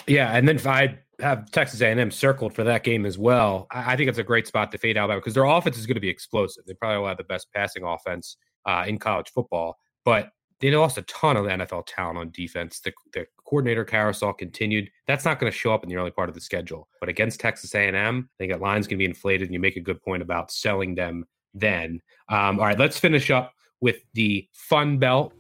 Yeah, 0.08 0.36
and 0.36 0.48
then 0.48 0.58
if 0.58 0.68
I 0.68 1.00
have 1.20 1.50
Texas 1.52 1.82
A&M 1.82 2.12
circled 2.12 2.54
for 2.54 2.64
that 2.64 2.84
game 2.84 3.06
as 3.06 3.18
well, 3.18 3.68
I, 3.72 3.96
think 3.96 4.10
it's 4.10 4.18
a 4.18 4.24
great 4.24 4.48
spot 4.48 4.72
to 4.72 4.78
fade 4.78 4.98
Alabama 4.98 5.20
because 5.20 5.34
their 5.34 5.46
offense 5.46 5.78
is 5.78 5.86
going 5.86 5.96
to 5.96 6.02
be 6.02 6.10
explosive. 6.10 6.66
They 6.66 6.74
probably 6.74 7.00
will 7.00 7.08
have 7.08 7.18
the 7.18 7.24
best 7.24 7.48
passing 7.54 7.84
offense 7.84 8.38
uh, 8.66 8.84
in 8.88 9.00
college 9.00 9.30
football, 9.30 9.78
but 10.06 10.30
they 10.60 10.72
lost 10.72 10.98
a 10.98 11.02
ton 11.04 11.38
of 11.38 11.46
NFL 11.46 11.84
talent 11.88 12.18
on 12.18 12.32
defense. 12.32 12.80
The, 12.80 12.94
the 13.14 13.26
coordinator 13.46 13.84
carousel 13.84 14.34
continued. 14.34 14.90
That's 15.08 15.26
not 15.26 15.40
going 15.40 15.52
to 15.52 15.58
show 15.58 15.74
up 15.74 15.84
in 15.84 15.90
the 15.90 15.96
early 15.96 16.12
part 16.12 16.30
of 16.30 16.36
the 16.36 16.42
schedule. 16.42 16.88
But 17.00 17.10
against 17.10 17.40
Texas 17.40 17.76
A&M, 17.76 17.96
I 17.96 18.36
think 18.38 18.52
that 18.52 18.62
line's 18.62 18.88
going 18.88 18.98
to 18.98 19.02
be 19.02 19.06
inflated, 19.06 19.48
and 19.48 19.54
you 19.54 19.60
make 19.60 19.78
a 19.78 19.82
good 19.82 20.02
point 20.02 20.22
about 20.22 20.52
selling 20.52 20.96
them 20.96 21.26
then. 21.54 22.02
Um, 22.30 22.60
all 22.60 22.66
right, 22.66 22.80
let's 22.80 23.00
finish 23.00 23.30
up 23.30 23.54
with 23.82 23.98
the 24.14 24.48
Fun 24.54 24.98
Belt. 24.98 25.34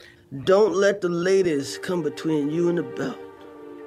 Don't 0.44 0.76
let 0.76 1.02
the 1.02 1.10
ladies 1.10 1.78
come 1.78 2.04
between 2.04 2.50
you 2.50 2.70
and 2.70 2.78
the 2.78 2.84
belt. 2.84 3.20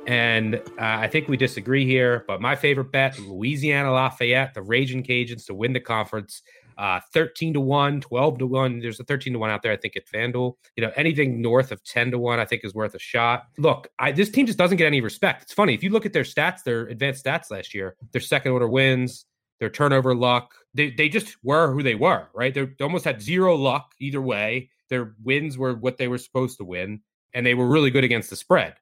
And 0.07 0.55
uh, 0.55 0.61
I 0.79 1.09
think 1.09 1.29
we 1.29 1.37
disagree 1.37 1.85
here, 1.85 2.25
but 2.29 2.41
my 2.41 2.55
favorite 2.55 2.93
bet 2.93 3.19
Louisiana 3.19 3.93
Lafayette, 3.93 4.55
the 4.55 4.63
Raging 4.63 5.03
Cajuns 5.03 5.47
to 5.47 5.55
win 5.55 5.73
the 5.73 5.81
conference 5.81 6.43
uh, 6.79 7.01
13 7.13 7.55
to 7.55 7.61
1, 7.61 8.01
12 8.01 8.39
to 8.39 8.47
1. 8.47 8.81
There's 8.81 9.01
a 9.01 9.05
13 9.05 9.33
to 9.33 9.39
1 9.39 9.51
out 9.51 9.63
there, 9.63 9.73
I 9.73 9.77
think, 9.77 9.97
at 9.97 10.07
FanDuel. 10.07 10.55
You 10.77 10.85
know, 10.85 10.93
anything 10.97 11.41
north 11.41 11.73
of 11.73 11.83
10 11.85 12.11
to 12.11 12.19
1, 12.19 12.39
I 12.39 12.45
think, 12.45 12.65
is 12.65 12.75
worth 12.75 12.95
a 12.95 12.99
shot. 12.99 13.45
Look, 13.59 13.89
I, 13.99 14.13
this 14.13 14.31
team 14.31 14.47
just 14.47 14.59
doesn't 14.59 14.77
get 14.77 14.87
any 14.87 15.01
respect. 15.01 15.43
It's 15.43 15.53
funny. 15.53 15.75
If 15.75 15.83
you 15.83 15.91
look 15.91 16.07
at 16.07 16.13
their 16.13 16.23
stats, 16.23 16.63
their 16.65 16.87
advanced 16.89 17.25
stats 17.25 17.51
last 17.51 17.75
year, 17.75 17.97
their 18.13 18.21
second 18.21 18.53
order 18.53 18.69
wins, 18.69 19.25
their 19.59 19.71
turnover 19.71 20.15
luck, 20.15 20.55
they, 20.75 20.91
they 20.91 21.09
just 21.09 21.37
were 21.43 21.73
who 21.73 21.83
they 21.83 21.95
were, 21.95 22.29
right? 22.35 22.53
They're, 22.53 22.75
they 22.79 22.85
almost 22.85 23.05
had 23.05 23.23
zero 23.23 23.55
luck 23.55 23.93
either 23.99 24.21
way. 24.21 24.71
Their 24.91 25.15
wins 25.23 25.57
were 25.57 25.75
what 25.75 25.97
they 25.97 26.09
were 26.09 26.19
supposed 26.19 26.59
to 26.59 26.65
win, 26.65 27.01
and 27.35 27.45
they 27.45 27.55
were 27.55 27.67
really 27.67 27.91
good 27.91 28.05
against 28.05 28.31
the 28.31 28.37
spread. 28.37 28.75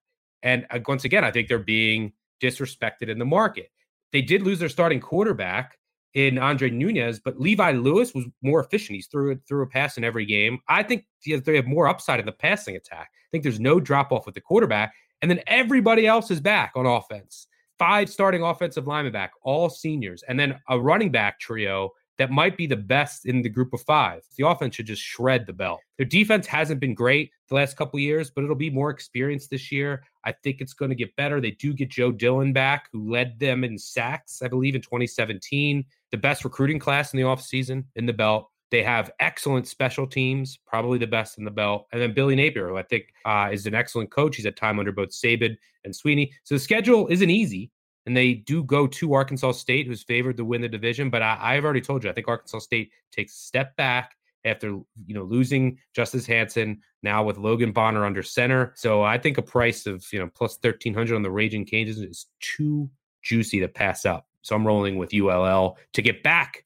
And 0.42 0.66
uh, 0.70 0.80
once 0.86 1.05
again, 1.05 1.24
I 1.24 1.30
think 1.30 1.49
they're 1.49 1.59
being 1.59 2.12
disrespected 2.42 3.09
in 3.09 3.18
the 3.18 3.24
market. 3.24 3.70
They 4.12 4.22
did 4.22 4.42
lose 4.42 4.59
their 4.59 4.68
starting 4.68 5.01
quarterback, 5.01 5.78
in 6.15 6.39
Andre 6.39 6.71
Nunez, 6.71 7.19
but 7.19 7.41
Levi 7.41 7.73
Lewis 7.73 8.15
was 8.15 8.25
more 8.41 8.61
efficient. 8.61 8.95
He's 8.95 9.09
threw 9.09 9.37
through 9.49 9.62
a 9.62 9.67
pass 9.67 9.97
in 9.99 10.05
every 10.05 10.25
game. 10.25 10.61
I 10.69 10.83
think 10.83 11.07
they 11.27 11.57
have 11.57 11.67
more 11.67 11.89
upside 11.89 12.21
in 12.21 12.27
the 12.27 12.33
passing 12.33 12.77
attack. 12.77 13.11
I 13.12 13.29
think 13.33 13.43
there's 13.43 13.61
no 13.61 13.81
drop 13.81 14.12
off 14.12 14.27
with 14.27 14.37
the 14.37 14.41
quarterback, 14.41 14.95
and 15.23 15.31
then 15.31 15.41
everybody 15.47 16.07
else 16.07 16.31
is 16.31 16.41
back 16.41 16.73
on 16.77 16.87
offense. 16.87 17.49
Five 17.79 18.09
starting 18.09 18.43
offensive 18.43 18.87
linemen 18.87 19.12
back, 19.12 19.33
all 19.43 19.69
seniors, 19.69 20.23
and 20.29 20.39
then 20.39 20.61
a 20.69 20.81
running 20.81 21.11
back 21.11 21.41
trio 21.41 21.91
that 22.19 22.31
might 22.31 22.57
be 22.57 22.69
the 22.69 22.77
best 22.77 23.27
in 23.27 23.43
the 23.43 23.49
group 23.49 23.73
of 23.73 23.81
five. 23.83 24.23
The 24.37 24.47
offense 24.47 24.77
should 24.77 24.87
just 24.87 25.03
shred 25.03 25.47
the 25.47 25.53
belt. 25.53 25.81
Their 25.97 26.07
defense 26.07 26.47
hasn't 26.47 26.79
been 26.79 26.95
great 26.95 27.33
the 27.49 27.57
last 27.57 27.77
couple 27.77 27.99
years, 27.99 28.31
but 28.31 28.45
it'll 28.45 28.55
be 28.55 28.71
more 28.71 28.91
experienced 28.91 29.51
this 29.51 29.73
year. 29.73 30.05
I 30.25 30.33
think 30.33 30.61
it's 30.61 30.72
going 30.72 30.91
to 30.91 30.95
get 30.95 31.14
better. 31.16 31.41
They 31.41 31.53
do 31.53 31.72
get 31.72 31.91
Joe 31.91 32.12
Dillon 32.12 32.53
back, 32.53 32.89
who 32.93 33.11
led 33.11 33.39
them 33.39 33.62
in 33.64 33.79
sacks, 33.79 34.41
I 34.43 34.49
believe, 34.49 34.75
in 34.75 34.81
2017 34.81 35.85
the 36.14 36.18
best 36.18 36.45
recruiting 36.45 36.79
class 36.79 37.12
in 37.12 37.16
the 37.16 37.25
offseason 37.25 37.83
in 37.97 38.07
the 38.07 38.12
belt. 38.12 38.49
They 38.70 38.85
have 38.85 39.11
excellent 39.18 39.66
special 39.66 40.07
teams, 40.07 40.57
probably 40.64 40.97
the 40.97 41.09
best 41.09 41.39
in 41.39 41.45
the 41.45 41.51
belt. 41.51 41.89
And 41.91 42.01
then 42.01 42.14
Billy 42.14 42.37
Napier, 42.37 42.68
who 42.68 42.77
I 42.77 42.85
think 42.85 43.07
uh, 43.25 43.49
is 43.53 43.66
an 43.66 43.75
excellent 43.75 44.12
coach. 44.12 44.37
He's 44.37 44.45
had 44.45 44.57
time 44.57 44.79
under 44.79 44.93
both 44.93 45.09
Saban 45.09 45.57
and 45.83 45.93
Swinney. 45.93 46.31
So 46.45 46.55
the 46.55 46.61
schedule 46.61 47.09
isn't 47.09 47.31
easy. 47.31 47.72
And 48.07 48.16
they 48.16 48.35
do 48.35 48.62
go 48.62 48.87
to 48.87 49.14
Arkansas 49.14 49.53
State, 49.53 49.89
who's 49.89 50.05
favored 50.05 50.37
to 50.37 50.45
win 50.45 50.61
the 50.61 50.68
division. 50.68 51.11
But 51.11 51.22
I, 51.22 51.55
have 51.55 51.64
already 51.64 51.81
told 51.81 52.05
you, 52.05 52.11
I 52.11 52.12
think 52.12 52.29
Arkansas 52.29 52.61
State 52.61 52.93
takes 53.11 53.33
a 53.33 53.39
step 53.39 53.75
back 53.75 54.14
after 54.45 54.68
you 54.68 55.14
know 55.14 55.22
losing 55.22 55.78
Justice 55.95 56.26
Hansen, 56.26 56.80
now 57.03 57.24
with 57.24 57.38
Logan 57.38 57.72
Bonner 57.72 58.05
under 58.05 58.22
center. 58.22 58.72
So 58.76 59.03
I 59.03 59.18
think 59.18 59.38
a 59.38 59.42
price 59.42 59.86
of 59.86 60.05
you 60.12 60.18
know 60.18 60.28
plus 60.34 60.57
thirteen 60.59 60.95
hundred 60.95 61.16
on 61.16 61.22
the 61.22 61.30
Raging 61.30 61.66
Cajuns 61.66 62.09
is 62.09 62.26
too 62.40 62.90
juicy 63.22 63.61
to 63.61 63.68
pass 63.68 64.05
up. 64.05 64.26
So 64.42 64.55
I'm 64.55 64.66
rolling 64.66 64.99
with 64.99 65.14
ULL 65.14 65.78
to 65.95 66.03
get 66.03 66.22
back 66.22 66.64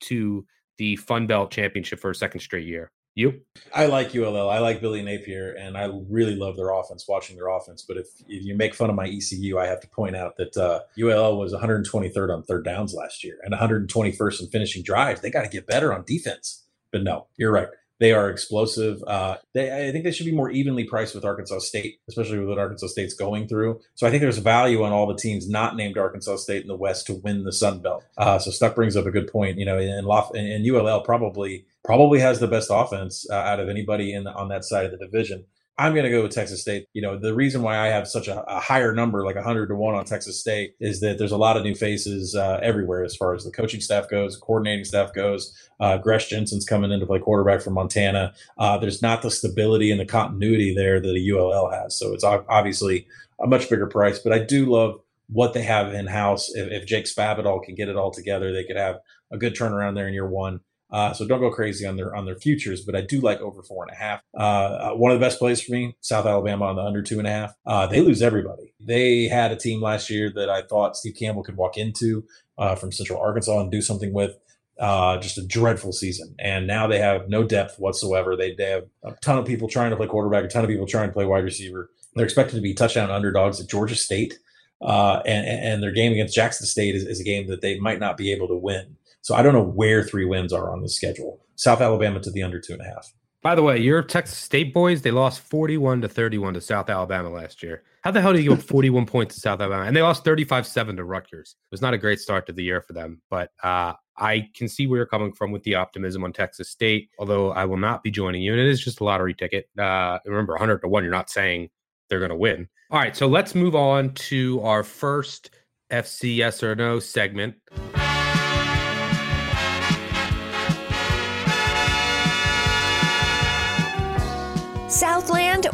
to 0.00 0.44
the 0.78 0.96
Fun 0.96 1.26
Belt 1.26 1.50
Championship 1.50 2.00
for 2.00 2.10
a 2.10 2.14
second 2.14 2.40
straight 2.40 2.66
year. 2.66 2.90
You? 3.14 3.40
I 3.74 3.86
like 3.86 4.14
ULL. 4.14 4.48
I 4.48 4.60
like 4.60 4.80
Billy 4.80 5.02
Napier, 5.02 5.52
and 5.52 5.76
I 5.76 5.90
really 6.08 6.36
love 6.36 6.56
their 6.56 6.70
offense, 6.70 7.06
watching 7.08 7.36
their 7.36 7.48
offense. 7.48 7.84
But 7.86 7.96
if, 7.96 8.06
if 8.28 8.44
you 8.44 8.54
make 8.54 8.74
fun 8.74 8.88
of 8.88 8.96
my 8.96 9.06
ECU, 9.06 9.58
I 9.58 9.66
have 9.66 9.80
to 9.80 9.88
point 9.88 10.14
out 10.14 10.36
that 10.36 10.56
uh, 10.56 10.80
ULL 10.98 11.36
was 11.36 11.52
123rd 11.52 12.32
on 12.32 12.44
third 12.44 12.64
downs 12.64 12.94
last 12.94 13.24
year 13.24 13.38
and 13.42 13.52
121st 13.52 14.40
in 14.40 14.46
finishing 14.48 14.82
drives. 14.82 15.20
They 15.20 15.30
got 15.30 15.42
to 15.42 15.48
get 15.48 15.66
better 15.66 15.92
on 15.92 16.04
defense. 16.06 16.64
But 16.92 17.02
no, 17.02 17.26
you're 17.36 17.52
right. 17.52 17.68
They 18.00 18.12
are 18.12 18.30
explosive. 18.30 19.02
Uh, 19.06 19.36
they, 19.52 19.88
I 19.88 19.92
think 19.92 20.04
they 20.04 20.10
should 20.10 20.24
be 20.24 20.32
more 20.32 20.50
evenly 20.50 20.84
priced 20.84 21.14
with 21.14 21.22
Arkansas 21.22 21.58
State, 21.58 22.00
especially 22.08 22.38
with 22.38 22.48
what 22.48 22.58
Arkansas 22.58 22.86
State's 22.86 23.12
going 23.12 23.46
through. 23.46 23.78
So 23.94 24.06
I 24.06 24.10
think 24.10 24.22
there's 24.22 24.38
value 24.38 24.82
on 24.82 24.92
all 24.92 25.06
the 25.06 25.14
teams 25.14 25.50
not 25.50 25.76
named 25.76 25.98
Arkansas 25.98 26.36
State 26.36 26.62
in 26.62 26.68
the 26.68 26.76
West 26.76 27.06
to 27.08 27.14
win 27.16 27.44
the 27.44 27.52
Sun 27.52 27.80
Belt. 27.82 28.02
Uh, 28.16 28.38
so 28.38 28.50
Stuck 28.50 28.74
brings 28.74 28.96
up 28.96 29.04
a 29.04 29.10
good 29.10 29.30
point. 29.30 29.58
You 29.58 29.66
know, 29.66 29.78
and, 29.78 30.06
Lof- 30.06 30.34
and 30.34 30.66
ULL 30.66 31.02
probably 31.02 31.66
probably 31.84 32.20
has 32.20 32.40
the 32.40 32.48
best 32.48 32.70
offense 32.72 33.26
uh, 33.30 33.34
out 33.34 33.60
of 33.60 33.68
anybody 33.68 34.14
in 34.14 34.24
the, 34.24 34.32
on 34.32 34.48
that 34.48 34.64
side 34.64 34.86
of 34.86 34.92
the 34.92 34.98
division. 34.98 35.44
I'm 35.80 35.94
going 35.94 36.04
to 36.04 36.10
go 36.10 36.22
with 36.22 36.32
Texas 36.32 36.60
State. 36.60 36.88
You 36.92 37.00
know, 37.00 37.18
the 37.18 37.32
reason 37.32 37.62
why 37.62 37.78
I 37.78 37.86
have 37.86 38.06
such 38.06 38.28
a, 38.28 38.42
a 38.42 38.60
higher 38.60 38.94
number, 38.94 39.24
like 39.24 39.36
100 39.36 39.68
to 39.68 39.74
1 39.74 39.94
on 39.94 40.04
Texas 40.04 40.38
State, 40.38 40.74
is 40.78 41.00
that 41.00 41.16
there's 41.16 41.32
a 41.32 41.38
lot 41.38 41.56
of 41.56 41.62
new 41.62 41.74
faces 41.74 42.34
uh, 42.34 42.60
everywhere 42.62 43.02
as 43.02 43.16
far 43.16 43.34
as 43.34 43.44
the 43.44 43.50
coaching 43.50 43.80
staff 43.80 44.06
goes, 44.10 44.36
coordinating 44.36 44.84
staff 44.84 45.14
goes. 45.14 45.56
Uh, 45.80 45.96
Gresch 45.96 46.28
Jensen's 46.28 46.66
coming 46.66 46.90
in 46.92 47.00
to 47.00 47.06
play 47.06 47.18
quarterback 47.18 47.62
for 47.62 47.70
Montana. 47.70 48.34
Uh, 48.58 48.76
there's 48.76 49.00
not 49.00 49.22
the 49.22 49.30
stability 49.30 49.90
and 49.90 49.98
the 49.98 50.04
continuity 50.04 50.74
there 50.74 51.00
that 51.00 51.16
a 51.16 51.34
ULL 51.34 51.70
has. 51.70 51.98
So 51.98 52.12
it's 52.12 52.24
obviously 52.24 53.06
a 53.42 53.46
much 53.46 53.70
bigger 53.70 53.86
price, 53.86 54.18
but 54.18 54.34
I 54.34 54.38
do 54.38 54.66
love 54.66 55.00
what 55.30 55.54
they 55.54 55.62
have 55.62 55.94
in 55.94 56.06
house. 56.08 56.50
If, 56.54 56.70
if 56.70 56.86
Jake 56.86 57.06
Spavital 57.06 57.62
can 57.62 57.74
get 57.74 57.88
it 57.88 57.96
all 57.96 58.10
together, 58.10 58.52
they 58.52 58.64
could 58.64 58.76
have 58.76 58.98
a 59.30 59.38
good 59.38 59.54
turnaround 59.54 59.94
there 59.94 60.08
in 60.08 60.12
year 60.12 60.28
one. 60.28 60.60
Uh, 60.92 61.12
so 61.12 61.26
don't 61.26 61.40
go 61.40 61.50
crazy 61.50 61.86
on 61.86 61.96
their 61.96 62.14
on 62.14 62.24
their 62.24 62.36
futures, 62.36 62.82
but 62.84 62.96
I 62.96 63.00
do 63.00 63.20
like 63.20 63.40
over 63.40 63.62
four 63.62 63.84
and 63.84 63.92
a 63.92 63.96
half. 63.96 64.22
Uh, 64.36 64.42
uh, 64.42 64.90
one 64.94 65.12
of 65.12 65.20
the 65.20 65.24
best 65.24 65.38
plays 65.38 65.62
for 65.62 65.72
me, 65.72 65.96
South 66.00 66.26
Alabama 66.26 66.66
on 66.66 66.76
the 66.76 66.82
under 66.82 67.02
two 67.02 67.18
and 67.18 67.26
a 67.28 67.30
half. 67.30 67.54
Uh, 67.64 67.86
they 67.86 68.00
lose 68.00 68.22
everybody. 68.22 68.74
They 68.80 69.28
had 69.28 69.52
a 69.52 69.56
team 69.56 69.80
last 69.80 70.10
year 70.10 70.30
that 70.34 70.50
I 70.50 70.62
thought 70.62 70.96
Steve 70.96 71.16
Campbell 71.18 71.44
could 71.44 71.56
walk 71.56 71.76
into 71.76 72.24
uh, 72.58 72.74
from 72.74 72.90
Central 72.92 73.20
Arkansas 73.20 73.60
and 73.60 73.70
do 73.70 73.82
something 73.82 74.12
with. 74.12 74.36
Uh, 74.78 75.18
just 75.18 75.36
a 75.36 75.46
dreadful 75.46 75.92
season, 75.92 76.34
and 76.38 76.66
now 76.66 76.86
they 76.86 76.98
have 76.98 77.28
no 77.28 77.44
depth 77.44 77.78
whatsoever. 77.78 78.34
They, 78.34 78.54
they 78.54 78.70
have 78.70 78.84
a 79.04 79.12
ton 79.20 79.36
of 79.36 79.44
people 79.44 79.68
trying 79.68 79.90
to 79.90 79.96
play 79.96 80.06
quarterback, 80.06 80.42
a 80.42 80.48
ton 80.48 80.64
of 80.64 80.70
people 80.70 80.86
trying 80.86 81.10
to 81.10 81.12
play 81.12 81.26
wide 81.26 81.44
receiver. 81.44 81.90
They're 82.14 82.24
expected 82.24 82.56
to 82.56 82.62
be 82.62 82.72
touchdown 82.72 83.10
underdogs 83.10 83.60
at 83.60 83.68
Georgia 83.68 83.94
State, 83.94 84.38
Uh, 84.80 85.20
and, 85.26 85.46
and 85.46 85.82
their 85.82 85.92
game 85.92 86.12
against 86.12 86.34
Jackson 86.34 86.66
State 86.66 86.94
is, 86.94 87.04
is 87.04 87.20
a 87.20 87.24
game 87.24 87.46
that 87.48 87.60
they 87.60 87.78
might 87.78 87.98
not 88.00 88.16
be 88.16 88.32
able 88.32 88.48
to 88.48 88.56
win. 88.56 88.96
So 89.22 89.34
I 89.34 89.42
don't 89.42 89.54
know 89.54 89.64
where 89.64 90.02
three 90.02 90.24
wins 90.24 90.52
are 90.52 90.72
on 90.72 90.82
the 90.82 90.88
schedule. 90.88 91.40
South 91.56 91.80
Alabama 91.80 92.20
to 92.20 92.30
the 92.30 92.42
under 92.42 92.60
two 92.60 92.72
and 92.72 92.82
a 92.82 92.84
half. 92.84 93.12
By 93.42 93.54
the 93.54 93.62
way, 93.62 93.78
your 93.78 94.02
Texas 94.02 94.36
State 94.36 94.74
boys, 94.74 95.00
they 95.00 95.10
lost 95.10 95.40
41 95.40 96.02
to 96.02 96.08
31 96.08 96.54
to 96.54 96.60
South 96.60 96.90
Alabama 96.90 97.30
last 97.30 97.62
year. 97.62 97.84
How 98.02 98.10
the 98.10 98.20
hell 98.20 98.34
do 98.34 98.40
you 98.40 98.50
give 98.50 98.62
41 98.66 99.06
points 99.06 99.34
to 99.34 99.40
South 99.40 99.60
Alabama? 99.60 99.84
And 99.84 99.96
they 99.96 100.02
lost 100.02 100.24
35 100.24 100.66
7 100.66 100.96
to 100.96 101.04
Rutgers. 101.04 101.56
It 101.58 101.72
was 101.72 101.80
not 101.80 101.94
a 101.94 101.98
great 101.98 102.20
start 102.20 102.46
to 102.46 102.52
the 102.52 102.62
year 102.62 102.82
for 102.82 102.92
them, 102.92 103.22
but 103.30 103.50
uh, 103.62 103.94
I 104.18 104.50
can 104.54 104.68
see 104.68 104.86
where 104.86 104.98
you're 104.98 105.06
coming 105.06 105.32
from 105.32 105.52
with 105.52 105.62
the 105.62 105.74
optimism 105.74 106.22
on 106.22 106.34
Texas 106.34 106.68
State, 106.68 107.08
although 107.18 107.52
I 107.52 107.64
will 107.64 107.78
not 107.78 108.02
be 108.02 108.10
joining 108.10 108.42
you. 108.42 108.52
And 108.52 108.60
it 108.60 108.68
is 108.68 108.80
just 108.80 109.00
a 109.00 109.04
lottery 109.04 109.34
ticket. 109.34 109.68
Uh, 109.78 110.18
remember, 110.26 110.52
100 110.52 110.80
to 110.82 110.88
1, 110.88 111.02
you're 111.02 111.10
not 111.10 111.30
saying 111.30 111.70
they're 112.10 112.18
going 112.18 112.30
to 112.30 112.36
win. 112.36 112.68
All 112.90 112.98
right, 112.98 113.16
so 113.16 113.26
let's 113.26 113.54
move 113.54 113.74
on 113.74 114.12
to 114.14 114.60
our 114.62 114.82
first 114.82 115.50
FC 115.90 116.36
yes 116.36 116.62
or 116.62 116.74
no 116.74 116.98
segment. 116.98 117.54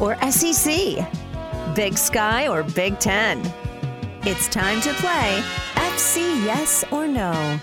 Or 0.06 0.16
SEC? 0.30 0.96
Big 1.74 1.98
Sky 1.98 2.46
or 2.46 2.62
Big 2.62 2.98
Ten? 3.00 3.40
It's 4.22 4.48
time 4.48 4.80
to 4.82 4.92
play 4.94 5.42
FC 5.74 6.44
Yes 6.44 6.84
or 6.92 7.08
No. 7.08 7.60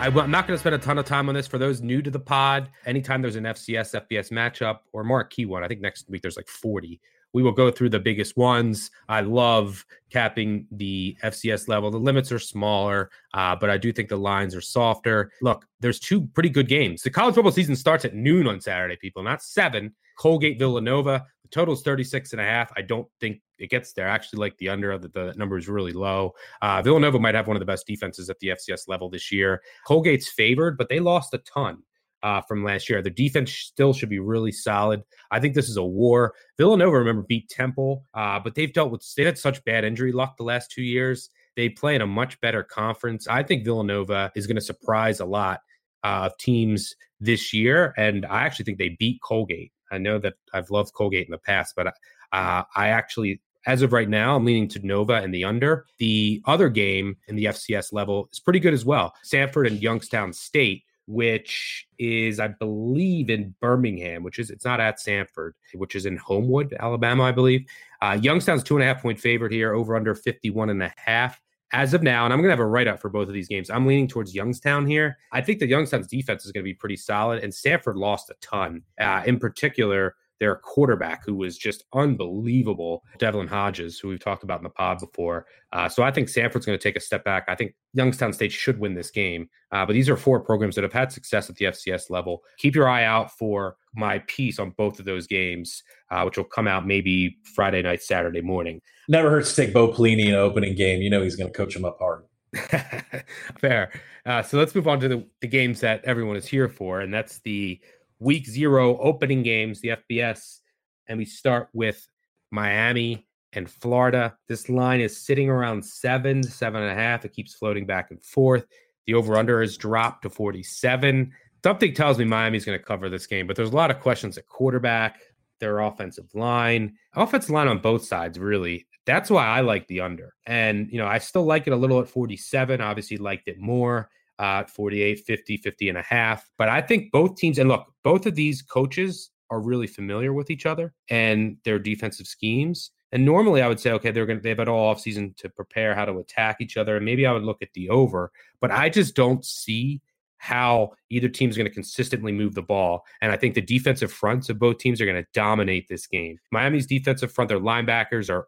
I'm 0.00 0.30
not 0.30 0.46
going 0.46 0.54
to 0.54 0.58
spend 0.58 0.74
a 0.74 0.78
ton 0.78 0.96
of 0.96 1.04
time 1.04 1.28
on 1.28 1.34
this. 1.34 1.46
For 1.46 1.58
those 1.58 1.82
new 1.82 2.00
to 2.02 2.10
the 2.10 2.20
pod, 2.20 2.70
anytime 2.86 3.20
there's 3.20 3.36
an 3.36 3.44
FCS 3.44 4.06
FBS 4.06 4.30
matchup 4.30 4.78
or 4.92 5.04
more 5.04 5.24
key 5.24 5.44
one, 5.44 5.64
I 5.64 5.68
think 5.68 5.80
next 5.80 6.08
week 6.08 6.22
there's 6.22 6.36
like 6.36 6.48
40 6.48 7.00
we 7.32 7.42
will 7.42 7.52
go 7.52 7.70
through 7.70 7.90
the 7.90 7.98
biggest 7.98 8.36
ones. 8.36 8.90
I 9.08 9.20
love 9.20 9.84
capping 10.10 10.66
the 10.70 11.16
FCS 11.22 11.68
level. 11.68 11.90
The 11.90 11.98
limits 11.98 12.32
are 12.32 12.38
smaller, 12.38 13.10
uh, 13.34 13.56
but 13.56 13.70
I 13.70 13.76
do 13.76 13.92
think 13.92 14.08
the 14.08 14.16
lines 14.16 14.54
are 14.54 14.60
softer. 14.60 15.30
Look, 15.42 15.66
there's 15.80 16.00
two 16.00 16.26
pretty 16.28 16.48
good 16.48 16.68
games. 16.68 17.02
The 17.02 17.10
college 17.10 17.34
football 17.34 17.52
season 17.52 17.76
starts 17.76 18.04
at 18.04 18.14
noon 18.14 18.46
on 18.46 18.60
Saturday, 18.60 18.96
people, 18.96 19.22
not 19.22 19.42
seven. 19.42 19.94
Colgate 20.18 20.58
Villanova. 20.58 21.24
The 21.42 21.48
total 21.48 21.74
is 21.74 21.82
36 21.82 22.32
and 22.32 22.40
a 22.40 22.44
half. 22.44 22.72
I 22.76 22.82
don't 22.82 23.06
think 23.20 23.40
it 23.58 23.70
gets 23.70 23.92
there. 23.92 24.08
Actually 24.08 24.40
like 24.40 24.58
the 24.58 24.68
under. 24.68 24.98
The, 24.98 25.08
the 25.08 25.34
number 25.36 25.56
is 25.56 25.68
really 25.68 25.92
low. 25.92 26.34
Uh, 26.60 26.82
Villanova 26.82 27.18
might 27.18 27.34
have 27.34 27.46
one 27.46 27.56
of 27.56 27.60
the 27.60 27.66
best 27.66 27.86
defenses 27.86 28.28
at 28.28 28.38
the 28.40 28.48
FCS 28.48 28.88
level 28.88 29.08
this 29.08 29.30
year. 29.30 29.62
Colgate's 29.86 30.28
favored, 30.28 30.76
but 30.76 30.88
they 30.88 31.00
lost 31.00 31.32
a 31.34 31.38
ton 31.38 31.82
uh, 32.22 32.40
from 32.42 32.64
last 32.64 32.88
year. 32.88 33.02
Their 33.02 33.12
defense 33.12 33.52
still 33.52 33.92
should 33.92 34.08
be 34.08 34.18
really 34.18 34.52
solid. 34.52 35.02
I 35.30 35.40
think 35.40 35.54
this 35.54 35.68
is 35.68 35.76
a 35.76 35.84
war. 35.84 36.34
Villanova, 36.56 36.98
remember, 36.98 37.22
beat 37.22 37.48
Temple, 37.48 38.04
uh, 38.14 38.40
but 38.40 38.54
they've 38.54 38.72
dealt 38.72 38.90
with 38.90 39.06
they 39.16 39.24
had 39.24 39.38
such 39.38 39.64
bad 39.64 39.84
injury 39.84 40.12
luck 40.12 40.36
the 40.36 40.44
last 40.44 40.70
two 40.70 40.82
years. 40.82 41.30
They 41.56 41.68
play 41.68 41.94
in 41.94 42.00
a 42.00 42.06
much 42.06 42.40
better 42.40 42.62
conference. 42.62 43.26
I 43.26 43.42
think 43.42 43.64
Villanova 43.64 44.30
is 44.36 44.46
going 44.46 44.56
to 44.56 44.62
surprise 44.62 45.20
a 45.20 45.24
lot 45.24 45.60
uh, 46.04 46.28
of 46.30 46.36
teams 46.38 46.94
this 47.20 47.52
year, 47.52 47.94
and 47.96 48.24
I 48.26 48.42
actually 48.42 48.64
think 48.64 48.78
they 48.78 48.96
beat 48.98 49.20
Colgate. 49.22 49.72
I 49.90 49.98
know 49.98 50.18
that 50.18 50.34
I've 50.52 50.70
loved 50.70 50.92
Colgate 50.94 51.26
in 51.26 51.32
the 51.32 51.38
past, 51.38 51.74
but 51.76 51.88
uh, 52.32 52.62
I 52.76 52.88
actually 52.88 53.40
as 53.66 53.82
of 53.82 53.92
right 53.92 54.08
now, 54.08 54.34
I'm 54.34 54.46
leaning 54.46 54.68
to 54.68 54.86
Nova 54.86 55.14
and 55.14 55.34
the 55.34 55.44
under. 55.44 55.84
The 55.98 56.40
other 56.46 56.70
game 56.70 57.16
in 57.26 57.36
the 57.36 57.46
FCS 57.46 57.92
level 57.92 58.28
is 58.32 58.40
pretty 58.40 58.60
good 58.60 58.72
as 58.72 58.84
well. 58.84 59.12
Samford 59.24 59.66
and 59.66 59.82
Youngstown 59.82 60.32
State 60.32 60.84
which 61.08 61.88
is, 61.98 62.38
I 62.38 62.48
believe, 62.48 63.30
in 63.30 63.54
Birmingham, 63.60 64.22
which 64.22 64.38
is 64.38 64.50
it's 64.50 64.66
not 64.66 64.78
at 64.78 64.98
Samford, 64.98 65.52
which 65.72 65.96
is 65.96 66.04
in 66.04 66.18
Homewood, 66.18 66.76
Alabama, 66.78 67.24
I 67.24 67.32
believe. 67.32 67.64
Uh, 68.02 68.18
Youngstown's 68.20 68.62
two 68.62 68.76
and 68.76 68.84
a 68.84 68.86
half 68.86 69.00
point 69.00 69.18
favorite 69.18 69.50
here, 69.50 69.72
over 69.72 69.96
under 69.96 70.14
51 70.14 70.68
and 70.68 70.82
a 70.82 70.92
half. 70.98 71.40
As 71.72 71.92
of 71.92 72.02
now, 72.02 72.24
and 72.24 72.32
I'm 72.32 72.38
going 72.38 72.48
to 72.48 72.52
have 72.52 72.60
a 72.60 72.66
write 72.66 72.88
up 72.88 72.98
for 72.98 73.10
both 73.10 73.28
of 73.28 73.34
these 73.34 73.48
games. 73.48 73.68
I'm 73.68 73.86
leaning 73.86 74.08
towards 74.08 74.34
Youngstown 74.34 74.86
here. 74.86 75.18
I 75.32 75.42
think 75.42 75.58
that 75.58 75.68
Youngstown's 75.68 76.06
defense 76.06 76.46
is 76.46 76.52
going 76.52 76.62
to 76.62 76.68
be 76.68 76.72
pretty 76.72 76.96
solid, 76.96 77.42
and 77.42 77.52
Samford 77.52 77.96
lost 77.96 78.30
a 78.30 78.34
ton. 78.40 78.82
Uh, 78.98 79.22
in 79.26 79.38
particular, 79.38 80.14
their 80.40 80.56
quarterback, 80.56 81.24
who 81.24 81.34
was 81.34 81.58
just 81.58 81.84
unbelievable, 81.92 83.04
Devlin 83.18 83.48
Hodges, 83.48 83.98
who 83.98 84.08
we've 84.08 84.20
talked 84.20 84.42
about 84.42 84.60
in 84.60 84.64
the 84.64 84.70
pod 84.70 84.98
before. 84.98 85.46
Uh, 85.72 85.88
so 85.88 86.02
I 86.02 86.10
think 86.10 86.28
Samford's 86.28 86.66
going 86.66 86.78
to 86.78 86.82
take 86.82 86.96
a 86.96 87.00
step 87.00 87.24
back. 87.24 87.44
I 87.48 87.54
think 87.54 87.74
Youngstown 87.92 88.32
State 88.32 88.52
should 88.52 88.78
win 88.78 88.94
this 88.94 89.10
game. 89.10 89.48
Uh, 89.72 89.84
but 89.84 89.92
these 89.92 90.08
are 90.08 90.16
four 90.16 90.40
programs 90.40 90.74
that 90.76 90.84
have 90.84 90.92
had 90.92 91.12
success 91.12 91.50
at 91.50 91.56
the 91.56 91.66
FCS 91.66 92.10
level. 92.10 92.42
Keep 92.58 92.74
your 92.74 92.88
eye 92.88 93.04
out 93.04 93.30
for 93.36 93.76
my 93.94 94.20
piece 94.20 94.58
on 94.58 94.70
both 94.70 94.98
of 94.98 95.04
those 95.04 95.26
games, 95.26 95.82
uh, 96.10 96.22
which 96.22 96.36
will 96.36 96.44
come 96.44 96.68
out 96.68 96.86
maybe 96.86 97.36
Friday 97.54 97.82
night, 97.82 98.02
Saturday 98.02 98.40
morning. 98.40 98.80
Never 99.08 99.30
hurts 99.30 99.54
to 99.54 99.64
take 99.64 99.74
Bo 99.74 99.88
Pelini 99.92 100.26
in 100.26 100.28
an 100.28 100.34
opening 100.34 100.74
game. 100.74 101.02
You 101.02 101.10
know 101.10 101.22
he's 101.22 101.36
going 101.36 101.52
to 101.52 101.56
coach 101.56 101.74
him 101.74 101.84
up 101.84 101.98
hard. 101.98 102.24
Fair. 103.58 103.90
Uh, 104.24 104.42
so 104.42 104.58
let's 104.58 104.74
move 104.74 104.88
on 104.88 105.00
to 105.00 105.08
the, 105.08 105.26
the 105.40 105.46
games 105.46 105.80
that 105.80 106.04
everyone 106.04 106.36
is 106.36 106.46
here 106.46 106.68
for, 106.68 107.00
and 107.00 107.12
that's 107.12 107.40
the 107.40 107.80
week 108.18 108.46
zero 108.46 108.98
opening 108.98 109.42
games, 109.42 109.80
the 109.80 109.96
FBS, 110.10 110.60
and 111.06 111.18
we 111.18 111.24
start 111.24 111.68
with 111.72 112.06
Miami 112.50 113.26
and 113.52 113.70
Florida. 113.70 114.36
This 114.48 114.68
line 114.68 115.00
is 115.00 115.24
sitting 115.24 115.48
around 115.48 115.84
seven, 115.84 116.42
seven 116.42 116.82
and 116.82 116.90
a 116.90 116.94
half. 116.94 117.24
It 117.24 117.32
keeps 117.32 117.54
floating 117.54 117.86
back 117.86 118.10
and 118.10 118.22
forth. 118.22 118.66
The 119.06 119.14
over 119.14 119.36
under 119.36 119.60
has 119.60 119.76
dropped 119.76 120.22
to 120.22 120.30
47. 120.30 121.32
Something 121.64 121.94
tells 121.94 122.18
me 122.18 122.24
Miami's 122.24 122.64
going 122.64 122.78
to 122.78 122.84
cover 122.84 123.08
this 123.08 123.26
game, 123.26 123.46
but 123.46 123.56
there's 123.56 123.70
a 123.70 123.76
lot 123.76 123.90
of 123.90 124.00
questions 124.00 124.38
at 124.38 124.46
quarterback, 124.46 125.20
their 125.60 125.80
offensive 125.80 126.28
line, 126.34 126.94
offensive 127.14 127.50
line 127.50 127.68
on 127.68 127.78
both 127.78 128.04
sides, 128.04 128.38
really. 128.38 128.86
That's 129.06 129.30
why 129.30 129.46
I 129.46 129.62
like 129.62 129.86
the 129.88 130.02
under. 130.02 130.34
And, 130.46 130.90
you 130.92 130.98
know, 130.98 131.06
I 131.06 131.18
still 131.18 131.44
like 131.44 131.66
it 131.66 131.72
a 131.72 131.76
little 131.76 132.00
at 132.00 132.08
47. 132.08 132.80
Obviously, 132.80 133.16
liked 133.16 133.48
it 133.48 133.58
more 133.58 134.10
uh, 134.38 134.64
48, 134.64 135.20
50, 135.20 135.56
50 135.58 135.88
and 135.88 135.98
a 135.98 136.02
half. 136.02 136.48
But 136.58 136.68
I 136.68 136.80
think 136.80 137.10
both 137.12 137.36
teams, 137.36 137.58
and 137.58 137.68
look, 137.68 137.86
both 138.04 138.26
of 138.26 138.34
these 138.34 138.62
coaches 138.62 139.30
are 139.50 139.60
really 139.60 139.86
familiar 139.86 140.32
with 140.32 140.50
each 140.50 140.66
other 140.66 140.94
and 141.08 141.56
their 141.64 141.78
defensive 141.78 142.26
schemes. 142.26 142.90
And 143.12 143.24
normally 143.24 143.62
I 143.62 143.68
would 143.68 143.80
say, 143.80 143.92
okay, 143.92 144.10
they're 144.10 144.26
going 144.26 144.38
to, 144.38 144.42
they've 144.42 144.58
had 144.58 144.68
all 144.68 144.94
offseason 144.94 145.36
to 145.38 145.48
prepare 145.48 145.94
how 145.94 146.04
to 146.04 146.18
attack 146.18 146.58
each 146.60 146.76
other. 146.76 146.96
And 146.96 147.04
maybe 147.04 147.26
I 147.26 147.32
would 147.32 147.44
look 147.44 147.62
at 147.62 147.72
the 147.74 147.88
over, 147.88 148.30
but 148.60 148.70
I 148.70 148.90
just 148.90 149.14
don't 149.14 149.44
see 149.44 150.02
how 150.38 150.92
either 151.10 151.28
team's 151.28 151.56
going 151.56 151.68
to 151.68 151.74
consistently 151.74 152.32
move 152.32 152.54
the 152.54 152.62
ball. 152.62 153.04
And 153.20 153.32
I 153.32 153.36
think 153.36 153.54
the 153.54 153.60
defensive 153.60 154.12
fronts 154.12 154.48
of 154.48 154.58
both 154.58 154.78
teams 154.78 155.00
are 155.00 155.06
going 155.06 155.22
to 155.22 155.28
dominate 155.34 155.88
this 155.88 156.06
game. 156.06 156.38
Miami's 156.52 156.86
defensive 156.86 157.32
front, 157.32 157.48
their 157.48 157.58
linebackers 157.58 158.30
are 158.30 158.46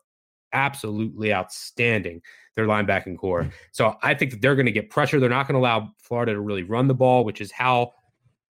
absolutely 0.53 1.33
outstanding 1.33 2.21
their 2.57 2.67
linebacking 2.67 3.17
corps. 3.17 3.45
Mm. 3.45 3.53
So 3.73 3.97
I 4.03 4.15
think 4.15 4.33
that 4.33 4.43
they're 4.43 4.57
going 4.57 4.67
to 4.67 4.73
get 4.73 4.91
pressure. 4.91 5.21
They're 5.21 5.31
not 5.31 5.47
going 5.47 5.55
to 5.55 5.61
allow 5.61 5.91
Florida 5.99 6.33
to 6.33 6.41
really 6.41 6.63
run 6.63 6.89
the 6.89 6.95
ball, 6.95 7.25
which 7.25 7.41
is 7.41 7.53
how 7.53 7.93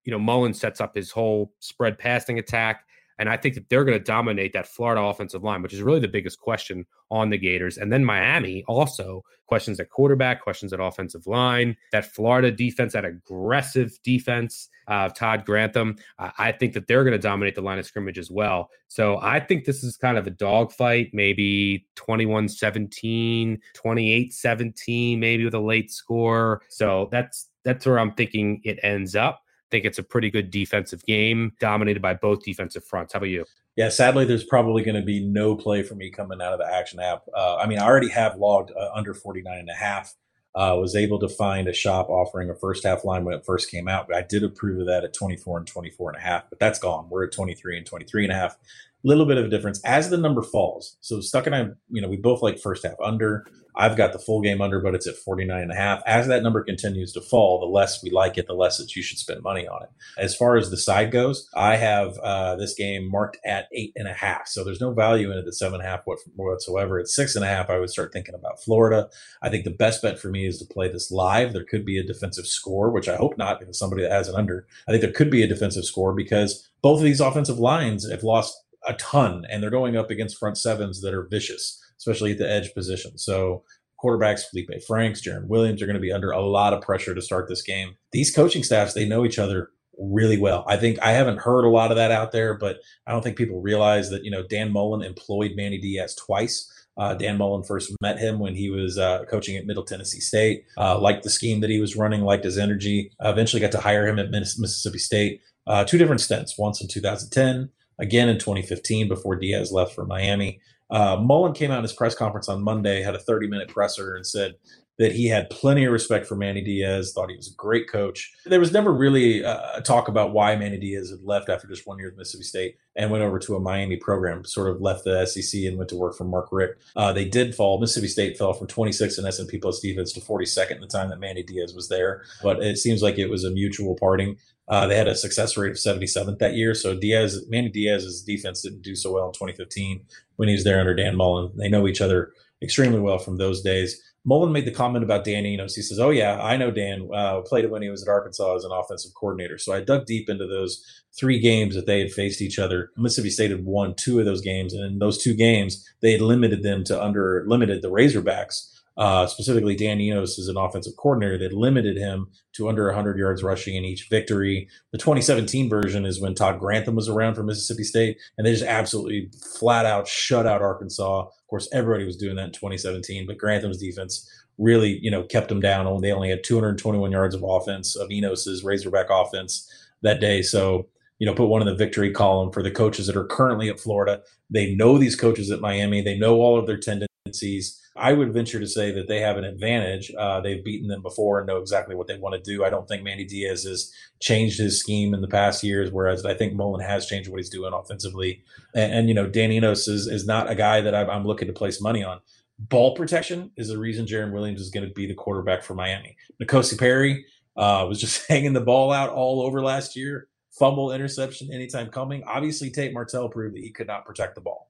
you 0.05 0.11
know 0.11 0.19
Mullen 0.19 0.55
sets 0.55 0.81
up 0.81 0.95
his 0.95 1.11
whole 1.11 1.53
spread 1.61 1.99
passing 1.99 2.39
attack. 2.39 2.85
And 3.21 3.29
I 3.29 3.37
think 3.37 3.55
that 3.55 3.69
they're 3.69 3.85
going 3.85 3.99
to 3.99 4.03
dominate 4.03 4.55
that 4.55 4.67
Florida 4.67 5.03
offensive 5.03 5.45
line, 5.45 5.61
which 5.61 5.75
is 5.75 5.83
really 5.83 6.01
the 6.01 6.09
biggest 6.09 6.41
question 6.41 6.87
on 7.11 7.29
the 7.29 7.37
Gators. 7.37 7.77
And 7.77 7.93
then 7.93 8.03
Miami 8.03 8.65
also 8.67 9.23
questions 9.47 9.79
at 9.79 9.91
quarterback, 9.91 10.41
questions 10.41 10.73
at 10.73 10.81
offensive 10.81 11.27
line. 11.27 11.77
That 11.93 12.07
Florida 12.07 12.51
defense, 12.51 12.95
that 12.95 13.05
aggressive 13.05 13.93
defense 14.03 14.71
of 14.89 15.11
uh, 15.11 15.15
Todd 15.15 15.45
Grantham, 15.45 15.97
uh, 16.19 16.31
I 16.39 16.53
think 16.53 16.73
that 16.73 16.87
they're 16.87 17.05
going 17.05 17.13
to 17.13 17.19
dominate 17.19 17.57
the 17.57 17.61
line 17.61 17.79
of 17.79 17.85
scrimmage 17.85 18.19
as 18.19 18.31
well. 18.31 18.71
So 18.89 19.19
I 19.19 19.39
think 19.39 19.67
this 19.67 19.85
is 19.85 19.99
kind 19.99 20.17
of 20.17 20.27
a 20.27 20.31
dogfight, 20.31 21.11
maybe 21.13 21.87
21 21.97 22.49
17, 22.49 23.61
28 23.75 24.33
17, 24.33 25.21
maybe 25.21 25.45
with 25.45 25.55
a 25.55 25.61
late 25.61 25.91
score. 25.93 26.63
So 26.71 27.11
that's 27.13 27.51
that's 27.65 27.85
where 27.85 27.99
I'm 27.99 28.15
thinking 28.15 28.63
it 28.65 28.81
ends 28.83 29.15
up 29.15 29.43
think 29.71 29.85
it's 29.85 29.99
a 29.99 30.03
pretty 30.03 30.31
good 30.31 30.51
defensive 30.51 31.05
game 31.05 31.53
dominated 31.61 32.03
by 32.03 32.15
both 32.15 32.43
defensive 32.43 32.85
fronts. 32.85 33.13
How 33.13 33.19
about 33.19 33.31
you? 33.31 33.45
Yeah, 33.77 33.89
sadly, 33.89 34.25
there's 34.25 34.45
probably 34.45 34.83
going 34.83 34.97
to 34.97 35.03
be 35.03 35.25
no 35.25 35.55
play 35.55 35.83
for 35.83 35.95
me 35.95 36.11
coming 36.11 36.43
out 36.43 36.53
of 36.53 36.59
the 36.59 36.67
action 36.67 37.01
app. 37.01 37.23
Uh, 37.35 37.57
I 37.57 37.67
mean, 37.67 37.79
I 37.79 37.87
already 37.87 38.11
have 38.11 38.37
logged 38.37 38.73
uh, 38.73 38.91
under 38.95 39.15
49 39.15 39.59
and 39.59 39.71
a 39.71 39.75
half. 39.75 40.15
Uh, 40.53 40.75
was 40.77 40.97
able 40.97 41.21
to 41.21 41.29
find 41.29 41.69
a 41.69 41.73
shop 41.73 42.09
offering 42.11 42.51
a 42.51 42.55
first 42.57 42.85
half 42.85 43.05
line 43.05 43.25
when 43.25 43.35
it 43.35 43.47
first 43.47 43.71
came 43.71 43.87
out. 43.87 44.09
But 44.09 44.17
I 44.17 44.23
did 44.23 44.43
approve 44.43 44.81
of 44.81 44.87
that 44.87 45.05
at 45.05 45.15
24 45.15 45.59
and 45.59 45.67
24 45.67 46.11
and 46.11 46.19
a 46.19 46.21
half, 46.21 46.51
but 46.51 46.59
that's 46.59 46.81
gone. 46.81 47.09
We're 47.09 47.27
at 47.27 47.33
23 47.33 47.79
and 47.79 47.87
23 47.87 48.25
and 48.25 48.33
a 48.33 48.35
half 48.35 48.59
little 49.05 49.27
bit 49.27 49.39
of 49.39 49.47
a 49.47 49.49
difference 49.49 49.81
as 49.85 50.11
the 50.11 50.17
number 50.17 50.43
falls. 50.43 50.97
So 51.01 51.21
Stuck 51.21 51.47
and 51.47 51.55
I, 51.55 51.69
you 51.89 52.01
know, 52.03 52.09
we 52.09 52.17
both 52.17 52.43
like 52.43 52.59
first 52.59 52.85
half 52.85 53.01
under. 53.03 53.47
I've 53.77 53.97
got 53.97 54.13
the 54.13 54.19
full 54.19 54.41
game 54.41 54.61
under, 54.61 54.81
but 54.81 54.95
it's 54.95 55.07
at 55.07 55.17
49 55.17 55.63
and 55.63 55.73
a 55.73 55.77
half. 55.77 56.03
As 56.07 56.27
that 56.27 56.43
number 56.43 56.63
continues 56.63 57.13
to 57.13 57.21
fall, 57.21 57.61
the 57.61 57.67
less 57.67 58.03
we 58.03 58.11
like 58.11 58.37
it, 58.37 58.47
the 58.47 58.55
less 58.55 58.79
that 58.79 58.95
you 58.97 59.03
should 59.03 59.19
spend 59.19 59.43
money 59.43 59.67
on 59.67 59.83
it. 59.83 59.89
As 60.19 60.35
far 60.35 60.57
as 60.57 60.71
the 60.71 60.77
side 60.77 61.13
goes, 61.13 61.49
I 61.55 61.77
have 61.77 62.19
uh, 62.19 62.57
this 62.57 62.75
game 62.75 63.09
marked 63.11 63.39
at 63.45 63.69
eight 63.73 63.93
and 63.97 64.09
a 64.09 64.13
half. 64.13 64.49
So 64.49 64.65
there's 64.65 64.81
no 64.81 64.93
value 64.93 65.31
in 65.31 65.39
it 65.39 65.47
at 65.47 65.55
seven 65.55 65.81
and 65.81 65.89
a 65.89 65.91
half 65.91 66.03
whatsoever. 66.05 66.99
At 66.99 67.09
six 67.09 67.37
and 67.37 67.45
a 67.45 67.49
half, 67.49 67.71
I 67.71 67.79
would 67.79 67.91
start 67.91 68.13
thinking 68.13 68.35
about 68.35 68.63
Florida. 68.63 69.09
I 69.43 69.49
think 69.49 69.65
the 69.65 69.71
best 69.71 70.03
bet 70.03 70.19
for 70.19 70.29
me 70.29 70.47
is 70.47 70.59
to 70.59 70.73
play 70.73 70.89
this 70.89 71.11
live. 71.11 71.53
There 71.53 71.65
could 71.65 71.85
be 71.85 71.99
a 71.99 72.07
defensive 72.07 72.47
score, 72.47 72.91
which 72.91 73.09
I 73.09 73.17
hope 73.17 73.39
not 73.39 73.61
because 73.61 73.79
somebody 73.79 74.03
that 74.03 74.13
has 74.13 74.29
an 74.29 74.35
under. 74.35 74.67
I 74.89 74.91
think 74.91 75.03
there 75.03 75.13
could 75.13 75.31
be 75.31 75.43
a 75.43 75.49
defensive 75.49 75.85
score 75.85 76.13
because 76.13 76.69
both 76.83 76.99
of 76.99 77.05
these 77.05 77.21
offensive 77.21 77.59
lines 77.59 78.11
have 78.11 78.23
lost 78.23 78.57
a 78.87 78.95
ton, 78.95 79.45
and 79.51 79.63
they're 79.63 79.71
going 79.71 79.97
up 79.97 80.11
against 80.11 80.39
front 80.39 80.57
sevens 80.57 81.01
that 81.03 81.15
are 81.15 81.29
vicious, 81.31 81.81
especially 81.99 82.33
at 82.33 82.39
the 82.39 82.51
edge 82.51 82.73
position. 82.75 83.19
So 83.19 83.65
quarterbacks 84.03 84.43
Felipe 84.51 84.71
Franks, 84.87 85.21
Jarren 85.21 85.47
Williams 85.47 85.83
are 85.83 85.87
going 85.87 85.95
to 85.95 86.01
be 86.01 86.13
under 86.13 86.31
a 86.31 86.41
lot 86.41 86.73
of 86.73 86.83
pressure 86.83 87.15
to 87.15 87.23
start 87.23 87.49
this 87.49 87.63
game. 87.63 87.97
These 88.13 88.35
coaching 88.35 88.63
staffs, 88.63 88.95
they 88.95 89.07
know 89.07 89.25
each 89.25 89.39
other 89.39 89.71
really 89.99 90.39
well. 90.39 90.65
I 90.67 90.77
think 90.77 90.99
I 91.01 91.13
haven't 91.13 91.41
heard 91.41 91.65
a 91.65 91.69
lot 91.69 91.91
of 91.91 91.97
that 91.97 92.11
out 92.11 92.33
there, 92.33 92.57
but 92.57 92.79
I 93.07 93.13
don't 93.13 93.23
think 93.23 93.37
people 93.37 93.61
realize 93.61 94.11
that, 94.11 94.25
you 94.25 94.31
know, 94.31 94.43
Dan 94.43 94.73
Mullen 94.73 95.03
employed 95.03 95.53
Manny 95.55 95.79
Diaz 95.79 96.15
twice. 96.15 96.73
Uh, 96.97 97.15
Dan 97.15 97.39
Mullen 97.39 97.63
first 97.63 97.93
met 98.03 98.19
him 98.19 98.39
when 98.39 98.55
he 98.55 98.71
was 98.71 98.99
uh, 98.99 99.25
coaching 99.27 99.57
at 99.57 99.67
Middle 99.67 99.85
Tennessee 99.85 100.21
State, 100.21 100.65
uh, 100.77 100.99
liked 100.99 101.23
the 101.23 101.31
scheme 101.31 101.61
that 101.61 101.71
he 101.71 101.81
was 101.81 101.97
running, 101.97 102.23
liked 102.23 102.45
his 102.45 102.59
energy, 102.59 103.13
eventually 103.21 103.61
got 103.61 103.73
to 103.73 103.81
hire 103.81 104.07
him 104.07 104.19
at 104.19 104.31
Mississippi 104.31 104.99
State. 104.99 105.41
Uh, 105.67 105.85
two 105.85 105.99
different 105.99 106.21
stints, 106.21 106.59
once 106.59 106.81
in 106.81 106.89
2010 106.89 107.71
again 108.01 108.29
in 108.29 108.39
2015 108.39 109.09
before 109.09 109.37
Diaz 109.37 109.71
left 109.71 109.95
for 109.95 110.05
Miami. 110.05 110.61
Uh, 110.91 111.17
Mullen 111.17 111.53
came 111.53 111.71
out 111.71 111.79
in 111.79 111.85
his 111.85 111.93
press 111.93 112.15
conference 112.15 112.49
on 112.49 112.63
Monday, 112.63 113.03
had 113.03 113.15
a 113.15 113.21
30 113.21 113.47
minute 113.47 113.69
presser, 113.69 114.17
and 114.17 114.27
said 114.27 114.57
that 115.01 115.13
he 115.13 115.27
had 115.27 115.49
plenty 115.49 115.87
of 115.87 115.93
respect 115.93 116.27
for 116.27 116.37
Manny 116.37 116.61
Diaz, 116.61 117.13
thought 117.15 117.31
he 117.31 117.37
was 117.37 117.51
a 117.51 117.55
great 117.57 117.89
coach. 117.89 118.31
There 118.45 118.61
was 118.61 118.71
never 118.71 118.93
really 118.93 119.43
uh, 119.43 119.77
a 119.77 119.81
talk 119.81 120.09
about 120.09 120.35
why 120.35 120.55
Manny 120.57 120.77
Diaz 120.77 121.09
had 121.09 121.23
left 121.23 121.49
after 121.49 121.67
just 121.67 121.87
one 121.87 121.99
year 121.99 122.09
at 122.09 122.19
Mississippi 122.19 122.45
State 122.45 122.77
and 122.97 123.11
went 123.11 123.25
over 123.25 123.39
to 123.39 123.57
a 123.57 123.61
Miami 123.61 123.97
program, 123.97 124.45
sort 124.45 124.69
of 124.69 124.83
left 124.83 125.05
the 125.05 125.25
SEC 125.25 125.63
and 125.63 125.79
went 125.79 125.89
to 125.89 125.97
work 125.97 126.15
for 126.19 126.25
Mark 126.25 126.49
Richt. 126.53 126.83
Uh, 126.97 127.15
they 127.15 127.25
did 127.25 127.55
fall. 127.55 127.81
Mississippi 127.81 128.09
State 128.09 128.37
fell 128.37 128.53
from 128.53 128.67
26 128.67 129.17
in 129.17 129.25
S&P 129.25 129.57
plus 129.57 129.81
defense 129.81 130.13
to 130.13 130.21
42nd 130.21 130.73
in 130.73 130.81
the 130.83 130.87
time 130.87 131.09
that 131.09 131.19
Manny 131.19 131.43
Diaz 131.43 131.73
was 131.73 131.89
there. 131.89 132.23
But 132.43 132.63
it 132.63 132.77
seems 132.77 133.03
like 133.03 133.17
it 133.17 133.31
was 133.31 133.43
a 133.43 133.51
mutual 133.51 133.97
parting. 133.97 134.37
Uh, 134.71 134.87
they 134.87 134.97
had 134.97 135.09
a 135.09 135.17
success 135.17 135.57
rate 135.57 135.73
of 135.73 135.77
77th 135.77 136.39
that 136.39 136.55
year. 136.55 136.75
So 136.75 136.95
Diaz, 136.95 137.45
Manny 137.49 137.69
Diaz's 137.69 138.23
defense 138.23 138.63
didn't 138.63 138.83
do 138.83 138.95
so 138.95 139.13
well 139.13 139.27
in 139.27 139.33
2015 139.33 140.05
when 140.37 140.49
he 140.49 140.55
was 140.55 140.65
there 140.65 140.79
under 140.79 140.95
Dan 140.95 141.17
Mullen. 141.17 141.51
They 141.57 141.69
know 141.69 141.89
each 141.89 142.01
other 142.01 142.33
extremely 142.63 143.01
well 143.01 143.19
from 143.19 143.37
those 143.37 143.63
days. 143.63 144.01
Mullen 144.25 144.53
made 144.53 144.67
the 144.67 144.71
comment 144.71 145.03
about 145.03 145.25
Dan 145.25 145.47
Enos. 145.47 145.75
He 145.75 145.81
says, 145.83 145.99
"Oh 145.99 146.11
yeah, 146.11 146.39
I 146.43 146.59
know 146.59 146.71
Dan. 146.71 147.09
Uh, 147.13 147.41
played 147.41 147.65
it 147.65 147.71
when 147.71 147.81
he 147.81 147.89
was 147.89 148.03
at 148.03 148.09
Arkansas 148.09 148.57
as 148.57 148.65
an 148.65 148.71
offensive 148.71 149.13
coordinator." 149.15 149.57
So 149.57 149.73
I 149.73 149.81
dug 149.81 150.05
deep 150.05 150.29
into 150.29 150.47
those 150.47 150.85
three 151.19 151.39
games 151.39 151.75
that 151.75 151.87
they 151.87 152.01
had 152.01 152.13
faced 152.13 152.43
each 152.43 152.59
other. 152.59 152.91
Mississippi 152.99 153.31
State 153.31 153.51
had 153.51 153.65
won 153.65 153.95
two 153.95 154.19
of 154.19 154.27
those 154.27 154.43
games, 154.43 154.75
and 154.75 154.85
in 154.85 154.99
those 154.99 155.23
two 155.23 155.35
games, 155.35 155.89
they 156.03 156.13
had 156.13 156.21
limited 156.21 156.63
them 156.63 156.85
to 156.85 157.03
under 157.03 157.45
limited 157.49 157.81
the 157.81 157.91
Razorbacks 157.91 158.80
uh, 159.01 159.27
specifically, 159.27 159.75
Dan 159.75 159.99
Enos 159.99 160.39
is 160.39 160.49
an 160.49 160.59
offensive 160.59 160.93
coordinator 160.99 161.39
that 161.39 161.57
limited 161.57 161.97
him 161.97 162.27
to 162.53 162.69
under 162.69 162.85
100 162.85 163.17
yards 163.17 163.43
rushing 163.43 163.75
in 163.75 163.83
each 163.83 164.09
victory. 164.11 164.69
The 164.93 164.99
2017 164.99 165.71
version 165.71 166.05
is 166.05 166.21
when 166.21 166.35
Todd 166.35 166.61
Grantham 166.61 166.97
was 166.97 167.09
around 167.09 167.35
for 167.35 167.43
Mississippi 167.43 167.83
State, 167.83 168.19
and 168.37 168.47
they 168.47 168.53
just 168.53 168.63
absolutely 168.63 169.31
flat 169.59 169.87
out 169.87 170.07
shut 170.07 170.47
out 170.47 170.61
Arkansas. 170.61 171.21
Of 171.21 171.47
course, 171.49 171.67
everybody 171.73 172.05
was 172.05 172.19
doing 172.19 172.37
that 172.37 172.45
in 172.45 172.53
2017, 172.53 173.27
but 173.27 173.39
Grantham's 173.39 173.79
defense 173.79 174.31
really, 174.59 174.99
you 175.01 175.11
know, 175.11 175.23
kept 175.23 175.49
them 175.49 175.61
down. 175.61 175.87
They 176.03 176.13
only 176.13 176.29
had 176.29 176.45
221 176.45 177.11
yards 177.11 177.35
of 177.35 177.43
offense 177.43 177.97
of 177.97 178.11
Enos's 178.11 178.63
Razorback 178.63 179.07
offense 179.09 179.67
that 180.03 180.21
day. 180.21 180.43
So, 180.43 180.89
you 181.19 181.25
know, 181.25 181.35
put 181.35 181.47
one 181.47 181.63
in 181.63 181.69
the 181.69 181.75
victory 181.75 182.13
column 182.13 182.53
for 182.53 182.63
the 182.63 182.71
coaches 182.71 183.07
that 183.07 183.17
are 183.17 183.25
currently 183.25 183.71
at 183.71 183.81
Florida. 183.81 184.21
They 184.51 184.75
know 184.75 184.99
these 184.99 185.17
coaches 185.17 185.51
at 185.51 185.63
Miami. 185.63 186.03
They 186.03 186.19
know 186.19 186.35
all 186.43 186.59
of 186.59 186.67
their 186.67 186.77
tendencies 186.77 187.80
I 187.97 188.13
would 188.13 188.33
venture 188.33 188.61
to 188.61 188.67
say 188.67 188.93
that 188.93 189.09
they 189.09 189.21
have 189.21 189.37
an 189.37 189.45
advantage. 189.45 190.13
Uh, 190.17 190.41
they've 190.41 190.65
beaten 190.65 190.89
them 190.89 191.03
before 191.03 191.39
and 191.39 191.47
know 191.47 191.57
exactly 191.57 191.97
what 191.97 192.07
they 192.07 192.17
want 192.17 192.35
to 192.37 192.51
do. 192.51 192.65
I 192.65 192.71
don't 192.71 192.87
think 192.87 193.03
Manny 193.03 193.25
Diaz 193.25 193.65
has 193.65 193.93
changed 194.21 194.59
his 194.59 194.79
scheme 194.79 195.13
in 195.13 195.21
the 195.21 195.29
past 195.29 195.65
years, 195.65 195.91
whereas 195.91 196.25
I 196.25 196.35
think 196.35 196.55
Mullen 196.55 196.81
has 196.81 197.07
changed 197.07 197.29
what 197.29 197.39
he's 197.39 197.51
doing 197.51 197.73
offensively. 197.73 198.45
And, 198.75 198.93
and 198.93 199.09
you 199.09 199.15
know, 199.15 199.27
Dan 199.27 199.51
Enos 199.51 199.89
is, 199.89 200.07
is 200.07 200.25
not 200.25 200.51
a 200.51 200.55
guy 200.55 200.81
that 200.81 200.95
I'm, 200.95 201.27
looking 201.27 201.49
to 201.49 201.53
place 201.53 201.83
money 201.83 202.03
on. 202.03 202.21
Ball 202.59 202.95
protection 202.95 203.51
is 203.57 203.69
the 203.69 203.79
reason 203.79 204.07
Jarren 204.07 204.33
Williams 204.33 204.61
is 204.61 204.71
going 204.71 204.87
to 204.87 204.95
be 204.95 205.07
the 205.07 205.15
quarterback 205.15 205.63
for 205.63 205.75
Miami. 205.75 206.17
N'Kosi 206.43 206.79
Perry 206.79 207.27
uh, 207.57 207.85
was 207.89 208.01
just 208.01 208.27
hanging 208.29 208.53
the 208.53 208.61
ball 208.61 208.93
out 208.93 209.11
all 209.11 209.43
over 209.43 209.63
last 209.63 209.97
year. 209.97 210.29
Fumble, 210.53 210.93
interception, 210.93 211.51
anytime 211.53 211.89
coming. 211.89 212.23
Obviously, 212.25 212.71
Tate 212.71 212.93
Martell 212.93 213.29
proved 213.29 213.55
that 213.55 213.63
he 213.63 213.71
could 213.71 213.87
not 213.87 214.05
protect 214.05 214.35
the 214.35 214.41
ball. 214.41 214.70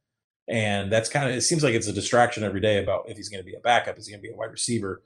And 0.50 0.90
that's 0.90 1.08
kind 1.08 1.30
of, 1.30 1.36
it 1.36 1.42
seems 1.42 1.62
like 1.62 1.74
it's 1.74 1.86
a 1.86 1.92
distraction 1.92 2.42
every 2.42 2.60
day 2.60 2.82
about 2.82 3.08
if 3.08 3.16
he's 3.16 3.28
going 3.28 3.40
to 3.40 3.48
be 3.48 3.54
a 3.54 3.60
backup, 3.60 3.96
is 3.96 4.06
he 4.06 4.12
going 4.12 4.20
to 4.20 4.28
be 4.28 4.34
a 4.34 4.36
wide 4.36 4.50
receiver? 4.50 5.00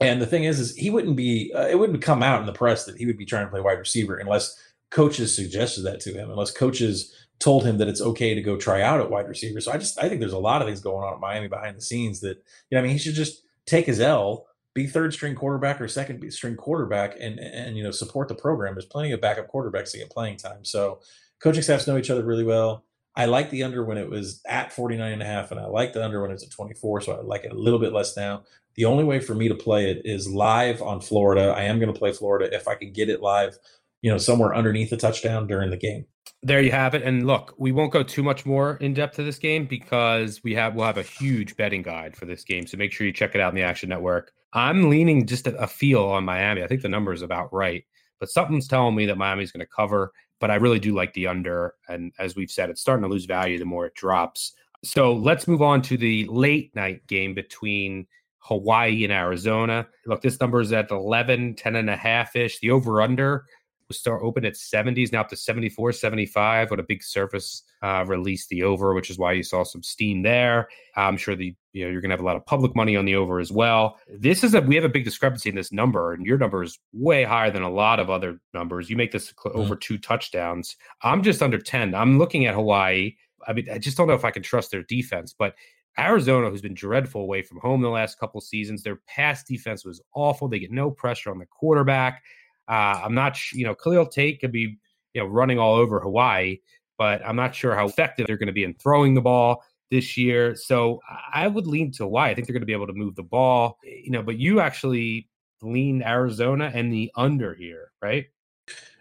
And 0.00 0.22
the 0.22 0.26
thing 0.26 0.44
is, 0.44 0.58
is 0.58 0.74
he 0.74 0.88
wouldn't 0.88 1.16
be, 1.16 1.52
uh, 1.54 1.66
it 1.66 1.78
wouldn't 1.78 2.00
come 2.00 2.22
out 2.22 2.40
in 2.40 2.46
the 2.46 2.52
press 2.52 2.86
that 2.86 2.96
he 2.96 3.04
would 3.04 3.18
be 3.18 3.26
trying 3.26 3.44
to 3.44 3.50
play 3.50 3.60
wide 3.60 3.78
receiver 3.78 4.16
unless 4.16 4.58
coaches 4.90 5.36
suggested 5.36 5.82
that 5.82 6.00
to 6.00 6.14
him, 6.14 6.30
unless 6.30 6.50
coaches 6.50 7.14
told 7.40 7.64
him 7.64 7.76
that 7.76 7.88
it's 7.88 8.00
okay 8.00 8.34
to 8.34 8.40
go 8.40 8.56
try 8.56 8.80
out 8.80 9.00
at 9.00 9.10
wide 9.10 9.28
receiver. 9.28 9.60
So 9.60 9.70
I 9.70 9.76
just, 9.76 10.02
I 10.02 10.08
think 10.08 10.20
there's 10.20 10.32
a 10.32 10.38
lot 10.38 10.62
of 10.62 10.66
things 10.66 10.80
going 10.80 11.04
on 11.04 11.12
at 11.12 11.20
Miami 11.20 11.48
behind 11.48 11.76
the 11.76 11.82
scenes 11.82 12.20
that, 12.20 12.38
you 12.70 12.76
know, 12.76 12.78
I 12.78 12.82
mean, 12.82 12.92
he 12.92 12.98
should 12.98 13.14
just 13.14 13.42
take 13.66 13.84
his 13.84 14.00
L, 14.00 14.46
be 14.72 14.86
third 14.86 15.12
string 15.12 15.34
quarterback 15.34 15.78
or 15.78 15.88
second 15.88 16.30
string 16.32 16.56
quarterback 16.56 17.16
and, 17.20 17.38
and, 17.38 17.76
you 17.76 17.82
know, 17.82 17.90
support 17.90 18.28
the 18.28 18.34
program. 18.34 18.74
There's 18.74 18.86
plenty 18.86 19.12
of 19.12 19.20
backup 19.20 19.52
quarterbacks 19.52 19.90
to 19.92 19.98
get 19.98 20.10
playing 20.10 20.38
time. 20.38 20.64
So 20.64 21.00
coaching 21.42 21.62
staffs 21.62 21.86
know 21.86 21.98
each 21.98 22.10
other 22.10 22.24
really 22.24 22.44
well. 22.44 22.84
I 23.18 23.24
like 23.24 23.50
the 23.50 23.64
under 23.64 23.84
when 23.84 23.98
it 23.98 24.08
was 24.08 24.40
at 24.46 24.72
49 24.72 25.12
and 25.12 25.20
a 25.20 25.26
half, 25.26 25.50
and 25.50 25.58
I 25.58 25.66
like 25.66 25.92
the 25.92 26.04
under 26.04 26.22
when 26.22 26.30
it's 26.30 26.44
at 26.44 26.52
24. 26.52 27.00
So 27.00 27.12
I 27.12 27.20
like 27.20 27.42
it 27.42 27.50
a 27.50 27.58
little 27.58 27.80
bit 27.80 27.92
less 27.92 28.16
now. 28.16 28.44
The 28.76 28.84
only 28.84 29.02
way 29.02 29.18
for 29.18 29.34
me 29.34 29.48
to 29.48 29.56
play 29.56 29.90
it 29.90 30.02
is 30.04 30.30
live 30.30 30.80
on 30.80 31.00
Florida. 31.00 31.52
I 31.56 31.64
am 31.64 31.80
going 31.80 31.92
to 31.92 31.98
play 31.98 32.12
Florida 32.12 32.54
if 32.54 32.68
I 32.68 32.76
can 32.76 32.92
get 32.92 33.08
it 33.08 33.20
live, 33.20 33.58
you 34.02 34.10
know, 34.10 34.18
somewhere 34.18 34.54
underneath 34.54 34.90
the 34.90 34.96
touchdown 34.96 35.48
during 35.48 35.70
the 35.70 35.76
game. 35.76 36.06
There 36.44 36.62
you 36.62 36.70
have 36.70 36.94
it. 36.94 37.02
And 37.02 37.26
look, 37.26 37.54
we 37.58 37.72
won't 37.72 37.92
go 37.92 38.04
too 38.04 38.22
much 38.22 38.46
more 38.46 38.76
in 38.76 38.94
depth 38.94 39.16
to 39.16 39.24
this 39.24 39.40
game 39.40 39.66
because 39.66 40.44
we 40.44 40.54
have 40.54 40.76
we'll 40.76 40.86
have 40.86 40.96
a 40.96 41.02
huge 41.02 41.56
betting 41.56 41.82
guide 41.82 42.16
for 42.16 42.24
this 42.24 42.44
game. 42.44 42.68
So 42.68 42.76
make 42.76 42.92
sure 42.92 43.04
you 43.04 43.12
check 43.12 43.34
it 43.34 43.40
out 43.40 43.48
in 43.48 43.56
the 43.56 43.62
Action 43.62 43.88
Network. 43.88 44.30
I'm 44.52 44.88
leaning 44.88 45.26
just 45.26 45.48
a, 45.48 45.56
a 45.56 45.66
feel 45.66 46.04
on 46.04 46.24
Miami. 46.24 46.62
I 46.62 46.68
think 46.68 46.82
the 46.82 46.88
number 46.88 47.12
is 47.12 47.22
about 47.22 47.52
right, 47.52 47.84
but 48.20 48.30
something's 48.30 48.68
telling 48.68 48.94
me 48.94 49.06
that 49.06 49.18
Miami's 49.18 49.50
going 49.50 49.66
to 49.66 49.72
cover 49.74 50.12
but 50.40 50.50
I 50.50 50.56
really 50.56 50.78
do 50.78 50.94
like 50.94 51.12
the 51.14 51.26
under. 51.26 51.74
And 51.88 52.12
as 52.18 52.36
we've 52.36 52.50
said, 52.50 52.70
it's 52.70 52.80
starting 52.80 53.02
to 53.02 53.08
lose 53.08 53.24
value 53.24 53.58
the 53.58 53.64
more 53.64 53.86
it 53.86 53.94
drops. 53.94 54.52
So 54.84 55.12
let's 55.12 55.48
move 55.48 55.62
on 55.62 55.82
to 55.82 55.96
the 55.96 56.26
late 56.26 56.74
night 56.74 57.06
game 57.06 57.34
between 57.34 58.06
Hawaii 58.38 59.04
and 59.04 59.12
Arizona. 59.12 59.86
Look, 60.06 60.22
this 60.22 60.40
number 60.40 60.60
is 60.60 60.72
at 60.72 60.90
11, 60.90 61.56
10 61.56 61.76
and 61.76 61.90
a 61.90 61.96
half 61.96 62.36
ish. 62.36 62.60
The 62.60 62.70
over 62.70 63.02
under 63.02 63.44
was 63.88 63.98
start 63.98 64.22
open 64.22 64.44
at 64.44 64.54
70s, 64.54 65.12
now 65.12 65.22
up 65.22 65.28
to 65.30 65.36
74, 65.36 65.92
75. 65.92 66.70
What 66.70 66.78
a 66.78 66.84
big 66.84 67.02
surface 67.02 67.62
uh, 67.82 68.04
release 68.06 68.46
the 68.46 68.62
over, 68.62 68.94
which 68.94 69.10
is 69.10 69.18
why 69.18 69.32
you 69.32 69.42
saw 69.42 69.64
some 69.64 69.82
steam 69.82 70.22
there. 70.22 70.68
I'm 70.94 71.16
sure 71.16 71.34
the 71.34 71.54
You 71.78 71.84
know, 71.84 71.92
you're 71.92 72.00
going 72.00 72.10
to 72.10 72.14
have 72.14 72.20
a 72.20 72.26
lot 72.26 72.36
of 72.36 72.44
public 72.44 72.74
money 72.74 72.96
on 72.96 73.04
the 73.04 73.14
over 73.14 73.38
as 73.38 73.52
well. 73.52 73.98
This 74.08 74.42
is 74.42 74.54
a 74.54 74.60
we 74.60 74.74
have 74.74 74.84
a 74.84 74.88
big 74.88 75.04
discrepancy 75.04 75.48
in 75.48 75.54
this 75.54 75.70
number, 75.70 76.12
and 76.12 76.26
your 76.26 76.36
number 76.36 76.62
is 76.62 76.78
way 76.92 77.22
higher 77.22 77.50
than 77.50 77.62
a 77.62 77.70
lot 77.70 78.00
of 78.00 78.10
other 78.10 78.40
numbers. 78.52 78.90
You 78.90 78.96
make 78.96 79.12
this 79.12 79.32
mm-hmm. 79.32 79.58
over 79.58 79.76
two 79.76 79.98
touchdowns. 79.98 80.76
I'm 81.02 81.22
just 81.22 81.42
under 81.42 81.58
ten. 81.58 81.94
I'm 81.94 82.18
looking 82.18 82.46
at 82.46 82.54
Hawaii. 82.54 83.14
I 83.46 83.52
mean, 83.52 83.68
I 83.70 83.78
just 83.78 83.96
don't 83.96 84.08
know 84.08 84.14
if 84.14 84.24
I 84.24 84.32
can 84.32 84.42
trust 84.42 84.72
their 84.72 84.82
defense, 84.82 85.32
but 85.32 85.54
Arizona, 85.98 86.50
who's 86.50 86.62
been 86.62 86.74
dreadful 86.74 87.22
away 87.22 87.42
from 87.42 87.58
home 87.60 87.80
the 87.80 87.88
last 87.88 88.18
couple 88.18 88.40
seasons, 88.40 88.82
their 88.82 88.96
pass 89.06 89.44
defense 89.44 89.84
was 89.84 90.00
awful. 90.14 90.48
They 90.48 90.58
get 90.58 90.72
no 90.72 90.90
pressure 90.90 91.30
on 91.30 91.38
the 91.38 91.46
quarterback. 91.46 92.22
Uh, 92.68 93.00
I'm 93.04 93.14
not, 93.14 93.38
you 93.52 93.64
know, 93.64 93.74
Khalil 93.74 94.06
Tate 94.06 94.40
could 94.40 94.52
be, 94.52 94.78
you 95.14 95.22
know, 95.22 95.26
running 95.26 95.58
all 95.58 95.74
over 95.74 95.98
Hawaii, 96.00 96.58
but 96.98 97.26
I'm 97.26 97.36
not 97.36 97.54
sure 97.54 97.74
how 97.74 97.86
effective 97.86 98.26
they're 98.26 98.36
going 98.36 98.48
to 98.48 98.52
be 98.52 98.64
in 98.64 98.74
throwing 98.74 99.14
the 99.14 99.20
ball 99.20 99.64
this 99.90 100.16
year. 100.16 100.54
So 100.54 101.00
I 101.32 101.48
would 101.48 101.66
lean 101.66 101.92
to 101.92 102.06
why. 102.06 102.28
I 102.28 102.34
think 102.34 102.46
they're 102.46 102.54
going 102.54 102.62
to 102.62 102.66
be 102.66 102.72
able 102.72 102.86
to 102.88 102.92
move 102.92 103.14
the 103.14 103.22
ball, 103.22 103.78
you 103.82 104.10
know, 104.10 104.22
but 104.22 104.38
you 104.38 104.60
actually 104.60 105.28
lean 105.62 106.02
Arizona 106.02 106.70
and 106.74 106.92
the 106.92 107.10
under 107.16 107.54
here, 107.54 107.90
right? 108.02 108.26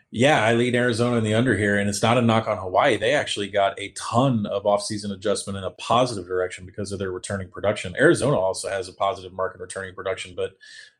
Yeah, 0.09 0.41
I 0.41 0.53
lean 0.53 0.73
Arizona 0.73 1.17
and 1.17 1.25
the 1.25 1.33
under 1.33 1.57
here, 1.57 1.77
and 1.77 1.89
it's 1.89 2.01
not 2.01 2.17
a 2.17 2.21
knock 2.21 2.47
on 2.47 2.57
Hawaii. 2.57 2.95
They 2.95 3.13
actually 3.13 3.49
got 3.49 3.77
a 3.77 3.89
ton 3.89 4.45
of 4.45 4.63
offseason 4.63 5.11
adjustment 5.11 5.57
in 5.57 5.65
a 5.65 5.71
positive 5.71 6.25
direction 6.25 6.65
because 6.65 6.93
of 6.93 6.99
their 6.99 7.11
returning 7.11 7.49
production. 7.49 7.93
Arizona 7.99 8.37
also 8.37 8.69
has 8.69 8.87
a 8.87 8.93
positive 8.93 9.33
market 9.33 9.59
returning 9.59 9.93
production, 9.93 10.33
but 10.33 10.53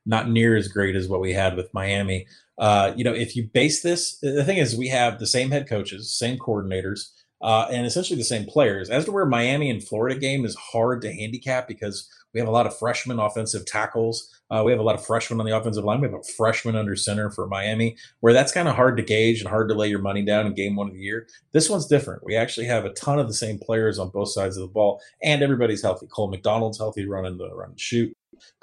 not 0.06 0.30
near 0.30 0.58
as 0.58 0.68
great 0.68 0.98
as 0.98 1.08
what 1.08 1.22
we 1.22 1.32
had 1.32 1.56
with 1.56 1.74
Miami. 1.74 2.28
Uh, 2.58 2.92
you 2.98 3.04
know, 3.06 3.14
if 3.14 3.34
you 3.36 3.44
base 3.44 3.82
this, 3.82 4.18
the 4.20 4.44
thing 4.44 4.58
is, 4.58 4.76
we 4.76 4.90
have 4.90 5.20
the 5.20 5.28
same 5.28 5.52
head 5.52 5.70
coaches, 5.70 6.12
same 6.12 6.38
coordinators, 6.38 7.12
uh, 7.42 7.68
and 7.72 7.86
essentially 7.86 8.18
the 8.18 8.24
same 8.24 8.46
players. 8.46 8.90
As 8.90 9.06
to 9.06 9.12
where 9.12 9.26
Miami 9.26 9.70
and 9.70 9.84
Florida 9.84 10.20
game 10.20 10.46
is 10.46 10.56
hard 10.56 11.02
to 11.02 11.14
handicap 11.14 11.68
because 11.68 12.10
we 12.34 12.40
have 12.40 12.50
a 12.50 12.52
lot 12.52 12.68
of 12.68 12.78
freshman 12.78 13.20
offensive 13.20 13.66
tackles. 13.66 14.30
Uh, 14.50 14.62
we 14.66 14.72
have 14.72 14.80
a 14.80 14.84
lot 14.84 14.96
of 14.96 15.06
freshmen 15.06 15.40
on 15.40 15.46
the 15.46 15.58
offensive 15.58 15.84
line. 15.84 16.02
We 16.02 16.08
have 16.08 16.20
a 16.20 16.24
freshman 16.38 16.76
under 16.76 16.96
center 16.96 17.30
for 17.30 17.48
Miami, 17.48 17.98
where 18.20 18.34
that's 18.34 18.52
kind 18.52 18.68
of 18.68 18.76
hard 18.76 18.98
to 18.98 19.04
gauge 19.04 19.40
and 19.40 19.50
hard 19.50 19.70
to 19.70 19.76
lay 19.76 19.88
your 19.88 20.02
money 20.02 20.24
down 20.24 20.46
in 20.46 20.54
game 20.54 20.76
one 20.76 20.88
of 20.88 20.94
the 20.94 21.00
year. 21.00 21.28
This 21.52 21.70
one's 21.70 21.88
different. 21.88 22.24
We 22.24 22.36
actually 22.36 22.68
have 22.68 22.86
a 22.86 22.94
ton 22.94 23.20
of 23.20 23.28
the 23.28 23.34
same 23.34 23.60
players 23.60 24.00
on 24.00 24.10
both 24.10 24.30
sides 24.30 24.56
of 24.58 24.62
the 24.62 24.74
ball, 24.74 25.02
and 25.24 25.42
everybody's 25.42 25.82
healthy. 25.82 26.08
Cole 26.08 26.30
McDonald's 26.30 26.78
healthy, 26.78 27.08
running 27.08 27.38
the 27.38 27.54
run 27.56 27.72
and 27.72 27.80
shoot. 27.80 28.16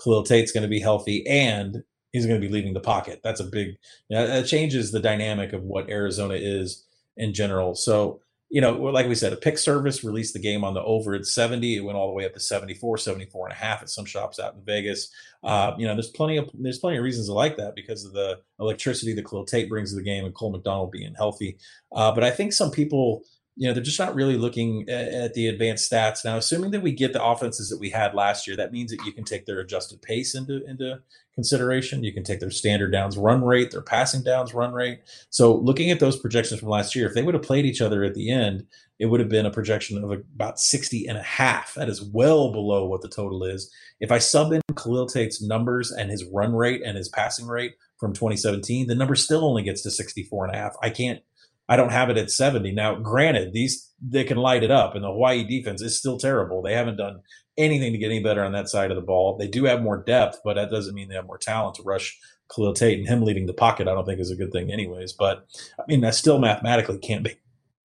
Khalil 0.03 0.23
Tate's 0.23 0.53
going 0.53 0.63
to 0.63 0.69
be 0.69 0.81
healthy, 0.81 1.27
and 1.27 1.83
he's 2.13 2.27
going 2.27 2.41
to 2.41 2.47
be 2.47 2.53
leaving 2.53 2.75
the 2.75 2.81
pocket. 2.81 3.21
That's 3.25 3.41
a 3.41 3.45
big, 3.45 3.77
you 4.09 4.17
know, 4.17 4.27
that 4.27 4.47
changes 4.47 4.93
the 4.93 5.01
dynamic 5.01 5.53
of 5.53 5.65
what 5.65 5.91
Arizona 5.91 6.35
is 6.35 6.87
in 7.17 7.35
general. 7.35 7.75
So, 7.75 8.21
you 8.55 8.61
know, 8.61 8.71
like 8.71 9.09
we 9.09 9.17
said, 9.17 9.33
a 9.33 9.37
pick 9.37 9.59
service 9.59 10.05
released 10.05 10.33
the 10.33 10.39
game 10.39 10.63
on 10.63 10.75
the 10.75 10.83
over 10.85 11.13
at 11.15 11.27
70. 11.27 11.75
It 11.75 11.81
went 11.81 11.99
all 11.99 12.07
the 12.07 12.15
way 12.15 12.25
up 12.25 12.35
to 12.35 12.39
74, 12.39 12.99
74 12.99 13.47
and 13.47 13.53
a 13.53 13.57
half 13.57 13.83
at 13.83 13.91
some 13.91 14.05
shops 14.05 14.39
out 14.39 14.55
in 14.55 14.63
Vegas. 14.65 15.11
Uh, 15.43 15.73
you 15.77 15.89
know, 15.89 15.95
there's 15.95 16.13
plenty 16.13 16.37
of 16.37 16.49
there's 16.55 16.79
plenty 16.79 16.97
of 16.97 17.03
reasons 17.03 17.27
to 17.27 17.33
like 17.33 17.57
that 17.57 17.75
because 17.75 18.05
of 18.05 18.13
the 18.13 18.39
electricity 18.61 19.13
that 19.13 19.27
Khalil 19.29 19.45
Tate 19.45 19.69
brings 19.69 19.91
to 19.91 19.97
the 19.97 20.05
game 20.05 20.25
and 20.25 20.33
Cole 20.33 20.53
McDonald 20.53 20.93
being 20.93 21.17
healthy. 21.17 21.59
Uh, 21.91 22.13
but 22.13 22.23
I 22.23 22.31
think 22.31 22.53
some 22.53 22.71
people 22.71 23.25
you 23.57 23.69
know, 23.69 23.75
they're 23.75 23.83
just 23.83 24.01
not 24.01 24.15
really 24.15 24.37
looking 24.37 24.89
at, 24.89 25.35
the 25.35 25.47
advanced 25.47 25.91
stats 25.91 26.25
now. 26.25 26.37
Assuming 26.37 26.73
that 26.73 26.83
we 26.83 26.93
get 26.93 27.13
the 27.13 27.25
offenses 27.25 27.69
that 27.69 27.79
we 27.79 27.91
had 27.91 28.15
last 28.15 28.47
year, 28.47 28.57
that 28.57 28.73
means 28.73 28.91
that 28.91 29.05
you 29.05 29.13
can 29.13 29.25
take 29.25 29.47
their 29.47 29.61
adjusted 29.61 30.03
pace 30.03 30.35
into 30.35 30.65
into 30.67 31.01
consideration. 31.35 32.05
You 32.05 32.13
can 32.13 32.25
take 32.25 32.41
their 32.41 32.51
standard 32.51 32.93
downs 32.93 33.17
run 33.17 33.45
rate, 33.45 33.71
their 33.71 33.83
passing 33.83 34.23
downs 34.23 34.55
run 34.55 34.73
rate. 34.73 35.01
So, 35.31 35.57
looking 35.57 35.91
at 35.91 36.01
those 36.01 36.19
projections 36.19 36.61
from 36.61 36.69
last 36.69 36.95
year, 36.95 37.07
if 37.07 37.15
they 37.15 37.23
would 37.23 37.35
have 37.35 37.43
played 37.43 37.65
each 37.65 37.81
other 37.81 38.05
at 38.05 38.15
the 38.15 38.31
end, 38.31 38.67
it 38.99 39.07
would 39.07 39.21
have 39.21 39.29
been 39.29 39.47
a 39.47 39.51
projection 39.51 40.03
of 40.03 40.11
about 40.11 40.59
60 40.61 41.07
and 41.07 41.19
a 41.19 41.23
half. 41.23 41.75
That 41.75 41.89
is 41.89 42.03
well 42.03 42.53
below 42.53 42.87
what 42.87 43.03
the 43.03 43.09
total 43.09 43.45
is. 43.45 43.73
If 44.01 44.13
I 44.13 44.19
sub 44.19 44.53
in 44.53 44.61
Khalil 44.77 45.07
Tate's 45.07 45.43
numbers 45.43 45.91
and 45.91 46.11
his 46.11 46.25
run 46.25 46.55
rate 46.55 46.83
and 46.85 46.97
his 46.97 47.09
passing 47.09 47.47
rate 47.47 47.75
from 47.99 48.13
2017, 48.13 48.87
the 48.87 48.95
number 48.95 49.15
still 49.15 49.45
only 49.45 49.63
gets 49.63 49.83
to 49.83 49.91
64 49.91 50.47
and 50.47 50.55
a 50.55 50.59
half. 50.59 50.77
I 50.83 50.91
can't 50.91 51.21
I 51.69 51.77
don't 51.77 51.93
have 51.93 52.11
it 52.11 52.19
at 52.19 52.31
70. 52.31 52.73
Now, 52.73 52.95
granted, 52.97 53.53
these 53.53 53.91
they 54.07 54.25
can 54.25 54.37
light 54.37 54.63
it 54.63 54.71
up, 54.71 54.95
and 54.95 55.03
the 55.03 55.09
Hawaii 55.09 55.45
defense 55.45 55.81
is 55.81 55.99
still 55.99 56.19
terrible. 56.19 56.63
They 56.63 56.75
haven't 56.75 56.97
done 56.97 57.21
anything 57.57 57.93
to 57.93 57.99
get 57.99 58.11
any 58.11 58.23
better 58.23 58.45
on 58.45 58.53
that 58.53 58.69
side 58.69 58.91
of 58.91 58.97
the 58.97 59.03
ball. 59.03 59.37
They 59.39 59.49
do 59.49 59.65
have 59.65 59.83
more 59.83 60.03
depth, 60.03 60.41
but 60.45 60.55
that 60.55 60.71
doesn't 60.71 60.95
mean 60.95 61.09
they 61.09 61.15
have 61.15 61.27
more 61.27 61.39
talent 61.39 61.77
to 61.77 61.83
rush 61.83 62.19
Khalil 62.55 62.75
Tate 62.75 62.99
and 62.99 63.09
him 63.09 63.23
leaving 63.23 63.47
the 63.47 63.55
pocket. 63.55 63.89
I 63.89 63.95
don't 63.95 64.05
think 64.05 64.21
is 64.21 64.31
a 64.31 64.37
good 64.37 64.53
thing, 64.53 64.71
anyways. 64.71 65.13
But 65.13 65.47
I 65.79 65.85
mean, 65.89 66.05
I 66.05 66.11
still 66.11 66.39
mathematically 66.39 66.99
can't 66.99 67.23
make 67.23 67.41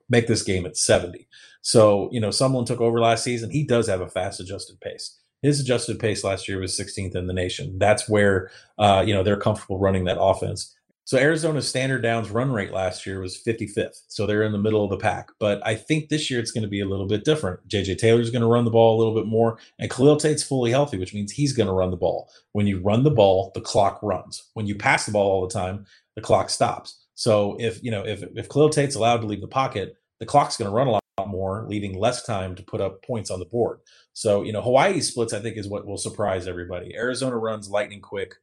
make 0.10 0.28
this 0.28 0.44
game 0.44 0.66
at 0.66 0.76
70. 0.76 1.28
So 1.62 2.10
you 2.12 2.20
know, 2.20 2.32
someone 2.32 2.66
took 2.66 2.82
over 2.82 3.00
last 3.00 3.24
season. 3.24 3.50
He 3.50 3.64
does 3.64 3.88
have 3.88 4.02
a 4.02 4.10
fast 4.10 4.40
adjusted 4.40 4.80
pace. 4.82 5.18
His 5.42 5.62
adjusted 5.62 6.00
pace 6.00 6.24
last 6.24 6.50
year 6.50 6.60
was 6.60 6.78
16th 6.78 7.16
in 7.16 7.28
the 7.28 7.34
nation. 7.34 7.78
That's 7.80 8.10
where 8.10 8.52
uh, 8.78 9.04
you 9.06 9.14
know 9.14 9.24
they're 9.24 9.38
comfortable 9.38 9.80
running 9.80 10.06
that 10.06 10.20
offense. 10.20 10.76
So 11.10 11.18
Arizona's 11.18 11.68
standard 11.68 12.04
downs 12.04 12.30
run 12.30 12.52
rate 12.52 12.72
last 12.72 13.08
year 13.08 13.20
was 13.20 13.36
55th. 13.36 14.04
So 14.10 14.28
they're 14.28 14.44
in 14.44 14.52
the 14.52 14.60
middle 14.60 14.84
of 14.84 14.92
the 14.92 14.98
pack. 14.98 15.32
But 15.40 15.60
I 15.66 15.74
think 15.74 16.10
this 16.10 16.30
year 16.30 16.40
it's 16.40 16.52
going 16.52 16.62
to 16.62 16.70
be 16.70 16.82
a 16.82 16.86
little 16.86 17.08
bit 17.08 17.26
different. 17.26 17.68
JJ 17.68 17.98
Taylor's 17.98 18.30
going 18.30 18.44
to 18.44 18.48
run 18.48 18.64
the 18.64 18.70
ball 18.70 18.96
a 18.96 19.00
little 19.00 19.16
bit 19.16 19.26
more, 19.26 19.58
and 19.80 19.90
Khalil 19.90 20.18
Tate's 20.18 20.44
fully 20.44 20.70
healthy, 20.70 21.00
which 21.00 21.16
means 21.16 21.32
he's 21.32 21.52
going 21.52 21.66
to 21.66 21.74
run 21.74 21.90
the 21.90 21.98
ball. 21.98 22.30
When 22.52 22.68
you 22.68 22.80
run 22.80 23.02
the 23.02 23.10
ball, 23.10 23.52
the 23.56 23.62
clock 23.62 24.00
runs. 24.04 24.44
When 24.54 24.68
you 24.68 24.76
pass 24.76 25.08
the 25.08 25.12
ball 25.12 25.32
all 25.32 25.48
the 25.48 25.52
time, 25.52 25.88
the 26.14 26.22
clock 26.22 26.52
stops. 26.52 27.04
So 27.16 27.58
if 27.60 27.84
you 27.84 27.90
know 27.90 28.06
if 28.06 28.22
if 28.36 28.48
Khalil 28.48 28.70
Tate's 28.70 28.94
allowed 28.94 29.22
to 29.22 29.28
leave 29.28 29.42
the 29.42 29.48
pocket, 29.48 29.96
the 30.20 30.28
clock's 30.28 30.58
going 30.58 30.70
to 30.70 30.76
run 30.76 30.86
a 30.86 30.92
lot 30.92 31.02
more, 31.28 31.66
leaving 31.68 31.98
less 31.98 32.24
time 32.24 32.54
to 32.54 32.62
put 32.62 32.82
up 32.82 33.04
points 33.04 33.32
on 33.32 33.40
the 33.40 33.46
board. 33.46 33.80
So 34.14 34.44
you 34.44 34.54
know 34.54 34.62
Hawaii 34.62 35.02
splits, 35.02 35.34
I 35.34 35.40
think, 35.40 35.58
is 35.58 35.68
what 35.68 35.88
will 35.88 35.98
surprise 35.98 36.48
everybody. 36.48 36.96
Arizona 36.96 37.36
runs 37.36 37.68
lightning 37.68 38.00
quick 38.00 38.36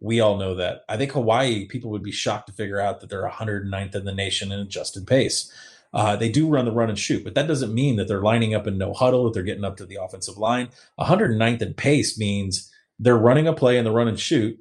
we 0.00 0.20
all 0.20 0.36
know 0.36 0.54
that. 0.56 0.82
I 0.88 0.96
think 0.96 1.12
Hawaii 1.12 1.66
people 1.66 1.90
would 1.90 2.02
be 2.02 2.12
shocked 2.12 2.48
to 2.48 2.52
figure 2.52 2.80
out 2.80 3.00
that 3.00 3.10
they're 3.10 3.28
109th 3.28 3.94
in 3.94 4.04
the 4.04 4.14
nation 4.14 4.52
in 4.52 4.60
adjusted 4.60 5.06
pace. 5.06 5.52
Uh, 5.94 6.16
they 6.16 6.28
do 6.30 6.48
run 6.48 6.64
the 6.64 6.72
run 6.72 6.88
and 6.88 6.98
shoot, 6.98 7.22
but 7.22 7.34
that 7.34 7.46
doesn't 7.46 7.74
mean 7.74 7.96
that 7.96 8.08
they're 8.08 8.22
lining 8.22 8.54
up 8.54 8.66
in 8.66 8.78
no 8.78 8.94
huddle, 8.94 9.24
that 9.24 9.34
they're 9.34 9.42
getting 9.42 9.64
up 9.64 9.76
to 9.76 9.84
the 9.84 9.98
offensive 10.02 10.38
line. 10.38 10.68
109th 10.98 11.60
in 11.60 11.74
pace 11.74 12.18
means 12.18 12.72
they're 12.98 13.18
running 13.18 13.46
a 13.46 13.52
play 13.52 13.76
in 13.76 13.84
the 13.84 13.90
run 13.90 14.08
and 14.08 14.18
shoot, 14.18 14.58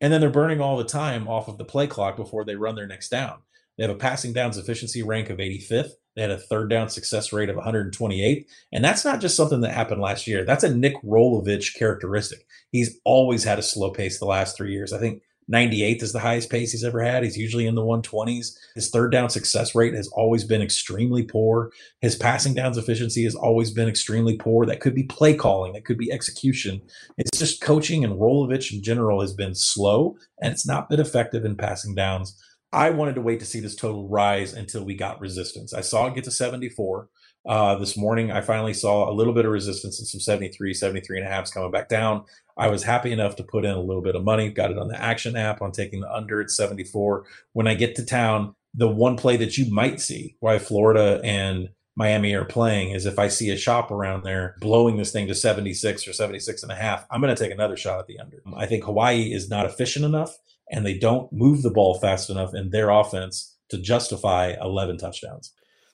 and 0.00 0.12
then 0.12 0.20
they're 0.20 0.30
burning 0.30 0.60
all 0.60 0.76
the 0.76 0.84
time 0.84 1.28
off 1.28 1.48
of 1.48 1.56
the 1.56 1.64
play 1.64 1.86
clock 1.86 2.16
before 2.16 2.44
they 2.44 2.56
run 2.56 2.74
their 2.74 2.86
next 2.86 3.10
down. 3.10 3.38
They 3.76 3.84
have 3.84 3.94
a 3.94 3.98
passing 3.98 4.32
downs 4.32 4.58
efficiency 4.58 5.02
rank 5.02 5.30
of 5.30 5.38
85th. 5.38 5.92
They 6.16 6.22
had 6.22 6.30
a 6.30 6.38
third 6.38 6.70
down 6.70 6.88
success 6.88 7.32
rate 7.32 7.50
of 7.50 7.56
128. 7.56 8.48
And 8.72 8.84
that's 8.84 9.04
not 9.04 9.20
just 9.20 9.36
something 9.36 9.60
that 9.60 9.74
happened 9.74 10.00
last 10.00 10.26
year. 10.26 10.44
That's 10.44 10.64
a 10.64 10.74
Nick 10.74 10.94
Rolovich 11.02 11.76
characteristic. 11.76 12.46
He's 12.72 12.98
always 13.04 13.44
had 13.44 13.58
a 13.58 13.62
slow 13.62 13.90
pace 13.90 14.18
the 14.18 14.24
last 14.24 14.56
three 14.56 14.72
years. 14.72 14.92
I 14.92 14.98
think 14.98 15.22
98th 15.52 16.02
is 16.02 16.12
the 16.12 16.18
highest 16.18 16.50
pace 16.50 16.72
he's 16.72 16.82
ever 16.82 17.00
had. 17.02 17.22
He's 17.22 17.36
usually 17.36 17.66
in 17.66 17.76
the 17.76 17.82
120s. 17.82 18.56
His 18.74 18.90
third 18.90 19.12
down 19.12 19.30
success 19.30 19.74
rate 19.74 19.94
has 19.94 20.08
always 20.08 20.42
been 20.42 20.60
extremely 20.60 21.22
poor. 21.22 21.70
His 22.00 22.16
passing 22.16 22.54
downs 22.54 22.76
efficiency 22.76 23.22
has 23.24 23.36
always 23.36 23.70
been 23.70 23.88
extremely 23.88 24.36
poor. 24.36 24.66
That 24.66 24.80
could 24.80 24.94
be 24.94 25.04
play 25.04 25.34
calling, 25.34 25.74
that 25.74 25.84
could 25.84 25.98
be 25.98 26.10
execution. 26.10 26.82
It's 27.16 27.38
just 27.38 27.60
coaching, 27.60 28.04
and 28.04 28.14
Rolovich 28.14 28.72
in 28.72 28.82
general 28.82 29.20
has 29.20 29.32
been 29.32 29.54
slow, 29.54 30.16
and 30.40 30.52
it's 30.52 30.66
not 30.66 30.88
been 30.88 31.00
effective 31.00 31.44
in 31.44 31.56
passing 31.56 31.94
downs. 31.94 32.36
I 32.72 32.90
wanted 32.90 33.14
to 33.14 33.20
wait 33.20 33.40
to 33.40 33.46
see 33.46 33.60
this 33.60 33.76
total 33.76 34.08
rise 34.08 34.52
until 34.52 34.84
we 34.84 34.94
got 34.94 35.20
resistance. 35.20 35.72
I 35.72 35.80
saw 35.80 36.06
it 36.06 36.14
get 36.14 36.24
to 36.24 36.30
74. 36.30 37.08
Uh, 37.48 37.76
this 37.76 37.96
morning, 37.96 38.32
I 38.32 38.40
finally 38.40 38.74
saw 38.74 39.08
a 39.08 39.14
little 39.14 39.32
bit 39.32 39.44
of 39.44 39.52
resistance 39.52 40.00
and 40.00 40.08
some 40.08 40.20
73, 40.20 40.74
73 40.74 41.18
and 41.18 41.26
a 41.26 41.30
half 41.30 41.52
coming 41.52 41.70
back 41.70 41.88
down. 41.88 42.24
I 42.56 42.68
was 42.68 42.82
happy 42.82 43.12
enough 43.12 43.36
to 43.36 43.44
put 43.44 43.64
in 43.64 43.70
a 43.70 43.80
little 43.80 44.02
bit 44.02 44.16
of 44.16 44.24
money, 44.24 44.50
got 44.50 44.72
it 44.72 44.78
on 44.78 44.88
the 44.88 45.00
action 45.00 45.36
app 45.36 45.62
on 45.62 45.70
taking 45.70 46.00
the 46.00 46.12
under 46.12 46.40
at 46.40 46.50
74. 46.50 47.24
When 47.52 47.68
I 47.68 47.74
get 47.74 47.94
to 47.96 48.04
town, 48.04 48.56
the 48.74 48.88
one 48.88 49.16
play 49.16 49.36
that 49.36 49.56
you 49.56 49.72
might 49.72 50.00
see 50.00 50.36
why 50.40 50.58
Florida 50.58 51.20
and 51.22 51.68
Miami 51.94 52.34
are 52.34 52.44
playing 52.44 52.90
is 52.90 53.06
if 53.06 53.18
I 53.18 53.28
see 53.28 53.50
a 53.50 53.56
shop 53.56 53.90
around 53.90 54.24
there 54.24 54.56
blowing 54.60 54.96
this 54.96 55.12
thing 55.12 55.28
to 55.28 55.34
76 55.34 56.06
or 56.06 56.12
76 56.12 56.62
and 56.62 56.72
a 56.72 56.74
half, 56.74 57.06
I'm 57.10 57.20
going 57.22 57.34
to 57.34 57.42
take 57.42 57.52
another 57.52 57.76
shot 57.76 58.00
at 58.00 58.06
the 58.06 58.18
under. 58.18 58.42
I 58.54 58.66
think 58.66 58.84
Hawaii 58.84 59.32
is 59.32 59.48
not 59.48 59.66
efficient 59.66 60.04
enough 60.04 60.36
and 60.70 60.84
they 60.84 60.98
don't 60.98 61.32
move 61.32 61.62
the 61.62 61.70
ball 61.70 61.98
fast 61.98 62.30
enough 62.30 62.54
in 62.54 62.70
their 62.70 62.90
offense 62.90 63.56
to 63.68 63.78
justify 63.78 64.54
11 64.60 64.98
touchdowns. 64.98 65.52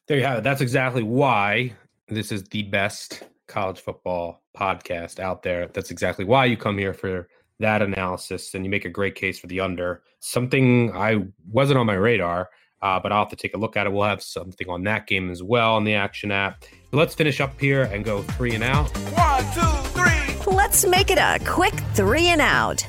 There 0.09 0.19
you 0.19 0.25
have 0.25 0.39
it. 0.39 0.45
That's 0.45 0.61
exactly 0.61 1.03
why 1.03 1.75
this 2.09 2.33
is 2.33 2.45
the 2.45 2.65
best 2.65 3.23
college 3.47 3.81
football 3.81 4.43
podcast 4.57 5.21
out 5.21 5.43
there. 5.43 5.69
That's 5.69 5.91
exactly 5.91 6.25
why 6.25 6.47
you 6.47 6.57
come 6.57 6.79
here 6.79 6.95
for 6.95 7.29
that 7.61 7.83
analysis 7.83 8.55
and 8.55 8.65
you 8.65 8.71
make 8.71 8.85
a 8.85 8.91
great 8.91 9.15
case 9.15 9.39
for 9.39 9.47
the 9.47 9.61
under. 9.61 10.03
Something 10.21 10.93
I 10.95 11.25
wasn't 11.51 11.79
on 11.79 11.87
my 11.87 11.95
radar, 11.95 12.51
uh, 12.83 12.99
but 13.01 13.13
I'll 13.13 13.21
have 13.21 13.31
to 13.31 13.37
take 13.37 13.55
a 13.55 13.59
look 13.59 13.77
at 13.77 13.87
it. 13.87 13.93
We'll 13.93 14.09
have 14.09 14.23
something 14.23 14.69
on 14.69 14.85
that 14.85 15.07
game 15.07 15.31
as 15.31 15.43
well 15.43 15.75
on 15.75 15.85
the 15.85 15.95
action 15.95 16.31
app. 16.31 16.65
let's 16.93 17.15
finish 17.15 17.41
up 17.41 17.59
here 17.61 17.85
and 17.85 18.05
go 18.05 18.23
three 18.23 18.55
and 18.55 18.65
out. 18.65 18.91
One, 19.17 19.45
two, 19.55 19.89
three. 19.91 20.53
Let's 20.55 20.85
make 20.85 21.11
it 21.11 21.19
a 21.19 21.39
quick 21.45 21.75
three 21.95 22.27
and 22.29 22.41
out. 22.41 22.85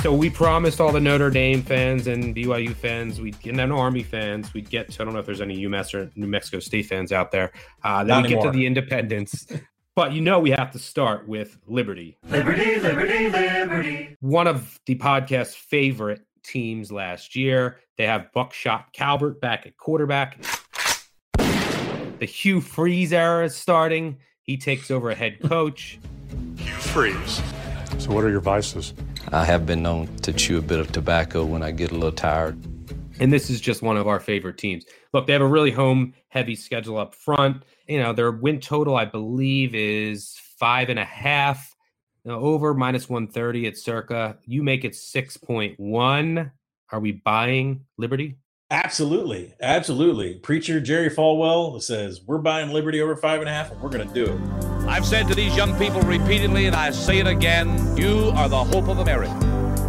So 0.00 0.14
we 0.14 0.30
promised 0.30 0.80
all 0.80 0.92
the 0.92 1.00
Notre 1.00 1.28
Dame 1.28 1.60
fans 1.60 2.06
and 2.06 2.34
BYU 2.34 2.72
fans, 2.72 3.20
we 3.20 3.34
and 3.44 3.58
then 3.58 3.72
Army 3.72 4.04
fans, 4.04 4.54
we'd 4.54 4.70
get 4.70 4.92
to, 4.92 5.02
I 5.02 5.04
don't 5.04 5.12
know 5.12 5.18
if 5.18 5.26
there's 5.26 5.40
any 5.40 5.58
UMass 5.58 5.92
or 5.92 6.08
New 6.14 6.28
Mexico 6.28 6.60
State 6.60 6.86
fans 6.86 7.10
out 7.10 7.32
there. 7.32 7.50
Uh, 7.82 8.04
then 8.04 8.22
we 8.22 8.28
get 8.28 8.42
to 8.42 8.50
the 8.50 8.66
independents. 8.66 9.46
But 9.96 10.12
you 10.12 10.20
know 10.20 10.38
we 10.38 10.50
have 10.50 10.70
to 10.70 10.78
start 10.78 11.26
with 11.26 11.58
Liberty. 11.66 12.18
Liberty, 12.28 12.78
Liberty, 12.78 13.30
Liberty. 13.30 14.16
One 14.20 14.46
of 14.46 14.78
the 14.86 14.94
podcast's 14.94 15.56
favorite 15.56 16.20
teams 16.44 16.92
last 16.92 17.34
year. 17.34 17.80
They 17.96 18.06
have 18.06 18.32
Buckshot 18.32 18.92
Calvert 18.92 19.40
back 19.40 19.66
at 19.66 19.76
quarterback. 19.76 20.38
The 21.36 22.26
Hugh 22.26 22.60
Freeze 22.60 23.12
era 23.12 23.46
is 23.46 23.56
starting. 23.56 24.18
He 24.42 24.56
takes 24.56 24.92
over 24.92 25.10
a 25.10 25.16
head 25.16 25.40
coach. 25.42 25.98
Hugh 26.56 26.72
Freeze. 26.74 27.42
So, 27.98 28.12
what 28.12 28.22
are 28.22 28.30
your 28.30 28.38
vices? 28.38 28.94
I 29.32 29.44
have 29.44 29.66
been 29.66 29.82
known 29.82 30.14
to 30.18 30.32
chew 30.32 30.58
a 30.58 30.62
bit 30.62 30.78
of 30.78 30.90
tobacco 30.90 31.44
when 31.44 31.62
I 31.62 31.70
get 31.70 31.90
a 31.90 31.94
little 31.94 32.12
tired. 32.12 32.58
And 33.20 33.32
this 33.32 33.50
is 33.50 33.60
just 33.60 33.82
one 33.82 33.96
of 33.96 34.06
our 34.06 34.20
favorite 34.20 34.58
teams. 34.58 34.84
Look, 35.12 35.26
they 35.26 35.32
have 35.32 35.42
a 35.42 35.46
really 35.46 35.70
home 35.70 36.14
heavy 36.28 36.54
schedule 36.54 36.98
up 36.98 37.14
front. 37.14 37.62
You 37.86 38.00
know, 38.00 38.12
their 38.12 38.30
win 38.30 38.60
total, 38.60 38.96
I 38.96 39.04
believe, 39.04 39.74
is 39.74 40.36
five 40.58 40.88
and 40.88 40.98
a 40.98 41.04
half. 41.04 41.74
You 42.24 42.32
know, 42.32 42.40
over 42.40 42.74
minus 42.74 43.08
130 43.08 43.66
at 43.66 43.76
circa. 43.76 44.38
You 44.44 44.62
make 44.62 44.84
it 44.84 44.92
6.1. 44.92 46.50
Are 46.90 47.00
we 47.00 47.12
buying 47.12 47.84
Liberty? 47.98 48.36
Absolutely. 48.70 49.54
Absolutely. 49.60 50.34
Preacher 50.34 50.80
Jerry 50.80 51.10
Falwell 51.10 51.82
says, 51.82 52.22
We're 52.26 52.38
buying 52.38 52.70
Liberty 52.70 53.00
over 53.00 53.16
five 53.16 53.40
and 53.40 53.48
a 53.48 53.52
half, 53.52 53.70
and 53.72 53.80
we're 53.80 53.90
going 53.90 54.06
to 54.06 54.14
do 54.14 54.32
it. 54.32 54.77
I've 54.88 55.04
said 55.04 55.28
to 55.28 55.34
these 55.34 55.54
young 55.54 55.78
people 55.78 56.00
repeatedly, 56.00 56.66
and 56.66 56.74
I 56.74 56.90
say 56.92 57.18
it 57.18 57.26
again 57.26 57.94
you 57.94 58.32
are 58.34 58.48
the 58.48 58.64
hope 58.64 58.88
of 58.88 59.00
America. 59.00 59.34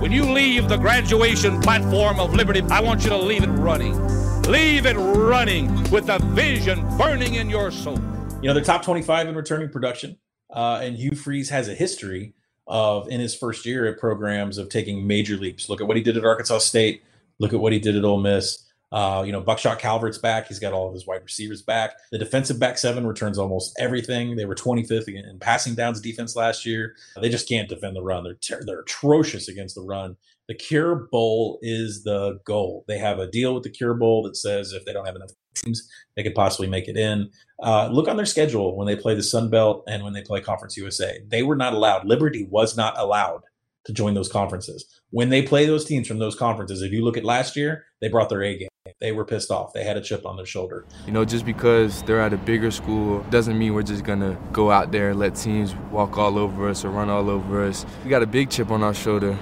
When 0.02 0.12
you 0.12 0.26
leave 0.26 0.68
the 0.68 0.76
graduation 0.76 1.62
platform 1.62 2.20
of 2.20 2.34
Liberty, 2.34 2.62
I 2.70 2.82
want 2.82 3.04
you 3.06 3.10
to 3.10 3.18
leave 3.18 3.41
it 3.43 3.47
running. 3.47 3.97
Leave 4.43 4.86
it 4.86 4.97
running 4.97 5.89
with 5.89 6.08
the 6.08 6.20
vision 6.20 6.86
burning 6.97 7.36
in 7.36 7.50
your 7.50 7.72
soul. 7.72 7.97
You 8.41 8.50
know, 8.50 8.54
they're 8.54 8.64
top 8.64 8.84
25 8.84 9.30
in 9.30 9.36
returning 9.36 9.70
production, 9.70 10.18
uh, 10.54 10.82
and 10.84 10.97
Hugh 10.97 11.16
Freeze 11.16 11.50
has 11.50 11.70
a 11.70 11.74
history 11.74 12.34
of, 12.68 13.08
in 13.08 13.22
his 13.22 13.34
first 13.34 13.66
year 13.66 13.88
at 13.88 14.00
programs, 14.00 14.58
of 14.58 14.68
taking 14.68 15.08
major 15.08 15.38
leaps. 15.38 15.70
Look 15.70 15.80
at 15.80 15.88
what 15.88 15.95
he 15.95 16.04
did 16.04 16.18
at 16.18 16.26
Arkansas 16.26 16.60
State. 16.60 17.04
Look 17.39 17.54
at 17.54 17.60
what 17.62 17.72
he 17.72 17.80
did 17.80 17.95
at 17.95 18.04
Ole 18.04 18.20
Miss. 18.20 18.68
Uh, 18.92 19.24
you 19.26 19.32
know, 19.32 19.42
Buckshot 19.42 19.80
Calvert's 19.80 20.18
back. 20.18 20.48
He's 20.48 20.60
got 20.60 20.74
all 20.74 20.88
of 20.88 20.94
his 20.94 21.06
wide 21.06 21.24
receivers 21.24 21.62
back. 21.62 21.94
The 22.12 22.18
defensive 22.18 22.60
back 22.60 22.78
seven 22.78 23.06
returns 23.06 23.38
almost 23.38 23.76
everything. 23.80 24.36
They 24.36 24.46
were 24.46 24.56
25th 24.56 25.08
in 25.08 25.40
passing 25.40 25.76
downs 25.76 26.02
defense 26.02 26.36
last 26.36 26.66
year. 26.66 26.96
They 27.22 27.30
just 27.30 27.48
can't 27.48 27.70
defend 27.70 27.96
the 27.96 28.02
run. 28.02 28.24
They're 28.24 28.34
ter- 28.36 28.64
they're 28.66 28.82
atrocious 28.82 29.48
against 29.48 29.76
the 29.76 29.84
run. 29.84 30.18
The 30.48 30.56
Cure 30.56 31.08
Bowl 31.12 31.60
is 31.62 32.04
the 32.04 32.40
goal. 32.44 32.84
They 32.88 32.98
have 32.98 33.20
a 33.20 33.30
deal 33.30 33.54
with 33.54 33.64
the 33.64 33.70
Cure 33.70 33.94
Bowl 33.94 34.24
that 34.24 34.36
says 34.36 34.74
if 34.74 34.84
they 34.86 34.94
don't 34.94 35.06
have 35.06 35.16
enough 35.16 35.30
teams, 35.54 35.88
they 36.16 36.24
could 36.24 36.34
possibly 36.34 36.68
make 36.68 36.88
it 36.88 36.98
in. 36.98 37.30
Uh, 37.62 37.90
look 37.92 38.08
on 38.08 38.18
their 38.18 38.26
schedule 38.26 38.76
when 38.76 38.88
they 38.88 38.96
play 38.96 39.14
the 39.14 39.22
Sun 39.22 39.52
Belt 39.52 39.84
and 39.88 40.04
when 40.04 40.14
they 40.14 40.24
play 40.24 40.42
Conference 40.42 40.76
USA. 40.78 41.20
They 41.28 41.44
were 41.44 41.56
not 41.56 41.74
allowed. 41.74 42.06
Liberty 42.06 42.48
was 42.50 42.76
not 42.76 42.98
allowed 42.98 43.44
to 43.86 43.94
join 43.94 44.14
those 44.14 44.32
conferences. 44.32 44.86
When 45.12 45.30
they 45.30 45.42
play 45.42 45.66
those 45.66 45.86
teams 45.86 46.08
from 46.08 46.20
those 46.20 46.36
conferences, 46.36 46.82
if 46.82 46.92
you 46.92 47.04
look 47.04 47.18
at 47.18 47.26
last 47.26 47.56
year, 47.56 47.86
they 48.02 48.08
brought 48.08 48.30
their 48.30 48.44
A 48.44 48.58
game. 48.58 48.68
They 49.00 49.12
were 49.12 49.26
pissed 49.26 49.52
off. 49.52 49.74
They 49.74 49.84
had 49.84 49.98
a 49.98 50.02
chip 50.02 50.26
on 50.26 50.36
their 50.36 50.46
shoulder. 50.46 50.86
You 51.06 51.12
know, 51.12 51.26
just 51.26 51.46
because 51.46 52.04
they're 52.04 52.22
at 52.22 52.34
a 52.34 52.38
bigger 52.38 52.72
school 52.72 53.22
doesn't 53.30 53.58
mean 53.58 53.74
we're 53.74 53.84
just 53.84 54.04
going 54.04 54.20
to 54.20 54.38
go 54.52 54.72
out 54.72 54.92
there 54.92 55.12
and 55.12 55.20
let 55.20 55.36
teams 55.36 55.76
walk 55.92 56.18
all 56.18 56.38
over 56.38 56.70
us 56.70 56.84
or 56.84 56.90
run 56.90 57.10
all 57.10 57.30
over 57.30 57.64
us. 57.64 57.86
We 58.04 58.10
got 58.10 58.24
a 58.24 58.28
big 58.28 58.50
chip 58.50 58.72
on 58.72 58.84
our 58.84 58.94
shoulder. 58.94 59.38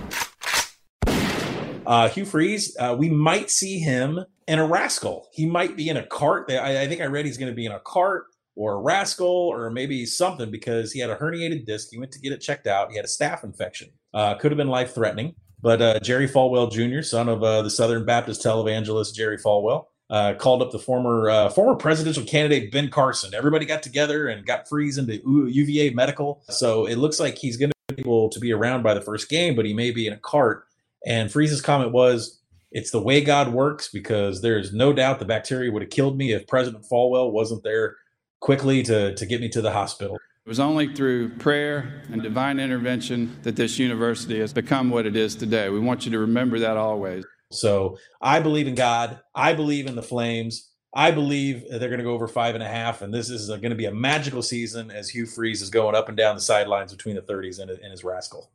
Uh, 1.85 2.09
Hugh 2.09 2.25
Freeze, 2.25 2.75
uh, 2.77 2.95
we 2.99 3.09
might 3.09 3.49
see 3.49 3.79
him 3.79 4.19
in 4.47 4.59
a 4.59 4.67
rascal. 4.67 5.29
He 5.31 5.45
might 5.45 5.77
be 5.77 5.87
in 5.87 5.97
a 5.97 6.05
cart. 6.05 6.51
I, 6.51 6.81
I 6.81 6.87
think 6.87 7.01
I 7.01 7.05
read 7.05 7.25
he's 7.25 7.37
going 7.37 7.51
to 7.51 7.55
be 7.55 7.65
in 7.65 7.71
a 7.71 7.79
cart 7.79 8.25
or 8.57 8.73
a 8.73 8.77
rascal 8.81 9.27
or 9.27 9.69
maybe 9.69 10.05
something 10.05 10.51
because 10.51 10.91
he 10.91 10.99
had 10.99 11.09
a 11.09 11.15
herniated 11.15 11.65
disc. 11.65 11.89
He 11.91 11.97
went 11.97 12.11
to 12.11 12.19
get 12.19 12.33
it 12.33 12.39
checked 12.41 12.67
out. 12.67 12.89
He 12.89 12.97
had 12.97 13.05
a 13.05 13.07
staph 13.07 13.43
infection. 13.43 13.89
Uh, 14.13 14.35
could 14.35 14.51
have 14.51 14.57
been 14.57 14.67
life 14.67 14.93
threatening. 14.95 15.35
But 15.67 15.81
uh, 15.81 15.99
Jerry 15.99 16.29
Falwell 16.29 16.71
Jr., 16.71 17.01
son 17.01 17.27
of 17.27 17.43
uh, 17.43 17.61
the 17.61 17.69
Southern 17.69 18.05
Baptist 18.05 18.41
televangelist 18.41 19.13
Jerry 19.13 19.37
Falwell, 19.37 19.87
uh, 20.09 20.33
called 20.35 20.61
up 20.61 20.71
the 20.71 20.79
former 20.79 21.29
uh, 21.29 21.49
former 21.49 21.75
presidential 21.75 22.23
candidate 22.23 22.71
Ben 22.71 22.89
Carson. 22.89 23.33
Everybody 23.33 23.65
got 23.65 23.83
together 23.83 24.29
and 24.29 24.45
got 24.45 24.69
Freeze 24.69 24.97
into 24.97 25.19
UVA 25.25 25.89
medical. 25.89 26.41
So 26.47 26.85
it 26.85 26.95
looks 26.95 27.19
like 27.19 27.37
he's 27.37 27.57
going 27.57 27.71
to 27.71 27.95
be 27.95 27.99
able 27.99 28.29
to 28.29 28.39
be 28.39 28.53
around 28.53 28.83
by 28.83 28.93
the 28.93 29.01
first 29.01 29.27
game, 29.27 29.57
but 29.57 29.65
he 29.65 29.73
may 29.73 29.91
be 29.91 30.07
in 30.07 30.13
a 30.13 30.17
cart. 30.19 30.63
And 31.05 31.29
Freeze's 31.29 31.61
comment 31.61 31.91
was, 31.91 32.39
"It's 32.71 32.91
the 32.91 33.01
way 33.01 33.19
God 33.19 33.51
works 33.51 33.89
because 33.89 34.41
there's 34.41 34.71
no 34.71 34.93
doubt 34.93 35.19
the 35.19 35.25
bacteria 35.25 35.69
would 35.69 35.81
have 35.81 35.91
killed 35.91 36.17
me 36.17 36.31
if 36.31 36.47
President 36.47 36.85
Falwell 36.89 37.33
wasn't 37.33 37.63
there 37.63 37.97
quickly 38.39 38.83
to 38.83 39.13
to 39.15 39.25
get 39.25 39.41
me 39.41 39.49
to 39.49 39.61
the 39.61 39.73
hospital." 39.73 40.17
It 40.47 40.51
was 40.51 40.61
only 40.61 40.87
through 40.87 41.35
prayer 41.39 42.03
and 42.09 42.23
divine 42.23 42.57
intervention 42.57 43.37
that 43.43 43.57
this 43.57 43.77
university 43.77 44.39
has 44.39 44.53
become 44.53 44.89
what 44.89 45.05
it 45.05 45.17
is 45.17 45.35
today. 45.35 45.67
We 45.67 45.81
want 45.81 46.05
you 46.05 46.11
to 46.13 46.19
remember 46.19 46.57
that 46.59 46.77
always. 46.77 47.25
So 47.51 47.97
I 48.21 48.39
believe 48.39 48.65
in 48.65 48.73
God. 48.73 49.19
I 49.35 49.51
believe 49.51 49.87
in 49.87 49.97
the 49.97 50.01
Flames. 50.01 50.71
I 50.93 51.11
believe 51.11 51.65
they're 51.69 51.89
going 51.89 51.97
to 51.97 52.05
go 52.05 52.13
over 52.13 52.29
five 52.29 52.55
and 52.55 52.63
a 52.63 52.67
half, 52.67 53.01
and 53.01 53.13
this 53.13 53.29
is 53.29 53.49
going 53.49 53.71
to 53.71 53.75
be 53.75 53.87
a 53.87 53.93
magical 53.93 54.41
season 54.41 54.89
as 54.89 55.09
Hugh 55.09 55.25
Freeze 55.25 55.61
is 55.61 55.69
going 55.69 55.95
up 55.95 56.07
and 56.07 56.15
down 56.15 56.35
the 56.35 56.41
sidelines 56.41 56.93
between 56.93 57.15
the 57.15 57.21
30s 57.21 57.59
and, 57.59 57.69
and 57.69 57.91
his 57.91 58.05
rascal. 58.05 58.49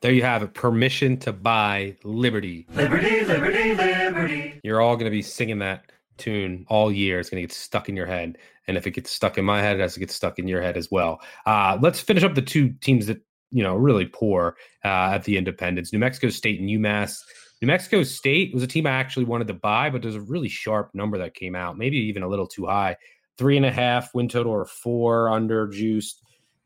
There 0.00 0.12
you 0.12 0.22
have 0.22 0.42
it. 0.42 0.52
Permission 0.52 1.16
to 1.18 1.32
buy 1.32 1.96
Liberty. 2.02 2.66
Liberty, 2.74 3.24
Liberty, 3.24 3.72
Liberty. 3.72 4.60
You're 4.64 4.80
all 4.80 4.96
going 4.96 5.06
to 5.06 5.16
be 5.16 5.22
singing 5.22 5.60
that 5.60 5.92
tune 6.18 6.64
all 6.68 6.90
year. 6.92 7.20
It's 7.20 7.30
going 7.30 7.42
to 7.42 7.46
get 7.46 7.52
stuck 7.52 7.88
in 7.88 7.96
your 7.96 8.06
head. 8.06 8.38
And 8.66 8.76
if 8.76 8.86
it 8.86 8.92
gets 8.92 9.10
stuck 9.10 9.38
in 9.38 9.44
my 9.44 9.60
head, 9.60 9.76
it 9.76 9.80
has 9.80 9.94
to 9.94 10.00
get 10.00 10.10
stuck 10.10 10.38
in 10.38 10.48
your 10.48 10.62
head 10.62 10.76
as 10.76 10.90
well. 10.90 11.20
Uh, 11.44 11.78
let's 11.80 12.00
finish 12.00 12.24
up 12.24 12.34
the 12.34 12.42
two 12.42 12.70
teams 12.80 13.06
that, 13.06 13.18
you 13.50 13.62
know, 13.62 13.76
really 13.76 14.06
poor 14.06 14.56
uh, 14.84 15.14
at 15.14 15.24
the 15.24 15.36
independents 15.36 15.92
New 15.92 15.98
Mexico 15.98 16.28
State 16.28 16.60
and 16.60 16.68
UMass. 16.68 17.20
New 17.62 17.66
Mexico 17.66 18.02
State 18.02 18.52
was 18.52 18.62
a 18.62 18.66
team 18.66 18.86
I 18.86 18.90
actually 18.90 19.24
wanted 19.24 19.46
to 19.48 19.54
buy, 19.54 19.88
but 19.88 20.02
there's 20.02 20.14
a 20.14 20.20
really 20.20 20.48
sharp 20.48 20.90
number 20.94 21.16
that 21.18 21.34
came 21.34 21.54
out, 21.54 21.78
maybe 21.78 21.96
even 21.96 22.22
a 22.22 22.28
little 22.28 22.46
too 22.46 22.66
high. 22.66 22.96
Three 23.38 23.56
and 23.56 23.66
a 23.66 23.72
half 23.72 24.14
win 24.14 24.28
total 24.28 24.52
or 24.52 24.66
four 24.66 25.30
under 25.30 25.68
juiced. 25.68 26.22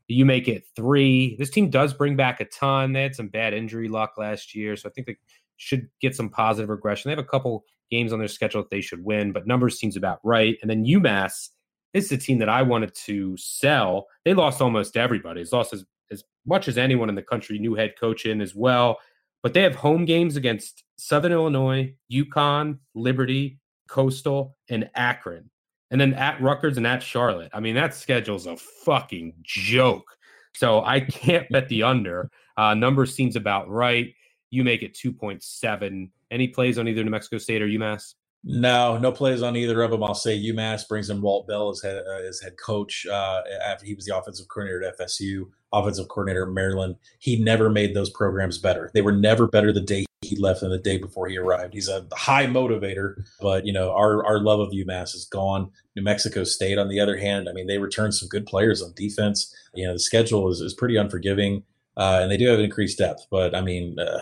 You 0.07 0.25
make 0.25 0.49
it 0.49 0.63
three. 0.75 1.37
This 1.37 1.49
team 1.49 1.69
does 1.69 1.93
bring 1.93 2.17
back 2.17 2.41
a 2.41 2.45
ton. 2.45 2.91
They 2.91 3.03
had 3.03 3.15
some 3.15 3.29
bad 3.29 3.53
injury 3.53 3.87
luck 3.87 4.17
last 4.17 4.53
year, 4.53 4.75
so 4.75 4.89
I 4.89 4.91
think 4.91 5.07
they 5.07 5.15
should 5.61 5.87
get 6.01 6.15
some 6.15 6.29
positive 6.29 6.69
regression. 6.69 7.09
They 7.09 7.15
have 7.15 7.23
a 7.23 7.27
couple 7.27 7.63
games 7.89 8.11
on 8.11 8.19
their 8.19 8.27
schedule 8.27 8.61
that 8.61 8.69
they 8.69 8.81
should 8.81 9.03
win, 9.03 9.31
but 9.31 9.47
numbers 9.47 9.79
seems 9.79 9.95
about 9.95 10.19
right. 10.23 10.57
And 10.61 10.69
then 10.69 10.85
UMass 10.85 11.49
this 11.93 12.05
is 12.05 12.11
a 12.11 12.17
team 12.17 12.37
that 12.39 12.49
I 12.49 12.61
wanted 12.61 12.93
to 13.05 13.35
sell. 13.37 14.07
They 14.23 14.33
lost 14.33 14.61
almost 14.61 14.95
everybody. 14.95 15.41
It's 15.41 15.51
lost 15.51 15.73
as, 15.73 15.83
as 16.11 16.23
much 16.45 16.67
as 16.67 16.77
anyone 16.77 17.09
in 17.09 17.15
the 17.15 17.21
country, 17.21 17.59
new 17.59 17.75
head 17.75 17.95
coach 17.99 18.25
in 18.25 18.41
as 18.41 18.55
well. 18.55 18.97
But 19.43 19.53
they 19.53 19.61
have 19.63 19.75
home 19.75 20.05
games 20.05 20.35
against 20.35 20.83
Southern 20.97 21.31
Illinois, 21.31 21.93
UConn, 22.11 22.77
Liberty, 22.95 23.59
Coastal, 23.89 24.55
and 24.69 24.89
Akron. 24.95 25.49
And 25.89 25.99
then 25.99 26.13
at 26.13 26.41
Rutgers 26.41 26.77
and 26.77 26.87
at 26.87 27.03
Charlotte. 27.03 27.51
I 27.53 27.59
mean, 27.59 27.75
that 27.75 27.93
schedule's 27.93 28.45
a 28.45 28.55
fucking 28.55 29.33
joke. 29.41 30.05
So 30.53 30.83
I 30.83 31.01
can't 31.01 31.49
bet 31.49 31.67
the 31.67 31.83
under. 31.83 32.29
Uh, 32.55 32.73
number 32.73 33.05
seems 33.05 33.35
about 33.35 33.69
right. 33.69 34.13
You 34.51 34.63
make 34.63 34.83
it 34.83 34.93
2.7. 34.93 36.09
Any 36.29 36.47
plays 36.47 36.77
on 36.77 36.87
either 36.87 37.03
New 37.03 37.09
Mexico 37.09 37.37
State 37.37 37.61
or 37.61 37.67
UMass? 37.67 38.13
No, 38.43 38.97
no 38.97 39.11
plays 39.11 39.43
on 39.43 39.55
either 39.55 39.81
of 39.81 39.91
them. 39.91 40.03
I'll 40.03 40.15
say 40.15 40.41
UMass 40.41 40.87
brings 40.87 41.09
in 41.09 41.21
Walt 41.21 41.47
Bell 41.47 41.69
as 41.69 41.81
head, 41.81 42.03
uh, 42.07 42.27
as 42.27 42.41
head 42.41 42.57
coach 42.57 43.05
uh, 43.05 43.41
after 43.65 43.85
he 43.85 43.93
was 43.93 44.05
the 44.05 44.17
offensive 44.17 44.47
coordinator 44.47 44.83
at 44.83 44.97
FSU, 44.97 45.45
offensive 45.71 46.07
coordinator 46.07 46.47
at 46.47 46.53
Maryland. 46.53 46.95
He 47.19 47.41
never 47.41 47.69
made 47.69 47.95
those 47.95 48.09
programs 48.09 48.57
better. 48.57 48.89
They 48.93 49.01
were 49.01 49.11
never 49.11 49.47
better 49.47 49.71
the 49.71 49.81
day 49.81 50.05
he 50.21 50.35
left 50.35 50.61
than 50.61 50.69
the 50.69 50.77
day 50.77 50.97
before 50.97 51.27
he 51.27 51.37
arrived. 51.37 51.73
He's 51.73 51.89
a 51.89 52.05
high 52.13 52.45
motivator, 52.45 53.15
but 53.41 53.65
you 53.65 53.73
know 53.73 53.91
our 53.91 54.25
our 54.25 54.39
love 54.39 54.59
of 54.59 54.69
UMass 54.69 55.15
is 55.15 55.25
gone. 55.25 55.71
New 55.95 56.03
Mexico 56.03 56.43
State, 56.43 56.77
on 56.77 56.89
the 56.89 56.99
other 56.99 57.17
hand, 57.17 57.49
I 57.49 57.53
mean 57.53 57.67
they 57.67 57.79
returned 57.79 58.13
some 58.13 58.29
good 58.29 58.45
players 58.45 58.81
on 58.81 58.93
defense. 58.95 59.53
You 59.73 59.87
know 59.87 59.93
the 59.93 59.99
schedule 59.99 60.49
is, 60.49 60.61
is 60.61 60.73
pretty 60.73 60.95
unforgiving, 60.95 61.63
uh, 62.01 62.19
and 62.21 62.31
they 62.31 62.37
do 62.37 62.47
have 62.47 62.59
increased 62.59 62.97
depth. 62.97 63.27
But 63.29 63.53
I 63.53 63.61
mean 63.61 63.99
uh, 63.99 64.21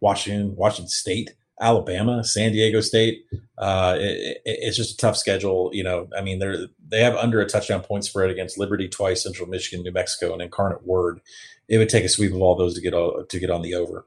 Washington 0.00 0.54
Washington 0.56 0.88
State 0.88 1.34
Alabama, 1.60 2.24
San 2.24 2.52
Diego 2.52 2.80
State. 2.80 3.24
Uh, 3.58 3.96
it, 3.98 4.42
it's 4.44 4.76
just 4.76 4.94
a 4.94 4.96
tough 4.96 5.16
schedule. 5.16 5.70
You 5.72 5.84
know, 5.84 6.08
I 6.16 6.20
mean, 6.20 6.38
they're 6.38 6.66
they 6.88 7.00
have 7.02 7.14
under 7.16 7.40
a 7.40 7.46
touchdown 7.46 7.80
point 7.80 8.04
spread 8.04 8.30
against 8.30 8.58
Liberty 8.58 8.88
twice, 8.88 9.22
Central 9.22 9.48
Michigan, 9.48 9.84
New 9.84 9.92
Mexico, 9.92 10.32
and 10.32 10.42
Incarnate 10.42 10.86
Word. 10.86 11.20
It 11.68 11.78
would 11.78 11.88
take 11.88 12.04
a 12.04 12.08
sweep 12.08 12.32
of 12.32 12.42
all 12.42 12.56
those 12.56 12.74
to 12.74 12.80
get 12.80 12.92
to 12.92 13.38
get 13.38 13.50
on 13.50 13.62
the 13.62 13.74
over. 13.74 14.06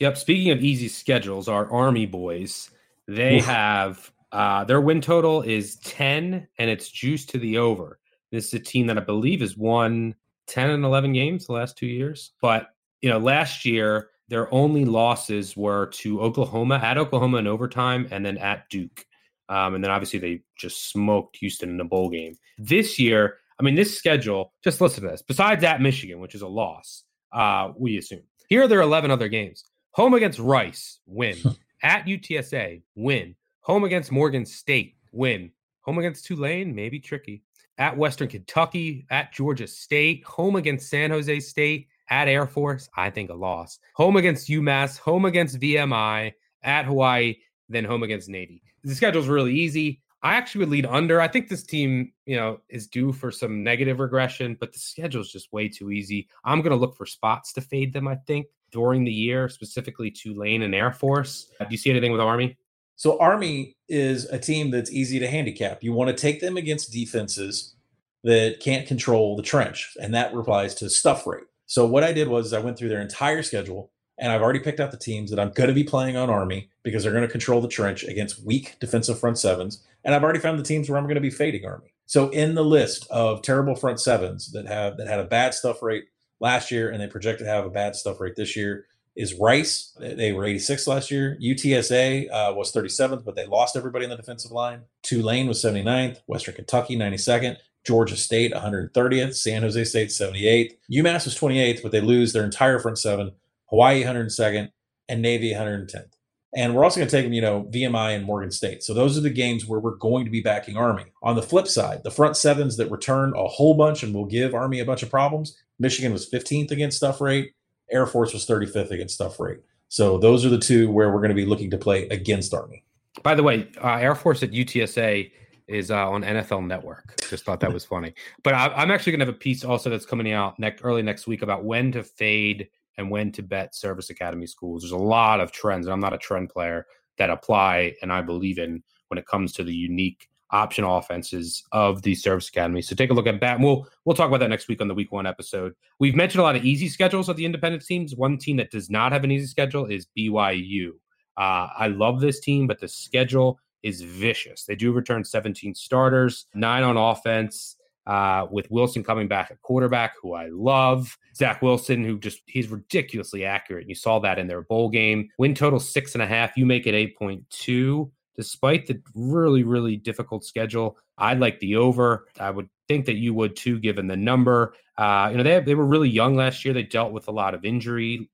Yep. 0.00 0.16
Speaking 0.18 0.50
of 0.52 0.62
easy 0.62 0.88
schedules, 0.88 1.48
our 1.48 1.70
Army 1.70 2.06
boys 2.06 2.70
they 3.08 3.38
Oof. 3.38 3.44
have 3.46 4.12
uh, 4.30 4.64
their 4.64 4.80
win 4.80 5.00
total 5.00 5.42
is 5.42 5.76
ten, 5.76 6.46
and 6.58 6.70
it's 6.70 6.88
juiced 6.88 7.30
to 7.30 7.38
the 7.38 7.58
over. 7.58 7.98
This 8.30 8.46
is 8.46 8.54
a 8.54 8.60
team 8.60 8.86
that 8.86 8.98
I 8.98 9.02
believe 9.02 9.40
has 9.40 9.56
won 9.56 10.14
ten 10.52 10.70
and 10.70 10.84
eleven 10.84 11.12
games 11.12 11.46
the 11.46 11.52
last 11.52 11.78
two 11.78 11.86
years, 11.86 12.32
but 12.42 12.68
you 13.00 13.08
know, 13.08 13.18
last 13.18 13.64
year 13.64 14.10
their 14.28 14.52
only 14.52 14.84
losses 14.84 15.56
were 15.56 15.86
to 15.86 16.20
Oklahoma 16.20 16.76
at 16.82 16.98
Oklahoma 16.98 17.38
in 17.38 17.46
overtime 17.46 18.06
and 18.10 18.24
then 18.24 18.38
at 18.38 18.68
Duke. 18.70 19.04
Um, 19.48 19.74
and 19.74 19.82
then 19.82 19.90
obviously 19.90 20.18
they 20.18 20.42
just 20.56 20.90
smoked 20.90 21.36
Houston 21.36 21.70
in 21.70 21.80
a 21.80 21.84
bowl 21.84 22.08
game. 22.08 22.36
This 22.56 22.98
year, 22.98 23.38
I 23.58 23.62
mean, 23.62 23.74
this 23.74 23.96
schedule, 23.96 24.52
just 24.62 24.80
listen 24.80 25.02
to 25.04 25.10
this. 25.10 25.22
Besides 25.22 25.64
at 25.64 25.82
Michigan, 25.82 26.20
which 26.20 26.34
is 26.34 26.42
a 26.42 26.48
loss, 26.48 27.04
uh, 27.32 27.72
we 27.76 27.98
assume. 27.98 28.22
Here 28.48 28.62
are 28.62 28.68
their 28.68 28.80
11 28.80 29.10
other 29.10 29.28
games. 29.28 29.64
Home 29.92 30.14
against 30.14 30.38
Rice, 30.38 31.00
win. 31.06 31.36
at 31.82 32.06
UTSA, 32.06 32.82
win. 32.94 33.34
Home 33.62 33.84
against 33.84 34.12
Morgan 34.12 34.46
State, 34.46 34.96
win. 35.12 35.50
Home 35.82 35.98
against 35.98 36.24
Tulane, 36.24 36.74
maybe 36.74 37.00
tricky. 37.00 37.42
At 37.78 37.96
Western 37.96 38.28
Kentucky, 38.28 39.06
at 39.10 39.32
Georgia 39.32 39.66
State, 39.66 40.24
home 40.24 40.56
against 40.56 40.90
San 40.90 41.10
Jose 41.10 41.40
State, 41.40 41.88
at 42.10 42.28
Air 42.28 42.46
Force, 42.46 42.88
I 42.96 43.10
think 43.10 43.30
a 43.30 43.34
loss. 43.34 43.78
Home 43.94 44.16
against 44.16 44.48
UMass, 44.48 44.98
home 44.98 45.24
against 45.24 45.58
VMI, 45.58 46.32
at 46.62 46.84
Hawaii, 46.84 47.36
then 47.68 47.84
home 47.84 48.02
against 48.02 48.28
Navy. 48.28 48.62
The 48.84 48.94
schedule's 48.94 49.28
really 49.28 49.54
easy. 49.54 50.02
I 50.22 50.34
actually 50.34 50.60
would 50.60 50.70
lead 50.70 50.86
under. 50.86 51.20
I 51.20 51.26
think 51.26 51.48
this 51.48 51.64
team, 51.64 52.12
you 52.26 52.36
know, 52.36 52.60
is 52.68 52.86
due 52.86 53.12
for 53.12 53.32
some 53.32 53.64
negative 53.64 53.98
regression, 53.98 54.56
but 54.60 54.72
the 54.72 54.78
schedule 54.78 55.22
is 55.22 55.32
just 55.32 55.52
way 55.52 55.68
too 55.68 55.90
easy. 55.90 56.28
I'm 56.44 56.60
going 56.60 56.70
to 56.70 56.76
look 56.76 56.96
for 56.96 57.06
spots 57.06 57.52
to 57.54 57.60
fade 57.60 57.92
them, 57.92 58.06
I 58.06 58.16
think, 58.26 58.46
during 58.70 59.04
the 59.04 59.12
year, 59.12 59.48
specifically 59.48 60.10
Tulane 60.10 60.62
and 60.62 60.74
Air 60.74 60.92
Force. 60.92 61.50
Do 61.58 61.66
you 61.70 61.76
see 61.76 61.90
anything 61.90 62.12
with 62.12 62.20
Army? 62.20 62.56
So 63.02 63.18
Army 63.18 63.76
is 63.88 64.26
a 64.26 64.38
team 64.38 64.70
that's 64.70 64.92
easy 64.92 65.18
to 65.18 65.26
handicap. 65.26 65.82
You 65.82 65.92
want 65.92 66.10
to 66.10 66.14
take 66.14 66.40
them 66.40 66.56
against 66.56 66.92
defenses 66.92 67.74
that 68.22 68.60
can't 68.60 68.86
control 68.86 69.34
the 69.34 69.42
trench, 69.42 69.96
and 70.00 70.14
that 70.14 70.32
applies 70.32 70.72
to 70.76 70.88
stuff 70.88 71.26
rate. 71.26 71.42
So 71.66 71.84
what 71.84 72.04
I 72.04 72.12
did 72.12 72.28
was 72.28 72.52
I 72.52 72.60
went 72.60 72.78
through 72.78 72.90
their 72.90 73.00
entire 73.00 73.42
schedule 73.42 73.90
and 74.18 74.30
I've 74.30 74.40
already 74.40 74.60
picked 74.60 74.78
out 74.78 74.92
the 74.92 74.96
teams 74.96 75.30
that 75.30 75.40
I'm 75.40 75.50
going 75.50 75.66
to 75.66 75.74
be 75.74 75.82
playing 75.82 76.16
on 76.16 76.30
Army 76.30 76.70
because 76.84 77.02
they're 77.02 77.10
going 77.10 77.26
to 77.26 77.28
control 77.28 77.60
the 77.60 77.66
trench 77.66 78.04
against 78.04 78.46
weak 78.46 78.76
defensive 78.78 79.18
front 79.18 79.36
sevens. 79.36 79.84
And 80.04 80.14
I've 80.14 80.22
already 80.22 80.38
found 80.38 80.60
the 80.60 80.62
teams 80.62 80.88
where 80.88 80.96
I'm 80.96 81.06
going 81.06 81.16
to 81.16 81.20
be 81.20 81.28
fading 81.28 81.66
Army. 81.66 81.92
So 82.06 82.28
in 82.28 82.54
the 82.54 82.64
list 82.64 83.08
of 83.10 83.42
terrible 83.42 83.74
front 83.74 83.98
sevens 83.98 84.52
that 84.52 84.68
have 84.68 84.96
that 84.98 85.08
had 85.08 85.18
a 85.18 85.24
bad 85.24 85.54
stuff 85.54 85.82
rate 85.82 86.04
last 86.38 86.70
year 86.70 86.90
and 86.90 87.02
they 87.02 87.08
project 87.08 87.40
to 87.40 87.46
have 87.46 87.66
a 87.66 87.70
bad 87.70 87.96
stuff 87.96 88.20
rate 88.20 88.36
this 88.36 88.54
year 88.54 88.86
is 89.16 89.34
Rice. 89.34 89.96
They 89.98 90.32
were 90.32 90.44
86 90.44 90.86
last 90.86 91.10
year. 91.10 91.38
UTSA 91.42 92.30
uh, 92.30 92.54
was 92.54 92.72
37th, 92.72 93.24
but 93.24 93.36
they 93.36 93.46
lost 93.46 93.76
everybody 93.76 94.04
in 94.04 94.10
the 94.10 94.16
defensive 94.16 94.50
line. 94.50 94.82
Tulane 95.02 95.48
was 95.48 95.62
79th. 95.62 96.20
Western 96.26 96.54
Kentucky 96.54 96.96
92nd. 96.96 97.56
Georgia 97.84 98.16
State 98.16 98.52
130th. 98.52 99.34
San 99.34 99.62
Jose 99.62 99.84
State 99.84 100.08
78th. 100.08 100.72
UMass 100.90 101.24
was 101.24 101.38
28th, 101.38 101.82
but 101.82 101.92
they 101.92 102.00
lose 102.00 102.32
their 102.32 102.44
entire 102.44 102.78
front 102.78 102.98
seven 102.98 103.32
Hawaii 103.72 104.04
102nd, 104.04 104.70
and 105.08 105.22
Navy 105.22 105.52
110th. 105.52 106.12
And 106.54 106.74
we're 106.74 106.84
also 106.84 107.00
going 107.00 107.08
to 107.08 107.16
take 107.16 107.24
them, 107.24 107.32
you 107.32 107.40
know, 107.40 107.66
VMI 107.72 108.14
and 108.14 108.26
Morgan 108.26 108.50
State. 108.50 108.82
So 108.82 108.92
those 108.92 109.16
are 109.16 109.22
the 109.22 109.30
games 109.30 109.66
where 109.66 109.80
we're 109.80 109.96
going 109.96 110.26
to 110.26 110.30
be 110.30 110.42
backing 110.42 110.76
Army. 110.76 111.06
On 111.22 111.34
the 111.34 111.42
flip 111.42 111.66
side, 111.66 112.02
the 112.04 112.10
front 112.10 112.36
sevens 112.36 112.76
that 112.76 112.90
return 112.90 113.32
a 113.34 113.48
whole 113.48 113.72
bunch 113.74 114.02
and 114.02 114.14
will 114.14 114.26
give 114.26 114.54
Army 114.54 114.80
a 114.80 114.84
bunch 114.84 115.02
of 115.02 115.08
problems. 115.08 115.56
Michigan 115.78 116.12
was 116.12 116.28
15th 116.28 116.70
against 116.70 116.98
stuff 116.98 117.22
rate. 117.22 117.54
Air 117.92 118.06
Force 118.06 118.32
was 118.32 118.46
35th 118.46 118.90
against 118.90 119.14
stuff 119.14 119.38
rate. 119.38 119.60
So 119.88 120.18
those 120.18 120.44
are 120.44 120.48
the 120.48 120.58
two 120.58 120.90
where 120.90 121.10
we're 121.10 121.18
going 121.18 121.28
to 121.28 121.34
be 121.34 121.44
looking 121.44 121.70
to 121.70 121.78
play 121.78 122.08
against 122.08 122.54
Army. 122.54 122.84
By 123.22 123.34
the 123.34 123.42
way, 123.42 123.68
uh, 123.82 123.96
Air 123.96 124.14
Force 124.14 124.42
at 124.42 124.50
UTSA 124.50 125.30
is 125.68 125.90
uh, 125.90 126.10
on 126.10 126.22
NFL 126.22 126.66
Network. 126.66 127.20
Just 127.28 127.44
thought 127.44 127.60
that 127.60 127.72
was 127.72 127.84
funny. 127.84 128.14
But 128.42 128.54
I, 128.54 128.82
am 128.82 128.90
actually 128.90 129.12
going 129.12 129.20
to 129.20 129.26
have 129.26 129.34
a 129.34 129.38
piece 129.38 129.64
also 129.64 129.90
that's 129.90 130.06
coming 130.06 130.32
out 130.32 130.58
next 130.58 130.82
early 130.82 131.02
next 131.02 131.26
week 131.26 131.42
about 131.42 131.64
when 131.64 131.92
to 131.92 132.02
fade– 132.02 132.68
and 132.98 133.10
when 133.10 133.32
to 133.32 133.42
bet 133.42 133.74
service 133.74 134.10
academy 134.10 134.46
schools. 134.46 134.82
There's 134.82 134.92
a 134.92 134.96
lot 134.96 135.40
of 135.40 135.52
trends, 135.52 135.86
and 135.86 135.92
I'm 135.92 136.00
not 136.00 136.14
a 136.14 136.18
trend 136.18 136.50
player 136.50 136.86
that 137.18 137.30
apply 137.30 137.94
and 138.02 138.12
I 138.12 138.22
believe 138.22 138.58
in 138.58 138.82
when 139.08 139.18
it 139.18 139.26
comes 139.26 139.52
to 139.54 139.64
the 139.64 139.74
unique 139.74 140.28
option 140.52 140.84
offenses 140.84 141.64
of 141.72 142.02
the 142.02 142.14
service 142.14 142.48
academy. 142.48 142.82
So 142.82 142.94
take 142.94 143.10
a 143.10 143.14
look 143.14 143.26
at 143.26 143.40
that. 143.40 143.56
And 143.56 143.64
we'll 143.64 143.88
we'll 144.04 144.16
talk 144.16 144.28
about 144.28 144.40
that 144.40 144.50
next 144.50 144.68
week 144.68 144.80
on 144.80 144.88
the 144.88 144.94
week 144.94 145.12
one 145.12 145.26
episode. 145.26 145.74
We've 145.98 146.14
mentioned 146.14 146.40
a 146.40 146.44
lot 146.44 146.56
of 146.56 146.64
easy 146.64 146.88
schedules 146.88 147.28
of 147.28 147.36
the 147.36 147.44
independent 147.44 147.84
teams. 147.84 148.14
One 148.14 148.38
team 148.38 148.56
that 148.58 148.70
does 148.70 148.90
not 148.90 149.12
have 149.12 149.24
an 149.24 149.30
easy 149.30 149.46
schedule 149.46 149.86
is 149.86 150.06
BYU. 150.16 150.90
Uh, 151.36 151.68
I 151.78 151.88
love 151.88 152.20
this 152.20 152.40
team, 152.40 152.66
but 152.66 152.80
the 152.80 152.88
schedule 152.88 153.58
is 153.82 154.02
vicious. 154.02 154.64
They 154.64 154.76
do 154.76 154.92
return 154.92 155.24
17 155.24 155.74
starters, 155.74 156.46
nine 156.54 156.82
on 156.82 156.96
offense 156.96 157.76
uh, 158.06 158.46
with 158.50 158.70
Wilson 158.70 159.02
coming 159.04 159.28
back 159.28 159.50
at 159.50 159.62
quarterback, 159.62 160.14
who 160.20 160.34
I 160.34 160.48
love. 160.48 161.16
Zach 161.36 161.62
Wilson, 161.62 162.04
who 162.04 162.18
just 162.18 162.42
he's 162.46 162.68
ridiculously 162.68 163.44
accurate. 163.44 163.88
You 163.88 163.94
saw 163.94 164.18
that 164.20 164.38
in 164.38 164.46
their 164.46 164.62
bowl 164.62 164.88
game. 164.88 165.28
Win 165.38 165.54
total 165.54 165.80
six 165.80 166.14
and 166.14 166.22
a 166.22 166.26
half. 166.26 166.56
You 166.56 166.66
make 166.66 166.86
it 166.86 167.16
8.2. 167.20 168.10
Despite 168.36 168.86
the 168.86 169.00
really, 169.14 169.62
really 169.62 169.96
difficult 169.96 170.44
schedule, 170.44 170.96
I 171.18 171.34
like 171.34 171.60
the 171.60 171.76
over. 171.76 172.26
I 172.40 172.50
would 172.50 172.68
think 172.88 173.06
that 173.06 173.16
you 173.16 173.34
would 173.34 173.56
too, 173.56 173.78
given 173.78 174.06
the 174.06 174.16
number. 174.16 174.74
Uh, 174.96 175.28
you 175.30 175.36
know, 175.36 175.42
they 175.42 175.60
they 175.60 175.74
were 175.74 175.86
really 175.86 176.08
young 176.08 176.36
last 176.36 176.64
year. 176.64 176.72
They 176.72 176.82
dealt 176.82 177.12
with 177.12 177.28
a 177.28 177.32
lot 177.32 177.54
of 177.54 177.64
injury. 177.64 178.30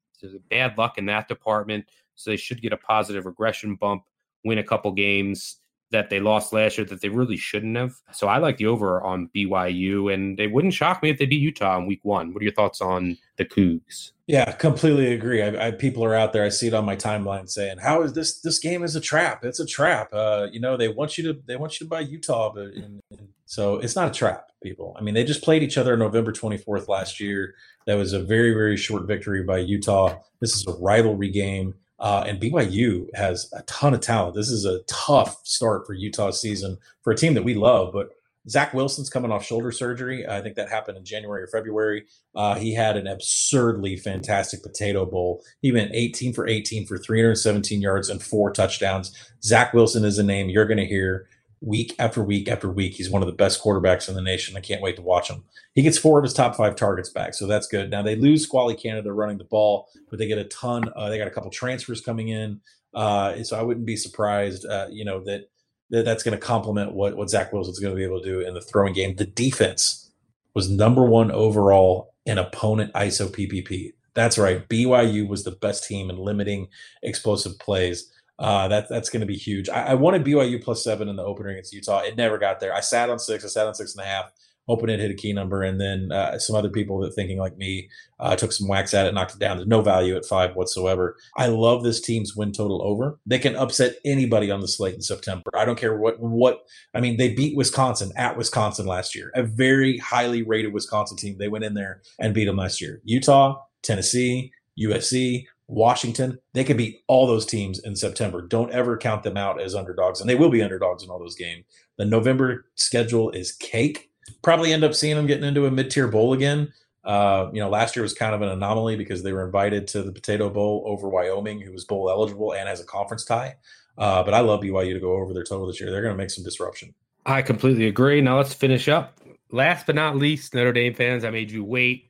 Bad 0.50 0.78
luck 0.78 0.98
in 0.98 1.06
that 1.06 1.28
department. 1.28 1.86
So 2.14 2.30
they 2.30 2.36
should 2.36 2.60
get 2.60 2.72
a 2.72 2.76
positive 2.76 3.26
regression 3.26 3.76
bump, 3.76 4.02
win 4.44 4.58
a 4.58 4.64
couple 4.64 4.90
games 4.92 5.58
that 5.90 6.10
they 6.10 6.20
lost 6.20 6.52
last 6.52 6.76
year 6.76 6.86
that 6.86 7.00
they 7.00 7.08
really 7.08 7.36
shouldn't 7.36 7.76
have. 7.76 7.94
So 8.12 8.28
I 8.28 8.38
like 8.38 8.58
the 8.58 8.66
over 8.66 9.02
on 9.02 9.30
BYU, 9.34 10.12
and 10.12 10.38
it 10.38 10.52
wouldn't 10.52 10.74
shock 10.74 11.02
me 11.02 11.10
if 11.10 11.18
they 11.18 11.26
beat 11.26 11.40
Utah 11.40 11.78
in 11.78 11.86
week 11.86 12.00
one. 12.02 12.32
What 12.32 12.40
are 12.40 12.44
your 12.44 12.52
thoughts 12.52 12.80
on 12.80 13.16
the 13.36 13.44
Cougs? 13.44 14.12
Yeah, 14.26 14.52
completely 14.52 15.14
agree. 15.14 15.42
I, 15.42 15.68
I, 15.68 15.70
people 15.70 16.04
are 16.04 16.14
out 16.14 16.34
there. 16.34 16.44
I 16.44 16.50
see 16.50 16.66
it 16.66 16.74
on 16.74 16.84
my 16.84 16.96
timeline 16.96 17.48
saying, 17.48 17.78
"How 17.78 18.02
is 18.02 18.12
this? 18.12 18.40
This 18.40 18.58
game 18.58 18.82
is 18.82 18.94
a 18.94 19.00
trap. 19.00 19.44
It's 19.44 19.60
a 19.60 19.66
trap." 19.66 20.12
Uh, 20.12 20.48
you 20.52 20.60
know, 20.60 20.76
they 20.76 20.88
want 20.88 21.16
you 21.16 21.32
to 21.32 21.40
they 21.46 21.56
want 21.56 21.80
you 21.80 21.86
to 21.86 21.88
buy 21.88 22.00
Utah, 22.00 22.52
but 22.52 22.74
in, 22.74 23.00
in, 23.10 23.28
so 23.46 23.76
it's 23.76 23.96
not 23.96 24.08
a 24.08 24.12
trap. 24.12 24.44
People, 24.62 24.94
I 24.98 25.02
mean, 25.02 25.14
they 25.14 25.24
just 25.24 25.42
played 25.42 25.62
each 25.62 25.78
other 25.78 25.96
November 25.96 26.32
twenty 26.32 26.58
fourth 26.58 26.88
last 26.88 27.20
year. 27.20 27.54
That 27.86 27.94
was 27.94 28.12
a 28.12 28.20
very 28.22 28.52
very 28.52 28.76
short 28.76 29.06
victory 29.06 29.42
by 29.44 29.58
Utah. 29.58 30.18
This 30.40 30.54
is 30.54 30.66
a 30.66 30.72
rivalry 30.72 31.30
game. 31.30 31.74
Uh, 31.98 32.24
and 32.26 32.40
BYU 32.40 33.06
has 33.14 33.50
a 33.52 33.62
ton 33.62 33.94
of 33.94 34.00
talent. 34.00 34.34
This 34.34 34.50
is 34.50 34.64
a 34.64 34.82
tough 34.82 35.40
start 35.44 35.86
for 35.86 35.94
Utah's 35.94 36.40
season 36.40 36.78
for 37.02 37.12
a 37.12 37.16
team 37.16 37.34
that 37.34 37.44
we 37.44 37.54
love. 37.54 37.92
But 37.92 38.10
Zach 38.48 38.72
Wilson's 38.72 39.10
coming 39.10 39.30
off 39.30 39.44
shoulder 39.44 39.70
surgery. 39.70 40.26
I 40.26 40.40
think 40.40 40.56
that 40.56 40.70
happened 40.70 40.96
in 40.96 41.04
January 41.04 41.42
or 41.42 41.48
February. 41.48 42.06
Uh, 42.34 42.54
he 42.54 42.72
had 42.72 42.96
an 42.96 43.06
absurdly 43.06 43.96
fantastic 43.96 44.62
potato 44.62 45.04
bowl. 45.04 45.42
He 45.60 45.72
went 45.72 45.90
18 45.92 46.32
for 46.32 46.46
18 46.46 46.86
for 46.86 46.98
317 46.98 47.82
yards 47.82 48.08
and 48.08 48.22
four 48.22 48.52
touchdowns. 48.52 49.14
Zach 49.42 49.74
Wilson 49.74 50.04
is 50.04 50.18
a 50.18 50.22
name 50.22 50.48
you're 50.48 50.66
going 50.66 50.78
to 50.78 50.86
hear 50.86 51.28
week 51.60 51.94
after 51.98 52.22
week 52.22 52.48
after 52.48 52.70
week. 52.70 52.94
He's 52.94 53.10
one 53.10 53.22
of 53.22 53.26
the 53.26 53.34
best 53.34 53.62
quarterbacks 53.62 54.08
in 54.08 54.14
the 54.14 54.22
nation. 54.22 54.56
I 54.56 54.60
can't 54.60 54.82
wait 54.82 54.96
to 54.96 55.02
watch 55.02 55.28
him. 55.28 55.44
He 55.74 55.82
gets 55.82 55.98
four 55.98 56.18
of 56.18 56.24
his 56.24 56.32
top 56.32 56.56
five 56.56 56.76
targets 56.76 57.10
back, 57.10 57.34
so 57.34 57.46
that's 57.46 57.66
good. 57.66 57.90
Now 57.90 58.02
they 58.02 58.16
lose 58.16 58.42
Squally 58.42 58.76
Canada 58.76 59.12
running 59.12 59.38
the 59.38 59.44
ball, 59.44 59.88
but 60.10 60.18
they 60.18 60.26
get 60.26 60.38
a 60.38 60.44
ton. 60.44 60.90
Uh, 60.94 61.08
they 61.08 61.18
got 61.18 61.26
a 61.26 61.32
couple 61.32 61.50
transfers 61.50 62.00
coming 62.00 62.28
in, 62.28 62.60
uh, 62.94 63.42
so 63.42 63.58
I 63.58 63.62
wouldn't 63.62 63.86
be 63.86 63.96
surprised, 63.96 64.66
uh, 64.66 64.86
you 64.90 65.04
know, 65.04 65.22
that, 65.24 65.50
that 65.90 66.04
that's 66.04 66.22
going 66.22 66.38
to 66.38 66.44
complement 66.44 66.92
what 66.92 67.16
what 67.16 67.30
Zach 67.30 67.52
Wilson's 67.52 67.78
going 67.78 67.94
to 67.94 67.96
be 67.96 68.04
able 68.04 68.20
to 68.20 68.28
do 68.28 68.40
in 68.40 68.54
the 68.54 68.60
throwing 68.60 68.92
game. 68.92 69.16
The 69.16 69.26
defense 69.26 70.10
was 70.54 70.70
number 70.70 71.04
one 71.04 71.30
overall 71.30 72.14
in 72.26 72.38
opponent 72.38 72.92
ISO 72.92 73.28
PPP. 73.28 73.92
That's 74.14 74.36
right. 74.36 74.68
BYU 74.68 75.28
was 75.28 75.44
the 75.44 75.52
best 75.52 75.86
team 75.86 76.10
in 76.10 76.18
limiting 76.18 76.68
explosive 77.02 77.58
plays. 77.58 78.12
Uh, 78.38 78.68
that 78.68 78.88
that's 78.88 79.10
going 79.10 79.20
to 79.20 79.26
be 79.26 79.36
huge. 79.36 79.68
I, 79.68 79.88
I, 79.88 79.94
wanted 79.94 80.24
BYU 80.24 80.62
plus 80.62 80.84
seven 80.84 81.08
in 81.08 81.16
the 81.16 81.24
opener 81.24 81.50
against 81.50 81.72
Utah. 81.72 82.00
It 82.00 82.16
never 82.16 82.38
got 82.38 82.60
there. 82.60 82.72
I 82.72 82.78
sat 82.80 83.10
on 83.10 83.18
six. 83.18 83.44
I 83.44 83.48
sat 83.48 83.66
on 83.66 83.74
six 83.74 83.96
and 83.96 84.04
a 84.04 84.08
half. 84.08 84.30
Hoping 84.68 84.90
it 84.90 85.00
hit 85.00 85.10
a 85.10 85.14
key 85.14 85.32
number, 85.32 85.62
and 85.62 85.80
then 85.80 86.12
uh, 86.12 86.38
some 86.38 86.54
other 86.54 86.68
people 86.68 87.00
that 87.00 87.14
thinking 87.14 87.38
like 87.38 87.56
me 87.56 87.88
uh, 88.20 88.36
took 88.36 88.52
some 88.52 88.68
wax 88.68 88.92
at 88.92 89.06
it, 89.06 89.14
knocked 89.14 89.32
it 89.32 89.38
down. 89.38 89.56
There's 89.56 89.66
no 89.66 89.80
value 89.80 90.14
at 90.14 90.26
five 90.26 90.54
whatsoever. 90.54 91.16
I 91.38 91.46
love 91.46 91.82
this 91.82 92.02
team's 92.02 92.36
win 92.36 92.52
total 92.52 92.82
over. 92.82 93.18
They 93.24 93.38
can 93.38 93.56
upset 93.56 93.96
anybody 94.04 94.50
on 94.50 94.60
the 94.60 94.68
slate 94.68 94.94
in 94.94 95.00
September. 95.00 95.50
I 95.54 95.64
don't 95.64 95.78
care 95.78 95.96
what 95.96 96.20
what. 96.20 96.66
I 96.94 97.00
mean, 97.00 97.16
they 97.16 97.32
beat 97.32 97.56
Wisconsin 97.56 98.12
at 98.14 98.36
Wisconsin 98.36 98.84
last 98.84 99.14
year, 99.14 99.32
a 99.34 99.42
very 99.42 99.96
highly 99.96 100.42
rated 100.42 100.74
Wisconsin 100.74 101.16
team. 101.16 101.38
They 101.38 101.48
went 101.48 101.64
in 101.64 101.72
there 101.72 102.02
and 102.18 102.34
beat 102.34 102.44
them 102.44 102.56
last 102.56 102.78
year. 102.78 103.00
Utah, 103.04 103.62
Tennessee, 103.82 104.52
USC, 104.78 105.46
Washington, 105.68 106.38
they 106.54 106.64
could 106.64 106.78
beat 106.78 107.02
all 107.06 107.26
those 107.26 107.46
teams 107.46 107.78
in 107.78 107.94
September. 107.94 108.42
Don't 108.42 108.72
ever 108.72 108.96
count 108.96 109.22
them 109.22 109.36
out 109.36 109.60
as 109.60 109.74
underdogs, 109.74 110.20
and 110.20 110.28
they 110.28 110.34
will 110.34 110.50
be 110.50 110.62
underdogs 110.62 111.04
in 111.04 111.10
all 111.10 111.18
those 111.18 111.36
games. 111.36 111.64
The 111.98 112.06
November 112.06 112.66
schedule 112.74 113.30
is 113.30 113.52
cake. 113.52 114.10
Probably 114.42 114.72
end 114.72 114.84
up 114.84 114.94
seeing 114.94 115.16
them 115.16 115.26
getting 115.26 115.44
into 115.44 115.66
a 115.66 115.70
mid-tier 115.70 116.08
bowl 116.08 116.32
again. 116.32 116.72
Uh, 117.04 117.50
you 117.52 117.60
know, 117.60 117.68
last 117.68 117.96
year 117.96 118.02
was 118.02 118.14
kind 118.14 118.34
of 118.34 118.42
an 118.42 118.48
anomaly 118.48 118.96
because 118.96 119.22
they 119.22 119.32
were 119.32 119.44
invited 119.44 119.86
to 119.88 120.02
the 120.02 120.12
Potato 120.12 120.50
Bowl 120.50 120.84
over 120.86 121.08
Wyoming, 121.08 121.60
who 121.60 121.72
was 121.72 121.84
bowl 121.84 122.10
eligible 122.10 122.54
and 122.54 122.68
has 122.68 122.80
a 122.80 122.84
conference 122.84 123.24
tie. 123.24 123.56
Uh, 123.96 124.22
but 124.22 124.34
I 124.34 124.40
love 124.40 124.60
BYU 124.60 124.94
to 124.94 125.00
go 125.00 125.12
over 125.12 125.32
their 125.32 125.44
total 125.44 125.66
this 125.66 125.80
year. 125.80 125.90
They're 125.90 126.02
going 126.02 126.14
to 126.14 126.18
make 126.18 126.30
some 126.30 126.44
disruption. 126.44 126.94
I 127.26 127.42
completely 127.42 127.86
agree. 127.86 128.20
Now 128.20 128.38
let's 128.38 128.54
finish 128.54 128.88
up. 128.88 129.20
Last 129.50 129.86
but 129.86 129.94
not 129.94 130.16
least, 130.16 130.54
Notre 130.54 130.72
Dame 130.72 130.94
fans, 130.94 131.24
I 131.24 131.30
made 131.30 131.50
you 131.50 131.64
wait 131.64 132.08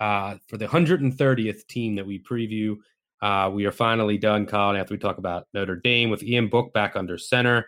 uh, 0.00 0.36
for 0.48 0.56
the 0.56 0.66
130th 0.66 1.66
team 1.66 1.94
that 1.94 2.06
we 2.06 2.18
preview. 2.18 2.76
Uh, 3.22 3.50
we 3.52 3.66
are 3.66 3.72
finally 3.72 4.16
done, 4.16 4.46
Collin, 4.46 4.76
after 4.76 4.94
we 4.94 4.98
talk 4.98 5.18
about 5.18 5.46
Notre 5.52 5.76
Dame 5.76 6.10
with 6.10 6.22
Ian 6.22 6.48
Book 6.48 6.72
back 6.72 6.96
under 6.96 7.18
center. 7.18 7.66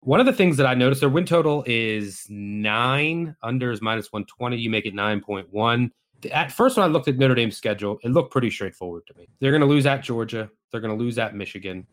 One 0.00 0.20
of 0.20 0.26
the 0.26 0.32
things 0.32 0.56
that 0.58 0.66
I 0.66 0.74
noticed, 0.74 1.00
their 1.00 1.08
win 1.08 1.24
total 1.24 1.64
is 1.66 2.26
nine, 2.28 3.34
under 3.42 3.72
is 3.72 3.80
minus 3.80 4.12
120. 4.12 4.56
You 4.56 4.70
make 4.70 4.86
it 4.86 4.94
9.1. 4.94 5.90
At 6.30 6.52
first, 6.52 6.76
when 6.76 6.84
I 6.84 6.88
looked 6.88 7.08
at 7.08 7.16
Notre 7.16 7.34
Dame's 7.34 7.56
schedule, 7.56 7.98
it 8.04 8.10
looked 8.10 8.30
pretty 8.30 8.50
straightforward 8.50 9.06
to 9.06 9.14
me. 9.16 9.28
They're 9.40 9.50
going 9.50 9.62
to 9.62 9.66
lose 9.66 9.86
at 9.86 10.02
Georgia. 10.02 10.50
They're 10.70 10.80
going 10.80 10.96
to 10.96 11.02
lose 11.02 11.18
at 11.18 11.34
Michigan. 11.34 11.86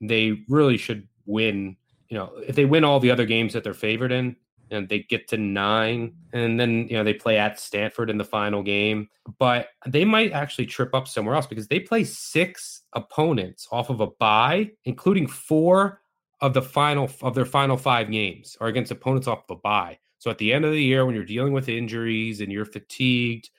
They 0.00 0.42
really 0.48 0.76
should 0.76 1.08
win. 1.26 1.76
You 2.08 2.18
know, 2.18 2.32
if 2.46 2.56
they 2.56 2.64
win 2.64 2.84
all 2.84 3.00
the 3.00 3.10
other 3.10 3.24
games 3.24 3.52
that 3.54 3.64
they're 3.64 3.72
favored 3.72 4.12
in, 4.12 4.36
and 4.70 4.88
they 4.88 5.00
get 5.00 5.28
to 5.28 5.36
nine, 5.36 6.14
and 6.32 6.58
then 6.58 6.88
you 6.88 6.96
know 6.96 7.04
they 7.04 7.14
play 7.14 7.38
at 7.38 7.60
Stanford 7.60 8.10
in 8.10 8.18
the 8.18 8.24
final 8.24 8.62
game. 8.62 9.08
But 9.38 9.68
they 9.86 10.04
might 10.04 10.32
actually 10.32 10.66
trip 10.66 10.94
up 10.94 11.08
somewhere 11.08 11.34
else 11.34 11.46
because 11.46 11.68
they 11.68 11.80
play 11.80 12.04
six 12.04 12.82
opponents 12.92 13.68
off 13.70 13.90
of 13.90 14.00
a 14.00 14.06
bye, 14.06 14.70
including 14.84 15.26
four 15.26 16.00
of 16.40 16.54
the 16.54 16.62
final 16.62 17.10
of 17.22 17.34
their 17.34 17.44
final 17.44 17.76
five 17.76 18.10
games 18.10 18.56
are 18.60 18.68
against 18.68 18.90
opponents 18.90 19.26
off 19.26 19.44
of 19.48 19.56
a 19.56 19.60
bye. 19.60 19.98
So 20.18 20.30
at 20.30 20.38
the 20.38 20.52
end 20.52 20.64
of 20.64 20.72
the 20.72 20.82
year, 20.82 21.04
when 21.04 21.14
you're 21.14 21.24
dealing 21.24 21.52
with 21.52 21.68
injuries 21.68 22.40
and 22.40 22.50
you're 22.50 22.64
fatigued, 22.64 23.50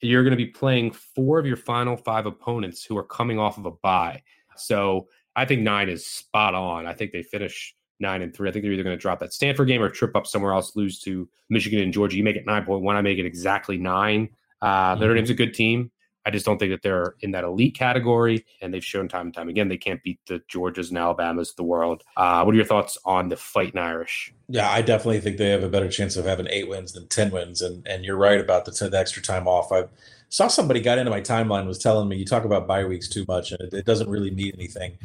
you're 0.00 0.22
going 0.22 0.32
to 0.32 0.36
be 0.36 0.46
playing 0.46 0.92
four 0.92 1.38
of 1.38 1.46
your 1.46 1.56
final 1.56 1.96
five 1.96 2.26
opponents 2.26 2.84
who 2.84 2.96
are 2.96 3.04
coming 3.04 3.38
off 3.38 3.58
of 3.58 3.66
a 3.66 3.70
bye. 3.70 4.22
So 4.56 5.08
I 5.36 5.44
think 5.44 5.62
nine 5.62 5.88
is 5.88 6.04
spot 6.04 6.54
on. 6.54 6.86
I 6.86 6.92
think 6.92 7.12
they 7.12 7.22
finish 7.22 7.74
nine 8.00 8.22
and 8.22 8.34
three. 8.34 8.48
I 8.48 8.52
think 8.52 8.62
they're 8.62 8.72
either 8.72 8.82
going 8.82 8.96
to 8.96 9.00
drop 9.00 9.20
that 9.20 9.32
Stanford 9.32 9.68
game 9.68 9.82
or 9.82 9.88
trip 9.88 10.16
up 10.16 10.26
somewhere 10.26 10.52
else, 10.52 10.76
lose 10.76 11.00
to 11.00 11.28
Michigan 11.48 11.80
and 11.80 11.92
Georgia. 11.92 12.16
You 12.16 12.24
make 12.24 12.36
it 12.36 12.46
nine 12.46 12.64
point 12.64 12.82
one. 12.82 12.96
I 12.96 13.00
make 13.00 13.18
it 13.18 13.26
exactly 13.26 13.78
nine. 13.78 14.28
Uh, 14.60 14.92
mm-hmm. 14.92 15.00
Notre 15.00 15.14
Dame's 15.14 15.30
a 15.30 15.34
good 15.34 15.54
team. 15.54 15.90
I 16.26 16.30
just 16.30 16.44
don't 16.44 16.58
think 16.58 16.72
that 16.72 16.82
they're 16.82 17.14
in 17.20 17.30
that 17.30 17.44
elite 17.44 17.74
category, 17.74 18.44
and 18.60 18.74
they've 18.74 18.84
shown 18.84 19.08
time 19.08 19.28
and 19.28 19.34
time 19.34 19.48
again 19.48 19.68
they 19.68 19.78
can't 19.78 20.02
beat 20.02 20.20
the 20.26 20.40
Georgias 20.40 20.90
and 20.90 20.98
Alabamas 20.98 21.50
of 21.50 21.56
the 21.56 21.62
world. 21.62 22.02
Uh, 22.18 22.42
what 22.42 22.52
are 22.52 22.56
your 22.56 22.66
thoughts 22.66 22.98
on 23.06 23.30
the 23.30 23.36
Fighting 23.36 23.80
Irish? 23.80 24.34
Yeah, 24.48 24.68
I 24.70 24.82
definitely 24.82 25.20
think 25.20 25.38
they 25.38 25.48
have 25.48 25.62
a 25.62 25.70
better 25.70 25.88
chance 25.88 26.16
of 26.18 26.26
having 26.26 26.46
eight 26.50 26.68
wins 26.68 26.92
than 26.92 27.08
ten 27.08 27.30
wins, 27.30 27.62
and 27.62 27.86
and 27.86 28.04
you're 28.04 28.18
right 28.18 28.40
about 28.40 28.66
the, 28.66 28.88
the 28.90 28.98
extra 28.98 29.22
time 29.22 29.48
off. 29.48 29.72
I 29.72 29.84
saw 30.28 30.48
somebody 30.48 30.80
got 30.80 30.98
into 30.98 31.10
my 31.10 31.22
timeline 31.22 31.66
was 31.66 31.78
telling 31.78 32.08
me 32.08 32.16
you 32.16 32.26
talk 32.26 32.44
about 32.44 32.66
bye 32.66 32.84
weeks 32.84 33.08
too 33.08 33.24
much, 33.26 33.52
and 33.52 33.60
it, 33.62 33.72
it 33.72 33.86
doesn't 33.86 34.10
really 34.10 34.30
mean 34.30 34.52
anything. 34.54 34.98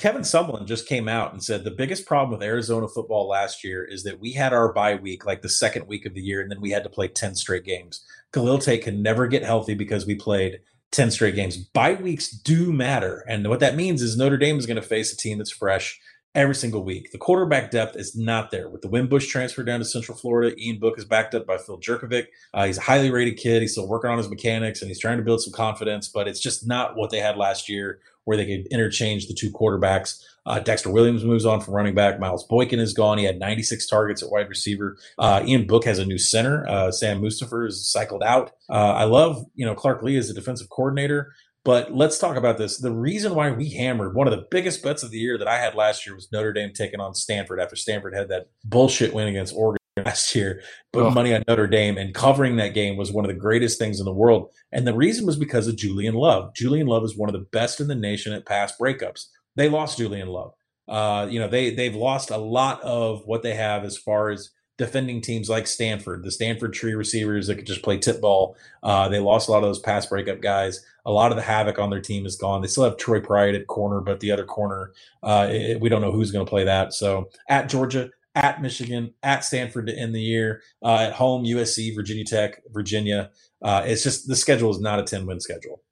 Kevin 0.00 0.22
Sumlin 0.22 0.64
just 0.64 0.88
came 0.88 1.08
out 1.08 1.34
and 1.34 1.44
said 1.44 1.62
the 1.62 1.70
biggest 1.70 2.06
problem 2.06 2.30
with 2.30 2.42
Arizona 2.42 2.88
football 2.88 3.28
last 3.28 3.62
year 3.62 3.84
is 3.84 4.02
that 4.04 4.18
we 4.18 4.32
had 4.32 4.54
our 4.54 4.72
bye 4.72 4.94
week 4.94 5.26
like 5.26 5.42
the 5.42 5.48
second 5.50 5.86
week 5.88 6.06
of 6.06 6.14
the 6.14 6.22
year, 6.22 6.40
and 6.40 6.50
then 6.50 6.62
we 6.62 6.70
had 6.70 6.84
to 6.84 6.88
play 6.88 7.06
10 7.06 7.34
straight 7.34 7.64
games. 7.64 8.02
Khalil 8.32 8.58
Tate 8.58 8.82
can 8.82 9.02
never 9.02 9.26
get 9.26 9.42
healthy 9.42 9.74
because 9.74 10.06
we 10.06 10.14
played 10.14 10.60
10 10.92 11.10
straight 11.10 11.34
games. 11.34 11.58
Bye 11.58 11.98
weeks 12.00 12.30
do 12.30 12.72
matter. 12.72 13.26
And 13.28 13.46
what 13.50 13.60
that 13.60 13.76
means 13.76 14.00
is 14.00 14.16
Notre 14.16 14.38
Dame 14.38 14.56
is 14.56 14.64
going 14.64 14.80
to 14.80 14.82
face 14.82 15.12
a 15.12 15.18
team 15.18 15.36
that's 15.36 15.50
fresh 15.50 16.00
every 16.34 16.54
single 16.54 16.82
week. 16.82 17.12
The 17.12 17.18
quarterback 17.18 17.70
depth 17.70 17.94
is 17.96 18.16
not 18.16 18.50
there. 18.50 18.70
With 18.70 18.80
the 18.80 18.88
Wimbush 18.88 19.26
transfer 19.26 19.64
down 19.64 19.80
to 19.80 19.84
Central 19.84 20.16
Florida, 20.16 20.56
Ian 20.58 20.78
Book 20.78 20.96
is 20.96 21.04
backed 21.04 21.34
up 21.34 21.46
by 21.46 21.58
Phil 21.58 21.78
Jurkovec. 21.78 22.28
Uh, 22.54 22.64
he's 22.64 22.78
a 22.78 22.82
highly 22.82 23.10
rated 23.10 23.36
kid. 23.36 23.60
He's 23.60 23.72
still 23.72 23.88
working 23.88 24.10
on 24.10 24.16
his 24.16 24.30
mechanics 24.30 24.80
and 24.80 24.88
he's 24.88 25.00
trying 25.00 25.18
to 25.18 25.24
build 25.24 25.42
some 25.42 25.52
confidence, 25.52 26.08
but 26.08 26.26
it's 26.26 26.40
just 26.40 26.66
not 26.66 26.96
what 26.96 27.10
they 27.10 27.18
had 27.18 27.36
last 27.36 27.68
year 27.68 28.00
where 28.24 28.36
they 28.36 28.46
could 28.46 28.66
interchange 28.70 29.26
the 29.26 29.34
two 29.34 29.50
quarterbacks. 29.50 30.22
Uh, 30.46 30.58
Dexter 30.58 30.90
Williams 30.90 31.24
moves 31.24 31.44
on 31.44 31.60
from 31.60 31.74
running 31.74 31.94
back. 31.94 32.18
Miles 32.18 32.46
Boykin 32.46 32.78
is 32.78 32.92
gone. 32.92 33.18
He 33.18 33.24
had 33.24 33.38
96 33.38 33.86
targets 33.86 34.22
at 34.22 34.30
wide 34.30 34.48
receiver. 34.48 34.96
Uh, 35.18 35.42
Ian 35.44 35.66
Book 35.66 35.84
has 35.84 35.98
a 35.98 36.04
new 36.04 36.18
center. 36.18 36.66
Uh, 36.68 36.90
Sam 36.90 37.20
Mustipher 37.20 37.66
is 37.66 37.90
cycled 37.90 38.22
out. 38.22 38.52
Uh, 38.68 38.92
I 38.92 39.04
love, 39.04 39.44
you 39.54 39.66
know, 39.66 39.74
Clark 39.74 40.02
Lea 40.02 40.16
as 40.16 40.30
a 40.30 40.34
defensive 40.34 40.70
coordinator. 40.70 41.32
But 41.62 41.92
let's 41.92 42.18
talk 42.18 42.36
about 42.36 42.56
this. 42.56 42.78
The 42.78 42.92
reason 42.92 43.34
why 43.34 43.50
we 43.50 43.68
hammered 43.70 44.14
one 44.14 44.26
of 44.26 44.30
the 44.30 44.46
biggest 44.50 44.82
bets 44.82 45.02
of 45.02 45.10
the 45.10 45.18
year 45.18 45.36
that 45.36 45.48
I 45.48 45.58
had 45.58 45.74
last 45.74 46.06
year 46.06 46.14
was 46.14 46.32
Notre 46.32 46.54
Dame 46.54 46.72
taking 46.72 47.00
on 47.00 47.14
Stanford 47.14 47.60
after 47.60 47.76
Stanford 47.76 48.14
had 48.14 48.28
that 48.28 48.46
bullshit 48.64 49.12
win 49.12 49.28
against 49.28 49.54
Oregon 49.54 49.79
last 49.96 50.34
year, 50.34 50.62
put 50.92 51.04
oh. 51.04 51.10
money 51.10 51.34
on 51.34 51.42
Notre 51.48 51.66
Dame 51.66 51.98
and 51.98 52.14
covering 52.14 52.56
that 52.56 52.74
game 52.74 52.96
was 52.96 53.12
one 53.12 53.24
of 53.24 53.28
the 53.28 53.40
greatest 53.40 53.78
things 53.78 53.98
in 53.98 54.04
the 54.06 54.12
world. 54.12 54.50
And 54.72 54.86
the 54.86 54.94
reason 54.94 55.26
was 55.26 55.36
because 55.36 55.66
of 55.66 55.76
Julian 55.76 56.14
Love. 56.14 56.54
Julian 56.54 56.86
Love 56.86 57.04
is 57.04 57.16
one 57.16 57.28
of 57.28 57.32
the 57.32 57.46
best 57.52 57.80
in 57.80 57.88
the 57.88 57.94
nation 57.94 58.32
at 58.32 58.46
pass 58.46 58.72
breakups. 58.80 59.26
They 59.56 59.68
lost 59.68 59.98
Julian 59.98 60.28
Love. 60.28 60.54
Uh, 60.88 61.28
you 61.30 61.38
know, 61.38 61.48
they 61.48 61.72
they've 61.72 61.94
lost 61.94 62.30
a 62.30 62.36
lot 62.36 62.80
of 62.82 63.22
what 63.24 63.42
they 63.42 63.54
have 63.54 63.84
as 63.84 63.96
far 63.96 64.30
as 64.30 64.50
defending 64.76 65.20
teams 65.20 65.50
like 65.50 65.66
Stanford, 65.66 66.24
the 66.24 66.30
Stanford 66.30 66.72
tree 66.72 66.94
receivers 66.94 67.46
that 67.46 67.56
could 67.56 67.66
just 67.66 67.82
play 67.82 67.98
tip 67.98 68.20
ball. 68.20 68.56
Uh, 68.82 69.08
they 69.08 69.18
lost 69.18 69.48
a 69.48 69.52
lot 69.52 69.58
of 69.58 69.68
those 69.68 69.78
pass 69.78 70.06
breakup 70.06 70.40
guys. 70.40 70.82
A 71.04 71.12
lot 71.12 71.30
of 71.30 71.36
the 71.36 71.42
havoc 71.42 71.78
on 71.78 71.90
their 71.90 72.00
team 72.00 72.24
is 72.24 72.36
gone. 72.36 72.62
They 72.62 72.66
still 72.66 72.84
have 72.84 72.96
Troy 72.96 73.20
Pride 73.20 73.54
at 73.54 73.66
corner, 73.66 74.00
but 74.00 74.20
the 74.20 74.32
other 74.32 74.44
corner, 74.44 74.92
uh, 75.22 75.48
it, 75.50 75.80
we 75.80 75.90
don't 75.90 76.00
know 76.00 76.12
who's 76.12 76.30
going 76.30 76.46
to 76.46 76.50
play 76.50 76.64
that. 76.64 76.94
So 76.94 77.28
at 77.48 77.68
Georgia, 77.68 78.10
at 78.34 78.62
Michigan, 78.62 79.14
at 79.22 79.44
Stanford 79.44 79.86
to 79.86 79.96
end 79.96 80.14
the 80.14 80.20
year, 80.20 80.62
uh, 80.82 80.98
at 80.98 81.12
home, 81.12 81.44
USC, 81.44 81.94
Virginia 81.94 82.24
Tech, 82.24 82.62
Virginia. 82.70 83.30
Uh, 83.62 83.82
it's 83.84 84.02
just 84.02 84.28
the 84.28 84.36
schedule 84.36 84.70
is 84.70 84.80
not 84.80 84.98
a 84.98 85.02
10 85.02 85.26
win 85.26 85.40
schedule. 85.40 85.82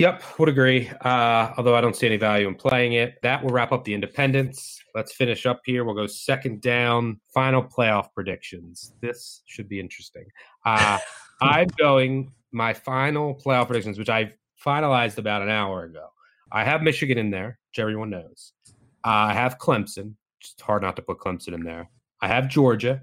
Yep, 0.00 0.22
would 0.38 0.48
agree. 0.48 0.90
Uh, 1.04 1.52
although 1.56 1.76
I 1.76 1.80
don't 1.80 1.94
see 1.94 2.06
any 2.06 2.16
value 2.16 2.48
in 2.48 2.56
playing 2.56 2.94
it. 2.94 3.14
That 3.22 3.44
will 3.44 3.50
wrap 3.50 3.70
up 3.70 3.84
the 3.84 3.94
independents. 3.94 4.82
Let's 4.94 5.12
finish 5.12 5.46
up 5.46 5.60
here. 5.64 5.84
We'll 5.84 5.94
go 5.94 6.08
second 6.08 6.62
down, 6.62 7.20
final 7.32 7.62
playoff 7.62 8.12
predictions. 8.12 8.92
This 9.00 9.42
should 9.46 9.68
be 9.68 9.78
interesting. 9.78 10.24
Uh, 10.66 10.98
I'm 11.40 11.68
going 11.78 12.32
my 12.50 12.72
final 12.72 13.34
playoff 13.34 13.66
predictions, 13.66 13.98
which 13.98 14.08
I 14.08 14.32
finalized 14.64 15.18
about 15.18 15.42
an 15.42 15.48
hour 15.48 15.84
ago. 15.84 16.08
I 16.50 16.64
have 16.64 16.82
Michigan 16.82 17.18
in 17.18 17.30
there, 17.30 17.58
which 17.70 17.78
everyone 17.78 18.10
knows. 18.10 18.52
Uh, 19.04 19.30
I 19.30 19.34
have 19.34 19.58
Clemson, 19.58 20.14
it's 20.52 20.62
hard 20.62 20.82
not 20.82 20.96
to 20.96 21.02
put 21.02 21.18
Clemson 21.18 21.54
in 21.54 21.64
there. 21.64 21.88
I 22.20 22.28
have 22.28 22.48
Georgia. 22.48 23.02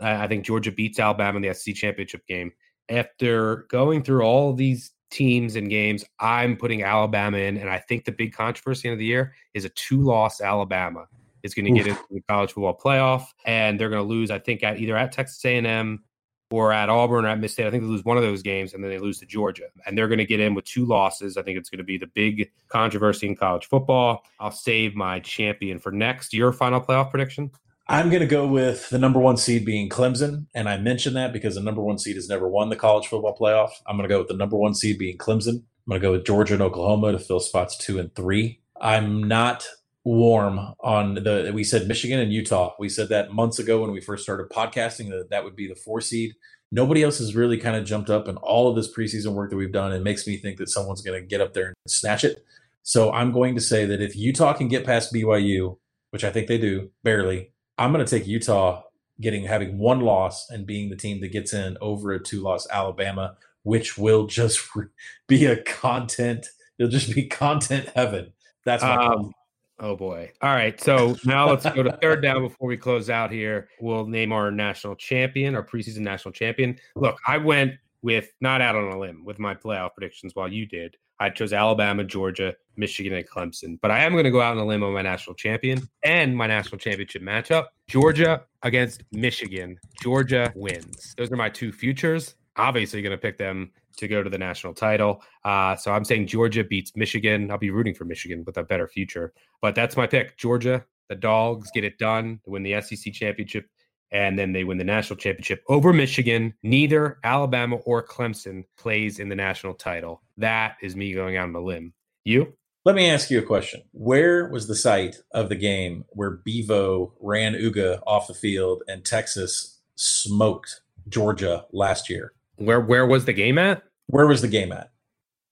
I 0.00 0.26
think 0.26 0.44
Georgia 0.44 0.72
beats 0.72 0.98
Alabama 0.98 1.36
in 1.36 1.42
the 1.42 1.54
SEC 1.54 1.74
championship 1.74 2.26
game. 2.26 2.52
After 2.88 3.66
going 3.70 4.02
through 4.02 4.22
all 4.22 4.52
these 4.52 4.92
teams 5.10 5.56
and 5.56 5.70
games, 5.70 6.04
I'm 6.20 6.56
putting 6.56 6.82
Alabama 6.82 7.38
in, 7.38 7.56
and 7.56 7.70
I 7.70 7.78
think 7.78 8.04
the 8.04 8.12
big 8.12 8.32
controversy 8.32 8.88
of 8.88 8.98
the 8.98 9.04
year 9.04 9.34
is 9.54 9.64
a 9.64 9.70
two-loss 9.70 10.40
Alabama 10.40 11.06
is 11.42 11.54
going 11.54 11.66
to 11.66 11.72
get 11.72 11.86
into 11.86 12.02
the 12.10 12.20
college 12.28 12.52
football 12.52 12.76
playoff, 12.76 13.24
and 13.44 13.78
they're 13.78 13.88
going 13.88 14.02
to 14.02 14.08
lose. 14.08 14.30
I 14.30 14.38
think 14.38 14.62
at 14.62 14.78
either 14.78 14.96
at 14.96 15.12
Texas 15.12 15.44
A&M 15.44 16.02
or 16.50 16.72
at 16.72 16.88
Auburn 16.88 17.24
or 17.24 17.28
at 17.28 17.40
Miss 17.40 17.52
State. 17.52 17.66
I 17.66 17.70
think 17.70 17.82
they 17.82 17.88
lose 17.88 18.04
one 18.04 18.16
of 18.16 18.22
those 18.22 18.42
games 18.42 18.74
and 18.74 18.82
then 18.82 18.90
they 18.90 18.98
lose 18.98 19.18
to 19.18 19.26
Georgia. 19.26 19.64
And 19.84 19.96
they're 19.96 20.08
going 20.08 20.18
to 20.18 20.24
get 20.24 20.40
in 20.40 20.54
with 20.54 20.64
two 20.64 20.84
losses. 20.84 21.36
I 21.36 21.42
think 21.42 21.58
it's 21.58 21.70
going 21.70 21.78
to 21.78 21.84
be 21.84 21.98
the 21.98 22.06
big 22.06 22.50
controversy 22.68 23.26
in 23.26 23.36
college 23.36 23.66
football. 23.66 24.22
I'll 24.38 24.50
save 24.50 24.94
my 24.94 25.20
champion 25.20 25.78
for 25.78 25.90
next. 25.90 26.32
Your 26.32 26.52
final 26.52 26.80
playoff 26.80 27.10
prediction? 27.10 27.50
I'm 27.88 28.10
going 28.10 28.20
to 28.20 28.26
go 28.26 28.46
with 28.46 28.90
the 28.90 28.98
number 28.98 29.20
one 29.20 29.36
seed 29.36 29.64
being 29.64 29.88
Clemson. 29.88 30.46
And 30.54 30.68
I 30.68 30.76
mention 30.76 31.14
that 31.14 31.32
because 31.32 31.54
the 31.54 31.62
number 31.62 31.82
one 31.82 31.98
seed 31.98 32.16
has 32.16 32.28
never 32.28 32.48
won 32.48 32.68
the 32.68 32.76
college 32.76 33.06
football 33.06 33.36
playoff. 33.36 33.70
I'm 33.86 33.96
going 33.96 34.08
to 34.08 34.12
go 34.12 34.18
with 34.18 34.28
the 34.28 34.36
number 34.36 34.56
one 34.56 34.74
seed 34.74 34.98
being 34.98 35.18
Clemson. 35.18 35.54
I'm 35.54 35.90
going 35.90 36.00
to 36.00 36.06
go 36.06 36.12
with 36.12 36.26
Georgia 36.26 36.54
and 36.54 36.62
Oklahoma 36.62 37.12
to 37.12 37.18
fill 37.18 37.38
spots 37.38 37.76
two 37.76 38.00
and 38.00 38.12
three. 38.14 38.60
I'm 38.80 39.22
not 39.22 39.66
warm 40.06 40.72
on 40.78 41.14
the 41.14 41.50
we 41.52 41.64
said 41.64 41.88
Michigan 41.88 42.20
and 42.20 42.32
Utah. 42.32 42.72
We 42.78 42.88
said 42.88 43.08
that 43.08 43.32
months 43.32 43.58
ago 43.58 43.82
when 43.82 43.90
we 43.90 44.00
first 44.00 44.22
started 44.22 44.48
podcasting 44.50 45.10
that 45.10 45.30
that 45.30 45.42
would 45.42 45.56
be 45.56 45.66
the 45.66 45.74
four 45.74 46.00
seed. 46.00 46.34
Nobody 46.70 47.02
else 47.02 47.18
has 47.18 47.34
really 47.34 47.58
kind 47.58 47.74
of 47.74 47.84
jumped 47.84 48.08
up 48.08 48.28
in 48.28 48.36
all 48.36 48.68
of 48.68 48.76
this 48.76 48.92
preseason 48.92 49.32
work 49.32 49.50
that 49.50 49.56
we've 49.56 49.72
done. 49.72 49.92
It 49.92 50.04
makes 50.04 50.24
me 50.24 50.36
think 50.36 50.58
that 50.58 50.68
someone's 50.68 51.02
going 51.02 51.20
to 51.20 51.26
get 51.26 51.40
up 51.40 51.54
there 51.54 51.66
and 51.66 51.74
snatch 51.88 52.22
it. 52.22 52.44
So 52.84 53.12
I'm 53.12 53.32
going 53.32 53.56
to 53.56 53.60
say 53.60 53.84
that 53.84 54.00
if 54.00 54.14
Utah 54.16 54.52
can 54.52 54.68
get 54.68 54.86
past 54.86 55.12
BYU, 55.12 55.76
which 56.10 56.22
I 56.22 56.30
think 56.30 56.46
they 56.46 56.58
do 56.58 56.90
barely, 57.02 57.50
I'm 57.76 57.92
going 57.92 58.04
to 58.04 58.18
take 58.18 58.28
Utah 58.28 58.82
getting 59.20 59.44
having 59.44 59.76
one 59.76 60.00
loss 60.00 60.48
and 60.50 60.66
being 60.66 60.88
the 60.88 60.96
team 60.96 61.20
that 61.20 61.32
gets 61.32 61.52
in 61.52 61.76
over 61.80 62.12
a 62.12 62.22
two 62.22 62.42
loss 62.42 62.68
Alabama, 62.70 63.36
which 63.64 63.98
will 63.98 64.28
just 64.28 64.60
be 65.26 65.46
a 65.46 65.60
content. 65.64 66.46
It'll 66.78 66.92
just 66.92 67.12
be 67.12 67.26
content 67.26 67.90
heaven. 67.96 68.32
That's 68.64 68.82
my 68.82 69.06
um, 69.06 69.32
Oh 69.78 69.94
boy. 69.94 70.32
All 70.40 70.54
right. 70.54 70.80
So 70.80 71.16
now 71.24 71.48
let's 71.48 71.68
go 71.68 71.82
to 71.82 71.92
third 72.00 72.22
down 72.22 72.42
before 72.42 72.68
we 72.68 72.76
close 72.76 73.10
out 73.10 73.30
here. 73.30 73.68
We'll 73.80 74.06
name 74.06 74.32
our 74.32 74.50
national 74.50 74.96
champion, 74.96 75.54
our 75.54 75.64
preseason 75.64 75.98
national 75.98 76.32
champion. 76.32 76.78
Look, 76.94 77.18
I 77.26 77.36
went 77.38 77.74
with 78.02 78.32
not 78.40 78.60
out 78.60 78.74
on 78.74 78.92
a 78.92 78.98
limb 78.98 79.24
with 79.24 79.38
my 79.38 79.54
playoff 79.54 79.94
predictions 79.94 80.34
while 80.34 80.50
you 80.50 80.66
did. 80.66 80.96
I 81.18 81.30
chose 81.30 81.52
Alabama, 81.52 82.04
Georgia, 82.04 82.54
Michigan, 82.76 83.14
and 83.14 83.28
Clemson. 83.28 83.78
But 83.80 83.90
I 83.90 84.00
am 84.00 84.12
going 84.12 84.24
to 84.24 84.30
go 84.30 84.40
out 84.40 84.52
on 84.52 84.58
a 84.58 84.66
limb 84.66 84.82
on 84.82 84.92
my 84.92 85.02
national 85.02 85.34
champion 85.34 85.88
and 86.02 86.36
my 86.36 86.46
national 86.46 86.78
championship 86.78 87.22
matchup. 87.22 87.66
Georgia 87.88 88.42
against 88.62 89.02
Michigan. 89.12 89.78
Georgia 90.02 90.52
wins. 90.54 91.14
Those 91.16 91.32
are 91.32 91.36
my 91.36 91.48
two 91.48 91.72
futures. 91.72 92.34
Obviously, 92.56 93.02
going 93.02 93.10
to 93.12 93.18
pick 93.18 93.38
them 93.38 93.70
to 93.96 94.08
go 94.08 94.22
to 94.22 94.30
the 94.30 94.38
national 94.38 94.74
title. 94.74 95.22
Uh, 95.44 95.76
so 95.76 95.92
I'm 95.92 96.04
saying 96.04 96.26
Georgia 96.26 96.64
beats 96.64 96.92
Michigan. 96.96 97.50
I'll 97.50 97.58
be 97.58 97.70
rooting 97.70 97.94
for 97.94 98.04
Michigan 98.04 98.44
with 98.44 98.56
a 98.58 98.62
better 98.62 98.88
future. 98.88 99.32
But 99.62 99.74
that's 99.74 99.96
my 99.96 100.06
pick. 100.06 100.36
Georgia, 100.36 100.84
the 101.08 101.14
Dogs 101.14 101.70
get 101.72 101.84
it 101.84 101.98
done, 101.98 102.40
win 102.46 102.62
the 102.62 102.80
SEC 102.80 103.12
championship, 103.12 103.66
and 104.10 104.38
then 104.38 104.52
they 104.52 104.64
win 104.64 104.78
the 104.78 104.84
national 104.84 105.16
championship 105.16 105.62
over 105.68 105.92
Michigan. 105.92 106.54
Neither 106.62 107.18
Alabama 107.24 107.76
or 107.76 108.06
Clemson 108.06 108.64
plays 108.76 109.18
in 109.18 109.28
the 109.28 109.36
national 109.36 109.74
title. 109.74 110.22
That 110.36 110.76
is 110.82 110.96
me 110.96 111.12
going 111.12 111.36
out 111.36 111.48
on 111.48 111.54
a 111.54 111.60
limb. 111.60 111.92
You? 112.24 112.52
Let 112.84 112.94
me 112.94 113.10
ask 113.10 113.30
you 113.30 113.40
a 113.40 113.42
question. 113.42 113.82
Where 113.90 114.48
was 114.48 114.68
the 114.68 114.76
site 114.76 115.16
of 115.32 115.48
the 115.48 115.56
game 115.56 116.04
where 116.10 116.30
Bevo 116.30 117.14
ran 117.20 117.54
Uga 117.54 118.00
off 118.06 118.28
the 118.28 118.34
field 118.34 118.84
and 118.86 119.04
Texas 119.04 119.80
smoked 119.96 120.82
Georgia 121.08 121.64
last 121.72 122.08
year? 122.08 122.32
Where 122.58 122.80
where 122.80 123.04
was 123.04 123.24
the 123.24 123.32
game 123.32 123.58
at? 123.58 123.82
Where 124.08 124.26
was 124.26 124.42
the 124.42 124.48
game 124.48 124.72
at? 124.72 124.90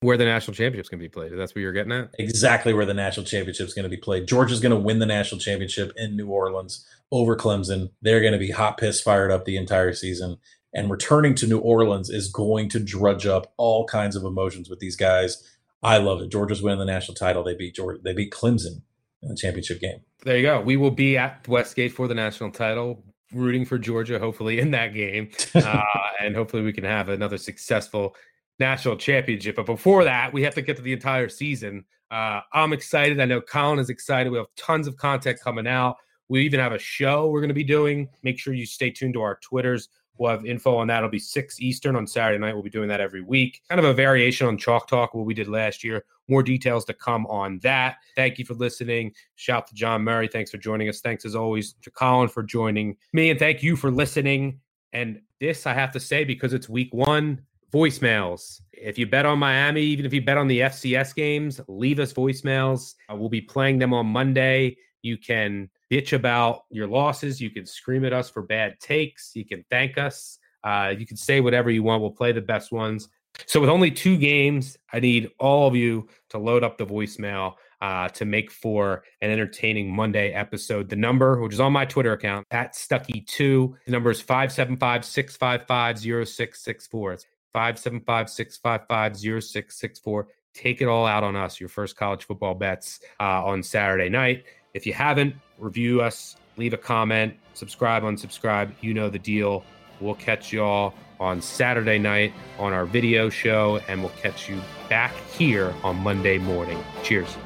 Where 0.01 0.17
the 0.17 0.25
national 0.25 0.55
championship's 0.55 0.91
going 0.91 1.01
to 1.01 1.05
be 1.05 1.09
played. 1.09 1.33
That's 1.33 1.55
what 1.55 1.63
you're 1.63 1.73
getting 1.73 1.93
at? 1.93 2.11
Exactly 2.19 2.75
where 2.75 2.85
the 2.85 2.95
national 2.95 3.25
championship's 3.25 3.73
going 3.73 3.85
to 3.85 3.89
be 3.89 3.97
played. 3.97 4.27
Georgia's 4.27 4.61
going 4.61 4.75
to 4.75 4.81
win 4.81 4.99
the 4.99 5.07
national 5.07 5.41
championship 5.41 5.93
in 5.97 6.17
New 6.17 6.29
Orleans 6.29 6.87
over 7.11 7.37
Clemson. 7.37 7.91
They're 8.03 8.21
going 8.21 8.33
to 8.33 8.39
be 8.39 8.51
hot 8.51 8.77
piss 8.77 9.01
fired 9.01 9.31
up 9.31 9.45
the 9.45 9.57
entire 9.57 9.95
season. 9.95 10.37
And 10.75 10.91
returning 10.91 11.35
to 11.37 11.47
New 11.47 11.59
Orleans 11.59 12.11
is 12.11 12.31
going 12.31 12.69
to 12.71 12.81
drudge 12.81 13.27
up 13.27 13.55
all 13.57 13.87
kinds 13.87 14.17
of 14.17 14.25
emotions 14.25 14.69
with 14.69 14.81
these 14.81 14.97
guys 14.97 15.43
I 15.85 15.99
love 15.99 16.23
it. 16.23 16.31
Georgia's 16.31 16.63
winning 16.63 16.79
the 16.79 16.87
national 16.87 17.15
title. 17.15 17.45
They 17.45 17.55
beat 17.55 17.75
Georgia. 17.75 18.01
They 18.03 18.15
beat 18.15 18.33
Clemson 18.33 18.81
in 19.23 19.29
the 19.29 19.37
championship 19.37 19.81
game. 19.81 20.01
There 20.25 20.37
you 20.37 20.43
go. 20.43 20.61
We 20.63 20.79
will 20.79 20.91
be 20.91 21.19
at 21.19 21.47
Westgate 21.47 21.93
for 21.93 22.09
the 22.09 22.15
national 22.15 22.53
title, 22.53 23.05
rooting 23.33 23.67
for 23.67 23.77
Georgia, 23.77 24.19
hopefully 24.19 24.59
in 24.59 24.71
that 24.71 24.95
game, 24.95 25.31
uh, 25.55 25.83
and 26.21 26.35
hopefully 26.35 26.63
we 26.63 26.73
can 26.73 26.85
have 26.85 27.11
another 27.11 27.37
successful 27.37 28.17
national 28.59 28.97
championship. 28.97 29.57
But 29.57 29.67
before 29.67 30.05
that, 30.05 30.33
we 30.33 30.43
have 30.43 30.55
to 30.55 30.63
get 30.63 30.77
to 30.77 30.83
the 30.83 30.93
entire 30.93 31.29
season. 31.29 31.85
Uh, 32.11 32.41
I'm 32.53 32.73
excited. 32.73 33.21
I 33.21 33.25
know 33.25 33.41
Collin 33.41 33.79
is 33.79 33.91
excited. 33.91 34.31
We 34.31 34.39
have 34.39 34.47
tons 34.57 34.87
of 34.87 34.97
content 34.97 35.41
coming 35.41 35.67
out. 35.67 35.97
We 36.29 36.43
even 36.45 36.61
have 36.61 36.73
a 36.73 36.79
show 36.79 37.29
we're 37.29 37.41
going 37.41 37.49
to 37.49 37.55
be 37.55 37.65
doing. 37.65 38.09
Make 38.23 38.39
sure 38.39 38.55
you 38.55 38.67
stay 38.67 38.91
tuned 38.91 39.15
to 39.15 39.23
our 39.23 39.39
Twitters. 39.43 39.89
We'll 40.17 40.31
have 40.31 40.47
info 40.47 40.77
on 40.77 40.87
that. 40.87 40.99
It'll 40.99 41.11
be 41.11 41.19
6 41.19 41.61
Eastern 41.61 41.97
on 41.97 42.07
Saturday 42.07 42.39
night. 42.39 42.55
We'll 42.55 42.63
be 42.63 42.71
doing 42.71 42.89
that 42.89 43.01
every 43.01 43.23
week. 43.23 43.63
Kind 43.69 43.81
of 43.81 43.85
a 43.85 43.93
variation 43.93 44.47
on 44.47 44.57
Chalk 44.57 44.87
Talk, 44.87 45.13
what 45.13 45.27
we 45.27 45.35
did 45.35 45.49
last 45.49 45.83
year. 45.83 46.05
More 46.29 46.43
details 46.43 46.85
to 46.87 46.95
come 46.95 47.27
on 47.27 47.59
that. 47.63 47.97
Thank 48.15 48.39
you 48.39 48.45
for 48.45 48.55
listening. 48.55 49.13
Shout 49.35 49.67
to 49.67 49.75
John 49.75 50.03
Murray. 50.03 50.29
Thanks 50.29 50.51
for 50.51 50.59
joining 50.59 50.89
us. 50.89 51.01
Thanks 51.01 51.25
as 51.25 51.35
always 51.35 51.75
to 51.83 51.91
Collin 51.91 52.29
for 52.29 52.43
joining 52.43 52.97
me. 53.13 53.31
And 53.31 53.39
thank 53.39 53.63
you 53.63 53.77
for 53.77 53.91
listening. 53.91 54.61
And 54.93 55.21
this, 55.41 55.67
I 55.67 55.75
have 55.75 55.91
to 55.93 56.01
say, 56.01 56.23
because 56.25 56.53
it's 56.53 56.69
week 56.69 56.95
one, 56.95 57.43
voicemails. 57.75 58.61
If 58.73 58.99
you 58.99 59.07
bet 59.07 59.27
on 59.27 59.41
Miami, 59.41 59.83
even 59.83 60.07
if 60.07 60.15
you 60.15 60.23
bet 60.23 60.39
on 60.39 60.47
the 60.47 60.61
FCS 60.61 61.13
games, 61.15 61.61
leave 61.67 61.99
us 61.99 62.13
voicemails. 62.13 62.95
Uh, 63.11 63.17
we'll 63.17 63.29
be 63.29 63.41
playing 63.41 63.81
them 63.81 63.93
on 63.93 64.07
Monday. 64.07 64.77
You 65.03 65.19
can 65.19 65.69
bitch 65.91 66.13
about 66.13 66.63
your 66.71 66.87
losses. 66.87 67.41
You 67.41 67.51
can 67.51 67.67
scream 67.67 68.05
at 68.05 68.13
us 68.13 68.31
for 68.31 68.43
bad 68.43 68.79
takes. 68.81 69.33
You 69.35 69.45
can 69.45 69.65
thank 69.71 69.99
us. 69.99 70.39
Uh, 70.63 70.95
you 70.97 71.05
can 71.05 71.17
say 71.17 71.41
whatever 71.41 71.69
you 71.69 71.83
want. 71.83 72.01
We'll 72.01 72.13
play 72.13 72.31
the 72.31 72.41
best 72.41 72.71
ones. 72.71 73.09
So, 73.47 73.61
with 73.61 73.69
only 73.69 73.91
two 73.91 74.17
games, 74.17 74.77
I 74.93 75.01
need 75.01 75.31
all 75.41 75.67
of 75.67 75.75
you 75.75 76.09
to 76.31 76.39
load 76.39 76.63
up 76.63 76.79
the 76.79 76.87
voicemail 76.87 77.55
uh, 77.81 78.09
to 78.11 78.25
make 78.25 78.53
for 78.53 79.03
an 79.21 79.31
entertaining 79.31 79.95
Monday 79.95 80.33
episode. 80.33 80.89
The 80.89 80.97
number, 80.97 81.41
which 81.41 81.53
is 81.53 81.61
on 81.61 81.73
my 81.73 81.85
Twitter 81.85 82.13
account, 82.13 82.47
at 82.53 82.75
Stuckey2, 82.75 83.75
the 83.85 83.93
number 83.93 84.11
is 84.11 84.21
575 84.21 85.05
655 85.05 85.99
0664. 85.99 87.19
It's 87.55 87.85
575 87.85 88.31
655 88.31 89.17
0664. 89.17 90.29
Take 90.55 90.81
it 90.81 90.87
all 90.87 91.07
out 91.07 91.23
on 91.23 91.37
us, 91.37 91.61
your 91.61 91.69
first 91.69 91.97
college 91.97 92.25
football 92.25 92.55
bets 92.55 92.99
uh, 93.21 93.45
on 93.45 93.63
Saturday 93.63 94.09
night. 94.09 94.45
If 94.73 94.87
you 94.87 94.93
haven't, 94.93 95.37
review 95.59 96.03
us, 96.03 96.37
leave 96.57 96.73
a 96.73 96.77
comment, 96.77 97.35
subscribe, 97.55 98.03
unsubscribe. 98.03 98.73
You 98.81 98.93
know 98.93 99.09
the 99.09 99.21
deal. 99.21 99.65
We'll 100.01 100.17
catch 100.17 100.53
y'all 100.53 100.95
on 101.21 101.41
Saturday 101.41 101.99
night 101.99 102.33
on 102.59 102.73
our 102.73 102.87
video 102.87 103.29
show, 103.29 103.81
and 103.87 104.01
we'll 104.01 104.13
catch 104.21 104.49
you 104.49 104.61
back 104.89 105.15
here 105.31 105.73
on 105.85 105.97
Monday 105.99 106.39
morning. 106.39 106.83
Cheers. 107.05 107.37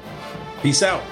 Peace 0.63 0.81
out. 0.81 1.03